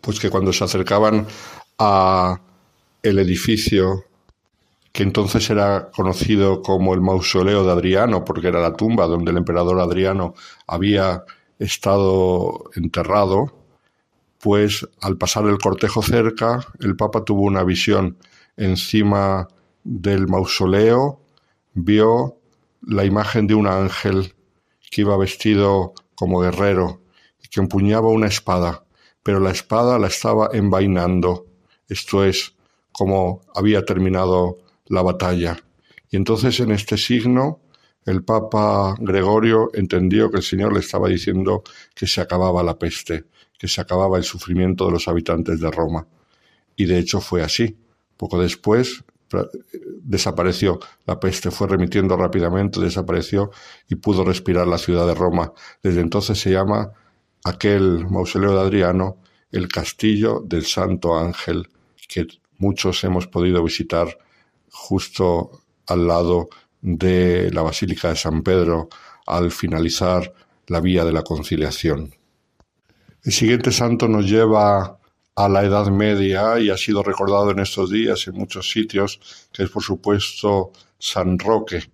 Pues 0.00 0.18
que 0.18 0.30
cuando 0.30 0.52
se 0.52 0.64
acercaban 0.64 1.26
a 1.78 2.40
el 3.02 3.18
edificio 3.18 4.04
que 4.92 5.04
entonces 5.04 5.48
era 5.50 5.90
conocido 5.92 6.62
como 6.62 6.94
el 6.94 7.00
mausoleo 7.00 7.64
de 7.64 7.70
Adriano, 7.70 8.24
porque 8.24 8.48
era 8.48 8.60
la 8.60 8.74
tumba 8.74 9.06
donde 9.06 9.30
el 9.30 9.36
emperador 9.36 9.78
Adriano 9.78 10.34
había 10.66 11.24
estado 11.58 12.70
enterrado, 12.74 13.52
pues 14.40 14.88
al 15.00 15.18
pasar 15.18 15.46
el 15.46 15.58
cortejo 15.58 16.02
cerca, 16.02 16.66
el 16.80 16.96
Papa 16.96 17.24
tuvo 17.24 17.42
una 17.42 17.62
visión 17.62 18.16
encima 18.56 19.48
del 19.84 20.28
mausoleo, 20.28 21.20
vio 21.74 22.38
la 22.82 23.04
imagen 23.04 23.46
de 23.46 23.54
un 23.54 23.66
ángel 23.66 24.34
que 24.90 25.02
iba 25.02 25.16
vestido 25.16 25.92
como 26.14 26.40
guerrero 26.40 27.02
y 27.42 27.48
que 27.48 27.60
empuñaba 27.60 28.08
una 28.08 28.26
espada, 28.26 28.84
pero 29.22 29.40
la 29.40 29.50
espada 29.50 29.98
la 29.98 30.08
estaba 30.08 30.48
envainando, 30.52 31.46
esto 31.88 32.24
es, 32.24 32.54
como 32.92 33.42
había 33.54 33.84
terminado 33.84 34.58
la 34.86 35.02
batalla. 35.02 35.58
Y 36.10 36.16
entonces 36.16 36.58
en 36.60 36.72
este 36.72 36.96
signo 36.96 37.60
el 38.06 38.24
Papa 38.24 38.96
Gregorio 38.98 39.70
entendió 39.74 40.30
que 40.30 40.38
el 40.38 40.42
Señor 40.42 40.72
le 40.72 40.80
estaba 40.80 41.08
diciendo 41.08 41.62
que 41.94 42.06
se 42.06 42.20
acababa 42.20 42.62
la 42.62 42.78
peste, 42.78 43.26
que 43.60 43.68
se 43.68 43.82
acababa 43.82 44.16
el 44.16 44.24
sufrimiento 44.24 44.86
de 44.86 44.92
los 44.92 45.06
habitantes 45.06 45.60
de 45.60 45.70
Roma. 45.70 46.06
Y 46.76 46.86
de 46.86 46.98
hecho 46.98 47.20
fue 47.20 47.42
así. 47.42 47.76
Poco 48.16 48.40
después 48.40 49.04
desapareció. 50.02 50.80
La 51.04 51.20
peste 51.20 51.50
fue 51.50 51.68
remitiendo 51.68 52.16
rápidamente, 52.16 52.80
desapareció 52.80 53.50
y 53.86 53.96
pudo 53.96 54.24
respirar 54.24 54.66
la 54.66 54.78
ciudad 54.78 55.06
de 55.06 55.14
Roma. 55.14 55.52
Desde 55.82 56.00
entonces 56.00 56.40
se 56.40 56.50
llama 56.50 56.92
aquel 57.44 58.08
mausoleo 58.08 58.54
de 58.54 58.60
Adriano 58.60 59.18
el 59.52 59.68
Castillo 59.68 60.42
del 60.42 60.64
Santo 60.64 61.18
Ángel, 61.18 61.68
que 62.08 62.26
muchos 62.56 63.04
hemos 63.04 63.26
podido 63.26 63.62
visitar 63.62 64.16
justo 64.70 65.50
al 65.86 66.06
lado 66.06 66.48
de 66.80 67.50
la 67.52 67.60
Basílica 67.60 68.08
de 68.08 68.16
San 68.16 68.42
Pedro 68.42 68.88
al 69.26 69.50
finalizar 69.50 70.32
la 70.66 70.80
vía 70.80 71.04
de 71.04 71.12
la 71.12 71.22
conciliación. 71.22 72.14
El 73.22 73.32
siguiente 73.32 73.70
santo 73.70 74.08
nos 74.08 74.24
lleva 74.24 74.98
a 75.34 75.48
la 75.48 75.62
Edad 75.62 75.88
Media 75.88 76.58
y 76.58 76.70
ha 76.70 76.76
sido 76.78 77.02
recordado 77.02 77.50
en 77.50 77.58
estos 77.58 77.90
días 77.90 78.26
en 78.26 78.34
muchos 78.34 78.70
sitios, 78.70 79.20
que 79.52 79.64
es 79.64 79.70
por 79.70 79.82
supuesto 79.82 80.72
San 80.98 81.38
Roque. 81.38 81.90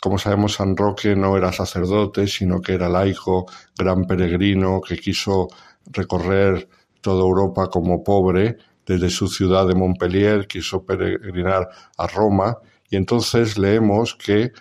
Como 0.00 0.18
sabemos, 0.18 0.52
San 0.52 0.76
Roque 0.76 1.16
no 1.16 1.38
era 1.38 1.52
sacerdote, 1.52 2.26
sino 2.26 2.60
que 2.60 2.74
era 2.74 2.90
laico, 2.90 3.46
gran 3.78 4.04
peregrino, 4.04 4.82
que 4.82 4.98
quiso 4.98 5.48
recorrer 5.86 6.68
toda 7.00 7.22
Europa 7.22 7.70
como 7.70 8.04
pobre, 8.04 8.58
desde 8.84 9.08
su 9.08 9.28
ciudad 9.28 9.66
de 9.66 9.74
Montpellier, 9.74 10.46
quiso 10.46 10.84
peregrinar 10.84 11.70
a 11.96 12.06
Roma, 12.06 12.58
y 12.90 12.96
entonces 12.96 13.56
leemos 13.56 14.14
que 14.14 14.52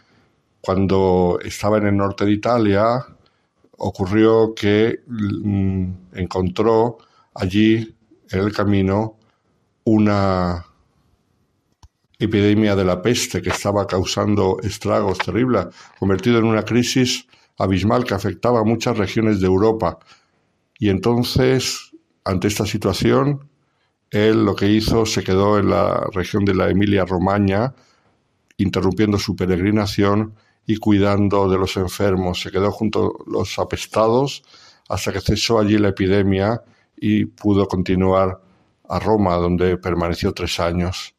cuando 0.61 1.38
estaba 1.43 1.77
en 1.80 1.88
el 1.88 1.97
norte 1.97 2.23
de 2.23 2.31
Italia, 2.31 3.06
ocurrió 3.77 4.53
que 4.56 4.99
mm, 5.07 5.91
encontró 6.14 6.97
allí 7.34 7.95
en 8.31 8.39
el 8.39 8.53
camino 8.53 9.18
una 9.84 10.65
epidemia 12.18 12.76
de 12.76 12.85
la 12.85 13.02
peste 13.02 13.41
que 13.41 13.49
estaba 13.49 13.85
causando 13.85 14.57
estragos 14.64 15.18
terribles, 15.18 15.68
convertido 15.99 16.39
en 16.39 16.45
una 16.45 16.64
crisis 16.64 17.27
abismal 17.57 18.03
que 18.06 18.14
afectaba 18.14 18.61
a 18.61 18.64
muchas 18.64 18.97
regiones 18.97 19.39
de 19.39 19.47
Europa. 19.47 19.99
Y 20.80 20.89
entonces, 20.89 21.91
ante 22.23 22.47
esta 22.47 22.65
situación, 22.65 23.49
él 24.10 24.45
lo 24.45 24.56
que 24.56 24.69
hizo 24.69 25.06
se 25.06 25.23
quedó 25.23 25.60
en 25.60 25.69
la 25.69 26.07
región 26.14 26.45
de 26.45 26.56
la 26.56 26.69
Emilia-Romaña, 26.69 27.73
interrumpiendo 28.57 29.19
su 29.19 29.35
peregrinación 29.35 30.35
y 30.66 30.78
cuidando 30.78 31.48
de 31.50 31.58
los 31.58 31.78
enfermos. 31.78 32.42
Se 32.42 32.52
quedó 32.52 32.72
junto 32.72 33.06
a 33.06 33.30
los 33.30 33.60
apestados 33.60 34.44
hasta 34.90 35.12
que 35.12 35.22
cesó 35.22 35.60
allí 35.60 35.78
la 35.78 35.90
epidemia 35.90 36.62
y 36.98 37.26
pudo 37.26 37.68
continuar 37.68 38.42
a 38.88 39.00
Roma, 39.00 39.36
donde 39.36 39.78
permaneció 39.78 40.34
tres 40.34 40.60
años. 40.60 41.16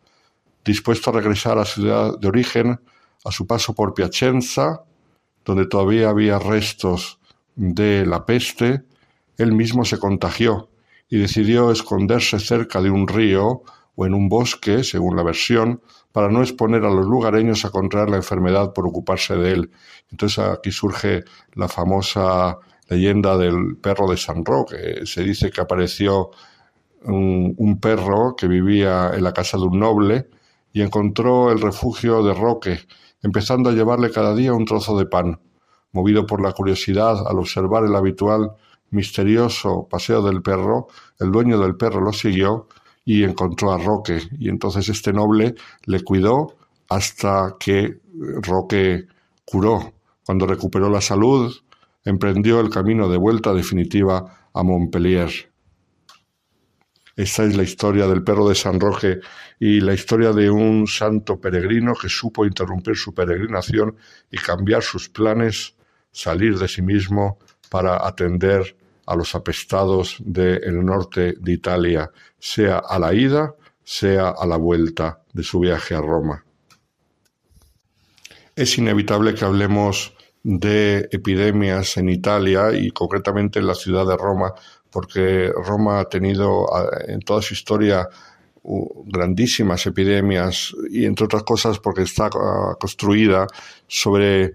Dispuesto 0.65 1.11
a 1.11 1.15
regresar 1.15 1.59
a 1.59 1.65
su 1.65 1.83
ciudad 1.83 2.19
de 2.19 2.29
origen, 2.29 2.81
a 3.25 3.33
su 3.33 3.47
paso 3.47 3.75
por 3.75 3.95
Piacenza, 3.95 4.85
donde 5.45 5.67
todavía 5.67 6.09
había 6.09 6.39
restos 6.39 7.19
de 7.55 8.05
la 8.05 8.25
peste, 8.27 8.83
él 9.39 9.53
mismo 9.53 9.85
se 9.85 9.99
contagió 9.99 10.71
y 11.09 11.19
decidió 11.19 11.71
esconderse 11.71 12.41
cerca 12.41 12.81
de 12.81 12.91
un 12.91 13.07
río 13.07 13.63
o 13.95 14.07
en 14.07 14.15
un 14.15 14.29
bosque, 14.29 14.85
según 14.85 15.17
la 15.17 15.23
versión, 15.23 15.81
para 16.17 16.31
no 16.31 16.41
exponer 16.41 16.83
a 16.87 16.89
los 16.89 17.05
lugareños 17.05 17.67
a 17.67 17.71
contraer 17.71 18.09
la 18.09 18.17
enfermedad 18.17 18.73
por 18.73 18.87
ocuparse 18.87 19.37
de 19.37 19.53
él. 19.53 19.71
Entonces 20.11 20.39
aquí 20.39 20.73
surge 20.73 21.25
la 21.53 21.69
famosa 21.69 22.57
leyenda 22.89 23.37
del 23.37 23.77
perro 23.77 24.09
de 24.09 24.17
San 24.17 24.43
Roque. 24.43 25.05
Se 25.05 25.23
dice 25.23 25.51
que 25.51 25.61
apareció 25.61 26.31
un, 27.03 27.79
perro 27.83 28.35
que 28.35 28.49
vivía 28.49 29.11
en 29.13 29.25
la 29.25 29.35
casa 29.35 29.59
de 29.59 29.65
un 29.65 29.79
noble 29.79 30.31
y 30.73 30.81
encontró 30.81 31.53
el 31.53 31.61
refugio 31.61 32.23
de 32.23 32.33
Roque, 32.33 32.81
empezando 33.23 33.69
a 33.69 33.75
llevarle 33.75 34.11
cada 34.11 34.35
día 34.35 34.55
un 34.55 34.65
trozo 34.65 34.99
de 34.99 35.05
pan. 35.05 35.39
Movido 35.93 36.25
por 36.25 36.41
la 36.41 36.53
curiosidad 36.53 37.27
al 37.29 37.39
observar 37.39 37.85
el 37.85 37.95
habitual 37.95 38.53
misterioso 38.89 39.87
paseo 39.87 40.23
del 40.23 40.41
perro, 40.41 40.87
el 41.21 41.31
dueño 41.31 41.59
del 41.59 41.77
perro 41.77 42.01
lo 42.01 42.15
siguió 42.15 42.69
y 43.07 43.23
encontró 43.23 43.73
a 43.73 43.79
Roque. 43.79 44.21
Y 44.39 44.51
entonces 44.51 44.91
este 44.91 45.15
noble 45.15 45.55
le 45.87 46.03
cuidó 46.03 46.57
hasta 46.91 47.57
que 47.59 48.01
Roque 48.43 49.07
curó. 49.47 49.95
Cuando 50.27 50.47
recuperó 50.47 50.91
la 50.91 51.01
salud, 51.01 51.55
emprendió 52.05 52.61
el 52.61 52.69
camino 52.69 53.09
de 53.09 53.17
vuelta 53.17 53.55
definitiva 53.55 54.51
a 54.53 54.63
Montpellier. 54.63 55.31
Esta 57.15 57.45
es 57.45 57.57
la 57.57 57.63
historia 57.63 58.07
del 58.09 58.25
perro 58.25 58.49
de 58.49 58.55
San 58.55 58.79
Roque 58.79 59.21
y 59.59 59.81
la 59.81 59.95
historia 59.95 60.33
de 60.33 60.51
un 60.51 60.87
santo 60.87 61.41
peregrino 61.41 61.95
que 61.95 62.09
supo 62.09 62.45
interrumpir 62.45 62.97
su 62.97 63.15
peregrinación 63.15 63.97
y 64.31 64.37
cambiar 64.37 64.83
sus 64.83 65.09
planes, 65.09 65.77
salir 66.11 66.59
de 66.59 66.69
sí 66.69 66.83
mismo 66.83 67.39
para 67.71 68.07
atender 68.07 68.77
a 69.07 69.15
los 69.15 69.35
apestados 69.35 70.17
del 70.21 70.85
norte 70.85 71.35
de 71.39 71.53
Italia, 71.53 72.11
sea 72.39 72.79
a 72.79 72.99
la 72.99 73.15
ida, 73.15 73.55
sea 73.85 74.31
a 74.31 74.47
la 74.47 74.57
vuelta 74.57 75.23
de 75.33 75.43
su 75.43 75.61
viaje 75.61 75.95
a 75.95 76.01
Roma. 76.01 76.45
Es 78.55 78.79
inevitable 78.79 79.35
que 79.35 79.45
hablemos 79.45 80.15
de 80.43 81.09
epidemias 81.11 81.97
en 81.97 82.09
Italia 82.09 82.73
y 82.73 82.91
concretamente 82.91 83.59
en 83.59 83.67
la 83.67 83.75
ciudad 83.75 84.07
de 84.07 84.17
Roma, 84.17 84.55
porque 84.91 85.53
Roma 85.53 86.01
ha 86.01 86.09
tenido 86.09 86.67
en 87.07 87.21
toda 87.21 87.43
su 87.43 87.55
historia 87.55 88.09
grandísimas 89.07 89.87
epidemias 89.87 90.75
y 90.91 91.05
entre 91.05 91.27
otras 91.27 91.43
cosas 91.43 91.79
porque 91.79 92.03
está 92.03 92.31
ah, 92.33 92.77
construida 92.79 93.47
sobre 93.87 94.45
eh, 94.45 94.55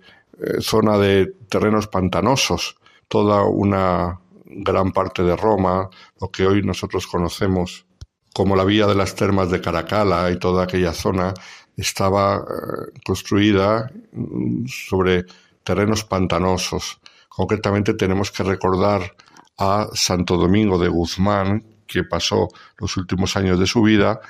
zona 0.60 0.98
de 0.98 1.34
terrenos 1.50 1.88
pantanosos, 1.88 2.78
toda 3.08 3.44
una 3.44 4.21
gran 4.52 4.92
parte 4.92 5.24
de 5.24 5.36
Roma, 5.36 5.90
lo 6.20 6.30
que 6.30 6.46
hoy 6.46 6.62
nosotros 6.62 7.08
conocemos 7.08 7.86
como 8.34 8.56
la 8.56 8.64
vía 8.64 8.88
de 8.88 8.96
las 8.96 9.16
termas 9.16 9.50
de 9.50 9.62
Caracalla 9.62 10.32
y 10.32 10.40
toda 10.40 10.64
aquella 10.64 10.94
zona, 10.94 11.34
estaba 11.76 12.38
eh, 12.38 13.00
construida 13.06 13.92
mm, 14.14 14.66
sobre 14.68 15.26
terrenos 15.64 16.04
pantanosos. 16.06 17.00
Concretamente 17.28 17.94
tenemos 17.94 18.32
que 18.32 18.44
recordar 18.44 19.16
a 19.58 19.88
Santo 19.94 20.38
Domingo 20.38 20.78
de 20.78 20.90
Guzmán, 20.90 21.64
que 21.88 22.04
pasó 22.04 22.48
los 22.78 22.96
últimos 22.98 23.36
años 23.36 23.60
de 23.60 23.68
su 23.68 23.82
vida 23.82 24.22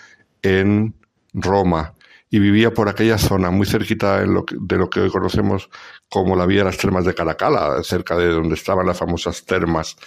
en 0.41 0.95
Roma 1.34 1.93
y 2.32 2.40
vivía 2.40 2.74
por 2.74 2.88
aquella 2.88 3.18
zona, 3.18 3.52
muy 3.52 3.68
cerquita 3.68 4.22
de 4.22 4.28
lo, 4.28 4.45
que, 4.90 4.99
hoy 5.02 5.10
conocemos 5.10 5.70
como 6.10 6.36
la 6.38 6.45
vía 6.45 6.60
de 6.60 6.66
las 6.66 6.78
termas 6.78 7.03
de 7.03 7.14
Caracala, 7.14 7.84
cerca 7.84 8.16
de 8.16 8.30
donde 8.30 8.56
estaban 8.56 8.88
las 8.88 8.98
famosas 8.98 9.45
termas. 9.45 9.98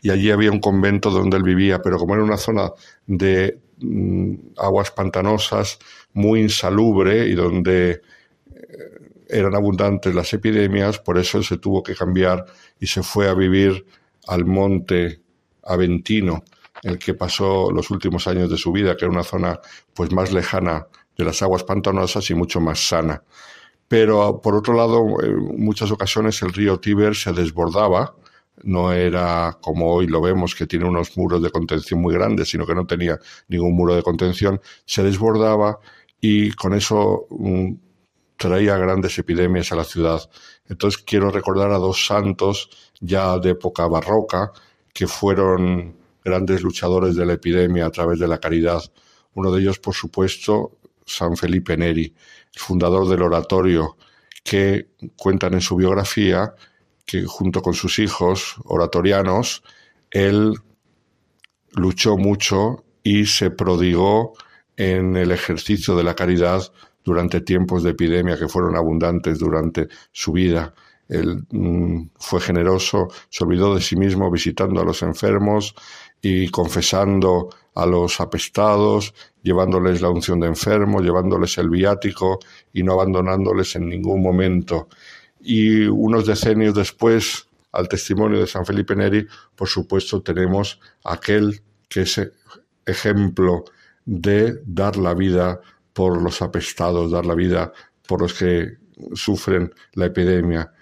Y 0.00 0.10
allí 0.10 0.30
había 0.30 0.50
un 0.50 0.60
convento 0.60 1.10
donde 1.10 1.36
él 1.36 1.42
vivía, 1.42 1.82
pero 1.82 1.98
como 1.98 2.14
era 2.14 2.24
una 2.24 2.38
zona 2.38 2.72
de 3.06 3.60
mm, 3.80 4.34
aguas 4.56 4.90
pantanosas, 4.92 5.78
muy 6.14 6.40
insalubre 6.40 7.28
y 7.28 7.34
donde 7.34 8.00
eran 9.28 9.54
abundantes 9.54 10.14
las 10.14 10.32
epidemias, 10.32 10.98
por 10.98 11.18
eso 11.18 11.42
se 11.42 11.58
tuvo 11.58 11.82
que 11.82 11.94
cambiar 11.94 12.46
y 12.80 12.86
se 12.86 13.02
fue 13.02 13.28
a 13.28 13.34
vivir 13.34 13.84
al 14.26 14.44
monte 14.46 15.20
Aventino, 15.62 16.44
el 16.82 16.98
que 16.98 17.14
pasó 17.14 17.70
los 17.70 17.90
últimos 17.90 18.26
años 18.26 18.50
de 18.50 18.56
su 18.56 18.72
vida, 18.72 18.96
que 18.96 19.04
era 19.04 19.12
una 19.12 19.22
zona 19.22 19.60
pues 19.94 20.12
más 20.12 20.32
lejana 20.32 20.86
de 21.16 21.24
las 21.24 21.42
aguas 21.42 21.64
pantanosas 21.64 22.28
y 22.30 22.34
mucho 22.34 22.60
más 22.60 22.88
sana. 22.88 23.22
Pero 23.88 24.40
por 24.40 24.54
otro 24.54 24.74
lado, 24.74 25.22
en 25.22 25.62
muchas 25.62 25.90
ocasiones 25.90 26.40
el 26.42 26.52
río 26.52 26.80
Tíber 26.80 27.14
se 27.14 27.32
desbordaba, 27.32 28.14
no 28.62 28.92
era 28.92 29.58
como 29.60 29.92
hoy 29.92 30.06
lo 30.06 30.20
vemos 30.20 30.54
que 30.54 30.66
tiene 30.66 30.86
unos 30.86 31.16
muros 31.16 31.42
de 31.42 31.50
contención 31.50 32.00
muy 32.00 32.14
grandes, 32.14 32.48
sino 32.48 32.66
que 32.66 32.74
no 32.74 32.86
tenía 32.86 33.18
ningún 33.48 33.74
muro 33.74 33.94
de 33.94 34.02
contención, 34.02 34.60
se 34.86 35.02
desbordaba 35.02 35.78
y 36.20 36.52
con 36.52 36.72
eso 36.74 37.26
mm, 37.30 37.72
traía 38.36 38.76
grandes 38.78 39.18
epidemias 39.18 39.72
a 39.72 39.76
la 39.76 39.84
ciudad. 39.84 40.20
Entonces 40.68 41.02
quiero 41.02 41.30
recordar 41.30 41.70
a 41.72 41.78
dos 41.78 42.06
santos 42.06 42.70
ya 43.00 43.38
de 43.38 43.50
época 43.50 43.86
barroca 43.86 44.52
que 44.92 45.06
fueron 45.06 45.96
grandes 46.24 46.62
luchadores 46.62 47.16
de 47.16 47.26
la 47.26 47.34
epidemia 47.34 47.86
a 47.86 47.90
través 47.90 48.18
de 48.18 48.28
la 48.28 48.38
caridad. 48.38 48.82
Uno 49.34 49.50
de 49.50 49.60
ellos, 49.60 49.78
por 49.78 49.94
supuesto, 49.94 50.78
San 51.04 51.36
Felipe 51.36 51.76
Neri, 51.76 52.04
el 52.54 52.60
fundador 52.60 53.08
del 53.08 53.22
oratorio, 53.22 53.96
que 54.42 54.88
cuentan 55.16 55.54
en 55.54 55.60
su 55.60 55.76
biografía 55.76 56.54
que 57.06 57.24
junto 57.24 57.62
con 57.62 57.74
sus 57.74 57.98
hijos 57.98 58.56
oratorianos, 58.64 59.62
él 60.10 60.54
luchó 61.72 62.16
mucho 62.16 62.84
y 63.02 63.26
se 63.26 63.50
prodigó 63.50 64.32
en 64.76 65.16
el 65.16 65.30
ejercicio 65.30 65.96
de 65.96 66.04
la 66.04 66.14
caridad 66.14 66.62
durante 67.04 67.40
tiempos 67.40 67.82
de 67.82 67.90
epidemia 67.90 68.38
que 68.38 68.48
fueron 68.48 68.76
abundantes 68.76 69.38
durante 69.38 69.88
su 70.12 70.32
vida. 70.32 70.74
Él 71.08 71.44
mm, 71.50 72.08
fue 72.18 72.40
generoso, 72.40 73.08
se 73.28 73.44
olvidó 73.44 73.74
de 73.74 73.82
sí 73.82 73.96
mismo 73.96 74.30
visitando 74.30 74.80
a 74.80 74.84
los 74.84 75.02
enfermos 75.02 75.74
y 76.22 76.48
confesando 76.48 77.50
a 77.74 77.86
los 77.86 78.20
apestados, 78.20 79.14
llevándoles 79.42 80.00
la 80.00 80.10
unción 80.10 80.40
de 80.40 80.46
enfermo, 80.46 81.00
llevándoles 81.00 81.58
el 81.58 81.70
viático 81.70 82.38
y 82.72 82.82
no 82.82 82.92
abandonándoles 82.92 83.74
en 83.76 83.88
ningún 83.88 84.22
momento. 84.22 84.88
Y 85.40 85.84
unos 85.84 86.26
decenios 86.26 86.74
después, 86.74 87.48
al 87.72 87.88
testimonio 87.88 88.40
de 88.40 88.46
San 88.46 88.64
Felipe 88.64 88.94
Neri, 88.94 89.26
por 89.56 89.68
supuesto 89.68 90.22
tenemos 90.22 90.80
aquel 91.04 91.62
que 91.88 92.02
es 92.02 92.20
ejemplo 92.86 93.64
de 94.04 94.60
dar 94.64 94.96
la 94.96 95.14
vida 95.14 95.60
por 95.92 96.20
los 96.22 96.42
apestados, 96.42 97.10
dar 97.10 97.26
la 97.26 97.34
vida 97.34 97.72
por 98.06 98.20
los 98.20 98.34
que 98.34 98.78
sufren 99.14 99.72
la 99.94 100.06
epidemia. 100.06 100.72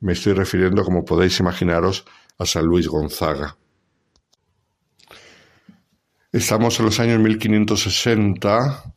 Me 0.00 0.12
estoy 0.12 0.34
refiriendo, 0.34 0.84
como 0.84 1.04
podéis 1.04 1.38
imaginaros, 1.40 2.04
a 2.38 2.46
San 2.46 2.64
Luis 2.66 2.88
Gonzaga. 2.88 3.56
Estamos 6.32 6.78
en 6.80 6.86
los 6.86 6.98
años 6.98 7.20
1560 7.20 8.94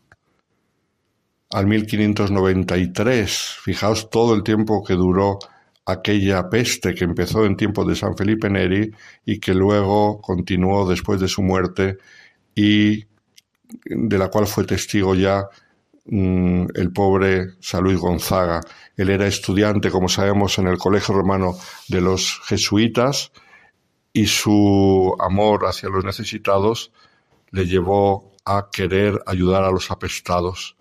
al 1.51 1.67
1593. 1.67 3.55
Fijaos 3.61 4.09
todo 4.09 4.33
el 4.33 4.43
tiempo 4.43 4.83
que 4.83 4.93
duró 4.93 5.39
aquella 5.85 6.49
peste 6.49 6.95
que 6.95 7.03
empezó 7.03 7.45
en 7.45 7.57
tiempos 7.57 7.87
de 7.87 7.95
San 7.95 8.17
Felipe 8.17 8.49
Neri 8.49 8.91
y 9.25 9.39
que 9.39 9.53
luego 9.53 10.19
continuó 10.21 10.87
después 10.87 11.19
de 11.19 11.27
su 11.27 11.43
muerte 11.43 11.97
y 12.55 13.05
de 13.85 14.17
la 14.17 14.29
cual 14.29 14.47
fue 14.47 14.63
testigo 14.63 15.13
ya 15.13 15.47
Mm, 16.07 16.67
el 16.75 16.93
pobre 16.93 17.55
San 17.59 17.83
Luis 17.83 17.97
Gonzaga. 17.97 18.61
Él 18.95 19.09
era 19.09 19.25
estudiante, 19.25 19.89
como 19.89 20.07
sabemos, 20.07 20.57
en 20.59 20.67
el 20.67 20.77
Colegio 20.77 21.15
Romano 21.15 21.55
de 21.87 21.99
los 21.99 22.41
Jesuitas 22.45 23.31
y 24.13 24.27
su 24.27 25.15
amor 25.19 25.65
hacia 25.65 25.89
los 25.89 26.05
necesitados 26.05 26.91
le 27.51 27.65
llevó 27.65 28.31
a 28.45 28.69
querer 28.71 29.21
ayudar 29.25 29.63
a 29.63 29.71
los 29.71 29.91
apestados. 29.91 30.75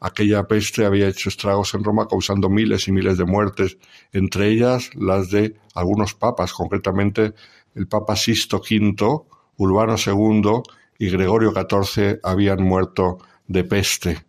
aquella 0.00 0.46
peste 0.46 0.84
había 0.84 1.08
hecho 1.08 1.30
estragos 1.30 1.72
en 1.72 1.82
Roma 1.82 2.06
causando 2.06 2.50
miles 2.50 2.88
y 2.88 2.92
miles 2.92 3.16
de 3.16 3.24
muertes, 3.24 3.78
entre 4.12 4.48
ellas 4.48 4.90
las 4.94 5.30
de 5.30 5.56
algunos 5.74 6.14
papas, 6.14 6.52
concretamente 6.52 7.32
el 7.74 7.88
Papa 7.88 8.14
Sisto 8.14 8.58
V, 8.58 9.22
Urbano 9.56 9.96
II 9.96 10.62
y 10.98 11.10
Gregorio 11.10 11.52
XIV 11.52 12.20
habían 12.22 12.62
muerto 12.62 13.18
de 13.46 13.64
peste. 13.64 14.26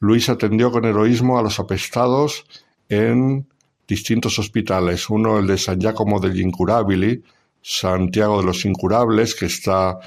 Luis 0.00 0.28
atendió 0.28 0.70
con 0.70 0.84
heroísmo 0.84 1.38
a 1.38 1.42
los 1.42 1.58
apestados 1.58 2.44
en 2.88 3.48
distintos 3.86 4.38
hospitales, 4.38 5.08
uno 5.10 5.38
el 5.38 5.46
de 5.46 5.58
San 5.58 5.80
Giacomo 5.80 6.20
degli 6.20 6.42
Incurabili, 6.42 7.24
Santiago 7.60 8.38
de 8.38 8.46
los 8.46 8.64
Incurables, 8.64 9.34
que 9.34 9.46
está 9.46 9.98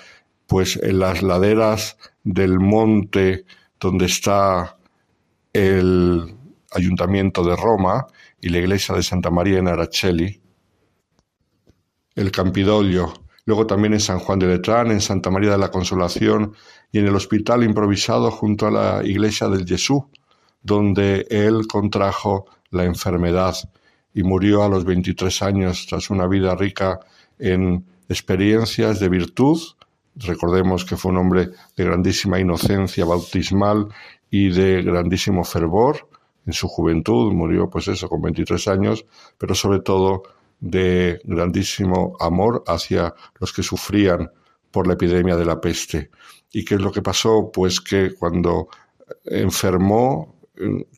pues 0.52 0.78
en 0.84 1.00
las 1.00 1.24
laderas 1.24 1.96
del 2.26 2.60
monte 2.60 3.46
donde 3.80 4.08
está 4.08 4.76
el 5.54 6.36
Ayuntamiento 6.72 7.42
de 7.46 7.56
Roma 7.56 8.06
y 8.42 8.50
la 8.50 8.58
iglesia 8.58 8.94
de 8.94 9.02
Santa 9.02 9.30
María 9.30 9.60
en 9.60 9.70
Araceli, 9.70 10.42
el 12.16 12.32
Campidoglio, 12.32 13.14
luego 13.46 13.66
también 13.66 13.94
en 13.94 14.02
San 14.02 14.20
Juan 14.20 14.40
de 14.40 14.48
Letrán, 14.48 14.92
en 14.92 15.00
Santa 15.00 15.30
María 15.30 15.52
de 15.52 15.58
la 15.58 15.72
Consolación 15.72 16.54
y 16.92 17.00
en 17.00 17.08
el 17.08 17.16
hospital 17.16 17.64
improvisado 17.64 18.30
junto 18.30 18.68
a 18.68 18.72
la 18.72 19.08
iglesia 19.08 19.48
del 19.48 19.66
Jesús, 19.66 20.02
donde 20.62 21.28
él 21.30 21.66
contrajo 21.66 22.46
la 22.72 22.84
enfermedad 22.84 23.56
y 24.14 24.24
murió 24.24 24.66
a 24.66 24.68
los 24.68 24.84
23 24.84 25.44
años 25.44 25.86
tras 25.88 26.10
una 26.10 26.28
vida 26.28 26.56
rica 26.56 27.00
en 27.40 27.86
experiencias 28.10 29.00
de 29.00 29.08
virtud. 29.08 29.58
Recordemos 30.16 30.86
que 30.86 30.98
fue 30.98 31.12
un 31.12 31.18
hombre 31.18 31.50
de 31.76 31.84
grandísima 31.84 32.40
inocencia 32.40 33.06
bautismal 33.06 33.88
y 34.30 34.50
de 34.50 34.82
grandísimo 34.82 35.44
fervor 35.44 36.08
en 36.46 36.54
su 36.54 36.68
juventud, 36.68 37.32
murió 37.34 37.70
pues 37.70 37.88
eso 37.88 38.10
con 38.10 38.22
23 38.22 38.68
años, 38.68 39.06
pero 39.38 39.56
sobre 39.56 39.80
todo 39.80 40.24
de 40.60 41.22
grandísimo 41.24 42.16
amor 42.20 42.64
hacia 42.68 43.14
los 43.40 43.54
que 43.54 43.64
sufrían 43.64 44.32
por 44.72 44.88
la 44.88 44.94
epidemia 44.94 45.36
de 45.36 45.46
la 45.46 45.60
peste. 45.60 46.10
¿Y 46.52 46.66
qué 46.66 46.76
es 46.76 46.82
lo 46.82 46.92
que 46.92 47.02
pasó? 47.02 47.52
Pues 47.54 47.80
que 47.82 48.14
cuando 48.14 48.70
enfermó, 49.26 50.36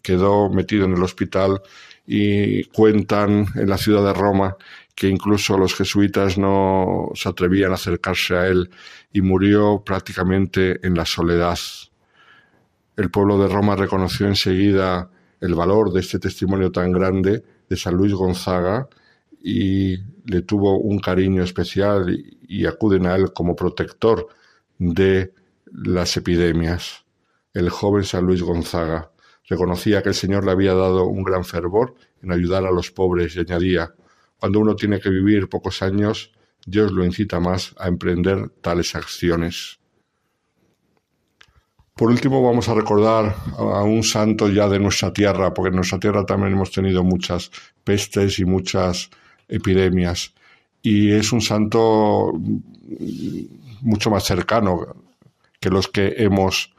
quedó 0.01 0.49
metido 0.49 0.85
en 0.85 0.93
el 0.93 1.03
hospital 1.03 1.61
y 2.05 2.65
cuentan 2.65 3.47
en 3.55 3.69
la 3.69 3.77
ciudad 3.77 4.03
de 4.03 4.13
Roma 4.13 4.57
que 4.95 5.07
incluso 5.07 5.57
los 5.57 5.75
jesuitas 5.75 6.37
no 6.37 7.09
se 7.15 7.29
atrevían 7.29 7.71
a 7.71 7.75
acercarse 7.75 8.35
a 8.35 8.47
él 8.47 8.69
y 9.11 9.21
murió 9.21 9.83
prácticamente 9.83 10.85
en 10.85 10.95
la 10.95 11.05
soledad. 11.05 11.57
El 12.95 13.09
pueblo 13.09 13.39
de 13.39 13.47
Roma 13.47 13.75
reconoció 13.75 14.27
enseguida 14.27 15.09
el 15.41 15.55
valor 15.55 15.91
de 15.91 15.99
este 15.99 16.19
testimonio 16.19 16.71
tan 16.71 16.91
grande 16.91 17.43
de 17.67 17.75
San 17.75 17.95
Luis 17.95 18.13
Gonzaga 18.13 18.87
y 19.41 19.97
le 20.25 20.41
tuvo 20.43 20.77
un 20.77 20.99
cariño 20.99 21.43
especial 21.43 22.09
y, 22.47 22.65
acuden 22.65 23.07
a 23.07 23.15
él 23.15 23.33
como 23.33 23.55
protector 23.55 24.27
de 24.77 25.33
las 25.65 26.15
epidemias. 26.15 27.03
El 27.53 27.69
joven 27.69 28.03
San 28.03 28.25
Luis 28.25 28.41
Gonzaga 28.41 29.11
reconocía 29.49 30.01
que 30.01 30.09
el 30.09 30.15
Señor 30.15 30.45
le 30.45 30.51
había 30.51 30.73
dado 30.73 31.07
un 31.07 31.23
gran 31.23 31.43
fervor 31.43 31.95
en 32.21 32.31
ayudar 32.31 32.65
a 32.65 32.71
los 32.71 32.91
pobres 32.91 33.35
y 33.35 33.39
añadía, 33.39 33.93
cuando 34.43 34.59
uno 34.59 34.75
tiene 34.75 34.99
que 34.99 35.09
vivir 35.09 35.47
pocos 35.47 35.81
años, 35.81 36.33
Dios 36.65 36.91
lo 36.91 37.05
incita 37.05 37.39
más 37.39 37.73
a 37.79 37.87
emprender 37.87 38.49
tales 38.59 38.93
acciones. 38.93 39.79
Por 41.95 42.09
último, 42.09 42.43
vamos 42.43 42.67
a 42.67 42.73
recordar 42.73 43.37
a 43.57 43.83
un 43.83 44.03
santo 44.03 44.49
ya 44.49 44.67
de 44.67 44.79
nuestra 44.79 45.13
tierra, 45.13 45.53
porque 45.53 45.69
en 45.69 45.77
nuestra 45.77 45.97
tierra 45.97 46.25
también 46.25 46.51
hemos 46.51 46.71
tenido 46.71 47.05
muchas 47.05 47.51
pestes 47.85 48.37
y 48.39 48.43
muchas 48.43 49.09
epidemias. 49.47 50.33
Y 50.81 51.13
es 51.13 51.31
un 51.31 51.39
santo 51.39 52.33
mucho 53.79 54.09
más 54.09 54.25
cercano 54.25 54.93
que 55.61 55.69
los 55.69 55.87
que 55.87 56.15
hemos 56.17 56.73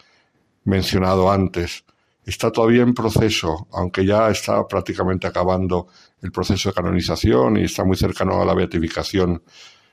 mencionado 0.64 1.30
antes. 1.30 1.86
Está 2.26 2.50
todavía 2.50 2.82
en 2.82 2.94
proceso, 2.94 3.68
aunque 3.72 4.06
ya 4.06 4.30
está 4.30 4.66
prácticamente 4.66 5.26
acabando 5.26 5.88
el 6.22 6.32
proceso 6.32 6.70
de 6.70 6.74
canonización 6.74 7.58
y 7.58 7.64
está 7.64 7.84
muy 7.84 7.96
cercano 7.96 8.40
a 8.40 8.44
la 8.44 8.54
beatificación. 8.54 9.42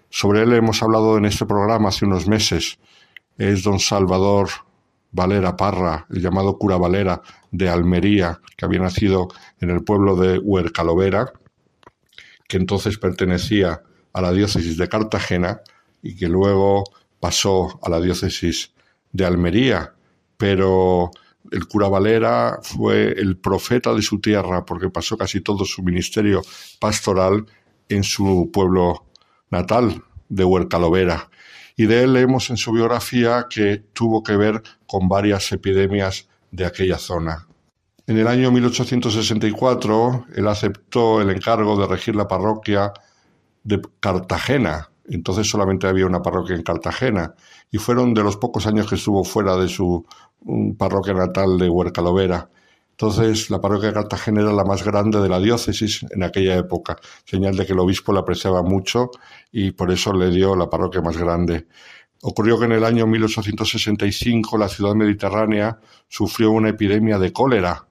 Sobre 0.10 0.44
él 0.44 0.54
hemos 0.54 0.82
hablado 0.82 1.18
en 1.18 1.26
este 1.26 1.46
programa 1.46 1.90
hace 1.90 2.06
unos 2.06 2.28
meses. 2.28 2.80
Es 3.38 3.64
don 3.64 3.80
Salvador 3.80 4.50
Valera 5.12 5.58
Parra, 5.58 6.06
el 6.10 6.22
llamado 6.22 6.58
cura 6.58 6.78
Valera 6.78 7.22
de 7.52 7.70
Almería, 7.70 8.40
que 8.56 8.66
había 8.66 8.80
nacido 8.80 9.28
en 9.60 9.70
el 9.70 9.84
pueblo 9.84 10.16
de 10.16 10.38
Huercalovera, 10.40 11.34
que 12.48 12.58
entonces 12.58 12.98
pertenecía 12.98 13.82
a 14.14 14.22
la 14.22 14.32
diócesis 14.32 14.78
de 14.78 14.88
Cartagena 14.88 15.62
y 16.02 16.16
que 16.16 16.28
luego 16.28 16.84
pasó 17.20 17.80
a 17.84 17.90
la 17.90 18.00
diócesis 18.00 18.74
de 19.12 19.26
Almería, 19.26 19.94
pero 20.38 21.12
el 21.52 21.68
cura 21.68 21.88
Valera 21.90 22.60
fue 22.64 23.12
el 23.12 23.38
profeta 23.38 23.94
de 23.94 24.02
su 24.02 24.20
tierra 24.20 24.66
porque 24.66 24.90
pasó 24.90 25.18
casi 25.18 25.42
todo 25.42 25.66
su 25.66 25.84
ministerio 25.84 26.42
pastoral 26.80 27.46
en 27.90 28.04
su 28.04 28.50
pueblo 28.52 29.06
natal 29.50 30.04
de 30.30 30.46
Huercalovera 30.46 31.30
y 31.76 31.86
de 31.86 32.04
él 32.04 32.14
leemos 32.14 32.50
en 32.50 32.58
su 32.58 32.72
biografía 32.72 33.48
que 33.50 33.78
tuvo 33.94 34.24
que 34.24 34.38
ver 34.38 34.62
con 34.88 35.08
varias 35.08 35.52
epidemias 35.52 36.28
de 36.52 36.66
aquella 36.66 36.98
zona. 36.98 37.48
En 38.08 38.18
el 38.18 38.28
año 38.28 38.52
1864 38.52 40.26
él 40.36 40.48
aceptó 40.48 41.22
el 41.22 41.30
encargo 41.30 41.80
de 41.80 41.88
regir 41.88 42.16
la 42.16 42.28
parroquia 42.28 42.94
de 43.64 43.82
Cartagena. 44.00 44.90
Entonces 45.06 45.50
solamente 45.50 45.88
había 45.88 46.06
una 46.06 46.22
parroquia 46.22 46.56
en 46.56 46.64
Cartagena 46.64 47.36
y 47.72 47.78
fueron 47.78 48.14
de 48.14 48.24
los 48.24 48.38
pocos 48.38 48.68
años 48.68 48.88
que 48.88 48.96
estuvo 48.96 49.24
fuera 49.24 49.56
de 49.56 49.68
su 49.68 50.06
parroquia 50.78 51.14
natal 51.14 51.58
de 51.58 51.70
Huercalovera. 51.70 52.50
Entonces, 52.92 53.50
la 53.50 53.60
parroquia 53.60 53.90
de 53.90 53.96
Cartagena 53.96 54.42
era 54.42 54.54
la 54.54 54.64
más 54.64 54.84
grande 54.84 55.20
de 55.20 55.30
la 55.30 55.40
diócesis 55.40 56.06
en 56.12 56.24
aquella 56.24 56.56
época, 56.56 56.98
señal 57.26 57.56
de 57.56 57.66
que 57.66 57.74
el 57.74 57.80
obispo 57.80 58.14
la 58.14 58.20
apreciaba 58.20 58.62
mucho 58.62 59.10
y 59.52 59.72
por 59.72 59.92
eso 59.92 60.14
le 60.14 60.30
dio 60.30 60.56
la 60.56 60.70
parroquia 60.70 61.02
más 61.02 61.18
grande. 61.18 61.68
Ocurrió 62.22 62.60
que 62.60 62.66
en 62.66 62.74
el 62.74 62.86
año 62.86 63.08
1865 63.08 64.58
la 64.58 64.70
ciudad 64.70 64.94
mediterránea 64.94 65.80
sufrió 66.08 66.52
una 66.52 66.70
epidemia 66.70 67.18
de 67.18 67.34
cólera 67.34 67.88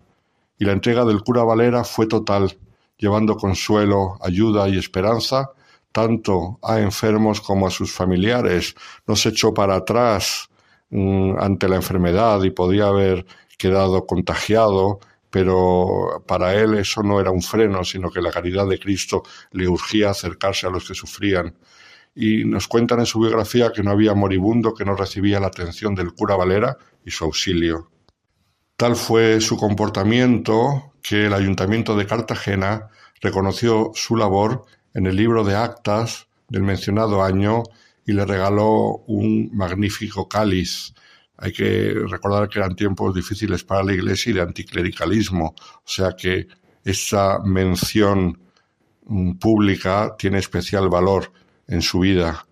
y 0.56 0.64
la 0.64 0.72
entrega 0.72 1.04
del 1.04 1.22
cura 1.22 1.42
Valera 1.42 1.82
fue 1.82 2.06
total, 2.06 2.56
llevando 2.96 3.36
consuelo, 3.36 4.18
ayuda 4.20 4.68
y 4.68 4.78
esperanza 4.78 5.50
tanto 5.92 6.58
a 6.62 6.80
enfermos 6.80 7.40
como 7.40 7.66
a 7.66 7.70
sus 7.70 7.92
familiares. 7.92 8.74
No 9.06 9.16
se 9.16 9.30
echó 9.30 9.52
para 9.52 9.76
atrás 9.76 10.49
mm, 10.90 11.38
ante 11.38 11.68
la 11.68 11.76
enfermedad 11.76 12.42
y 12.42 12.50
podía 12.50 12.88
haber 12.88 13.26
quedado 13.56 14.06
contagiado, 14.06 15.00
pero 15.30 16.24
para 16.26 16.54
él 16.54 16.74
eso 16.74 17.02
no 17.02 17.20
era 17.20 17.30
un 17.30 17.42
freno, 17.42 17.84
sino 17.84 18.10
que 18.10 18.22
la 18.22 18.30
caridad 18.30 18.66
de 18.66 18.78
Cristo 18.78 19.22
le 19.52 19.68
urgía 19.68 20.10
acercarse 20.10 20.66
a 20.66 20.70
los 20.70 20.88
que 20.88 20.94
sufrían. 20.94 21.54
Y 22.14 22.44
nos 22.44 22.66
cuentan 22.66 23.00
en 23.00 23.06
su 23.06 23.20
biografía 23.20 23.72
que 23.72 23.82
no 23.82 23.92
había 23.92 24.14
moribundo 24.14 24.74
que 24.74 24.84
no 24.84 24.96
recibía 24.96 25.38
la 25.38 25.46
atención 25.46 25.94
del 25.94 26.12
cura 26.12 26.36
Valera 26.36 26.76
y 27.04 27.10
su 27.10 27.24
auxilio. 27.24 27.90
Tal 28.76 28.96
fue 28.96 29.40
su 29.40 29.56
comportamiento 29.56 30.94
que 31.02 31.26
el 31.26 31.34
ayuntamiento 31.34 31.96
de 31.96 32.06
Cartagena 32.06 32.88
reconoció 33.20 33.92
su 33.94 34.16
labor 34.16 34.64
en 34.94 35.06
el 35.06 35.16
libro 35.16 35.44
de 35.44 35.54
actas 35.54 36.26
del 36.48 36.62
mencionado 36.62 37.22
año 37.22 37.62
y 38.06 38.12
le 38.12 38.24
regaló 38.24 39.04
un 39.06 39.50
magnífico 39.52 40.28
cáliz 40.28 40.94
hay 41.42 41.52
que 41.52 41.94
recordar 42.06 42.50
que 42.50 42.58
eran 42.58 42.76
tiempos 42.76 43.14
difíciles 43.14 43.64
para 43.64 43.82
la 43.82 43.94
Iglesia 43.94 44.30
y 44.30 44.34
de 44.34 44.42
anticlericalismo, 44.42 45.54
o 45.56 45.82
sea 45.86 46.12
que 46.12 46.46
esa 46.84 47.38
mención 47.38 48.38
mm, 49.06 49.38
pública 49.38 50.16
tiene 50.18 50.38
especial 50.38 50.90
valor 50.90 51.32
en 51.66 51.80
su 51.80 52.00
vida. 52.00 52.46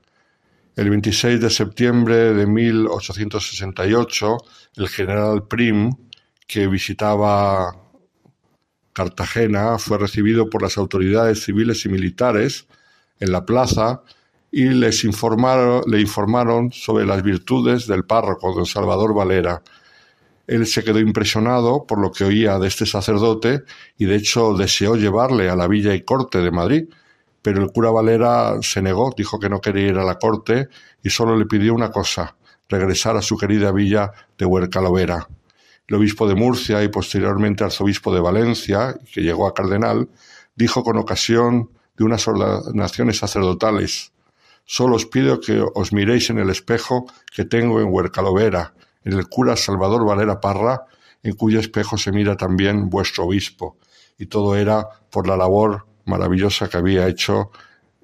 El 0.74 0.88
26 0.88 1.38
de 1.38 1.50
septiembre 1.50 2.32
de 2.32 2.46
1868, 2.46 4.38
el 4.76 4.88
general 4.88 5.46
Prim, 5.46 5.90
que 6.46 6.66
visitaba 6.66 7.76
Cartagena, 8.94 9.76
fue 9.78 9.98
recibido 9.98 10.48
por 10.48 10.62
las 10.62 10.78
autoridades 10.78 11.44
civiles 11.44 11.84
y 11.84 11.90
militares 11.90 12.66
en 13.20 13.32
la 13.32 13.44
plaza 13.44 14.02
y 14.50 14.64
les 14.68 15.04
informaron, 15.04 15.82
le 15.86 16.00
informaron 16.00 16.72
sobre 16.72 17.04
las 17.04 17.22
virtudes 17.22 17.86
del 17.86 18.04
párroco, 18.04 18.54
don 18.54 18.66
Salvador 18.66 19.14
Valera. 19.14 19.62
Él 20.46 20.66
se 20.66 20.82
quedó 20.82 20.98
impresionado 20.98 21.84
por 21.86 21.98
lo 21.98 22.10
que 22.10 22.24
oía 22.24 22.58
de 22.58 22.68
este 22.68 22.86
sacerdote 22.86 23.64
y 23.98 24.06
de 24.06 24.16
hecho 24.16 24.54
deseó 24.54 24.96
llevarle 24.96 25.50
a 25.50 25.56
la 25.56 25.68
villa 25.68 25.94
y 25.94 26.02
corte 26.02 26.38
de 26.38 26.50
Madrid, 26.50 26.88
pero 27.42 27.62
el 27.62 27.70
cura 27.70 27.90
Valera 27.90 28.56
se 28.62 28.80
negó, 28.80 29.12
dijo 29.16 29.38
que 29.38 29.50
no 29.50 29.60
quería 29.60 29.88
ir 29.88 29.98
a 29.98 30.04
la 30.04 30.18
corte 30.18 30.68
y 31.02 31.10
solo 31.10 31.36
le 31.36 31.44
pidió 31.44 31.74
una 31.74 31.90
cosa, 31.90 32.36
regresar 32.68 33.16
a 33.16 33.22
su 33.22 33.36
querida 33.36 33.72
villa 33.72 34.12
de 34.38 34.46
Huercalovera. 34.46 35.28
el 35.86 35.94
obispo 35.94 36.26
de 36.28 36.34
Murcia 36.34 36.82
y 36.82 36.88
posteriormente 36.88 37.64
arzobispo 37.64 38.14
de 38.14 38.20
Valencia, 38.20 38.98
que 39.12 39.22
llegó 39.22 39.46
a 39.46 39.54
cardenal, 39.54 40.08
dijo 40.54 40.82
con 40.82 40.96
ocasión 40.98 41.70
de 41.96 42.04
unas 42.04 42.26
ordenaciones 42.28 43.18
sacerdotales, 43.18 44.12
Solo 44.70 44.96
os 44.96 45.06
pido 45.06 45.40
que 45.40 45.64
os 45.64 45.94
miréis 45.96 46.28
en 46.28 46.36
el 46.36 46.50
espejo 46.50 47.06
que 47.34 47.46
tengo 47.46 47.80
en 47.80 47.88
Huercalovera, 47.88 48.74
en 49.02 49.14
el 49.14 49.26
cura 49.26 49.56
Salvador 49.56 50.04
Valera 50.04 50.42
Parra, 50.42 50.84
en 51.22 51.32
cuyo 51.32 51.58
espejo 51.58 51.96
se 51.96 52.12
mira 52.12 52.36
también 52.36 52.90
vuestro 52.90 53.24
obispo. 53.24 53.78
Y 54.18 54.26
todo 54.26 54.56
era 54.56 54.86
por 55.08 55.26
la 55.26 55.38
labor 55.38 55.86
maravillosa 56.04 56.68
que 56.68 56.76
había 56.76 57.08
hecho 57.08 57.50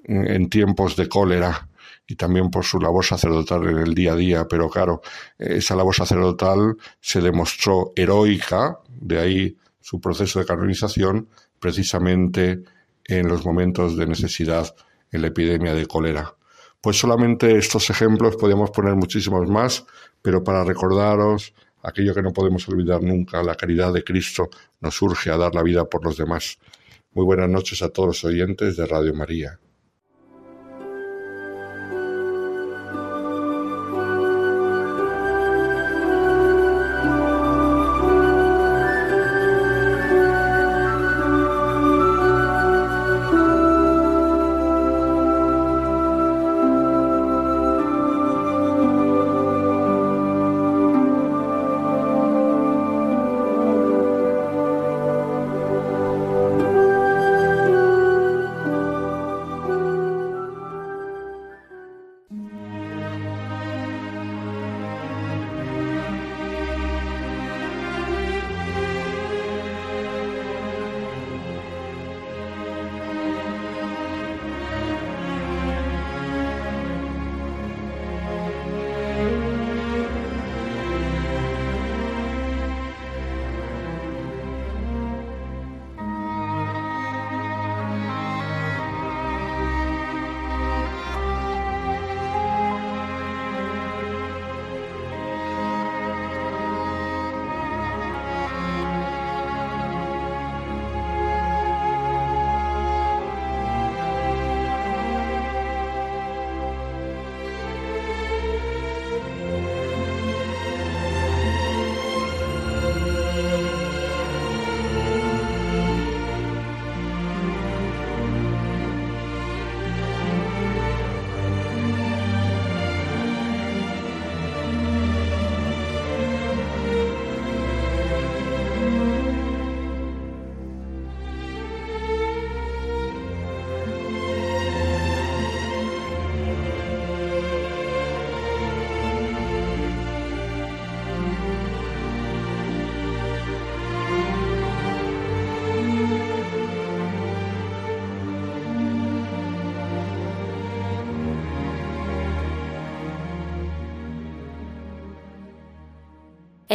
en 0.05 0.49
tiempos 0.49 0.95
de 0.95 1.07
cólera 1.07 1.69
y 2.07 2.15
también 2.15 2.49
por 2.49 2.65
su 2.65 2.79
labor 2.79 3.05
sacerdotal 3.05 3.67
en 3.67 3.77
el 3.77 3.93
día 3.93 4.13
a 4.13 4.15
día. 4.15 4.47
Pero 4.49 4.67
claro, 4.67 5.03
esa 5.37 5.75
labor 5.75 5.93
sacerdotal 5.93 6.77
se 6.99 7.21
demostró 7.21 7.93
heroica, 7.95 8.79
de 8.89 9.19
ahí 9.19 9.57
su 9.81 10.01
proceso 10.01 10.39
de 10.39 10.47
canonización, 10.47 11.29
precisamente 11.59 12.63
en 13.03 13.27
los 13.27 13.45
momentos 13.45 13.95
de 13.95 14.07
necesidad 14.07 14.75
en 15.11 15.21
la 15.21 15.27
epidemia 15.27 15.75
de 15.75 15.85
cólera. 15.85 16.34
Pues 16.85 16.99
solamente 16.99 17.57
estos 17.57 17.89
ejemplos 17.89 18.35
podemos 18.35 18.69
poner 18.69 18.93
muchísimos 18.93 19.49
más, 19.49 19.87
pero 20.21 20.43
para 20.43 20.63
recordaros 20.63 21.51
aquello 21.81 22.13
que 22.13 22.21
no 22.21 22.31
podemos 22.31 22.69
olvidar 22.69 23.01
nunca, 23.01 23.41
la 23.41 23.55
caridad 23.55 23.91
de 23.91 24.03
Cristo 24.03 24.51
nos 24.81 25.01
urge 25.01 25.31
a 25.31 25.37
dar 25.37 25.55
la 25.55 25.63
vida 25.63 25.85
por 25.85 26.05
los 26.05 26.15
demás. 26.15 26.59
Muy 27.11 27.25
buenas 27.25 27.49
noches 27.49 27.81
a 27.81 27.89
todos 27.89 28.09
los 28.09 28.25
oyentes 28.25 28.77
de 28.77 28.85
Radio 28.85 29.15
María. 29.15 29.59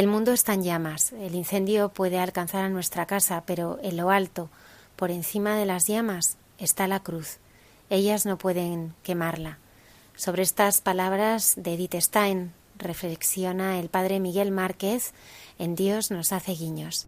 El 0.01 0.07
mundo 0.07 0.33
está 0.33 0.55
en 0.55 0.63
llamas. 0.63 1.13
El 1.13 1.35
incendio 1.35 1.91
puede 1.91 2.19
alcanzar 2.19 2.65
a 2.65 2.71
nuestra 2.71 3.05
casa, 3.05 3.43
pero 3.45 3.79
en 3.83 3.99
lo 3.99 4.09
alto, 4.09 4.49
por 4.97 5.11
encima 5.11 5.57
de 5.57 5.67
las 5.67 5.89
llamas, 5.89 6.39
está 6.57 6.89
la 6.89 7.01
cruz. 7.01 7.37
Ellas 7.91 8.25
no 8.25 8.39
pueden 8.39 8.95
quemarla. 9.03 9.59
Sobre 10.17 10.43
estas 10.43 10.81
palabras 10.81 11.53
de 11.59 11.75
Edith 11.75 11.97
Stein 11.97 12.55
reflexiona 12.79 13.79
el 13.79 13.91
padre 13.91 14.21
Miguel 14.21 14.53
Márquez 14.53 15.13
en 15.59 15.75
Dios 15.75 16.11
nos 16.11 16.33
hace 16.33 16.53
guiños. 16.53 17.07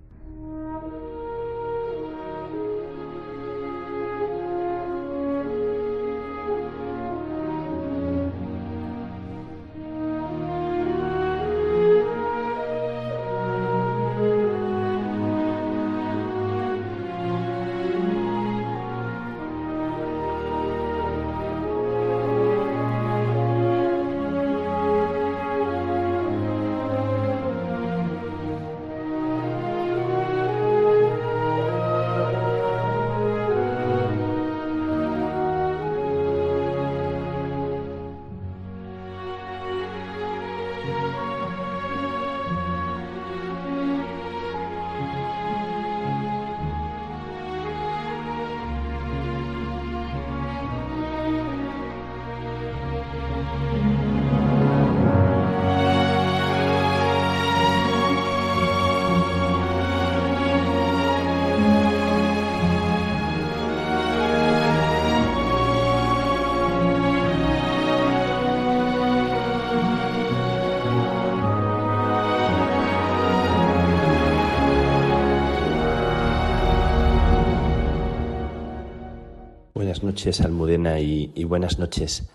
Noches, 80.23 80.41
Almudena, 80.41 81.01
y, 81.01 81.33
y, 81.35 81.43
buenas 81.43 81.81
noches. 81.81 82.31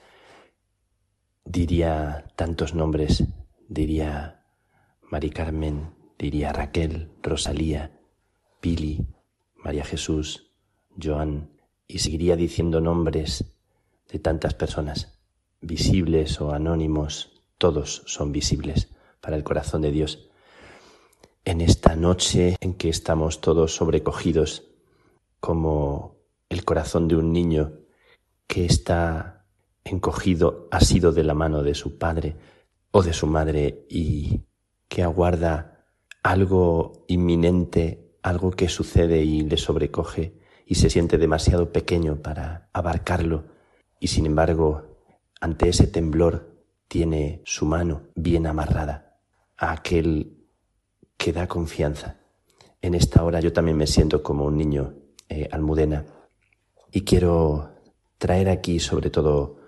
Diría 1.45 2.25
tantos 2.35 2.75
nombres, 2.75 3.23
diría 3.69 4.43
Mari 5.09 5.29
Carmen, 5.29 5.93
diría 6.19 6.51
Raquel, 6.51 7.09
Rosalía, 7.23 7.97
Pili, 8.59 9.07
María 9.55 9.85
Jesús, 9.85 10.51
Joan, 11.01 11.49
y 11.87 11.99
seguiría 11.99 12.35
diciendo 12.35 12.81
nombres 12.81 13.45
de 14.11 14.19
tantas 14.19 14.53
personas, 14.53 15.17
visibles 15.61 16.41
o 16.41 16.51
anónimos, 16.51 17.41
todos 17.57 18.03
son 18.05 18.33
visibles 18.33 18.89
para 19.21 19.37
el 19.37 19.45
corazón 19.45 19.81
de 19.81 19.91
Dios. 19.91 20.29
en 21.45 21.61
esta 21.61 21.95
noche 21.95 22.57
en 22.59 22.73
que 22.73 22.89
estamos 22.89 23.39
todos 23.39 23.73
sobrecogidos 23.73 24.65
como 25.39 26.16
el 26.49 26.63
corazón 26.63 27.07
de 27.07 27.15
un 27.15 27.33
niño 27.33 27.73
que 28.47 28.65
está 28.65 29.45
encogido, 29.83 30.67
ha 30.71 30.79
sido 30.81 31.11
de 31.11 31.23
la 31.23 31.33
mano 31.33 31.63
de 31.63 31.75
su 31.75 31.97
padre 31.97 32.35
o 32.91 33.03
de 33.03 33.13
su 33.13 33.27
madre 33.27 33.85
y 33.89 34.41
que 34.87 35.03
aguarda 35.03 35.85
algo 36.23 37.05
inminente, 37.07 38.17
algo 38.23 38.51
que 38.51 38.69
sucede 38.69 39.23
y 39.23 39.41
le 39.41 39.57
sobrecoge 39.57 40.39
y 40.65 40.75
se 40.75 40.89
siente 40.89 41.17
demasiado 41.17 41.71
pequeño 41.71 42.21
para 42.21 42.69
abarcarlo 42.73 43.45
y 43.99 44.07
sin 44.07 44.25
embargo 44.25 44.97
ante 45.39 45.69
ese 45.69 45.87
temblor 45.87 46.57
tiene 46.87 47.41
su 47.45 47.65
mano 47.65 48.07
bien 48.15 48.47
amarrada 48.47 49.19
a 49.57 49.71
aquel 49.71 50.37
que 51.17 51.33
da 51.33 51.47
confianza. 51.47 52.17
En 52.81 52.93
esta 52.93 53.23
hora 53.23 53.39
yo 53.39 53.53
también 53.53 53.77
me 53.77 53.87
siento 53.87 54.23
como 54.23 54.45
un 54.45 54.57
niño 54.57 54.93
eh, 55.29 55.47
almudena 55.51 56.05
y 56.97 57.01
quiero 57.01 57.69
traer 58.17 58.49
aquí 58.49 58.79
sobre 58.79 59.11
todo 59.11 59.59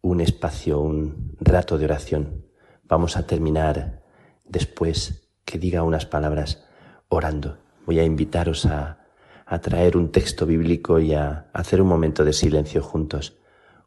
un 0.00 0.20
espacio, 0.20 0.78
un 0.78 1.34
rato 1.40 1.76
de 1.76 1.86
oración. 1.86 2.46
Vamos 2.84 3.16
a 3.16 3.26
terminar 3.26 4.04
después 4.44 5.28
que 5.44 5.58
diga 5.58 5.82
unas 5.82 6.06
palabras 6.06 6.68
orando. 7.08 7.58
Voy 7.84 7.98
a 7.98 8.04
invitaros 8.04 8.64
a, 8.64 9.08
a 9.44 9.58
traer 9.58 9.96
un 9.96 10.12
texto 10.12 10.46
bíblico 10.46 11.00
y 11.00 11.14
a 11.14 11.50
hacer 11.52 11.82
un 11.82 11.88
momento 11.88 12.24
de 12.24 12.32
silencio 12.32 12.80
juntos, 12.80 13.36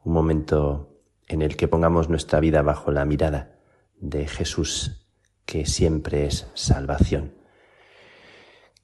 un 0.03 0.11
momento 0.11 0.99
en 1.29 1.41
el 1.41 1.55
que 1.55 1.69
pongamos 1.69 2.09
nuestra 2.09 2.41
vida 2.41 2.61
bajo 2.61 2.91
la 2.91 3.05
mirada 3.05 3.55
de 4.01 4.27
Jesús, 4.27 5.07
que 5.45 5.65
siempre 5.65 6.25
es 6.25 6.45
salvación. 6.55 7.35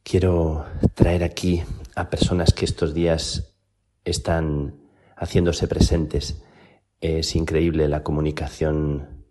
Quiero 0.03 0.63
traer 0.93 1.25
aquí 1.25 1.61
a 1.93 2.09
personas 2.09 2.53
que 2.53 2.63
estos 2.63 2.93
días 2.93 3.56
están 4.09 4.75
haciéndose 5.15 5.67
presentes. 5.67 6.41
Es 6.99 7.35
increíble 7.35 7.87
la 7.87 8.03
comunicación 8.03 9.25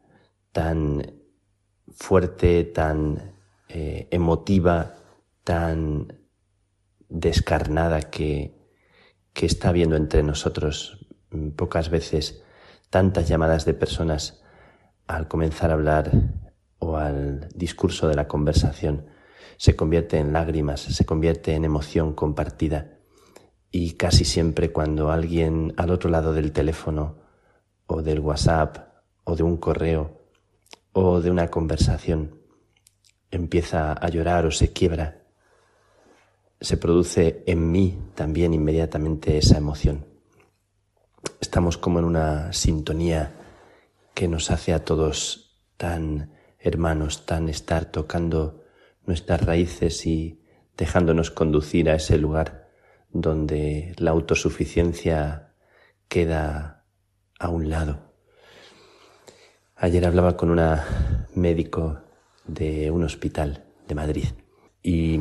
tan 0.53 1.15
fuerte, 1.89 2.65
tan 2.65 3.35
eh, 3.69 4.09
emotiva, 4.11 4.95
tan 5.45 6.21
descarnada 7.09 8.03
que, 8.03 8.55
que 9.33 9.47
está 9.47 9.71
habiendo 9.71 9.97
entre 9.97 10.23
nosotros. 10.23 11.07
Pocas 11.57 11.91
veces 11.91 12.43
tantas 12.91 13.29
llamadas 13.29 13.65
de 13.65 13.75
personas 13.75 14.43
al 15.07 15.29
comenzar 15.29 15.71
a 15.71 15.75
hablar 15.75 16.11
o 16.79 16.97
al 16.97 17.49
discurso 17.55 18.09
de 18.09 18.15
la 18.15 18.29
conversación 18.29 19.07
se 19.57 19.75
convierte 19.75 20.19
en 20.19 20.33
lágrimas, 20.33 20.81
se 20.81 21.07
convierte 21.07 21.55
en 21.55 21.65
emoción 21.65 22.13
compartida. 22.13 22.96
Y 23.79 23.93
casi 23.93 24.25
siempre 24.25 24.73
cuando 24.73 25.11
alguien 25.11 25.75
al 25.77 25.91
otro 25.91 26.09
lado 26.09 26.33
del 26.33 26.51
teléfono 26.51 27.17
o 27.87 28.01
del 28.01 28.21
WhatsApp 28.21 28.79
o 29.25 29.37
de 29.37 29.43
un 29.43 29.59
correo 29.59 30.23
o 30.95 31.21
de 31.21 31.31
una 31.31 31.49
conversación 31.49 32.41
empieza 33.31 33.93
a 33.93 34.09
llorar 34.09 34.47
o 34.47 34.51
se 34.51 34.73
quiebra, 34.73 35.27
se 36.59 36.79
produce 36.79 37.45
en 37.47 37.71
mí 37.71 37.99
también 38.15 38.55
inmediatamente 38.55 39.37
esa 39.37 39.59
emoción. 39.59 40.07
Estamos 41.39 41.77
como 41.77 41.99
en 41.99 42.07
una 42.07 42.55
sintonía 42.55 43.35
que 44.15 44.27
nos 44.27 44.51
hace 44.51 44.73
a 44.73 44.87
todos 44.87 45.61
tan 45.77 46.33
hermanos, 46.59 47.27
tan 47.27 47.51
estar 47.51 47.85
tocando 47.85 48.65
nuestras 49.05 49.45
raíces 49.45 50.07
y 50.07 50.41
dejándonos 50.79 51.31
conducir 51.31 51.91
a 51.91 51.97
ese 51.97 52.17
lugar 52.17 52.66
donde 53.21 53.95
la 53.99 54.11
autosuficiencia 54.11 55.53
queda 56.09 56.85
a 57.39 57.49
un 57.49 57.69
lado. 57.71 58.13
Ayer 59.77 60.07
hablaba 60.07 60.37
con 60.37 60.51
una 60.51 61.27
médico 61.35 62.01
de 62.47 62.91
un 62.91 63.05
hospital 63.05 63.65
de 63.87 63.95
Madrid 63.95 64.29
y 64.83 65.21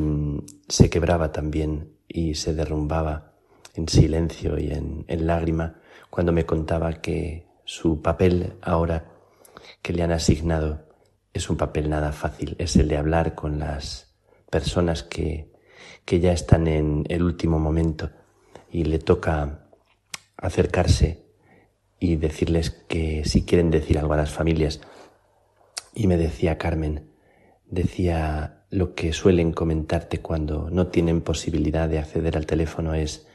se 0.68 0.88
quebraba 0.88 1.32
también 1.32 1.96
y 2.08 2.34
se 2.34 2.54
derrumbaba 2.54 3.32
en 3.74 3.88
silencio 3.88 4.58
y 4.58 4.70
en, 4.70 5.04
en 5.08 5.26
lágrima 5.26 5.80
cuando 6.08 6.32
me 6.32 6.46
contaba 6.46 7.00
que 7.00 7.46
su 7.64 8.00
papel 8.00 8.54
ahora 8.62 9.12
que 9.82 9.92
le 9.92 10.02
han 10.02 10.12
asignado 10.12 10.86
es 11.32 11.50
un 11.50 11.56
papel 11.56 11.90
nada 11.90 12.12
fácil, 12.12 12.56
es 12.58 12.76
el 12.76 12.88
de 12.88 12.96
hablar 12.96 13.34
con 13.34 13.58
las 13.58 14.14
personas 14.50 15.02
que, 15.02 15.52
que 16.06 16.20
ya 16.20 16.32
están 16.32 16.68
en 16.68 17.04
el 17.08 17.22
último 17.22 17.58
momento 17.58 18.10
y 18.70 18.84
le 18.84 18.98
toca 18.98 19.66
acercarse 20.36 21.26
y 21.98 22.16
decirles 22.16 22.70
que 22.70 23.24
si 23.24 23.44
quieren 23.44 23.70
decir 23.70 23.98
algo 23.98 24.14
a 24.14 24.18
las 24.18 24.32
familias. 24.32 24.80
Y 25.94 26.06
me 26.06 26.16
decía 26.16 26.58
Carmen, 26.58 27.10
decía 27.66 28.64
lo 28.70 28.94
que 28.94 29.12
suelen 29.12 29.52
comentarte 29.52 30.18
cuando 30.18 30.70
no 30.70 30.86
tienen 30.88 31.22
posibilidad 31.22 31.88
de 31.88 31.98
acceder 31.98 32.36
al 32.36 32.46
teléfono 32.46 32.94
es 32.94 33.26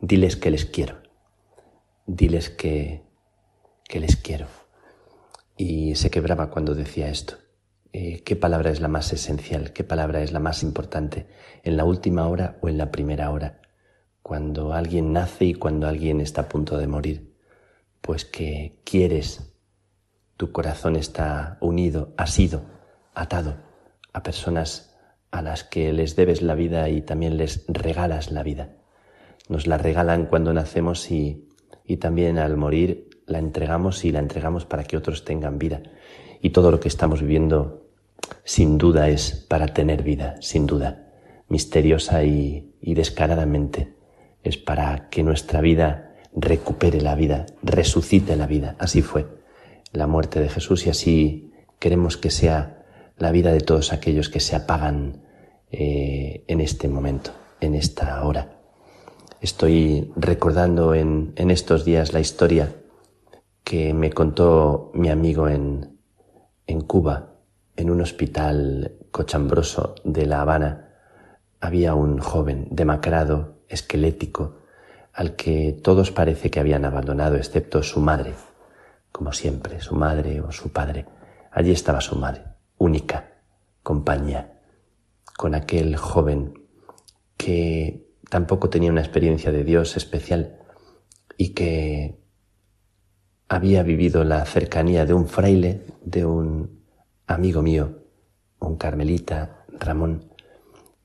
diles 0.00 0.36
que 0.36 0.50
les 0.50 0.64
quiero, 0.64 1.02
diles 2.06 2.50
que, 2.50 3.02
que 3.84 3.98
les 3.98 4.16
quiero. 4.16 4.46
Y 5.56 5.96
se 5.96 6.10
quebraba 6.10 6.50
cuando 6.50 6.74
decía 6.74 7.08
esto. 7.08 7.41
Eh, 7.94 8.22
qué 8.24 8.36
palabra 8.36 8.70
es 8.70 8.80
la 8.80 8.88
más 8.88 9.12
esencial, 9.12 9.74
qué 9.74 9.84
palabra 9.84 10.22
es 10.22 10.32
la 10.32 10.38
más 10.38 10.62
importante, 10.62 11.26
en 11.62 11.76
la 11.76 11.84
última 11.84 12.26
hora 12.26 12.56
o 12.62 12.68
en 12.70 12.78
la 12.78 12.90
primera 12.90 13.30
hora, 13.30 13.60
cuando 14.22 14.72
alguien 14.72 15.12
nace 15.12 15.44
y 15.44 15.54
cuando 15.54 15.86
alguien 15.86 16.22
está 16.22 16.42
a 16.42 16.48
punto 16.48 16.78
de 16.78 16.86
morir, 16.86 17.34
pues 18.00 18.24
que 18.24 18.80
quieres, 18.84 19.54
tu 20.38 20.52
corazón 20.52 20.96
está 20.96 21.58
unido, 21.60 22.14
ha 22.16 22.26
sido 22.26 22.62
atado 23.14 23.56
a 24.14 24.22
personas 24.22 24.96
a 25.30 25.42
las 25.42 25.62
que 25.62 25.92
les 25.92 26.16
debes 26.16 26.40
la 26.40 26.54
vida 26.54 26.88
y 26.88 27.02
también 27.02 27.36
les 27.36 27.66
regalas 27.68 28.30
la 28.30 28.42
vida. 28.42 28.76
Nos 29.50 29.66
la 29.66 29.76
regalan 29.76 30.26
cuando 30.26 30.54
nacemos 30.54 31.10
y, 31.10 31.48
y 31.84 31.98
también 31.98 32.38
al 32.38 32.56
morir 32.56 33.10
la 33.26 33.38
entregamos 33.38 34.04
y 34.06 34.12
la 34.12 34.18
entregamos 34.18 34.64
para 34.64 34.84
que 34.84 34.96
otros 34.96 35.24
tengan 35.24 35.58
vida. 35.58 35.82
Y 36.40 36.50
todo 36.50 36.70
lo 36.70 36.80
que 36.80 36.88
estamos 36.88 37.20
viviendo 37.20 37.81
sin 38.44 38.78
duda 38.78 39.08
es 39.08 39.46
para 39.48 39.68
tener 39.68 40.02
vida, 40.02 40.36
sin 40.40 40.66
duda, 40.66 41.12
misteriosa 41.48 42.24
y, 42.24 42.72
descaradamente, 42.80 43.94
es 44.42 44.56
para 44.56 45.08
que 45.08 45.22
nuestra 45.22 45.60
vida 45.60 46.14
recupere 46.34 47.00
la 47.00 47.14
vida, 47.14 47.46
resucite 47.62 48.36
la 48.36 48.46
vida. 48.46 48.76
Así 48.78 49.02
fue 49.02 49.26
la 49.92 50.06
muerte 50.06 50.40
de 50.40 50.48
Jesús 50.48 50.86
y 50.86 50.90
así 50.90 51.52
queremos 51.78 52.16
que 52.16 52.30
sea 52.30 52.84
la 53.18 53.30
vida 53.30 53.52
de 53.52 53.60
todos 53.60 53.92
aquellos 53.92 54.28
que 54.28 54.40
se 54.40 54.56
apagan 54.56 55.22
eh, 55.70 56.44
en 56.48 56.60
este 56.60 56.88
momento, 56.88 57.32
en 57.60 57.74
esta 57.74 58.24
hora. 58.24 58.58
Estoy 59.40 60.12
recordando 60.16 60.94
en, 60.94 61.32
en 61.36 61.50
estos 61.50 61.84
días 61.84 62.12
la 62.12 62.20
historia 62.20 62.74
que 63.64 63.94
me 63.94 64.10
contó 64.10 64.90
mi 64.94 65.08
amigo 65.08 65.48
en, 65.48 65.98
en 66.66 66.80
Cuba, 66.80 67.31
en 67.76 67.90
un 67.90 68.00
hospital 68.00 68.92
cochambroso 69.10 69.94
de 70.04 70.26
La 70.26 70.40
Habana 70.40 70.88
había 71.60 71.94
un 71.94 72.18
joven 72.18 72.68
demacrado, 72.70 73.62
esquelético, 73.68 74.58
al 75.12 75.36
que 75.36 75.78
todos 75.82 76.10
parece 76.10 76.50
que 76.50 76.60
habían 76.60 76.84
abandonado 76.84 77.36
excepto 77.36 77.82
su 77.82 78.00
madre, 78.00 78.34
como 79.12 79.32
siempre, 79.32 79.80
su 79.80 79.94
madre 79.94 80.40
o 80.40 80.50
su 80.52 80.72
padre. 80.72 81.06
Allí 81.50 81.70
estaba 81.70 82.00
su 82.00 82.16
madre, 82.16 82.44
única 82.78 83.32
compañía, 83.82 84.60
con 85.36 85.54
aquel 85.54 85.96
joven 85.96 86.66
que 87.36 88.06
tampoco 88.28 88.70
tenía 88.70 88.90
una 88.90 89.02
experiencia 89.02 89.52
de 89.52 89.64
Dios 89.64 89.96
especial 89.96 90.58
y 91.36 91.50
que 91.50 92.18
había 93.48 93.82
vivido 93.82 94.24
la 94.24 94.44
cercanía 94.46 95.04
de 95.04 95.14
un 95.14 95.26
fraile, 95.26 95.82
de 96.02 96.24
un 96.24 96.81
amigo 97.32 97.62
mío, 97.62 98.02
un 98.60 98.76
carmelita, 98.76 99.64
Ramón, 99.68 100.32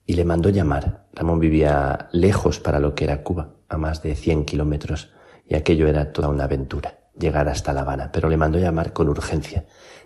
y 0.06 0.14
le 0.14 0.26
mandó 0.26 0.50
llamar. 0.50 1.08
Ramón 1.14 1.40
vivía 1.40 2.10
lejos 2.12 2.60
para 2.60 2.80
lo 2.80 2.96
que 2.96 3.06
era 3.06 3.24
Cuba, 3.24 3.56
a 3.68 3.78
más 3.78 4.02
de 4.04 4.16
100 4.16 4.46
kilómetros, 4.46 5.12
y 5.48 5.56
aquello 5.56 5.88
era 5.88 6.12
toda 6.12 6.30
una 6.30 6.46
aventura, 6.46 7.00
llegar 7.18 7.50
hasta 7.50 7.74
La 7.74 7.82
Habana, 7.82 8.12
pero 8.12 8.30
le 8.30 8.38
mandó 8.38 8.60
llamar 8.60 8.94
con 8.94 9.10
urgencia. 9.10 9.66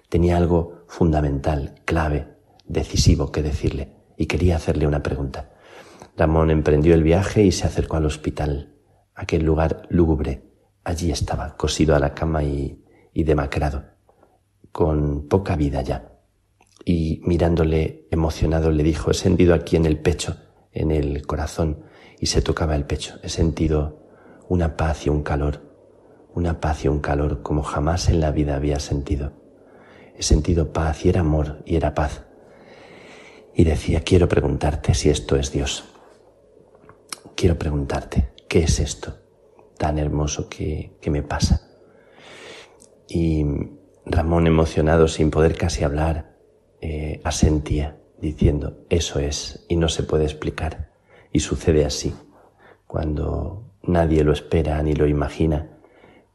Tenía 0.10 0.38
algo 0.38 0.84
fundamental, 0.88 1.76
clave, 1.85 2.27
decisivo 2.65 3.31
que 3.31 3.43
decirle, 3.43 3.95
y 4.18 4.26
quería 4.27 4.56
hacerle 4.56 4.88
una 4.88 5.03
pregunta. 5.03 5.52
Ramón 6.18 6.52
emprendió 6.52 6.93
el 6.93 7.03
viaje 7.03 7.43
y 7.43 7.52
se 7.52 7.65
acercó 7.65 7.98
al 7.98 8.06
hospital, 8.06 8.76
aquel 9.15 9.43
lugar 9.43 9.84
lúgubre. 9.89 10.43
Allí 10.84 11.11
estaba, 11.11 11.56
cosido 11.57 11.95
a 11.95 11.99
la 11.99 12.14
cama 12.14 12.43
y, 12.43 12.84
y 13.14 13.23
demacrado, 13.23 13.84
con 14.72 15.27
poca 15.27 15.56
vida 15.56 15.81
ya 15.81 16.10
y 16.86 17.22
mirándole 17.24 18.08
emocionado 18.12 18.72
le 18.72 18.84
dijo, 18.84 19.12
he 19.12 19.14
sentido 19.14 19.53
aquí 19.53 19.76
en 19.76 19.86
el 19.86 19.99
pecho, 19.99 20.38
en 20.72 20.91
el 20.91 21.26
corazón, 21.26 21.84
y 22.20 22.28
se 22.28 22.41
tocaba 22.41 22.76
el 22.76 22.86
pecho, 22.86 23.20
he 23.24 23.30
sentido 23.30 24.02
una 24.48 24.78
paz 24.78 25.06
y 25.06 25.10
un 25.10 25.24
calor, 25.24 25.62
una 26.34 26.60
paz 26.60 26.86
y 26.86 26.88
un 26.88 26.99
calor 26.99 27.41
como 27.41 27.64
jamás 27.64 28.10
en 28.10 28.20
la 28.20 28.32
vida 28.32 28.56
había 28.56 28.80
sentido. 28.80 29.34
He 30.16 30.24
sentido 30.24 30.72
paz 30.72 31.06
y 31.06 31.10
era 31.10 31.22
amor 31.22 31.64
y 31.66 31.76
era 31.76 31.94
paz. 31.94 32.24
Y 33.53 33.64
decía, 33.64 34.02
quiero 34.02 34.28
preguntarte 34.28 34.94
si 34.94 35.10
esto 35.10 35.36
es 35.36 35.52
Dios. 35.52 35.86
Quiero 37.36 37.58
preguntarte, 37.58 38.34
¿qué 38.48 38.64
es 38.64 38.80
esto 38.80 39.16
tan 39.78 39.98
hermoso 39.98 40.48
que, 40.48 40.98
que 41.02 41.10
me 41.10 41.24
pasa? 41.24 41.68
Y 43.08 43.45
Ramón, 44.06 44.48
emocionado, 44.48 45.08
sin 45.08 45.32
poder 45.32 45.58
casi 45.58 45.84
hablar, 45.84 46.31
eh, 46.82 47.22
asentía, 47.24 47.98
diciendo, 48.20 48.86
eso 48.90 49.20
es, 49.20 49.66
y 49.70 49.76
no 49.76 49.88
se 49.88 50.03
puede 50.03 50.26
explicar. 50.26 50.91
Y 51.32 51.40
sucede 51.40 51.86
así, 51.86 52.14
cuando 52.88 53.72
nadie 53.84 54.24
lo 54.24 54.34
espera 54.34 54.82
ni 54.82 54.94
lo 54.94 55.08
imagina, 55.08 55.78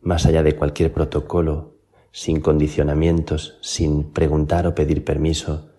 más 0.01 0.24
allá 0.24 0.43
de 0.43 0.56
cualquier 0.56 0.93
protocolo, 0.93 1.74
sin 2.12 2.40
condicionamientos, 2.40 3.59
sin 3.60 4.12
preguntar 4.12 4.66
o 4.66 4.74
pedir 4.74 5.05
permiso, 5.05 5.73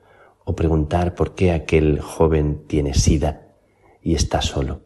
o 0.43 0.55
preguntar 0.55 1.15
por 1.15 1.33
qué 1.33 1.51
aquel 1.51 1.99
joven 1.99 2.65
tiene 2.67 2.93
sida 2.93 3.55
y 4.01 4.15
está 4.15 4.41
solo, 4.41 4.81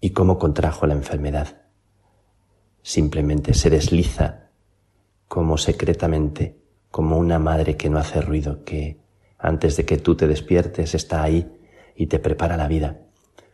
y 0.00 0.10
cómo 0.10 0.38
contrajo 0.38 0.86
la 0.86 0.94
enfermedad. 0.94 1.62
Simplemente 2.82 3.52
se 3.52 3.68
desliza 3.68 4.50
como 5.28 5.58
secretamente, 5.58 6.56
como 6.96 7.18
una 7.18 7.38
madre 7.38 7.76
que 7.76 7.90
no 7.90 7.98
hace 7.98 8.22
ruido, 8.22 8.64
que 8.64 8.96
antes 9.36 9.76
de 9.76 9.84
que 9.84 9.98
tú 9.98 10.14
te 10.14 10.26
despiertes 10.26 10.94
está 10.94 11.22
ahí 11.22 11.46
y 11.94 12.06
te 12.06 12.18
prepara 12.18 12.56
la 12.56 12.68
vida, 12.68 13.00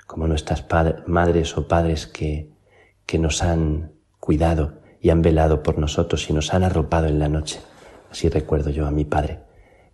como 0.07 0.29
nuestras 0.29 0.65
madres 1.09 1.59
o 1.59 1.67
padres 1.67 2.07
que, 2.07 2.53
que 3.05 3.19
nos 3.19 3.43
han 3.43 3.95
cuidado 4.21 4.75
y 5.01 5.11
han 5.11 5.23
velado 5.23 5.65
por 5.65 5.77
nosotros 5.77 6.31
y 6.31 6.33
nos 6.33 6.55
han 6.55 6.63
arropado 6.63 7.09
en 7.09 7.19
la 7.19 7.29
noche. 7.29 7.59
Así 8.13 8.29
recuerdo 8.29 8.71
yo 8.71 8.87
a 8.87 8.93
mi 8.93 9.05
padre, 9.05 9.41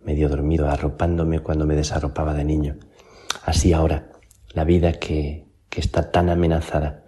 medio 0.05 0.29
dormido, 0.29 0.69
arropándome 0.69 1.39
cuando 1.39 1.65
me 1.65 1.75
desarropaba 1.75 2.35
de 2.35 2.45
niño. 2.45 2.75
Así 3.43 3.73
ahora, 3.73 4.11
la 4.53 4.63
vida 4.63 4.93
que, 4.93 5.47
que 5.71 5.81
está 5.81 6.11
tan 6.11 6.29
amenazada, 6.29 7.01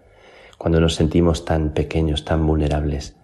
cuando 0.57 0.79
nos 0.79 0.95
sentimos 0.95 1.45
tan 1.45 1.75
pequeños, 1.75 2.25
tan 2.25 2.47
vulnerables 2.47 3.20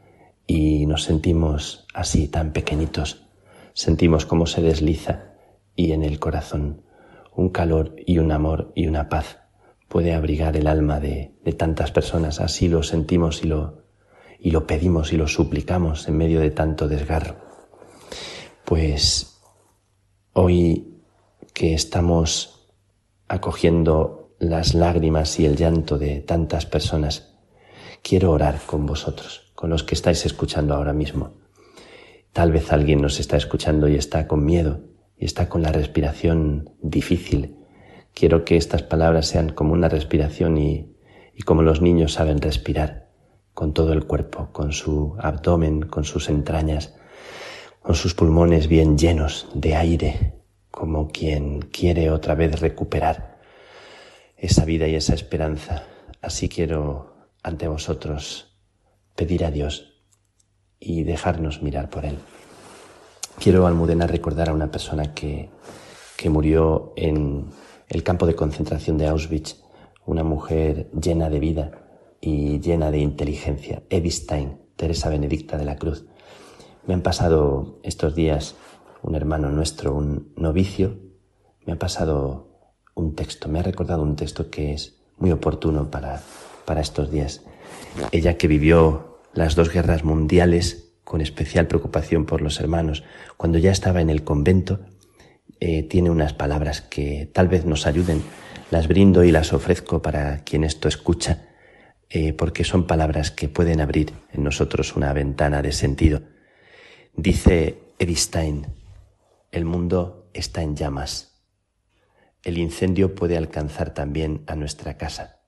y 0.47 0.85
nos 0.85 1.03
sentimos 1.03 1.85
así, 1.93 2.27
tan 2.27 2.53
pequeñitos, 2.53 3.27
sentimos 3.73 4.25
cómo 4.25 4.47
se 4.47 4.61
desliza 4.61 5.33
y 5.75 5.91
en 5.91 6.03
el 6.03 6.19
corazón 6.19 6.81
un 7.35 7.49
calor 7.49 7.95
y 8.05 8.17
un 8.17 8.31
amor 8.31 8.71
y 8.73 8.87
una 8.87 9.09
paz 9.09 9.39
puede 9.87 10.13
abrigar 10.13 10.57
el 10.57 10.67
alma 10.67 10.99
de, 10.99 11.35
de 11.43 11.53
tantas 11.53 11.91
personas. 11.91 12.39
Así 12.39 12.67
lo 12.67 12.81
sentimos 12.81 13.43
y 13.43 13.47
lo, 13.47 13.83
y 14.39 14.51
lo 14.51 14.65
pedimos 14.65 15.13
y 15.13 15.17
lo 15.17 15.27
suplicamos 15.27 16.07
en 16.07 16.17
medio 16.17 16.39
de 16.39 16.51
tanto 16.51 16.87
desgarro. 16.87 17.35
Pues 18.65 19.39
hoy 20.33 21.01
que 21.53 21.73
estamos 21.73 22.69
acogiendo 23.27 24.35
las 24.39 24.73
lágrimas 24.73 25.39
y 25.39 25.45
el 25.45 25.55
llanto 25.55 25.97
de 25.97 26.21
tantas 26.21 26.65
personas, 26.65 27.35
quiero 28.03 28.31
orar 28.31 28.59
con 28.65 28.85
vosotros, 28.85 29.46
con 29.57 29.71
los 29.71 29.83
que 29.83 29.95
estáis 29.95 30.23
escuchando 30.27 30.75
ahora 30.75 30.93
mismo. 30.93 31.31
Tal 32.31 32.51
vez 32.51 32.71
alguien 32.71 33.01
nos 33.01 33.19
está 33.19 33.37
escuchando 33.37 33.87
y 33.87 33.95
está 33.95 34.27
con 34.27 34.45
miedo 34.45 34.81
y 35.17 35.25
está 35.25 35.49
con 35.49 35.63
la 35.63 35.71
respiración 35.71 36.75
difícil. 36.79 37.57
Quiero 38.13 38.45
que 38.45 38.55
estas 38.55 38.83
palabras 38.83 39.25
sean 39.25 39.49
como 39.49 39.73
una 39.73 39.89
respiración 39.89 40.59
y, 40.59 40.95
y 41.33 41.41
como 41.41 41.63
los 41.63 41.81
niños 41.81 42.13
saben 42.13 42.39
respirar, 42.39 43.09
con 43.55 43.73
todo 43.73 43.93
el 43.93 44.05
cuerpo, 44.05 44.49
con 44.51 44.73
su 44.73 45.15
abdomen, 45.17 45.81
con 45.81 46.03
sus 46.03 46.29
entrañas, 46.29 46.93
con 47.81 47.95
sus 47.95 48.13
pulmones 48.13 48.67
bien 48.67 48.95
llenos 48.95 49.47
de 49.55 49.75
aire, 49.75 50.33
como 50.69 51.07
quien 51.07 51.61
quiere 51.61 52.11
otra 52.11 52.35
vez 52.35 52.59
recuperar 52.61 53.39
esa 54.35 54.65
vida 54.65 54.87
y 54.87 54.93
esa 54.93 55.15
esperanza. 55.15 55.87
Así 56.21 56.47
quiero 56.47 57.31
ante 57.41 57.67
vosotros 57.67 58.46
pedir 59.17 59.43
a 59.43 59.51
Dios 59.51 59.95
y 60.79 61.03
dejarnos 61.03 61.61
mirar 61.61 61.89
por 61.89 62.05
Él. 62.05 62.17
Quiero, 63.39 63.67
Almudena, 63.67 64.07
recordar 64.07 64.49
a 64.49 64.53
una 64.53 64.71
persona 64.71 65.13
que, 65.13 65.49
que 66.15 66.29
murió 66.29 66.93
en 66.95 67.47
el 67.89 68.03
campo 68.03 68.25
de 68.27 68.35
concentración 68.35 68.97
de 68.97 69.07
Auschwitz, 69.07 69.63
una 70.05 70.23
mujer 70.23 70.89
llena 70.91 71.29
de 71.29 71.39
vida 71.39 71.71
y 72.21 72.59
llena 72.59 72.91
de 72.91 72.99
inteligencia, 72.99 73.83
Edith 73.89 74.13
Stein, 74.13 74.61
Teresa 74.75 75.09
Benedicta 75.09 75.57
de 75.57 75.65
la 75.65 75.77
Cruz. 75.77 76.05
Me 76.85 76.93
han 76.93 77.01
pasado 77.01 77.79
estos 77.83 78.15
días 78.15 78.55
un 79.01 79.15
hermano 79.15 79.49
nuestro, 79.49 79.93
un 79.93 80.31
novicio, 80.35 80.99
me 81.65 81.73
ha 81.73 81.79
pasado 81.79 82.47
un 82.93 83.15
texto, 83.15 83.49
me 83.49 83.59
ha 83.59 83.63
recordado 83.63 84.03
un 84.03 84.15
texto 84.15 84.49
que 84.49 84.73
es 84.73 84.99
muy 85.17 85.31
oportuno 85.31 85.89
para, 85.89 86.21
para 86.65 86.81
estos 86.81 87.11
días. 87.11 87.43
Ella 88.11 88.37
que 88.37 88.47
vivió 88.47 89.06
las 89.37 89.55
dos 89.55 89.71
guerras 89.71 90.03
mundiales 90.03 90.93
con 91.03 91.21
especial 91.21 91.67
preocupación 91.67 92.25
por 92.25 92.41
los 92.41 92.59
hermanos, 92.59 93.03
cuando 93.37 93.57
ya 93.57 93.71
estaba 93.71 94.01
en 94.01 94.09
el 94.09 94.23
convento, 94.23 94.81
eh, 95.59 95.83
tiene 95.83 96.09
unas 96.09 96.33
palabras 96.33 96.81
que 96.81 97.29
tal 97.33 97.47
vez 97.47 97.65
nos 97.65 97.87
ayuden. 97.87 98.21
Las 98.71 98.89
brindo 98.89 99.23
y 99.23 99.31
las 99.31 99.53
ofrezco 99.53 100.01
para 100.01 100.43
quien 100.43 100.65
esto 100.65 100.89
escucha, 100.89 101.47
eh, 102.09 102.33
porque 102.33 102.65
son 102.65 102.87
palabras 102.87 103.31
que 103.31 103.47
pueden 103.47 103.79
abrir 103.79 104.11
en 104.33 104.43
nosotros 104.43 104.95
una 104.97 105.13
ventana 105.13 105.61
de 105.61 105.71
sentido. 105.71 106.23
Dice 107.15 107.79
Edith 107.99 108.17
Stein, 108.17 108.67
el 109.51 109.63
mundo 109.63 110.29
está 110.33 110.61
en 110.61 110.75
llamas 110.75 111.37
el 112.47 112.57
incendio 112.57 113.13
puede 113.13 113.35
alcanzar 113.35 113.93
también 113.93 114.43
a 114.47 114.55
nuestra 114.55 114.95
casa. 114.95 115.41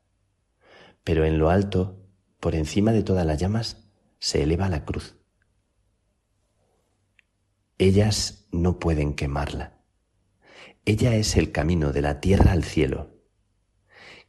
Pero 1.06 1.24
en 1.24 1.38
lo 1.38 1.50
alto, 1.50 2.09
por 2.40 2.56
encima 2.56 2.92
de 2.92 3.04
todas 3.04 3.26
las 3.26 3.40
llamas, 3.40 3.90
se 4.20 4.44
eleva 4.44 4.70
la 4.70 4.86
cruz. 4.86 5.18
Ellas 7.78 8.48
no 8.52 8.80
pueden 8.80 9.14
quemarla. 9.14 9.80
Ella 10.86 11.16
es 11.16 11.38
el 11.38 11.52
camino 11.52 11.92
de 11.92 12.02
la 12.02 12.20
tierra 12.20 12.52
al 12.52 12.64
cielo. 12.64 13.16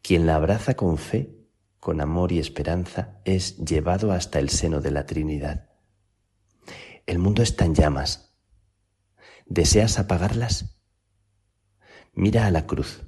Quien 0.03 0.27
la 0.27 0.37
abraza 0.37 0.75
con 0.75 0.99
fe, 0.99 1.37
con 1.79 2.01
amor 2.01 2.33
y 2.33 2.39
esperanza, 2.39 3.21
es 3.25 3.57
llevado 3.59 4.13
hasta 4.13 4.39
el 4.39 4.51
seno 4.51 4.81
de 4.81 4.91
la 4.91 5.07
Trinidad. 5.07 5.71
El 7.07 7.19
mundo 7.19 7.43
está 7.43 7.65
en 7.65 7.75
llamas. 7.75 8.37
¿Deseas 9.47 9.99
apagarlas? 9.99 10.79
Mira 12.13 12.47
a 12.47 12.51
la 12.51 12.67
cruz. 12.67 13.03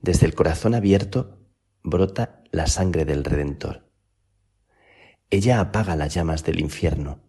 Desde 0.00 0.26
el 0.26 0.34
corazón 0.34 0.74
abierto 0.74 1.39
brota 1.82 2.42
la 2.50 2.66
sangre 2.66 3.04
del 3.04 3.24
Redentor. 3.24 3.88
Ella 5.30 5.60
apaga 5.60 5.96
las 5.96 6.12
llamas 6.12 6.44
del 6.44 6.60
infierno. 6.60 7.20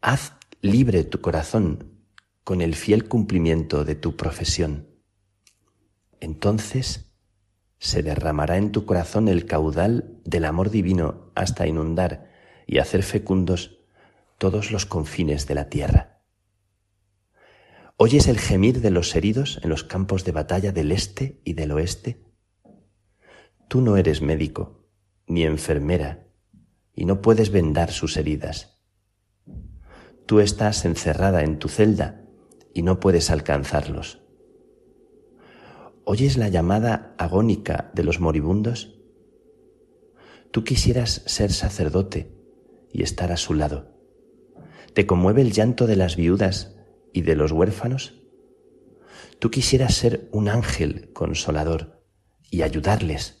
Haz 0.00 0.34
libre 0.60 1.04
tu 1.04 1.20
corazón 1.20 2.00
con 2.44 2.60
el 2.60 2.74
fiel 2.74 3.08
cumplimiento 3.08 3.84
de 3.84 3.94
tu 3.94 4.16
profesión. 4.16 4.88
Entonces 6.20 7.10
se 7.78 8.02
derramará 8.02 8.58
en 8.58 8.72
tu 8.72 8.84
corazón 8.84 9.28
el 9.28 9.46
caudal 9.46 10.20
del 10.24 10.44
amor 10.44 10.70
divino 10.70 11.32
hasta 11.34 11.66
inundar 11.66 12.30
y 12.66 12.78
hacer 12.78 13.02
fecundos 13.02 13.78
todos 14.36 14.70
los 14.70 14.84
confines 14.86 15.46
de 15.46 15.54
la 15.54 15.68
tierra. 15.70 16.20
¿Oyes 17.96 18.28
el 18.28 18.38
gemir 18.38 18.80
de 18.80 18.90
los 18.90 19.14
heridos 19.14 19.60
en 19.62 19.70
los 19.70 19.84
campos 19.84 20.24
de 20.24 20.32
batalla 20.32 20.72
del 20.72 20.92
este 20.92 21.40
y 21.44 21.54
del 21.54 21.72
oeste? 21.72 22.29
Tú 23.70 23.80
no 23.80 23.96
eres 23.96 24.20
médico 24.20 24.88
ni 25.28 25.44
enfermera 25.44 26.26
y 26.92 27.04
no 27.04 27.22
puedes 27.22 27.52
vendar 27.52 27.92
sus 27.92 28.16
heridas. 28.16 28.80
Tú 30.26 30.40
estás 30.40 30.84
encerrada 30.84 31.44
en 31.44 31.60
tu 31.60 31.68
celda 31.68 32.24
y 32.74 32.82
no 32.82 32.98
puedes 32.98 33.30
alcanzarlos. 33.30 34.24
¿Oyes 36.02 36.36
la 36.36 36.48
llamada 36.48 37.14
agónica 37.16 37.92
de 37.94 38.02
los 38.02 38.18
moribundos? 38.18 38.98
Tú 40.50 40.64
quisieras 40.64 41.22
ser 41.26 41.52
sacerdote 41.52 42.34
y 42.92 43.04
estar 43.04 43.30
a 43.30 43.36
su 43.36 43.54
lado. 43.54 43.94
¿Te 44.94 45.06
conmueve 45.06 45.42
el 45.42 45.52
llanto 45.52 45.86
de 45.86 45.94
las 45.94 46.16
viudas 46.16 46.76
y 47.12 47.22
de 47.22 47.36
los 47.36 47.52
huérfanos? 47.52 48.20
Tú 49.38 49.52
quisieras 49.52 49.94
ser 49.94 50.28
un 50.32 50.48
ángel 50.48 51.12
consolador 51.12 52.02
y 52.50 52.62
ayudarles. 52.62 53.39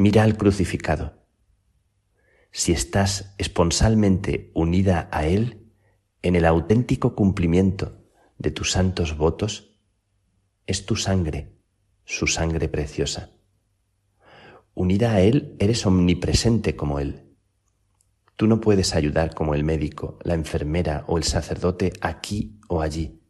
Mira 0.00 0.22
al 0.22 0.36
crucificado. 0.36 1.26
Si 2.52 2.70
estás 2.70 3.34
esponsalmente 3.36 4.52
unida 4.54 5.08
a 5.10 5.26
Él, 5.26 5.72
en 6.22 6.36
el 6.36 6.44
auténtico 6.44 7.16
cumplimiento 7.16 8.04
de 8.38 8.52
tus 8.52 8.70
santos 8.70 9.16
votos, 9.16 9.76
es 10.68 10.86
tu 10.86 10.94
sangre, 10.94 11.58
su 12.04 12.28
sangre 12.28 12.68
preciosa. 12.68 13.32
Unida 14.72 15.14
a 15.14 15.20
Él, 15.20 15.56
eres 15.58 15.84
omnipresente 15.84 16.76
como 16.76 17.00
Él. 17.00 17.34
Tú 18.36 18.46
no 18.46 18.60
puedes 18.60 18.94
ayudar 18.94 19.34
como 19.34 19.56
el 19.56 19.64
médico, 19.64 20.20
la 20.22 20.34
enfermera 20.34 21.06
o 21.08 21.18
el 21.18 21.24
sacerdote 21.24 21.92
aquí 22.00 22.60
o 22.68 22.82
allí. 22.82 23.20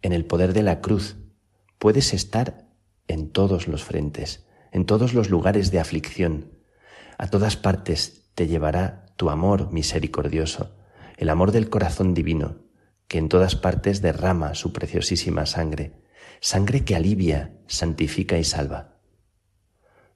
En 0.00 0.14
el 0.14 0.24
poder 0.24 0.54
de 0.54 0.62
la 0.62 0.80
cruz 0.80 1.18
puedes 1.78 2.14
estar 2.14 2.70
en 3.06 3.28
todos 3.28 3.68
los 3.68 3.84
frentes, 3.84 4.45
en 4.72 4.86
todos 4.86 5.14
los 5.14 5.30
lugares 5.30 5.70
de 5.70 5.80
aflicción. 5.80 6.52
A 7.18 7.28
todas 7.28 7.56
partes 7.56 8.30
te 8.34 8.46
llevará 8.46 9.06
tu 9.16 9.30
amor 9.30 9.72
misericordioso, 9.72 10.76
el 11.16 11.28
amor 11.30 11.52
del 11.52 11.70
corazón 11.70 12.14
divino, 12.14 12.58
que 13.08 13.18
en 13.18 13.28
todas 13.28 13.56
partes 13.56 14.02
derrama 14.02 14.54
su 14.54 14.72
preciosísima 14.72 15.46
sangre, 15.46 16.02
sangre 16.40 16.84
que 16.84 16.96
alivia, 16.96 17.56
santifica 17.66 18.38
y 18.38 18.44
salva. 18.44 18.98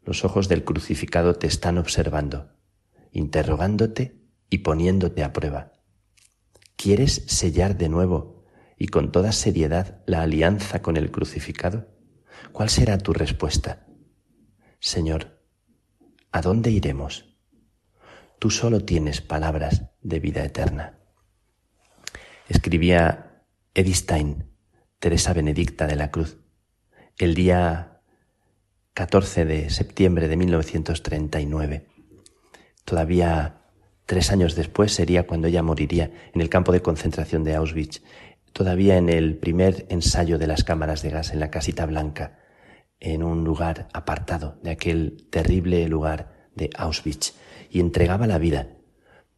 Los 0.04 0.24
ojos 0.24 0.48
del 0.48 0.64
crucificado 0.64 1.34
te 1.34 1.46
están 1.46 1.78
observando 1.78 2.50
interrogándote 3.12 4.20
y 4.48 4.58
poniéndote 4.58 5.24
a 5.24 5.32
prueba. 5.32 5.72
¿Quieres 6.76 7.24
sellar 7.26 7.76
de 7.76 7.88
nuevo 7.88 8.44
y 8.78 8.88
con 8.88 9.12
toda 9.12 9.32
seriedad 9.32 10.02
la 10.06 10.22
alianza 10.22 10.82
con 10.82 10.96
el 10.96 11.10
crucificado? 11.10 11.88
¿Cuál 12.52 12.70
será 12.70 12.98
tu 12.98 13.12
respuesta? 13.12 13.86
Señor, 14.80 15.38
¿a 16.32 16.40
dónde 16.40 16.70
iremos? 16.70 17.36
Tú 18.38 18.50
solo 18.50 18.82
tienes 18.82 19.20
palabras 19.20 19.90
de 20.00 20.20
vida 20.20 20.42
eterna. 20.42 20.98
Escribía 22.48 23.44
Edith 23.74 23.96
Stein, 23.96 24.50
Teresa 24.98 25.34
Benedicta 25.34 25.86
de 25.86 25.96
la 25.96 26.10
Cruz, 26.10 26.38
el 27.18 27.34
día 27.34 28.00
14 28.94 29.44
de 29.44 29.68
septiembre 29.68 30.28
de 30.28 30.38
1939. 30.38 31.86
Todavía 32.86 33.60
tres 34.06 34.32
años 34.32 34.54
después 34.54 34.94
sería 34.94 35.26
cuando 35.26 35.48
ella 35.48 35.62
moriría 35.62 36.10
en 36.32 36.40
el 36.40 36.48
campo 36.48 36.72
de 36.72 36.80
concentración 36.80 37.44
de 37.44 37.54
Auschwitz, 37.54 38.02
todavía 38.54 38.96
en 38.96 39.10
el 39.10 39.36
primer 39.36 39.84
ensayo 39.90 40.38
de 40.38 40.46
las 40.46 40.64
cámaras 40.64 41.02
de 41.02 41.10
gas 41.10 41.32
en 41.32 41.40
la 41.40 41.50
casita 41.50 41.84
blanca, 41.84 42.39
en 43.00 43.22
un 43.22 43.44
lugar 43.44 43.88
apartado 43.92 44.58
de 44.62 44.70
aquel 44.70 45.26
terrible 45.30 45.88
lugar 45.88 46.48
de 46.54 46.70
Auschwitz, 46.76 47.34
y 47.70 47.80
entregaba 47.80 48.26
la 48.26 48.38
vida 48.38 48.68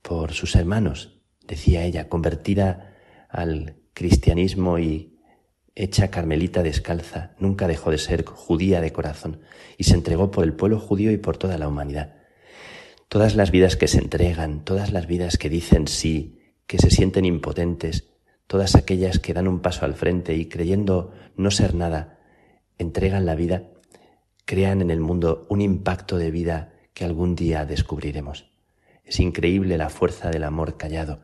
por 0.00 0.32
sus 0.32 0.56
hermanos, 0.56 1.20
decía 1.46 1.84
ella, 1.84 2.08
convertida 2.08 2.94
al 3.28 3.76
cristianismo 3.94 4.78
y 4.78 5.20
hecha 5.74 6.10
carmelita 6.10 6.62
descalza, 6.62 7.34
nunca 7.38 7.68
dejó 7.68 7.90
de 7.90 7.98
ser 7.98 8.24
judía 8.24 8.80
de 8.80 8.92
corazón 8.92 9.40
y 9.78 9.84
se 9.84 9.94
entregó 9.94 10.30
por 10.30 10.44
el 10.44 10.54
pueblo 10.54 10.78
judío 10.78 11.12
y 11.12 11.16
por 11.18 11.36
toda 11.36 11.58
la 11.58 11.68
humanidad. 11.68 12.16
Todas 13.08 13.36
las 13.36 13.50
vidas 13.50 13.76
que 13.76 13.88
se 13.88 13.98
entregan, 13.98 14.64
todas 14.64 14.92
las 14.92 15.06
vidas 15.06 15.36
que 15.36 15.48
dicen 15.48 15.86
sí, 15.86 16.38
que 16.66 16.78
se 16.78 16.90
sienten 16.90 17.24
impotentes, 17.24 18.08
todas 18.46 18.74
aquellas 18.74 19.18
que 19.18 19.34
dan 19.34 19.48
un 19.48 19.60
paso 19.60 19.84
al 19.84 19.94
frente 19.94 20.34
y 20.34 20.48
creyendo 20.48 21.12
no 21.36 21.50
ser 21.50 21.74
nada, 21.74 22.11
entregan 22.82 23.26
la 23.26 23.34
vida, 23.34 23.70
crean 24.44 24.82
en 24.82 24.90
el 24.90 25.00
mundo 25.00 25.46
un 25.48 25.60
impacto 25.60 26.18
de 26.18 26.30
vida 26.30 26.74
que 26.94 27.04
algún 27.04 27.34
día 27.34 27.64
descubriremos. 27.64 28.50
Es 29.04 29.18
increíble 29.20 29.78
la 29.78 29.88
fuerza 29.88 30.30
del 30.30 30.44
amor 30.44 30.76
callado. 30.76 31.20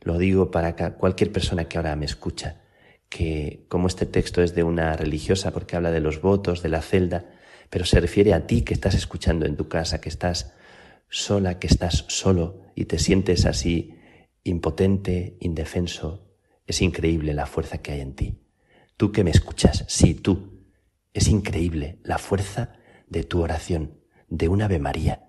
Lo 0.00 0.18
digo 0.18 0.50
para 0.50 0.74
cualquier 0.96 1.30
persona 1.30 1.66
que 1.66 1.76
ahora 1.76 1.94
me 1.96 2.06
escucha, 2.06 2.62
que 3.08 3.66
como 3.68 3.86
este 3.86 4.06
texto 4.06 4.42
es 4.42 4.54
de 4.54 4.64
una 4.64 4.96
religiosa 4.96 5.52
porque 5.52 5.76
habla 5.76 5.90
de 5.90 6.00
los 6.00 6.20
votos, 6.20 6.62
de 6.62 6.70
la 6.70 6.82
celda, 6.82 7.26
pero 7.70 7.84
se 7.84 8.00
refiere 8.00 8.32
a 8.32 8.46
ti 8.46 8.62
que 8.62 8.74
estás 8.74 8.94
escuchando 8.94 9.46
en 9.46 9.56
tu 9.56 9.68
casa, 9.68 10.00
que 10.00 10.08
estás 10.08 10.54
sola, 11.08 11.58
que 11.58 11.66
estás 11.66 12.04
solo 12.08 12.62
y 12.74 12.86
te 12.86 12.98
sientes 12.98 13.46
así 13.46 13.94
impotente, 14.44 15.36
indefenso, 15.40 16.26
es 16.66 16.82
increíble 16.82 17.34
la 17.34 17.46
fuerza 17.46 17.78
que 17.78 17.92
hay 17.92 18.00
en 18.00 18.14
ti. 18.14 18.38
Tú 18.96 19.12
que 19.12 19.24
me 19.24 19.30
escuchas, 19.30 19.84
sí, 19.88 20.14
tú, 20.14 20.51
es 21.14 21.28
increíble 21.28 21.98
la 22.02 22.18
fuerza 22.18 22.76
de 23.08 23.24
tu 23.24 23.42
oración, 23.42 23.98
de 24.28 24.48
un 24.48 24.62
Ave 24.62 24.78
María, 24.78 25.28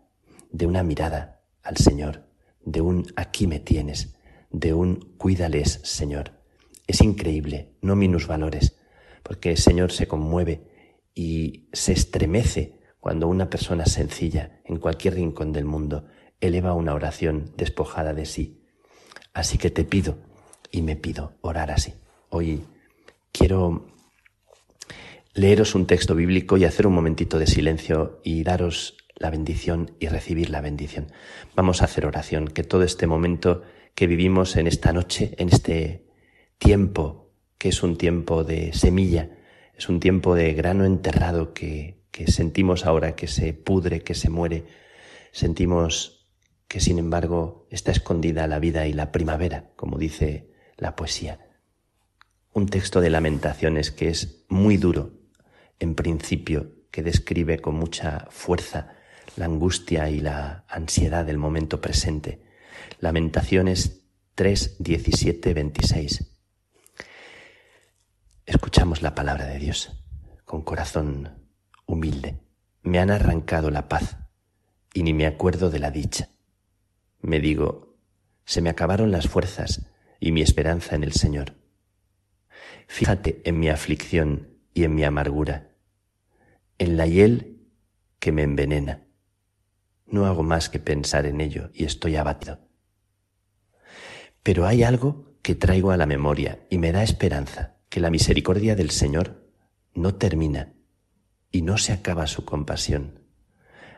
de 0.52 0.66
una 0.66 0.84
mirada 0.84 1.42
al 1.62 1.78
Señor, 1.78 2.26
de 2.64 2.82
un 2.82 3.08
aquí 3.16 3.48
me 3.48 3.60
tienes, 3.60 4.16
de 4.50 4.74
un 4.74 5.14
cuídales, 5.18 5.82
Señor. 5.84 6.32
Es 6.88 7.02
increíble, 7.02 7.74
no 7.82 7.96
minusvalores, 7.96 8.78
porque 9.24 9.52
el 9.52 9.58
Señor 9.58 9.92
se 9.92 10.08
conmueve 10.08 10.68
y 11.14 11.68
se 11.74 11.94
estremece 11.94 12.80
cuando 13.00 13.28
una 13.28 13.50
persona 13.50 13.86
sencilla 13.86 14.62
en 14.64 14.78
cualquier 14.78 15.16
rincón 15.16 15.52
del 15.52 15.66
mundo 15.66 16.08
eleva 16.40 16.74
una 16.74 16.94
oración 16.94 17.52
despojada 17.58 18.14
de 18.14 18.26
sí. 18.26 18.64
Así 19.34 19.58
que 19.58 19.70
te 19.70 19.84
pido 19.84 20.18
y 20.72 20.82
me 20.82 20.96
pido 20.96 21.34
orar 21.42 21.72
así. 21.72 21.94
Hoy 22.30 22.64
quiero 23.32 23.93
leeros 25.34 25.76
un 25.76 25.88
texto 25.88 26.16
bíblico 26.16 26.58
y 26.58 26.66
hacer 26.66 26.88
un 26.88 26.94
momentito 26.94 27.40
de 27.40 27.48
silencio 27.48 28.20
y 28.24 28.44
daros 28.44 28.98
la 29.16 29.30
bendición 29.30 29.96
y 30.00 30.08
recibir 30.08 30.50
la 30.50 30.62
bendición. 30.62 31.12
Vamos 31.56 31.82
a 31.82 31.86
hacer 31.86 32.06
oración, 32.06 32.48
que 32.48 32.64
todo 32.64 32.84
este 32.84 33.08
momento 33.08 33.64
que 33.96 34.08
vivimos 34.08 34.56
en 34.56 34.68
esta 34.68 34.94
noche, 34.94 35.36
en 35.38 35.50
este 35.50 36.08
tiempo, 36.58 37.32
que 37.58 37.70
es 37.70 37.84
un 37.84 37.98
tiempo 37.98 38.44
de 38.44 38.74
semilla, 38.74 39.30
es 39.76 39.90
un 39.90 40.00
tiempo 40.00 40.36
de 40.36 40.54
grano 40.54 40.86
enterrado 40.86 41.54
que 41.54 42.04
que 42.14 42.32
sentimos 42.32 42.86
ahora 42.86 43.16
que 43.16 43.28
se 43.28 43.54
pudre, 43.54 44.04
que 44.04 44.14
se 44.14 44.30
muere, 44.30 44.66
sentimos 45.32 46.28
que 46.68 46.80
sin 46.80 47.00
embargo 47.00 47.68
está 47.72 47.92
escondida 47.92 48.46
la 48.46 48.60
vida 48.60 48.86
y 48.86 48.94
la 48.94 49.12
primavera, 49.12 49.72
como 49.76 49.98
dice 49.98 50.52
la 50.78 50.96
poesía. 50.96 51.40
Un 52.54 52.68
texto 52.68 53.02
de 53.02 53.10
lamentaciones 53.10 53.90
que 53.90 54.10
es 54.10 54.46
muy 54.48 54.78
duro, 54.78 55.23
en 55.80 55.96
principio, 55.96 56.72
que 56.92 57.04
describe 57.04 57.60
con 57.60 57.76
mucha 57.76 58.28
fuerza 58.30 58.96
la 59.36 59.46
angustia 59.46 60.10
y 60.10 60.20
la 60.20 60.66
ansiedad 60.68 61.26
del 61.26 61.38
momento 61.38 61.82
presente. 61.82 62.44
Lamentaciones 63.00 64.04
3, 64.36 64.78
17, 64.80 65.54
26. 65.54 66.34
Escuchamos 68.46 69.02
la 69.02 69.16
palabra 69.16 69.46
de 69.46 69.60
Dios 69.60 69.92
con 70.46 70.62
corazón 70.62 71.50
humilde. 71.86 72.40
Me 72.84 73.00
han 73.00 73.10
arrancado 73.10 73.72
la 73.72 73.88
paz 73.88 74.18
y 74.94 75.04
ni 75.04 75.14
me 75.14 75.26
acuerdo 75.26 75.70
de 75.70 75.80
la 75.80 75.90
dicha. 75.90 76.30
Me 77.22 77.40
digo, 77.40 77.98
se 78.46 78.62
me 78.62 78.70
acabaron 78.70 79.12
las 79.12 79.28
fuerzas 79.28 79.88
y 80.20 80.32
mi 80.32 80.42
esperanza 80.42 80.96
en 80.96 81.04
el 81.04 81.14
Señor. 81.14 81.56
Fíjate 82.88 83.42
en 83.46 83.60
mi 83.60 83.70
aflicción 83.70 84.53
y 84.74 84.84
en 84.84 84.96
mi 84.96 85.04
amargura, 85.04 85.70
en 86.78 86.98
la 86.98 87.06
hiel 87.08 87.60
que 88.20 88.32
me 88.32 88.44
envenena. 88.44 89.04
No 90.06 90.26
hago 90.26 90.44
más 90.44 90.70
que 90.70 90.80
pensar 90.80 91.26
en 91.26 91.42
ello 91.42 91.70
y 91.74 91.86
estoy 91.86 92.16
abatido. 92.16 92.60
Pero 94.44 94.66
hay 94.66 94.84
algo 94.84 95.34
que 95.42 95.56
traigo 95.56 95.92
a 95.92 95.98
la 95.98 96.06
memoria 96.06 96.66
y 96.70 96.78
me 96.78 96.92
da 96.92 97.04
esperanza, 97.04 97.76
que 97.90 98.00
la 98.00 98.10
misericordia 98.10 98.76
del 98.76 98.90
Señor 98.90 99.48
no 99.94 100.16
termina 100.16 100.74
y 101.52 101.62
no 101.62 101.78
se 101.78 101.94
acaba 101.94 102.28
su 102.28 102.46
compasión. 102.46 103.20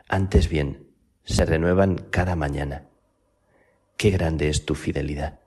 Antes 0.08 0.48
bien, 0.48 0.90
se 1.24 1.44
renuevan 1.44 1.96
cada 2.10 2.36
mañana. 2.36 2.88
Qué 3.96 4.10
grande 4.10 4.48
es 4.48 4.66
tu 4.66 4.74
fidelidad. 4.74 5.40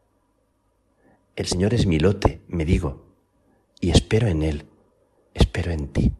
El 1.36 1.46
Señor 1.46 1.74
es 1.74 1.86
mi 1.86 2.00
lote, 2.00 2.42
me 2.48 2.66
digo, 2.66 3.16
y 3.80 3.92
espero 3.92 4.28
en 4.28 4.44
Él, 4.44 4.69
espero 5.34 5.72
en 5.72 5.88
ti. 5.90 6.14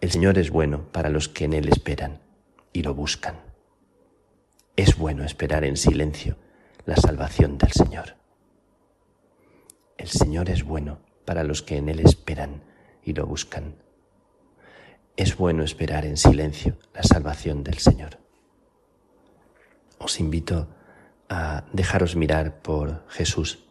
El 0.00 0.10
Señor 0.10 0.38
es 0.38 0.50
bueno 0.50 0.90
para 0.92 1.08
los 1.08 1.28
que 1.28 1.44
en 1.44 1.52
Él 1.52 1.68
esperan 1.68 2.20
y 2.72 2.82
lo 2.82 2.94
buscan. 2.94 3.36
Es 4.76 4.96
bueno 4.96 5.24
esperar 5.24 5.64
en 5.64 5.76
silencio 5.76 6.36
la 6.84 6.96
salvación 6.96 7.58
del 7.58 7.72
Señor. 7.72 8.16
El 9.96 10.08
Señor 10.08 10.50
es 10.50 10.64
bueno 10.64 10.98
para 11.24 11.44
los 11.44 11.62
que 11.62 11.78
en 11.78 11.88
Él 11.88 12.00
esperan 12.00 12.62
y 13.02 13.14
lo 13.14 13.26
buscan 13.26 13.86
es 15.16 15.36
bueno 15.36 15.62
esperar 15.64 16.04
en 16.04 16.16
silencio 16.16 16.76
la 16.94 17.02
salvación 17.02 17.64
del 17.64 17.78
Señor. 17.78 18.18
Os 19.98 20.20
invito 20.20 20.68
a 21.28 21.64
dejaros 21.72 22.16
mirar 22.16 22.60
por 22.60 23.08
Jesús, 23.08 23.64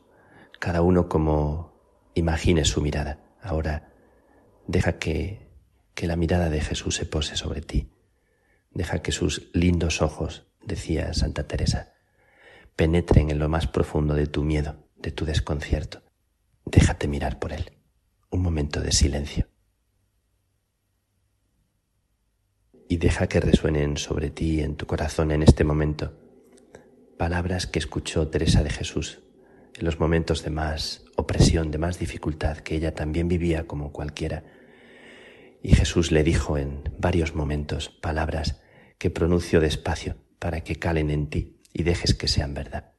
cada 0.59 0.81
uno 0.81 1.07
como 1.07 1.73
imagine 2.15 2.65
su 2.65 2.81
mirada. 2.81 3.19
Ahora 3.41 3.93
deja 4.67 4.97
que, 4.97 5.49
que 5.93 6.07
la 6.07 6.15
mirada 6.15 6.49
de 6.49 6.61
Jesús 6.61 6.95
se 6.95 7.05
pose 7.05 7.35
sobre 7.35 7.61
ti. 7.61 7.91
Deja 8.71 9.01
que 9.01 9.11
sus 9.11 9.49
lindos 9.53 10.01
ojos, 10.01 10.47
decía 10.63 11.13
Santa 11.13 11.47
Teresa, 11.47 11.93
penetren 12.75 13.29
en 13.29 13.39
lo 13.39 13.49
más 13.49 13.67
profundo 13.67 14.13
de 14.15 14.27
tu 14.27 14.43
miedo, 14.43 14.87
de 14.97 15.11
tu 15.11 15.25
desconcierto. 15.25 16.03
Déjate 16.65 17.07
mirar 17.07 17.39
por 17.39 17.53
Él. 17.53 17.71
Un 18.29 18.41
momento 18.41 18.81
de 18.81 18.91
silencio. 18.91 19.47
Y 22.89 22.97
deja 22.97 23.27
que 23.27 23.39
resuenen 23.39 23.97
sobre 23.97 24.29
ti 24.29 24.61
en 24.61 24.75
tu 24.75 24.85
corazón 24.85 25.31
en 25.31 25.41
este 25.41 25.63
momento 25.63 26.19
palabras 27.17 27.65
que 27.65 27.79
escuchó 27.79 28.27
Teresa 28.27 28.61
de 28.61 28.69
Jesús 28.69 29.21
en 29.77 29.85
los 29.85 29.99
momentos 29.99 30.43
de 30.43 30.49
más 30.49 31.03
opresión, 31.15 31.71
de 31.71 31.77
más 31.77 31.99
dificultad 31.99 32.57
que 32.57 32.75
ella 32.75 32.93
también 32.93 33.27
vivía 33.27 33.67
como 33.67 33.91
cualquiera. 33.91 34.43
Y 35.65 35.73
Jesús 35.73 36.11
le 36.11 36.23
dijo 36.23 36.59
en 36.59 36.83
varios 36.99 37.33
momentos 37.33 37.89
palabras 37.89 38.61
que 38.99 39.09
pronunció 39.09 39.59
despacio 39.59 40.15
para 40.37 40.63
que 40.63 40.75
calen 40.75 41.09
en 41.09 41.27
ti 41.27 41.59
y 41.73 41.81
dejes 41.81 42.13
que 42.13 42.27
sean 42.27 42.53
verdad. 42.53 42.93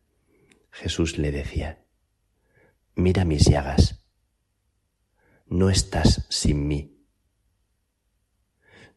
Jesús 0.72 1.16
le 1.16 1.30
decía, 1.30 1.86
mira 2.96 3.24
mis 3.24 3.44
llagas, 3.48 4.04
no 5.46 5.70
estás 5.70 6.26
sin 6.28 6.66
mí. 6.66 7.06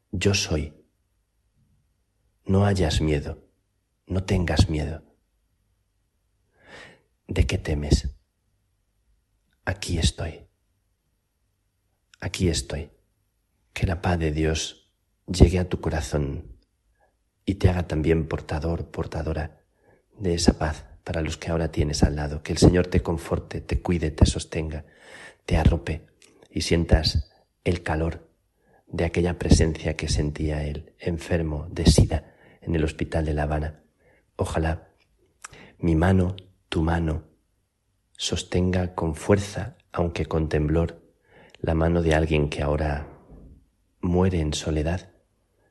Yo 0.09 0.33
soy. 0.33 0.73
No 2.45 2.65
hayas 2.65 3.01
miedo, 3.01 3.51
no 4.07 4.23
tengas 4.23 4.67
miedo. 4.67 5.03
¿De 7.27 7.45
qué 7.45 7.59
temes? 7.59 8.09
Aquí 9.63 9.99
estoy. 9.99 10.47
Aquí 12.19 12.49
estoy. 12.49 12.89
Que 13.73 13.87
la 13.87 14.01
paz 14.01 14.19
de 14.19 14.31
Dios 14.31 14.91
llegue 15.27 15.59
a 15.59 15.69
tu 15.69 15.79
corazón 15.81 16.57
y 17.45 17.55
te 17.55 17.69
haga 17.69 17.87
también 17.87 18.27
portador, 18.27 18.91
portadora 18.91 19.61
de 20.17 20.33
esa 20.33 20.57
paz 20.57 20.85
para 21.03 21.21
los 21.21 21.37
que 21.37 21.49
ahora 21.49 21.71
tienes 21.71 22.03
al 22.03 22.15
lado. 22.15 22.43
Que 22.43 22.51
el 22.51 22.57
Señor 22.57 22.87
te 22.87 23.01
conforte, 23.01 23.61
te 23.61 23.81
cuide, 23.81 24.11
te 24.11 24.25
sostenga, 24.25 24.85
te 25.45 25.57
arrope 25.57 26.07
y 26.51 26.61
sientas 26.61 27.31
el 27.63 27.83
calor 27.83 28.29
de 28.87 29.05
aquella 29.05 29.37
presencia 29.37 29.95
que 29.95 30.09
sentía 30.09 30.63
él, 30.63 30.93
enfermo 30.99 31.67
de 31.71 31.85
sida 31.85 32.35
en 32.61 32.75
el 32.75 32.83
hospital 32.83 33.25
de 33.25 33.33
La 33.33 33.43
Habana. 33.43 33.83
Ojalá 34.35 34.89
mi 35.79 35.95
mano, 35.95 36.35
tu 36.67 36.81
mano, 36.81 37.23
sostenga 38.17 38.95
con 38.95 39.15
fuerza, 39.15 39.77
aunque 39.91 40.25
con 40.25 40.49
temblor, 40.49 41.01
la 41.61 41.73
mano 41.73 42.01
de 42.01 42.15
alguien 42.15 42.49
que 42.49 42.61
ahora 42.61 43.07
muere 44.01 44.39
en 44.39 44.53
soledad, 44.53 45.11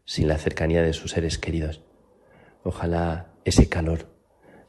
sin 0.04 0.28
la 0.28 0.38
cercanía 0.38 0.82
de 0.82 0.92
sus 0.92 1.12
seres 1.12 1.38
queridos. 1.38 1.82
Ojalá 2.62 3.32
ese 3.44 3.68
calor 3.68 4.06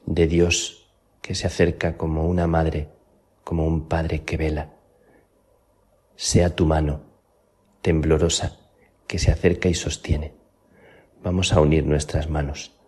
de 0.06 0.26
Dios 0.26 0.92
que 1.22 1.34
se 1.34 1.46
acerca 1.46 1.96
como 1.96 2.26
una 2.26 2.46
madre, 2.46 2.88
como 3.44 3.66
un 3.66 3.88
padre 3.88 4.22
que 4.24 4.36
vela, 4.36 4.74
sea 6.16 6.54
tu 6.54 6.66
mano 6.66 7.02
temblorosa 7.82 8.58
que 9.06 9.18
se 9.18 9.30
acerca 9.30 9.68
y 9.68 9.74
sostiene. 9.74 10.34
Vamos 11.22 11.52
a 11.52 11.60
unir 11.60 11.84
nuestras 11.84 12.28
manos 12.28 12.78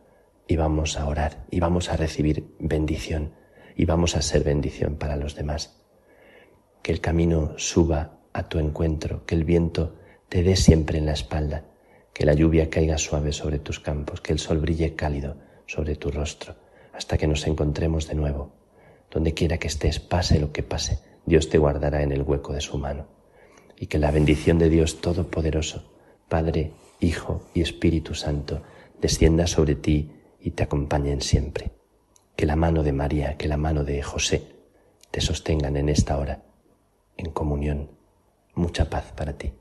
y 0.46 0.56
vamos 0.56 0.98
a 0.98 1.06
orar 1.06 1.44
y 1.50 1.60
vamos 1.60 1.88
a 1.90 1.96
recibir 1.96 2.54
bendición 2.58 3.34
y 3.74 3.86
vamos 3.86 4.16
a 4.16 4.22
ser 4.22 4.44
bendición 4.44 4.96
para 4.96 5.16
los 5.16 5.34
demás. 5.34 5.82
Que 6.82 6.92
el 6.92 7.00
camino 7.00 7.54
suba 7.58 8.18
a 8.32 8.48
tu 8.48 8.58
encuentro, 8.58 9.24
que 9.26 9.34
el 9.34 9.44
viento 9.44 9.96
te 10.32 10.42
dé 10.42 10.56
siempre 10.56 10.96
en 10.96 11.04
la 11.04 11.12
espalda, 11.12 11.66
que 12.14 12.24
la 12.24 12.32
lluvia 12.32 12.70
caiga 12.70 12.96
suave 12.96 13.32
sobre 13.32 13.58
tus 13.58 13.80
campos, 13.80 14.22
que 14.22 14.32
el 14.32 14.38
sol 14.38 14.60
brille 14.60 14.94
cálido 14.94 15.36
sobre 15.66 15.94
tu 15.94 16.10
rostro, 16.10 16.54
hasta 16.94 17.18
que 17.18 17.26
nos 17.26 17.46
encontremos 17.46 18.08
de 18.08 18.14
nuevo. 18.14 18.50
Donde 19.10 19.34
quiera 19.34 19.58
que 19.58 19.68
estés, 19.68 20.00
pase 20.00 20.40
lo 20.40 20.50
que 20.50 20.62
pase, 20.62 21.00
Dios 21.26 21.50
te 21.50 21.58
guardará 21.58 22.02
en 22.02 22.12
el 22.12 22.22
hueco 22.22 22.54
de 22.54 22.62
su 22.62 22.78
mano. 22.78 23.08
Y 23.76 23.88
que 23.88 23.98
la 23.98 24.10
bendición 24.10 24.58
de 24.58 24.70
Dios 24.70 25.02
Todopoderoso, 25.02 25.92
Padre, 26.30 26.70
Hijo 26.98 27.46
y 27.52 27.60
Espíritu 27.60 28.14
Santo, 28.14 28.62
descienda 29.02 29.46
sobre 29.46 29.74
ti 29.74 30.12
y 30.40 30.52
te 30.52 30.62
acompañen 30.62 31.20
siempre 31.20 31.72
que 32.36 32.46
la 32.46 32.56
mano 32.56 32.82
de 32.82 32.92
María, 32.92 33.36
que 33.36 33.48
la 33.48 33.58
mano 33.58 33.84
de 33.84 34.02
José 34.02 34.46
te 35.10 35.20
sostengan 35.20 35.76
en 35.76 35.90
esta 35.90 36.16
hora, 36.16 36.42
en 37.18 37.30
comunión. 37.32 37.90
Mucha 38.54 38.88
paz 38.88 39.12
para 39.14 39.34
ti. 39.34 39.52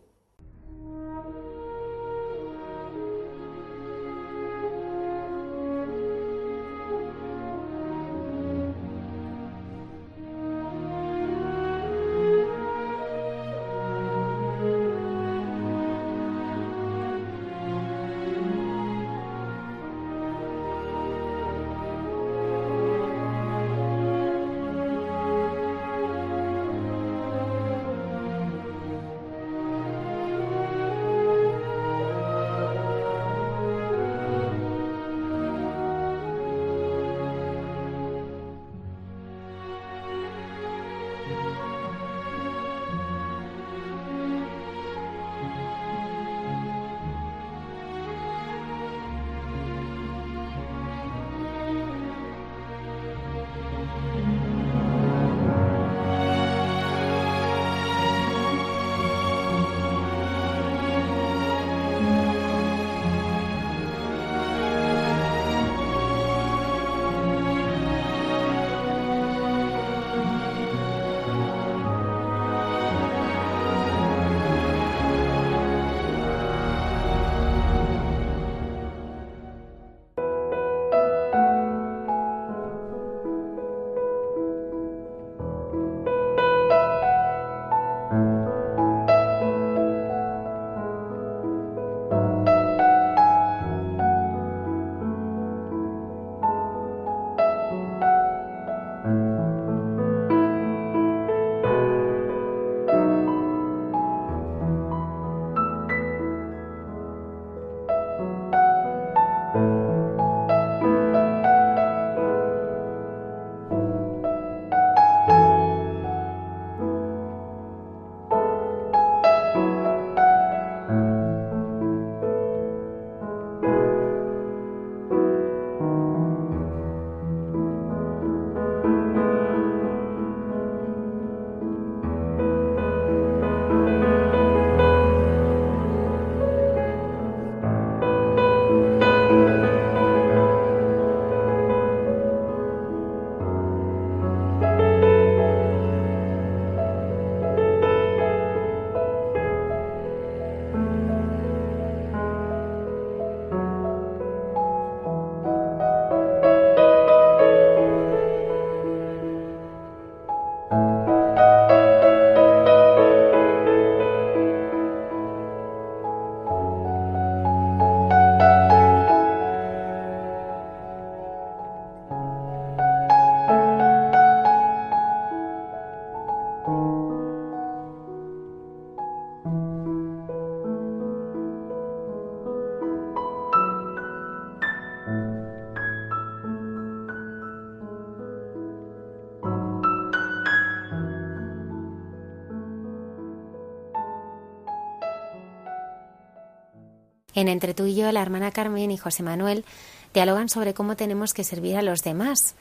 En 197.33 197.47
Entre 197.47 197.73
tú 197.73 197.85
y 197.85 197.95
yo, 197.95 198.11
la 198.11 198.21
hermana 198.21 198.51
Carmen 198.51 198.91
y 198.91 198.97
José 198.97 199.23
Manuel 199.23 199.65
dialogan 200.13 200.49
sobre 200.49 200.73
cómo 200.73 200.95
tenemos 200.95 201.33
que 201.33 201.43
servir 201.43 201.77
a 201.77 201.81
los 201.81 202.03
demás 202.03 202.55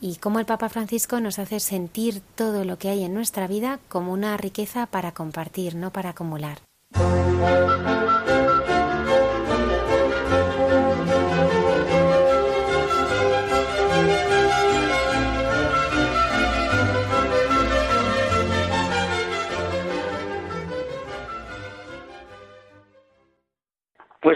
y 0.00 0.16
cómo 0.16 0.38
el 0.38 0.46
Papa 0.46 0.68
Francisco 0.68 1.20
nos 1.20 1.38
hace 1.38 1.60
sentir 1.60 2.22
todo 2.34 2.64
lo 2.64 2.78
que 2.78 2.88
hay 2.88 3.04
en 3.04 3.14
nuestra 3.14 3.46
vida 3.46 3.78
como 3.88 4.12
una 4.12 4.36
riqueza 4.36 4.86
para 4.86 5.12
compartir, 5.12 5.74
no 5.74 5.92
para 5.92 6.10
acumular. 6.10 6.58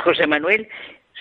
José 0.06 0.28
Manuel, 0.28 0.68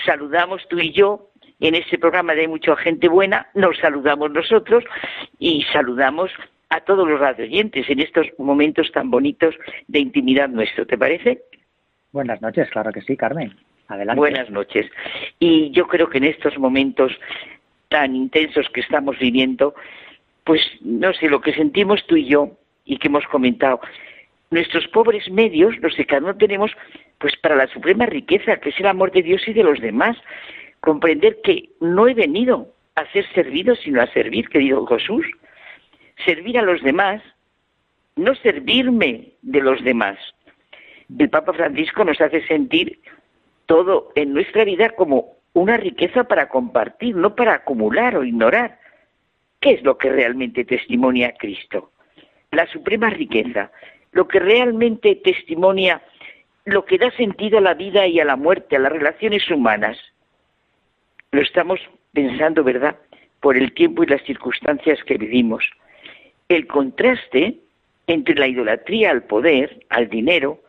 saludamos 0.06 0.62
tú 0.70 0.78
y 0.78 0.92
yo 0.92 1.32
en 1.60 1.74
este 1.74 1.98
programa 1.98 2.36
de 2.36 2.48
Mucha 2.48 2.76
Gente 2.76 3.08
Buena, 3.08 3.48
nos 3.56 3.76
saludamos 3.80 4.30
nosotros 4.30 4.84
y 5.40 5.64
saludamos 5.74 6.30
a 6.70 6.82
todos 6.82 7.08
los 7.10 7.20
radioyentes 7.20 7.90
en 7.90 8.00
estos 8.00 8.28
momentos 8.38 8.92
tan 8.92 9.10
bonitos 9.10 9.56
de 9.88 10.00
intimidad 10.00 10.50
nuestro, 10.50 10.86
¿te 10.86 11.00
parece? 11.00 11.42
Buenas 12.12 12.44
noches, 12.44 12.70
claro 12.70 12.92
que 12.92 13.02
sí, 13.02 13.18
Carmen. 13.18 13.56
Adelante. 13.88 14.20
Buenas 14.20 14.52
noches. 14.52 14.86
Y 15.40 15.72
yo 15.72 15.88
creo 15.88 16.08
que 16.08 16.20
en 16.20 16.26
estos 16.26 16.56
momentos 16.60 17.12
tan 17.90 18.16
intensos 18.16 18.70
que 18.70 18.82
estamos 18.82 19.18
viviendo, 19.18 19.74
pues 20.44 20.62
no 20.82 21.12
sé, 21.14 21.28
lo 21.28 21.42
que 21.42 21.56
sentimos 21.56 22.06
tú 22.06 22.18
y 22.18 22.26
yo 22.26 22.52
y 22.86 23.00
que 23.00 23.08
hemos 23.08 23.26
comentado, 23.26 23.80
nuestros 24.52 24.88
pobres 24.90 25.28
medios, 25.32 25.76
los 25.80 25.96
que 25.96 26.06
cada 26.06 26.22
uno 26.22 26.38
tenemos, 26.38 26.72
pues 27.20 27.36
para 27.38 27.56
la 27.56 27.68
suprema 27.68 28.06
riqueza, 28.06 28.58
que 28.58 28.70
es 28.70 28.80
el 28.80 28.88
amor 28.88 29.12
de 29.12 29.24
Dios 29.24 29.48
y 29.48 29.54
de 29.54 29.64
los 29.64 29.80
demás. 29.80 30.18
Comprender 30.80 31.38
que 31.44 31.70
no 31.80 32.08
he 32.08 32.14
venido 32.14 32.74
a 32.96 33.06
ser 33.12 33.26
servido, 33.34 33.76
sino 33.76 34.02
a 34.02 34.08
servir, 34.08 34.50
querido 34.50 34.86
Jesús. 34.86 35.26
Servir 36.26 36.58
a 36.58 36.62
los 36.62 36.82
demás, 36.82 37.22
no 38.16 38.36
servirme 38.36 39.34
de 39.42 39.62
los 39.62 39.84
demás. 39.84 40.18
El 41.18 41.30
Papa 41.30 41.54
Francisco 41.54 42.04
nos 42.04 42.20
hace 42.22 42.46
sentir 42.48 43.00
todo 43.66 44.12
en 44.16 44.34
nuestra 44.34 44.64
vida 44.64 44.90
como 44.92 45.36
una 45.54 45.78
riqueza 45.78 46.26
para 46.26 46.50
compartir, 46.50 47.16
no 47.16 47.36
para 47.36 47.56
acumular 47.56 48.16
o 48.18 48.24
ignorar. 48.24 48.80
¿Qué 49.60 49.72
es 49.72 49.84
lo 49.84 49.98
que 49.98 50.10
realmente 50.10 50.66
testimonia 50.66 51.30
a 51.30 51.34
Cristo? 51.34 51.92
La 52.52 52.68
suprema 52.68 53.10
riqueza, 53.10 53.72
lo 54.12 54.28
que 54.28 54.40
realmente 54.40 55.16
testimonia 55.16 56.02
lo 56.66 56.86
que 56.86 56.98
da 56.98 57.12
sentido 57.12 57.60
a 57.60 57.62
la 57.62 57.76
vida 57.76 58.08
y 58.08 58.20
a 58.20 58.26
la 58.26 58.36
muerte, 58.36 58.76
a 58.76 58.80
las 58.80 58.92
relaciones 58.92 59.50
humanas. 59.50 59.98
Lo 61.32 61.42
estamos 61.42 61.80
pensando, 62.14 62.64
¿verdad?, 62.64 62.98
por 63.40 63.58
el 63.58 63.74
tiempo 63.74 64.04
y 64.04 64.08
las 64.08 64.24
circunstancias 64.24 65.00
que 65.06 65.18
vivimos. 65.18 65.64
El 66.50 66.66
contraste 66.66 67.60
entre 68.08 68.36
la 68.36 68.48
idolatría 68.48 69.12
al 69.12 69.24
poder, 69.24 69.86
al 69.90 70.10
dinero, 70.10 70.60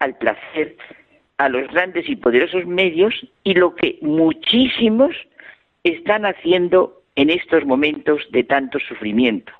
al 0.00 0.16
placer, 0.16 0.76
a 1.38 1.48
los 1.48 1.68
grandes 1.68 2.08
y 2.08 2.16
poderosos 2.16 2.66
medios 2.66 3.14
y 3.44 3.54
lo 3.54 3.74
que 3.74 3.98
muchísimos 4.00 5.14
están 5.84 6.26
haciendo 6.26 7.02
en 7.16 7.30
estos 7.30 7.64
momentos 7.64 8.20
de 8.30 8.44
tanto 8.44 8.78
sufrimiento. 8.80 9.52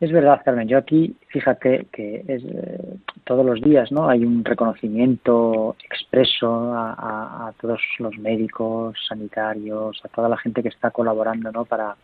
Es 0.00 0.12
verdad, 0.12 0.42
Carmen. 0.44 0.68
Yo 0.68 0.78
aquí, 0.78 1.14
fíjate 1.28 1.86
que 1.92 2.22
es, 2.26 2.42
eh, 2.44 2.96
todos 3.26 3.44
los 3.44 3.60
días, 3.60 3.90
¿no? 3.90 4.08
Hay 4.08 4.24
un 4.24 4.44
reconocimiento 4.44 5.74
expreso 5.84 6.72
a, 6.72 7.52
todos 7.60 7.80
los 7.98 8.16
médicos, 8.18 8.96
sanitarios, 9.08 10.00
a 10.04 10.08
toda 10.08 10.28
la 10.28 10.36
gente 10.36 10.62
que 10.62 10.68
está 10.68 10.92
colaborando, 10.92 11.50
¿no? 11.50 11.64
Para, 11.64 11.96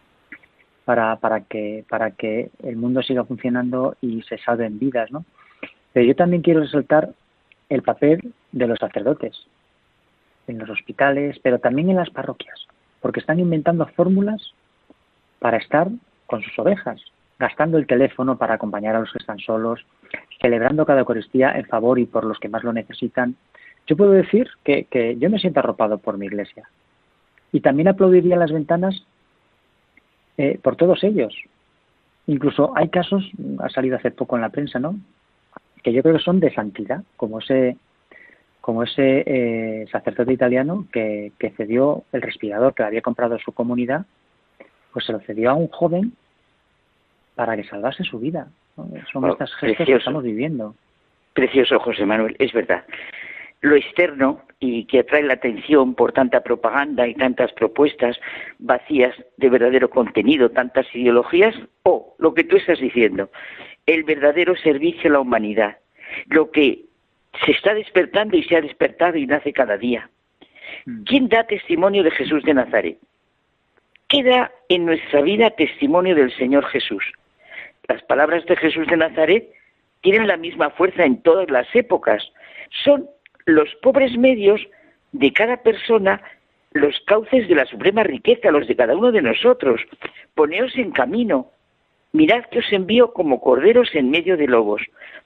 para, 0.84 1.14
para 1.16 1.42
que 1.42 1.84
para 1.88 2.10
que 2.10 2.50
el 2.64 2.76
mundo 2.76 3.02
siga 3.02 3.22
funcionando 3.24 3.96
y 4.00 4.22
se 4.22 4.36
salven 4.38 4.80
vidas, 4.80 5.12
¿no? 5.12 5.24
Pero 5.92 6.06
yo 6.06 6.16
también 6.16 6.42
quiero 6.42 6.60
resaltar 6.60 7.10
el 7.68 7.82
papel 7.82 8.34
de 8.50 8.66
los 8.66 8.80
sacerdotes 8.80 9.46
en 10.48 10.58
los 10.58 10.70
hospitales, 10.70 11.38
pero 11.40 11.60
también 11.60 11.88
en 11.88 11.96
las 11.96 12.10
parroquias, 12.10 12.66
porque 13.00 13.20
están 13.20 13.38
inventando 13.38 13.86
fórmulas 13.94 14.54
para 15.38 15.58
estar 15.58 15.86
con 16.26 16.42
sus 16.42 16.58
ovejas, 16.58 17.00
gastando 17.38 17.78
el 17.78 17.86
teléfono 17.86 18.36
para 18.36 18.54
acompañar 18.54 18.96
a 18.96 19.00
los 19.00 19.12
que 19.12 19.18
están 19.18 19.38
solos, 19.38 19.84
celebrando 20.40 20.86
cada 20.86 21.00
Eucaristía 21.00 21.52
en 21.52 21.66
favor 21.66 21.98
y 21.98 22.06
por 22.06 22.24
los 22.24 22.38
que 22.38 22.48
más 22.48 22.64
lo 22.64 22.72
necesitan. 22.72 23.36
Yo 23.86 23.96
puedo 23.96 24.12
decir 24.12 24.48
que, 24.64 25.16
yo 25.18 25.30
me 25.30 25.38
siento 25.38 25.60
arropado 25.60 25.98
por 25.98 26.18
mi 26.18 26.26
iglesia. 26.26 26.68
Y 27.52 27.60
también 27.60 27.88
aplaudiría 27.88 28.36
las 28.36 28.52
ventanas 28.52 29.04
eh, 30.38 30.58
por 30.62 30.76
todos 30.76 31.02
ellos. 31.04 31.34
Incluso 32.26 32.72
hay 32.76 32.88
casos, 32.88 33.30
ha 33.58 33.68
salido 33.68 33.96
hace 33.96 34.10
poco 34.10 34.36
en 34.36 34.42
la 34.42 34.50
prensa, 34.50 34.78
¿no? 34.78 34.96
Que 35.82 35.92
yo 35.92 36.02
creo 36.02 36.16
que 36.16 36.22
son 36.22 36.38
de 36.40 36.54
santidad, 36.54 37.02
como 37.16 37.40
ese 37.40 37.76
como 38.60 38.84
ese 38.84 39.24
eh, 39.26 39.86
sacerdote 39.90 40.32
italiano 40.32 40.86
que, 40.92 41.32
que, 41.40 41.50
cedió 41.50 42.04
el 42.12 42.22
respirador 42.22 42.74
que 42.74 42.84
había 42.84 43.02
comprado 43.02 43.36
su 43.40 43.50
comunidad, 43.50 44.06
pues 44.92 45.04
se 45.04 45.12
lo 45.12 45.18
cedió 45.18 45.50
a 45.50 45.54
un 45.54 45.66
joven 45.66 46.12
para 47.34 47.56
que 47.56 47.64
salvase 47.64 48.04
su 48.04 48.18
vida. 48.18 48.48
Son 49.12 49.24
oh, 49.24 49.32
estas 49.32 49.54
gestos 49.56 49.86
que 49.86 49.94
estamos 49.94 50.22
viviendo. 50.22 50.74
Precioso, 51.34 51.78
José 51.78 52.04
Manuel, 52.06 52.36
es 52.38 52.52
verdad. 52.52 52.84
Lo 53.60 53.76
externo 53.76 54.42
y 54.60 54.84
que 54.84 55.00
atrae 55.00 55.22
la 55.22 55.34
atención 55.34 55.94
por 55.94 56.12
tanta 56.12 56.40
propaganda 56.40 57.06
y 57.06 57.14
tantas 57.14 57.52
propuestas 57.52 58.18
vacías 58.58 59.14
de 59.36 59.48
verdadero 59.48 59.88
contenido, 59.88 60.50
tantas 60.50 60.86
ideologías, 60.94 61.54
o 61.84 62.14
lo 62.18 62.34
que 62.34 62.44
tú 62.44 62.56
estás 62.56 62.80
diciendo, 62.80 63.30
el 63.86 64.04
verdadero 64.04 64.56
servicio 64.56 65.10
a 65.10 65.14
la 65.14 65.20
humanidad, 65.20 65.78
lo 66.26 66.50
que 66.50 66.84
se 67.44 67.52
está 67.52 67.74
despertando 67.74 68.36
y 68.36 68.42
se 68.44 68.56
ha 68.56 68.60
despertado 68.60 69.16
y 69.16 69.26
nace 69.26 69.52
cada 69.52 69.76
día. 69.76 70.10
Mm. 70.86 71.02
¿Quién 71.04 71.28
da 71.28 71.44
testimonio 71.44 72.02
de 72.02 72.10
Jesús 72.10 72.42
de 72.44 72.54
Nazaret? 72.54 72.98
¿Qué 74.08 74.22
da 74.22 74.52
en 74.68 74.84
nuestra 74.84 75.22
vida 75.22 75.50
testimonio 75.50 76.14
del 76.14 76.34
Señor 76.36 76.66
Jesús? 76.66 77.04
Las 77.88 78.02
palabras 78.04 78.44
de 78.46 78.56
Jesús 78.56 78.86
de 78.86 78.96
Nazaret 78.96 79.48
tienen 80.00 80.26
la 80.26 80.36
misma 80.36 80.70
fuerza 80.70 81.04
en 81.04 81.22
todas 81.22 81.50
las 81.50 81.66
épocas. 81.74 82.22
Son 82.84 83.08
los 83.46 83.68
pobres 83.82 84.16
medios 84.16 84.60
de 85.12 85.32
cada 85.32 85.62
persona 85.62 86.22
los 86.72 86.98
cauces 87.06 87.48
de 87.48 87.54
la 87.54 87.66
suprema 87.66 88.02
riqueza, 88.02 88.50
los 88.50 88.66
de 88.66 88.76
cada 88.76 88.96
uno 88.96 89.12
de 89.12 89.22
nosotros. 89.22 89.80
Poneos 90.34 90.76
en 90.76 90.90
camino. 90.90 91.50
Mirad 92.12 92.44
que 92.46 92.60
os 92.60 92.72
envío 92.72 93.12
como 93.12 93.40
corderos 93.40 93.94
en 93.94 94.10
medio 94.10 94.36
de 94.36 94.46
lobos. 94.46 94.82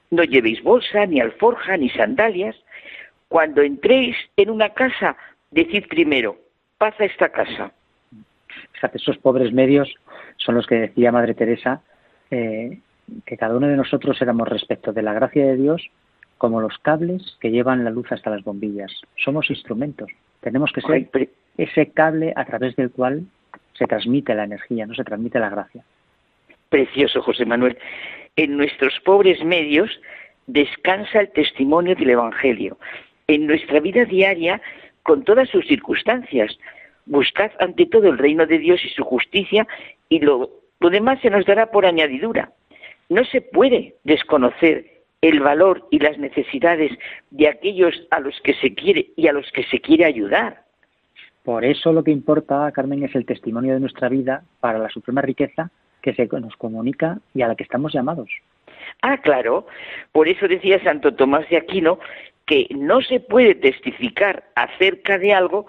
No 0.09 0.23
llevéis 0.23 0.61
bolsa, 0.63 1.05
ni 1.05 1.19
alforja, 1.19 1.77
ni 1.77 1.89
sandalias. 1.89 2.55
Cuando 3.27 3.61
entréis 3.61 4.15
en 4.37 4.49
una 4.49 4.69
casa, 4.69 5.17
decid 5.51 5.85
primero, 5.87 6.37
paz 6.77 6.95
a 6.99 7.05
esta 7.05 7.29
casa. 7.29 7.71
Esos 8.93 9.17
pobres 9.17 9.51
medios 9.51 9.93
son 10.37 10.55
los 10.55 10.67
que 10.67 10.75
decía 10.75 11.11
Madre 11.11 11.33
Teresa, 11.33 11.81
eh, 12.31 12.79
que 13.25 13.37
cada 13.37 13.55
uno 13.55 13.67
de 13.67 13.77
nosotros 13.77 14.21
éramos 14.21 14.47
respecto 14.47 14.93
de 14.93 15.01
la 15.01 15.13
gracia 15.13 15.45
de 15.45 15.55
Dios 15.55 15.89
como 16.37 16.61
los 16.61 16.77
cables 16.79 17.37
que 17.39 17.51
llevan 17.51 17.83
la 17.83 17.89
luz 17.89 18.11
hasta 18.11 18.29
las 18.29 18.43
bombillas. 18.43 18.91
Somos 19.15 19.49
instrumentos. 19.49 20.09
Tenemos 20.41 20.71
que 20.71 20.81
ser 20.81 21.29
ese 21.57 21.91
cable 21.91 22.33
a 22.35 22.45
través 22.45 22.75
del 22.75 22.91
cual 22.91 23.23
se 23.73 23.85
transmite 23.85 24.35
la 24.35 24.43
energía, 24.43 24.85
no 24.85 24.93
se 24.93 25.03
transmite 25.03 25.39
la 25.39 25.49
gracia. 25.49 25.83
Precioso, 26.69 27.21
José 27.21 27.45
Manuel. 27.45 27.77
En 28.35 28.57
nuestros 28.57 28.99
pobres 29.03 29.43
medios 29.43 29.89
descansa 30.45 31.21
el 31.21 31.31
testimonio 31.31 31.95
del 31.95 32.11
Evangelio. 32.11 32.77
En 33.27 33.47
nuestra 33.47 33.79
vida 33.79 34.05
diaria, 34.05 34.61
con 35.03 35.23
todas 35.23 35.49
sus 35.49 35.65
circunstancias, 35.67 36.57
buscad 37.05 37.51
ante 37.59 37.85
todo 37.85 38.09
el 38.09 38.17
reino 38.17 38.45
de 38.45 38.59
Dios 38.59 38.83
y 38.83 38.89
su 38.89 39.03
justicia 39.03 39.67
y 40.09 40.19
lo 40.19 40.51
lo 40.79 40.89
demás 40.89 41.19
se 41.21 41.29
nos 41.29 41.45
dará 41.45 41.71
por 41.71 41.85
añadidura. 41.85 42.51
No 43.09 43.23
se 43.25 43.41
puede 43.41 43.95
desconocer 44.03 44.97
el 45.21 45.39
valor 45.39 45.87
y 45.91 45.99
las 45.99 46.17
necesidades 46.17 46.91
de 47.31 47.47
aquellos 47.47 48.07
a 48.11 48.19
los 48.19 48.39
que 48.41 48.53
se 48.55 48.73
quiere 48.73 49.11
y 49.15 49.27
a 49.27 49.33
los 49.33 49.51
que 49.51 49.63
se 49.63 49.79
quiere 49.79 50.05
ayudar. 50.05 50.63
Por 51.43 51.63
eso 51.63 51.93
lo 51.93 52.03
que 52.03 52.11
importa, 52.11 52.71
Carmen, 52.71 53.03
es 53.03 53.15
el 53.15 53.25
testimonio 53.25 53.73
de 53.73 53.79
nuestra 53.79 54.09
vida 54.09 54.43
para 54.59 54.79
la 54.79 54.89
suprema 54.89 55.21
riqueza 55.21 55.71
que 56.01 56.13
se 56.13 56.27
nos 56.27 56.55
comunica 56.57 57.19
y 57.33 57.41
a 57.41 57.47
la 57.47 57.55
que 57.55 57.63
estamos 57.63 57.93
llamados. 57.93 58.29
Ah, 59.01 59.17
claro. 59.17 59.65
Por 60.11 60.27
eso 60.27 60.47
decía 60.47 60.83
Santo 60.83 61.13
Tomás 61.13 61.49
de 61.49 61.57
Aquino 61.57 61.99
que 62.45 62.67
no 62.71 63.01
se 63.01 63.19
puede 63.19 63.55
testificar 63.55 64.43
acerca 64.55 65.17
de 65.17 65.33
algo 65.33 65.67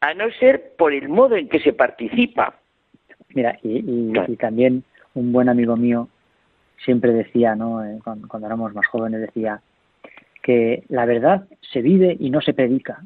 a 0.00 0.14
no 0.14 0.30
ser 0.32 0.74
por 0.76 0.92
el 0.92 1.08
modo 1.08 1.36
en 1.36 1.48
que 1.48 1.60
se 1.60 1.72
participa. 1.72 2.58
Mira, 3.34 3.58
y, 3.62 4.12
también 4.36 4.84
un 5.14 5.32
buen 5.32 5.48
amigo 5.48 5.76
mío 5.76 6.08
siempre 6.84 7.12
decía, 7.12 7.54
¿no? 7.54 7.84
Eh, 7.84 7.98
cuando, 8.02 8.28
cuando, 8.28 8.46
éramos 8.46 8.74
más 8.74 8.86
jóvenes, 8.86 9.20
decía 9.20 9.60
que 10.42 10.84
la 10.88 11.04
verdad 11.04 11.46
se 11.72 11.82
vive 11.82 12.16
y 12.18 12.30
no 12.30 12.40
se 12.40 12.54
predica. 12.54 13.02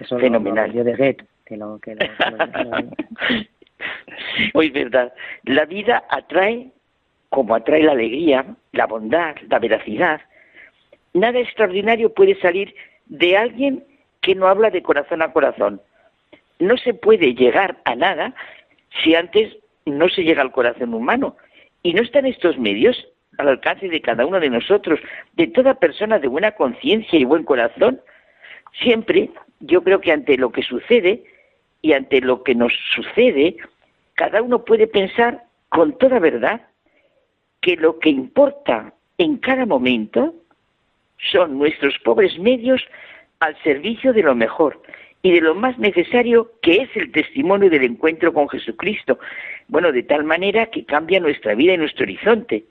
Eso 0.00 0.18
Fenomenal. 0.18 0.70
Lo, 0.70 0.78
lo 0.78 0.84
de 0.84 0.96
Goethe, 0.96 1.24
que 1.44 1.56
lo, 1.56 1.78
que 1.78 1.94
lo, 1.94 2.04
Hoy 4.54 4.66
es 4.68 4.72
verdad. 4.72 5.12
La 5.44 5.64
vida 5.66 6.04
atrae 6.08 6.70
como 7.34 7.56
atrae 7.56 7.82
la 7.82 7.92
alegría, 7.92 8.46
la 8.72 8.86
bondad, 8.86 9.34
la 9.48 9.58
veracidad. 9.58 10.20
Nada 11.14 11.40
extraordinario 11.40 12.14
puede 12.14 12.36
salir 12.40 12.74
de 13.06 13.36
alguien 13.36 13.84
que 14.20 14.36
no 14.36 14.46
habla 14.46 14.70
de 14.70 14.82
corazón 14.82 15.20
a 15.20 15.32
corazón. 15.32 15.80
No 16.60 16.76
se 16.76 16.94
puede 16.94 17.34
llegar 17.34 17.78
a 17.84 17.96
nada 17.96 18.34
si 19.02 19.14
antes 19.14 19.56
no 19.86 20.08
se 20.08 20.22
llega 20.22 20.42
al 20.42 20.52
corazón 20.52 20.94
humano. 20.94 21.36
Y 21.82 21.92
no 21.94 22.02
están 22.02 22.26
estos 22.26 22.58
medios 22.58 23.06
al 23.38 23.48
alcance 23.48 23.88
de 23.88 24.00
cada 24.00 24.26
uno 24.26 24.40
de 24.40 24.50
nosotros, 24.50 25.00
de 25.34 25.48
toda 25.48 25.74
persona 25.74 26.18
de 26.18 26.28
buena 26.28 26.52
conciencia 26.52 27.18
y 27.18 27.24
buen 27.24 27.44
corazón. 27.44 28.00
Siempre 28.80 29.30
yo 29.60 29.82
creo 29.82 30.00
que 30.00 30.12
ante 30.12 30.36
lo 30.36 30.50
que 30.50 30.62
sucede 30.62 31.24
y 31.82 31.92
ante 31.92 32.20
lo 32.20 32.42
que 32.42 32.54
nos 32.54 32.72
sucede, 32.94 33.56
cada 34.14 34.40
uno 34.42 34.64
puede 34.64 34.86
pensar 34.86 35.44
con 35.68 35.98
toda 35.98 36.18
verdad 36.18 36.62
que 37.60 37.76
lo 37.76 37.98
que 37.98 38.10
importa 38.10 38.94
en 39.18 39.38
cada 39.38 39.66
momento 39.66 40.34
son 41.32 41.58
nuestros 41.58 41.98
pobres 42.04 42.38
medios 42.38 42.82
al 43.40 43.60
servicio 43.62 44.12
de 44.12 44.22
lo 44.22 44.34
mejor 44.34 44.80
y 45.24 45.32
de 45.32 45.40
lo 45.40 45.54
más 45.54 45.78
necesario 45.78 46.52
que 46.60 46.82
es 46.82 46.90
el 46.94 47.10
testimonio 47.10 47.70
del 47.70 47.82
encuentro 47.82 48.34
con 48.34 48.46
Jesucristo. 48.46 49.18
Bueno, 49.68 49.90
de 49.90 50.02
tal 50.02 50.22
manera 50.22 50.66
que 50.66 50.84
cambia 50.84 51.18
nuestra 51.18 51.54
vida 51.54 51.72
y 51.72 51.78
nuestro 51.78 52.04
horizonte. 52.04 52.64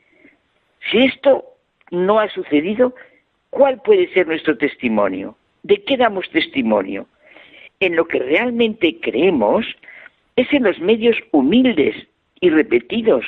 Si 0.92 1.00
esto 1.00 1.46
no 1.90 2.20
ha 2.20 2.30
sucedido, 2.30 2.94
¿cuál 3.50 3.82
puede 3.82 4.08
ser 4.14 4.28
nuestro 4.28 4.56
testimonio? 4.56 5.36
¿De 5.64 5.84
qué 5.84 5.98
damos 5.98 6.30
testimonio? 6.30 7.08
En 7.80 7.96
lo 7.96 8.08
que 8.08 8.20
realmente 8.20 9.00
creemos 9.02 9.66
es 10.36 10.54
en 10.54 10.62
los 10.62 10.80
medios 10.80 11.18
humildes 11.32 11.96
y 12.40 12.52
repetidos 12.52 13.26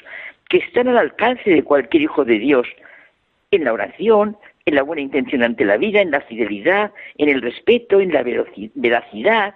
que 0.49 0.57
están 0.57 0.87
al 0.87 0.99
alcance 0.99 1.49
de 1.49 1.63
cualquier 1.63 2.03
hijo 2.03 2.25
de 2.25 2.37
Dios, 2.37 2.67
en 3.49 3.63
la 3.63 3.73
oración, 3.73 4.37
en 4.65 4.75
la 4.75 4.81
buena 4.81 5.03
intención 5.03 5.43
ante 5.43 5.63
la 5.63 5.77
vida, 5.77 6.01
en 6.01 6.11
la 6.11 6.21
fidelidad, 6.21 6.91
en 7.17 7.29
el 7.29 7.41
respeto, 7.41 7.99
en 8.01 8.11
la 8.11 8.23
veracidad, 8.23 9.53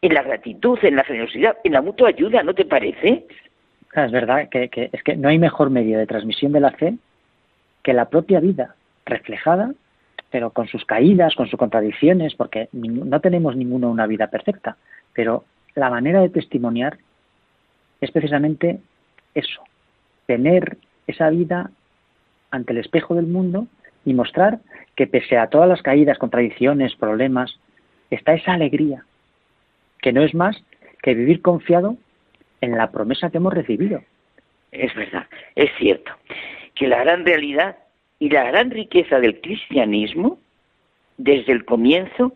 en 0.00 0.14
la 0.14 0.22
gratitud, 0.22 0.78
en 0.82 0.96
la 0.96 1.04
generosidad, 1.04 1.58
en 1.62 1.72
la 1.72 1.82
mutua 1.82 2.08
ayuda, 2.08 2.42
¿no 2.42 2.54
te 2.54 2.64
parece? 2.64 3.26
es 3.92 4.12
verdad 4.12 4.48
que, 4.48 4.68
que, 4.68 4.88
es 4.92 5.02
que 5.02 5.16
no 5.16 5.28
hay 5.28 5.38
mejor 5.38 5.68
medio 5.68 5.98
de 5.98 6.06
transmisión 6.06 6.52
de 6.52 6.60
la 6.60 6.70
fe 6.70 6.94
que 7.82 7.92
la 7.92 8.08
propia 8.08 8.40
vida 8.40 8.76
reflejada, 9.04 9.74
pero 10.30 10.50
con 10.50 10.68
sus 10.68 10.84
caídas, 10.84 11.34
con 11.34 11.48
sus 11.48 11.58
contradicciones, 11.58 12.34
porque 12.34 12.68
no 12.72 13.20
tenemos 13.20 13.56
ninguno 13.56 13.90
una 13.90 14.06
vida 14.06 14.28
perfecta, 14.28 14.76
pero 15.12 15.44
la 15.74 15.90
manera 15.90 16.20
de 16.20 16.28
testimoniar 16.28 16.98
es 18.00 18.10
precisamente 18.10 18.78
eso, 19.34 19.62
tener 20.26 20.78
esa 21.06 21.28
vida 21.30 21.70
ante 22.50 22.72
el 22.72 22.78
espejo 22.78 23.14
del 23.16 23.26
mundo 23.26 23.66
y 24.04 24.14
mostrar 24.14 24.60
que 24.96 25.06
pese 25.06 25.36
a 25.38 25.48
todas 25.48 25.68
las 25.68 25.82
caídas, 25.82 26.18
contradicciones, 26.18 26.94
problemas, 26.96 27.58
está 28.10 28.34
esa 28.34 28.52
alegría, 28.52 29.04
que 30.02 30.12
no 30.12 30.22
es 30.22 30.34
más 30.34 30.62
que 31.02 31.14
vivir 31.14 31.42
confiado 31.42 31.96
en 32.60 32.76
la 32.76 32.90
promesa 32.90 33.30
que 33.30 33.38
hemos 33.38 33.54
recibido. 33.54 34.02
Es 34.72 34.94
verdad, 34.94 35.26
es 35.56 35.70
cierto, 35.78 36.12
que 36.74 36.88
la 36.88 37.02
gran 37.02 37.24
realidad 37.24 37.76
y 38.18 38.28
la 38.30 38.44
gran 38.44 38.70
riqueza 38.70 39.18
del 39.18 39.40
cristianismo, 39.40 40.38
desde 41.16 41.52
el 41.52 41.64
comienzo, 41.64 42.34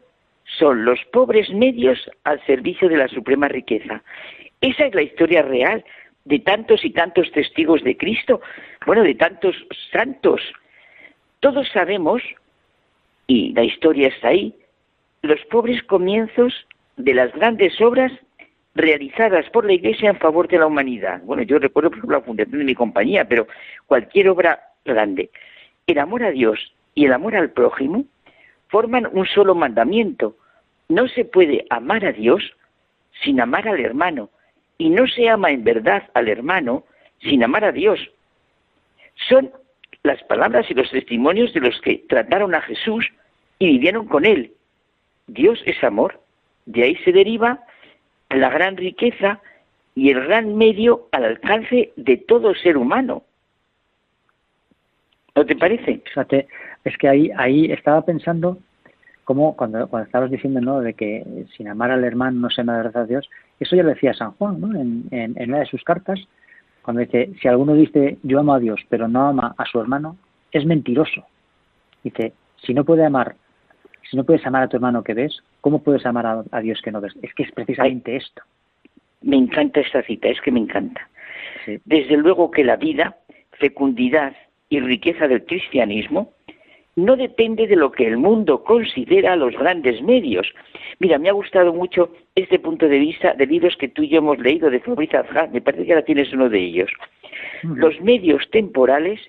son 0.59 0.85
los 0.85 0.99
pobres 1.13 1.51
medios 1.51 2.11
al 2.25 2.45
servicio 2.47 2.89
de 2.89 2.97
la 2.97 3.09
suprema 3.09 3.49
riqueza. 3.49 4.03
Esa 4.61 4.87
es 4.87 4.95
la 4.95 5.03
historia 5.03 5.43
real 5.43 5.85
de 6.25 6.39
tantos 6.39 6.85
y 6.85 6.91
tantos 6.91 7.31
testigos 7.33 7.83
de 7.85 7.97
Cristo, 7.97 8.41
bueno, 8.87 9.03
de 9.03 9.15
tantos 9.15 9.55
santos. 9.93 10.41
Todos 11.45 11.69
sabemos, 11.75 12.23
y 13.27 13.53
la 13.53 13.65
historia 13.65 14.09
está 14.09 14.29
ahí, 14.29 14.55
los 15.21 15.39
pobres 15.51 15.83
comienzos 15.83 16.55
de 16.97 17.13
las 17.13 17.35
grandes 17.35 17.79
obras 17.83 18.11
realizadas 18.75 19.51
por 19.51 19.67
la 19.67 19.75
Iglesia 19.75 20.09
en 20.09 20.19
favor 20.19 20.49
de 20.49 20.59
la 20.59 20.67
humanidad. 20.67 21.21
Bueno, 21.23 21.43
yo 21.43 21.59
recuerdo, 21.59 21.91
por 21.91 21.99
ejemplo, 21.99 22.19
la 22.19 22.25
fundación 22.25 22.61
de 22.61 22.65
mi 22.65 22.75
compañía, 22.75 23.29
pero 23.29 23.47
cualquier 23.85 24.31
obra 24.31 24.59
grande. 24.87 25.29
El 25.87 25.99
amor 25.99 26.23
a 26.23 26.31
Dios 26.31 26.73
y 26.95 27.05
el 27.05 27.13
amor 27.13 27.37
al 27.37 27.51
prójimo 27.51 28.07
forman 28.69 29.07
un 29.13 29.27
solo 29.27 29.55
mandamiento. 29.55 30.39
No 30.89 31.09
se 31.09 31.27
puede 31.27 31.67
amar 31.69 32.07
a 32.07 32.13
Dios 32.13 32.43
sin 33.23 33.39
amar 33.39 33.69
al 33.69 33.81
hermano, 33.81 34.31
y 34.79 34.89
no 34.89 35.07
se 35.07 35.29
ama 35.29 35.51
en 35.51 35.63
verdad 35.63 36.05
al 36.15 36.29
hermano 36.29 36.85
sin 37.21 37.45
amar 37.45 37.67
a 37.67 37.73
Dios. 37.73 38.01
Son 39.29 39.53
las 40.05 40.23
palabras 40.25 40.71
y 40.71 40.75
los 40.75 40.91
testimonios 40.91 41.53
de 41.55 41.61
los 41.61 41.81
que 41.81 42.05
trataron 42.09 42.55
a 42.55 42.61
Jesús 42.61 43.11
y 43.59 43.67
vivieron 43.67 44.07
con 44.07 44.25
él. 44.25 44.53
Dios 45.27 45.61
es 45.65 45.83
amor. 45.83 46.21
De 46.67 46.85
ahí 46.85 46.97
se 47.05 47.13
deriva 47.13 47.65
la 48.29 48.51
gran 48.51 48.77
riqueza 48.77 49.41
y 49.95 50.11
el 50.11 50.21
gran 50.27 50.57
medio 50.57 51.09
al 51.11 51.25
alcance 51.25 51.93
de 51.97 52.17
todo 52.19 52.55
ser 52.55 52.77
humano. 52.77 53.23
¿No 55.35 55.47
te 55.47 55.57
parece? 55.57 56.03
Fíjate, 56.05 56.49
es 56.85 56.99
que 56.99 57.09
ahí, 57.09 57.31
ahí 57.37 57.73
estaba 57.73 58.05
pensando 58.05 58.59
como 59.25 59.57
cuando, 59.57 59.89
cuando 59.89 60.07
estabas 60.07 60.31
diciendo 60.31 60.61
¿no? 60.61 60.81
de 60.81 60.93
que 60.93 61.25
sin 61.57 61.69
amar 61.69 61.91
al 61.91 62.05
hermano 62.05 62.41
no 62.41 62.51
se 62.51 62.61
ama 62.61 62.91
a 62.95 63.05
Dios, 63.05 63.29
eso 63.59 63.75
ya 63.75 63.83
lo 63.83 63.89
decía 63.89 64.13
San 64.13 64.33
Juan 64.33 64.61
¿no? 64.61 64.79
en, 64.79 65.09
en, 65.11 65.49
una 65.49 65.61
de 65.61 65.67
sus 65.67 65.83
cartas, 65.83 66.21
cuando 66.85 67.01
dice, 67.01 67.31
si 67.41 67.49
alguno 67.49 67.75
dice 67.75 68.19
yo 68.23 68.41
amo 68.41 68.53
a 68.55 68.61
Dios 68.61 68.81
pero 68.89 69.09
no 69.09 69.29
ama 69.29 69.55
a 69.57 69.65
su 69.65 69.81
hermano, 69.81 70.17
es 70.53 70.67
mentiroso. 70.67 71.25
Dice, 72.03 72.35
si 72.63 72.75
no 72.75 72.85
puede 72.85 73.05
amar, 73.05 73.37
si 74.09 74.17
no 74.17 74.25
puedes 74.25 74.47
amar 74.47 74.63
a 74.63 74.69
tu 74.69 74.77
hermano 74.77 75.03
que 75.03 75.15
ves, 75.15 75.43
¿cómo 75.63 75.83
puedes 75.83 76.05
amar 76.05 76.45
a, 76.51 76.61
Dios 76.61 76.81
que 76.83 76.93
no 76.93 77.01
ves? 77.01 77.15
Es 77.23 77.33
que 77.35 77.45
es 77.45 77.53
precisamente 77.53 78.17
esto. 78.17 78.43
Me 79.23 79.37
encanta 79.37 79.81
esta 79.81 80.03
cita, 80.03 80.29
es 80.29 80.41
que 80.43 80.53
me 80.53 80.61
encanta. 80.61 81.09
Desde 81.87 82.17
luego 82.19 82.51
que 82.51 82.63
la 82.63 82.77
vida, 82.77 83.17
fecundidad 83.53 84.37
y 84.69 84.81
riqueza 84.81 85.27
del 85.27 85.45
cristianismo 85.47 86.35
no 86.97 87.17
depende 87.17 87.67
de 87.67 87.77
lo 87.77 87.91
que 87.91 88.07
el 88.07 88.17
mundo 88.17 88.63
considera 88.63 89.37
los 89.37 89.57
grandes 89.57 90.01
medios. 90.03 90.47
Mira, 91.01 91.19
me 91.19 91.29
ha 91.29 91.33
gustado 91.33 91.73
mucho 91.73 92.11
este 92.35 92.59
punto 92.59 92.89
de 92.89 92.99
vista 92.99 93.35
de 93.35 93.47
libros 93.47 93.77
que 93.77 93.89
tú 93.89 94.03
y 94.03 94.09
yo 94.09 94.19
hemos 94.19 94.39
leído 94.39 94.71
de 94.71 94.81
Fabrice 94.81 95.17
Azra, 95.17 95.49
me 95.53 95.61
parece 95.61 95.85
que 95.85 95.93
ahora 95.93 96.05
tienes 96.05 96.33
uno 96.33 96.49
de 96.49 96.61
ellos. 96.61 96.91
Los 97.63 98.01
medios 98.01 98.49
temporales, 98.51 99.21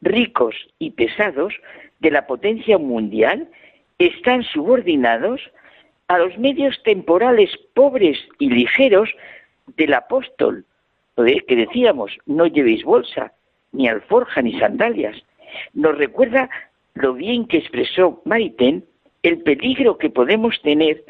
ricos 0.00 0.54
y 0.78 0.90
pesados, 0.90 1.54
de 2.00 2.10
la 2.10 2.26
potencia 2.26 2.78
mundial 2.78 3.48
están 3.98 4.42
subordinados 4.42 5.40
a 6.08 6.18
los 6.18 6.36
medios 6.38 6.82
temporales 6.82 7.50
pobres 7.74 8.18
y 8.38 8.50
ligeros 8.50 9.10
del 9.76 9.94
apóstol, 9.94 10.64
que 11.16 11.56
decíamos, 11.56 12.16
no 12.26 12.46
llevéis 12.46 12.84
bolsa, 12.84 13.32
ni 13.72 13.88
alforja, 13.88 14.42
ni 14.42 14.58
sandalias. 14.58 15.16
Nos 15.72 15.96
recuerda 15.96 16.50
lo 16.96 17.12
bien 17.14 17.46
que 17.46 17.58
expresó 17.58 18.22
Maritain 18.24 18.84
el 19.22 19.42
peligro 19.42 19.98
que 19.98 20.10
podemos 20.10 20.60
tener 20.62 21.04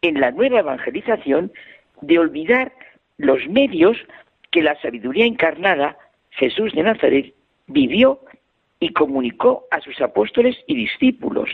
en 0.00 0.20
la 0.20 0.30
nueva 0.30 0.60
evangelización 0.60 1.52
de 2.00 2.18
olvidar 2.18 2.72
los 3.18 3.46
medios 3.48 3.96
que 4.50 4.62
la 4.62 4.80
sabiduría 4.80 5.26
encarnada, 5.26 5.96
Jesús 6.30 6.72
de 6.72 6.82
Nazaret, 6.82 7.34
vivió 7.66 8.20
y 8.78 8.92
comunicó 8.92 9.64
a 9.70 9.80
sus 9.80 10.00
apóstoles 10.00 10.56
y 10.66 10.76
discípulos. 10.76 11.48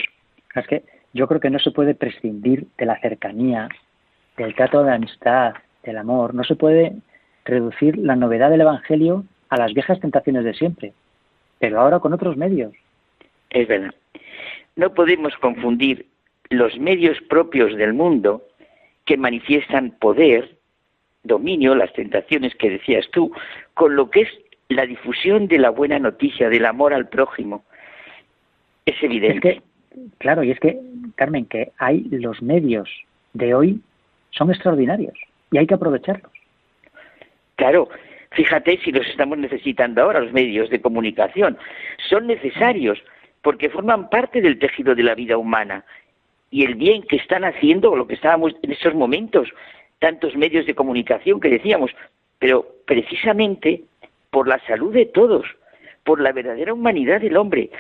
Es 0.55 0.67
que 0.67 0.83
yo 1.15 1.27
creo 1.27 1.41
que 1.41 1.51
no 1.51 1.59
se 1.59 1.71
puede 1.71 1.95
prescindir 1.95 2.67
de 2.77 2.87
la 2.87 3.01
cercanía, 3.01 3.69
del 4.37 4.55
trato 4.55 4.83
de 4.83 4.93
amistad, 4.93 5.55
del 5.83 5.99
amor. 5.99 6.35
No 6.35 6.45
se 6.45 6.57
puede 6.57 6.97
reducir 7.45 7.97
la 7.97 8.17
novedad 8.17 8.51
del 8.51 8.63
Evangelio 8.63 9.25
a 9.49 9.57
las 9.57 9.73
viejas 9.73 10.01
tentaciones 10.01 10.45
de 10.45 10.55
siempre, 10.55 10.93
pero 11.59 11.81
ahora 11.81 12.01
con 12.01 12.13
otros 12.13 12.37
medios. 12.37 12.73
Es 13.51 13.67
verdad. 13.67 13.95
No 14.77 14.95
podemos 14.95 15.37
confundir 15.39 16.07
los 16.51 16.79
medios 16.79 17.19
propios 17.29 17.77
del 17.77 17.95
mundo 17.95 18.43
que 19.05 19.17
manifiestan 19.17 19.91
poder, 19.99 20.57
dominio, 21.23 21.75
las 21.75 21.93
tentaciones 21.93 22.55
que 22.55 22.71
decías 22.71 23.07
tú, 23.11 23.33
con 23.75 23.97
lo 23.97 24.11
que 24.11 24.23
es 24.23 24.29
la 24.69 24.87
difusión 24.87 25.49
de 25.49 25.59
la 25.59 25.71
buena 25.71 25.99
noticia, 25.99 26.49
del 26.49 26.67
amor 26.67 26.93
al 26.93 27.09
prójimo. 27.09 27.65
Es 28.87 29.03
evidente. 29.03 29.63
claro, 30.19 30.43
y 30.43 30.51
es 30.51 30.61
que, 30.61 30.79
Carmen, 31.17 31.47
que 31.47 31.73
hay 31.79 32.01
los 32.11 32.43
medios 32.43 32.89
de 33.33 33.55
hoy 33.55 33.81
son 34.31 34.51
extraordinarios 34.51 35.19
y 35.51 35.59
hay 35.59 35.67
que 35.67 35.75
aprovecharlos. 35.75 36.33
Claro, 37.57 37.89
fíjate 38.33 38.79
si 38.85 38.93
los 38.93 39.07
estamos 39.07 39.39
necesitando 39.39 40.03
ahora, 40.03 40.21
los 40.21 40.33
medios 40.33 40.71
de 40.71 40.81
comunicación. 40.81 41.59
Son 42.09 42.27
necesarios 42.27 43.03
porque 43.43 43.71
forman 43.71 44.11
parte 44.11 44.41
del 44.41 44.59
tejido 44.59 44.95
de 44.95 45.03
la 45.03 45.15
vida 45.15 45.37
humana 45.37 45.85
y 46.51 46.65
el 46.65 46.75
bien 46.75 47.03
que 47.03 47.17
están 47.17 47.45
haciendo, 47.45 47.95
lo 47.97 48.07
que 48.07 48.15
estábamos 48.15 48.55
en 48.63 48.73
esos 48.73 48.95
momentos, 48.95 49.49
tantos 49.99 50.37
medios 50.37 50.67
de 50.67 50.75
comunicación 50.75 51.41
que 51.41 51.51
decíamos, 51.51 51.91
pero 52.39 52.67
precisamente 52.87 53.85
por 54.31 54.49
la 54.49 54.59
salud 54.67 54.93
de 54.93 55.07
todos, 55.07 55.47
por 56.05 56.21
la 56.21 56.33
verdadera 56.33 56.73
humanidad 56.73 57.21
del 57.21 57.37
hombre. 57.37 57.71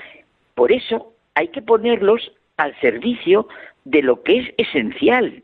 Por 0.54 0.72
eso 0.72 1.12
hay 1.34 1.48
que 1.48 1.62
ponerlos 1.62 2.32
al 2.56 2.78
servicio 2.80 3.48
de 3.84 4.02
lo 4.02 4.22
que 4.22 4.38
es 4.38 4.54
esencial. 4.58 5.42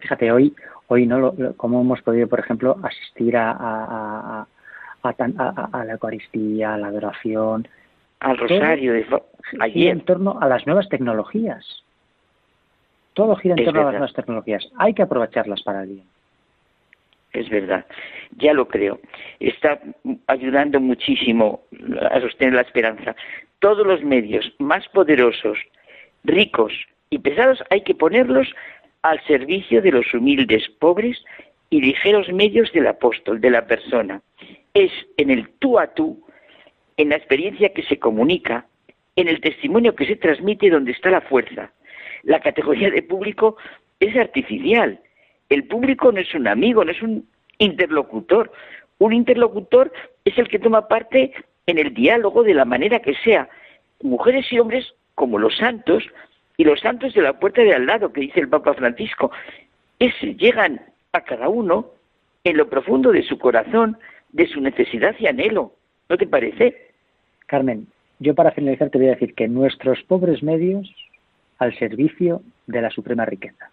fíjate, 0.00 0.30
hoy, 0.32 0.54
hoy 0.88 1.06
no 1.06 1.18
lo, 1.18 1.56
como 1.56 1.80
hemos 1.80 2.02
podido, 2.02 2.28
por 2.28 2.40
ejemplo, 2.40 2.76
asistir 2.82 3.36
a, 3.36 3.52
a, 3.52 4.46
a, 5.02 5.84
la 5.84 5.92
Eucaristía, 5.92 6.74
a 6.74 6.78
la 6.78 6.88
adoración, 6.88 7.68
al 8.20 8.36
rosario 8.36 8.92
de 8.92 9.06
ayer. 9.60 9.92
en 9.92 10.00
torno 10.00 10.38
a 10.40 10.48
las 10.48 10.66
nuevas 10.66 10.88
tecnologías. 10.88 11.82
Todo 13.14 13.36
gira 13.36 13.54
en 13.56 13.64
torno 13.64 13.80
a 13.80 13.84
las 13.84 13.92
nuevas 13.92 14.12
tecnologías. 14.12 14.68
Hay 14.78 14.94
que 14.94 15.02
aprovecharlas 15.02 15.62
para 15.62 15.82
el 15.82 15.88
bien. 15.88 16.04
Es 17.32 17.48
verdad, 17.50 17.84
ya 18.36 18.52
lo 18.52 18.68
creo. 18.68 19.00
Está 19.38 19.80
ayudando 20.26 20.80
muchísimo 20.80 21.62
a 22.10 22.20
sostener 22.20 22.54
la 22.54 22.62
esperanza. 22.62 23.14
Todos 23.58 23.86
los 23.86 24.02
medios 24.02 24.52
más 24.58 24.88
poderosos, 24.88 25.58
ricos 26.24 26.72
y 27.10 27.18
pesados 27.18 27.62
hay 27.70 27.82
que 27.82 27.94
ponerlos 27.94 28.54
al 29.02 29.20
servicio 29.26 29.82
de 29.82 29.92
los 29.92 30.12
humildes, 30.14 30.68
pobres 30.78 31.22
y 31.70 31.80
ligeros 31.80 32.32
medios 32.32 32.72
del 32.72 32.86
apóstol, 32.86 33.40
de 33.40 33.50
la 33.50 33.66
persona. 33.66 34.22
Es 34.74 34.92
en 35.16 35.30
el 35.30 35.48
tú 35.58 35.78
a 35.78 35.88
tú, 35.88 36.22
en 36.98 37.08
la 37.08 37.16
experiencia 37.16 37.72
que 37.72 37.84
se 37.84 37.98
comunica, 37.98 38.66
en 39.16 39.28
el 39.28 39.40
testimonio 39.40 39.94
que 39.94 40.06
se 40.06 40.16
transmite 40.16 40.68
donde 40.68 40.92
está 40.92 41.10
la 41.10 41.22
fuerza. 41.22 41.72
La 42.24 42.40
categoría 42.40 42.90
de 42.90 43.02
público 43.02 43.56
es 44.00 44.14
artificial. 44.16 45.00
El 45.48 45.64
público 45.64 46.12
no 46.12 46.20
es 46.20 46.34
un 46.34 46.46
amigo, 46.46 46.84
no 46.84 46.90
es 46.90 47.00
un 47.00 47.26
interlocutor. 47.58 48.52
Un 48.98 49.12
interlocutor 49.12 49.92
es 50.24 50.36
el 50.36 50.48
que 50.48 50.58
toma 50.58 50.88
parte 50.88 51.32
en 51.66 51.78
el 51.78 51.94
diálogo 51.94 52.42
de 52.42 52.54
la 52.54 52.64
manera 52.64 53.00
que 53.00 53.14
sea. 53.14 53.48
Mujeres 54.02 54.52
y 54.52 54.58
hombres 54.58 54.92
como 55.14 55.38
los 55.38 55.56
santos 55.56 56.04
y 56.56 56.64
los 56.64 56.80
santos 56.80 57.14
de 57.14 57.22
la 57.22 57.38
puerta 57.38 57.62
de 57.62 57.74
al 57.74 57.86
lado, 57.86 58.12
que 58.12 58.22
dice 58.22 58.40
el 58.40 58.48
Papa 58.48 58.74
Francisco, 58.74 59.30
es, 60.00 60.14
llegan 60.20 60.80
a 61.12 61.20
cada 61.20 61.48
uno 61.48 61.92
en 62.42 62.56
lo 62.56 62.68
profundo 62.68 63.12
de 63.12 63.22
su 63.22 63.38
corazón, 63.38 63.98
de 64.32 64.48
su 64.48 64.60
necesidad 64.60 65.14
y 65.18 65.28
anhelo. 65.28 65.72
¿No 66.08 66.16
te 66.16 66.26
parece? 66.26 66.87
Carmen, 67.48 67.86
yo 68.18 68.34
para 68.34 68.52
finalizar 68.52 68.90
te 68.90 68.98
voy 68.98 69.08
a 69.08 69.12
decir 69.12 69.34
que 69.34 69.48
nuestros 69.48 70.02
pobres 70.02 70.42
medios 70.42 70.94
al 71.58 71.76
servicio 71.78 72.42
de 72.66 72.82
la 72.82 72.90
suprema 72.90 73.24
riqueza. 73.24 73.70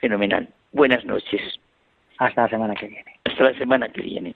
Fenomenal. 0.00 0.48
Buenas 0.72 1.04
noches. 1.04 1.60
Hasta 2.18 2.42
la 2.42 2.48
semana 2.48 2.74
que 2.74 2.86
viene. 2.86 3.20
Hasta 3.24 3.44
la 3.44 3.58
semana 3.58 3.88
que 3.90 4.00
viene. 4.00 4.34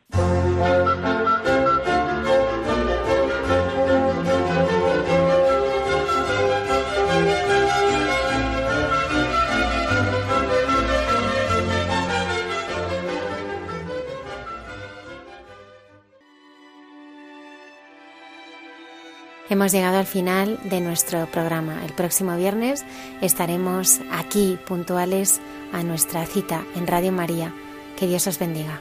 Hemos 19.48 19.70
llegado 19.70 19.98
al 19.98 20.06
final 20.06 20.58
de 20.64 20.80
nuestro 20.80 21.26
programa. 21.26 21.84
El 21.84 21.92
próximo 21.92 22.36
viernes 22.36 22.84
estaremos 23.20 24.00
aquí 24.10 24.58
puntuales 24.66 25.40
a 25.72 25.84
nuestra 25.84 26.26
cita 26.26 26.64
en 26.74 26.86
Radio 26.88 27.12
María. 27.12 27.54
Que 27.96 28.08
Dios 28.08 28.26
os 28.26 28.40
bendiga. 28.40 28.80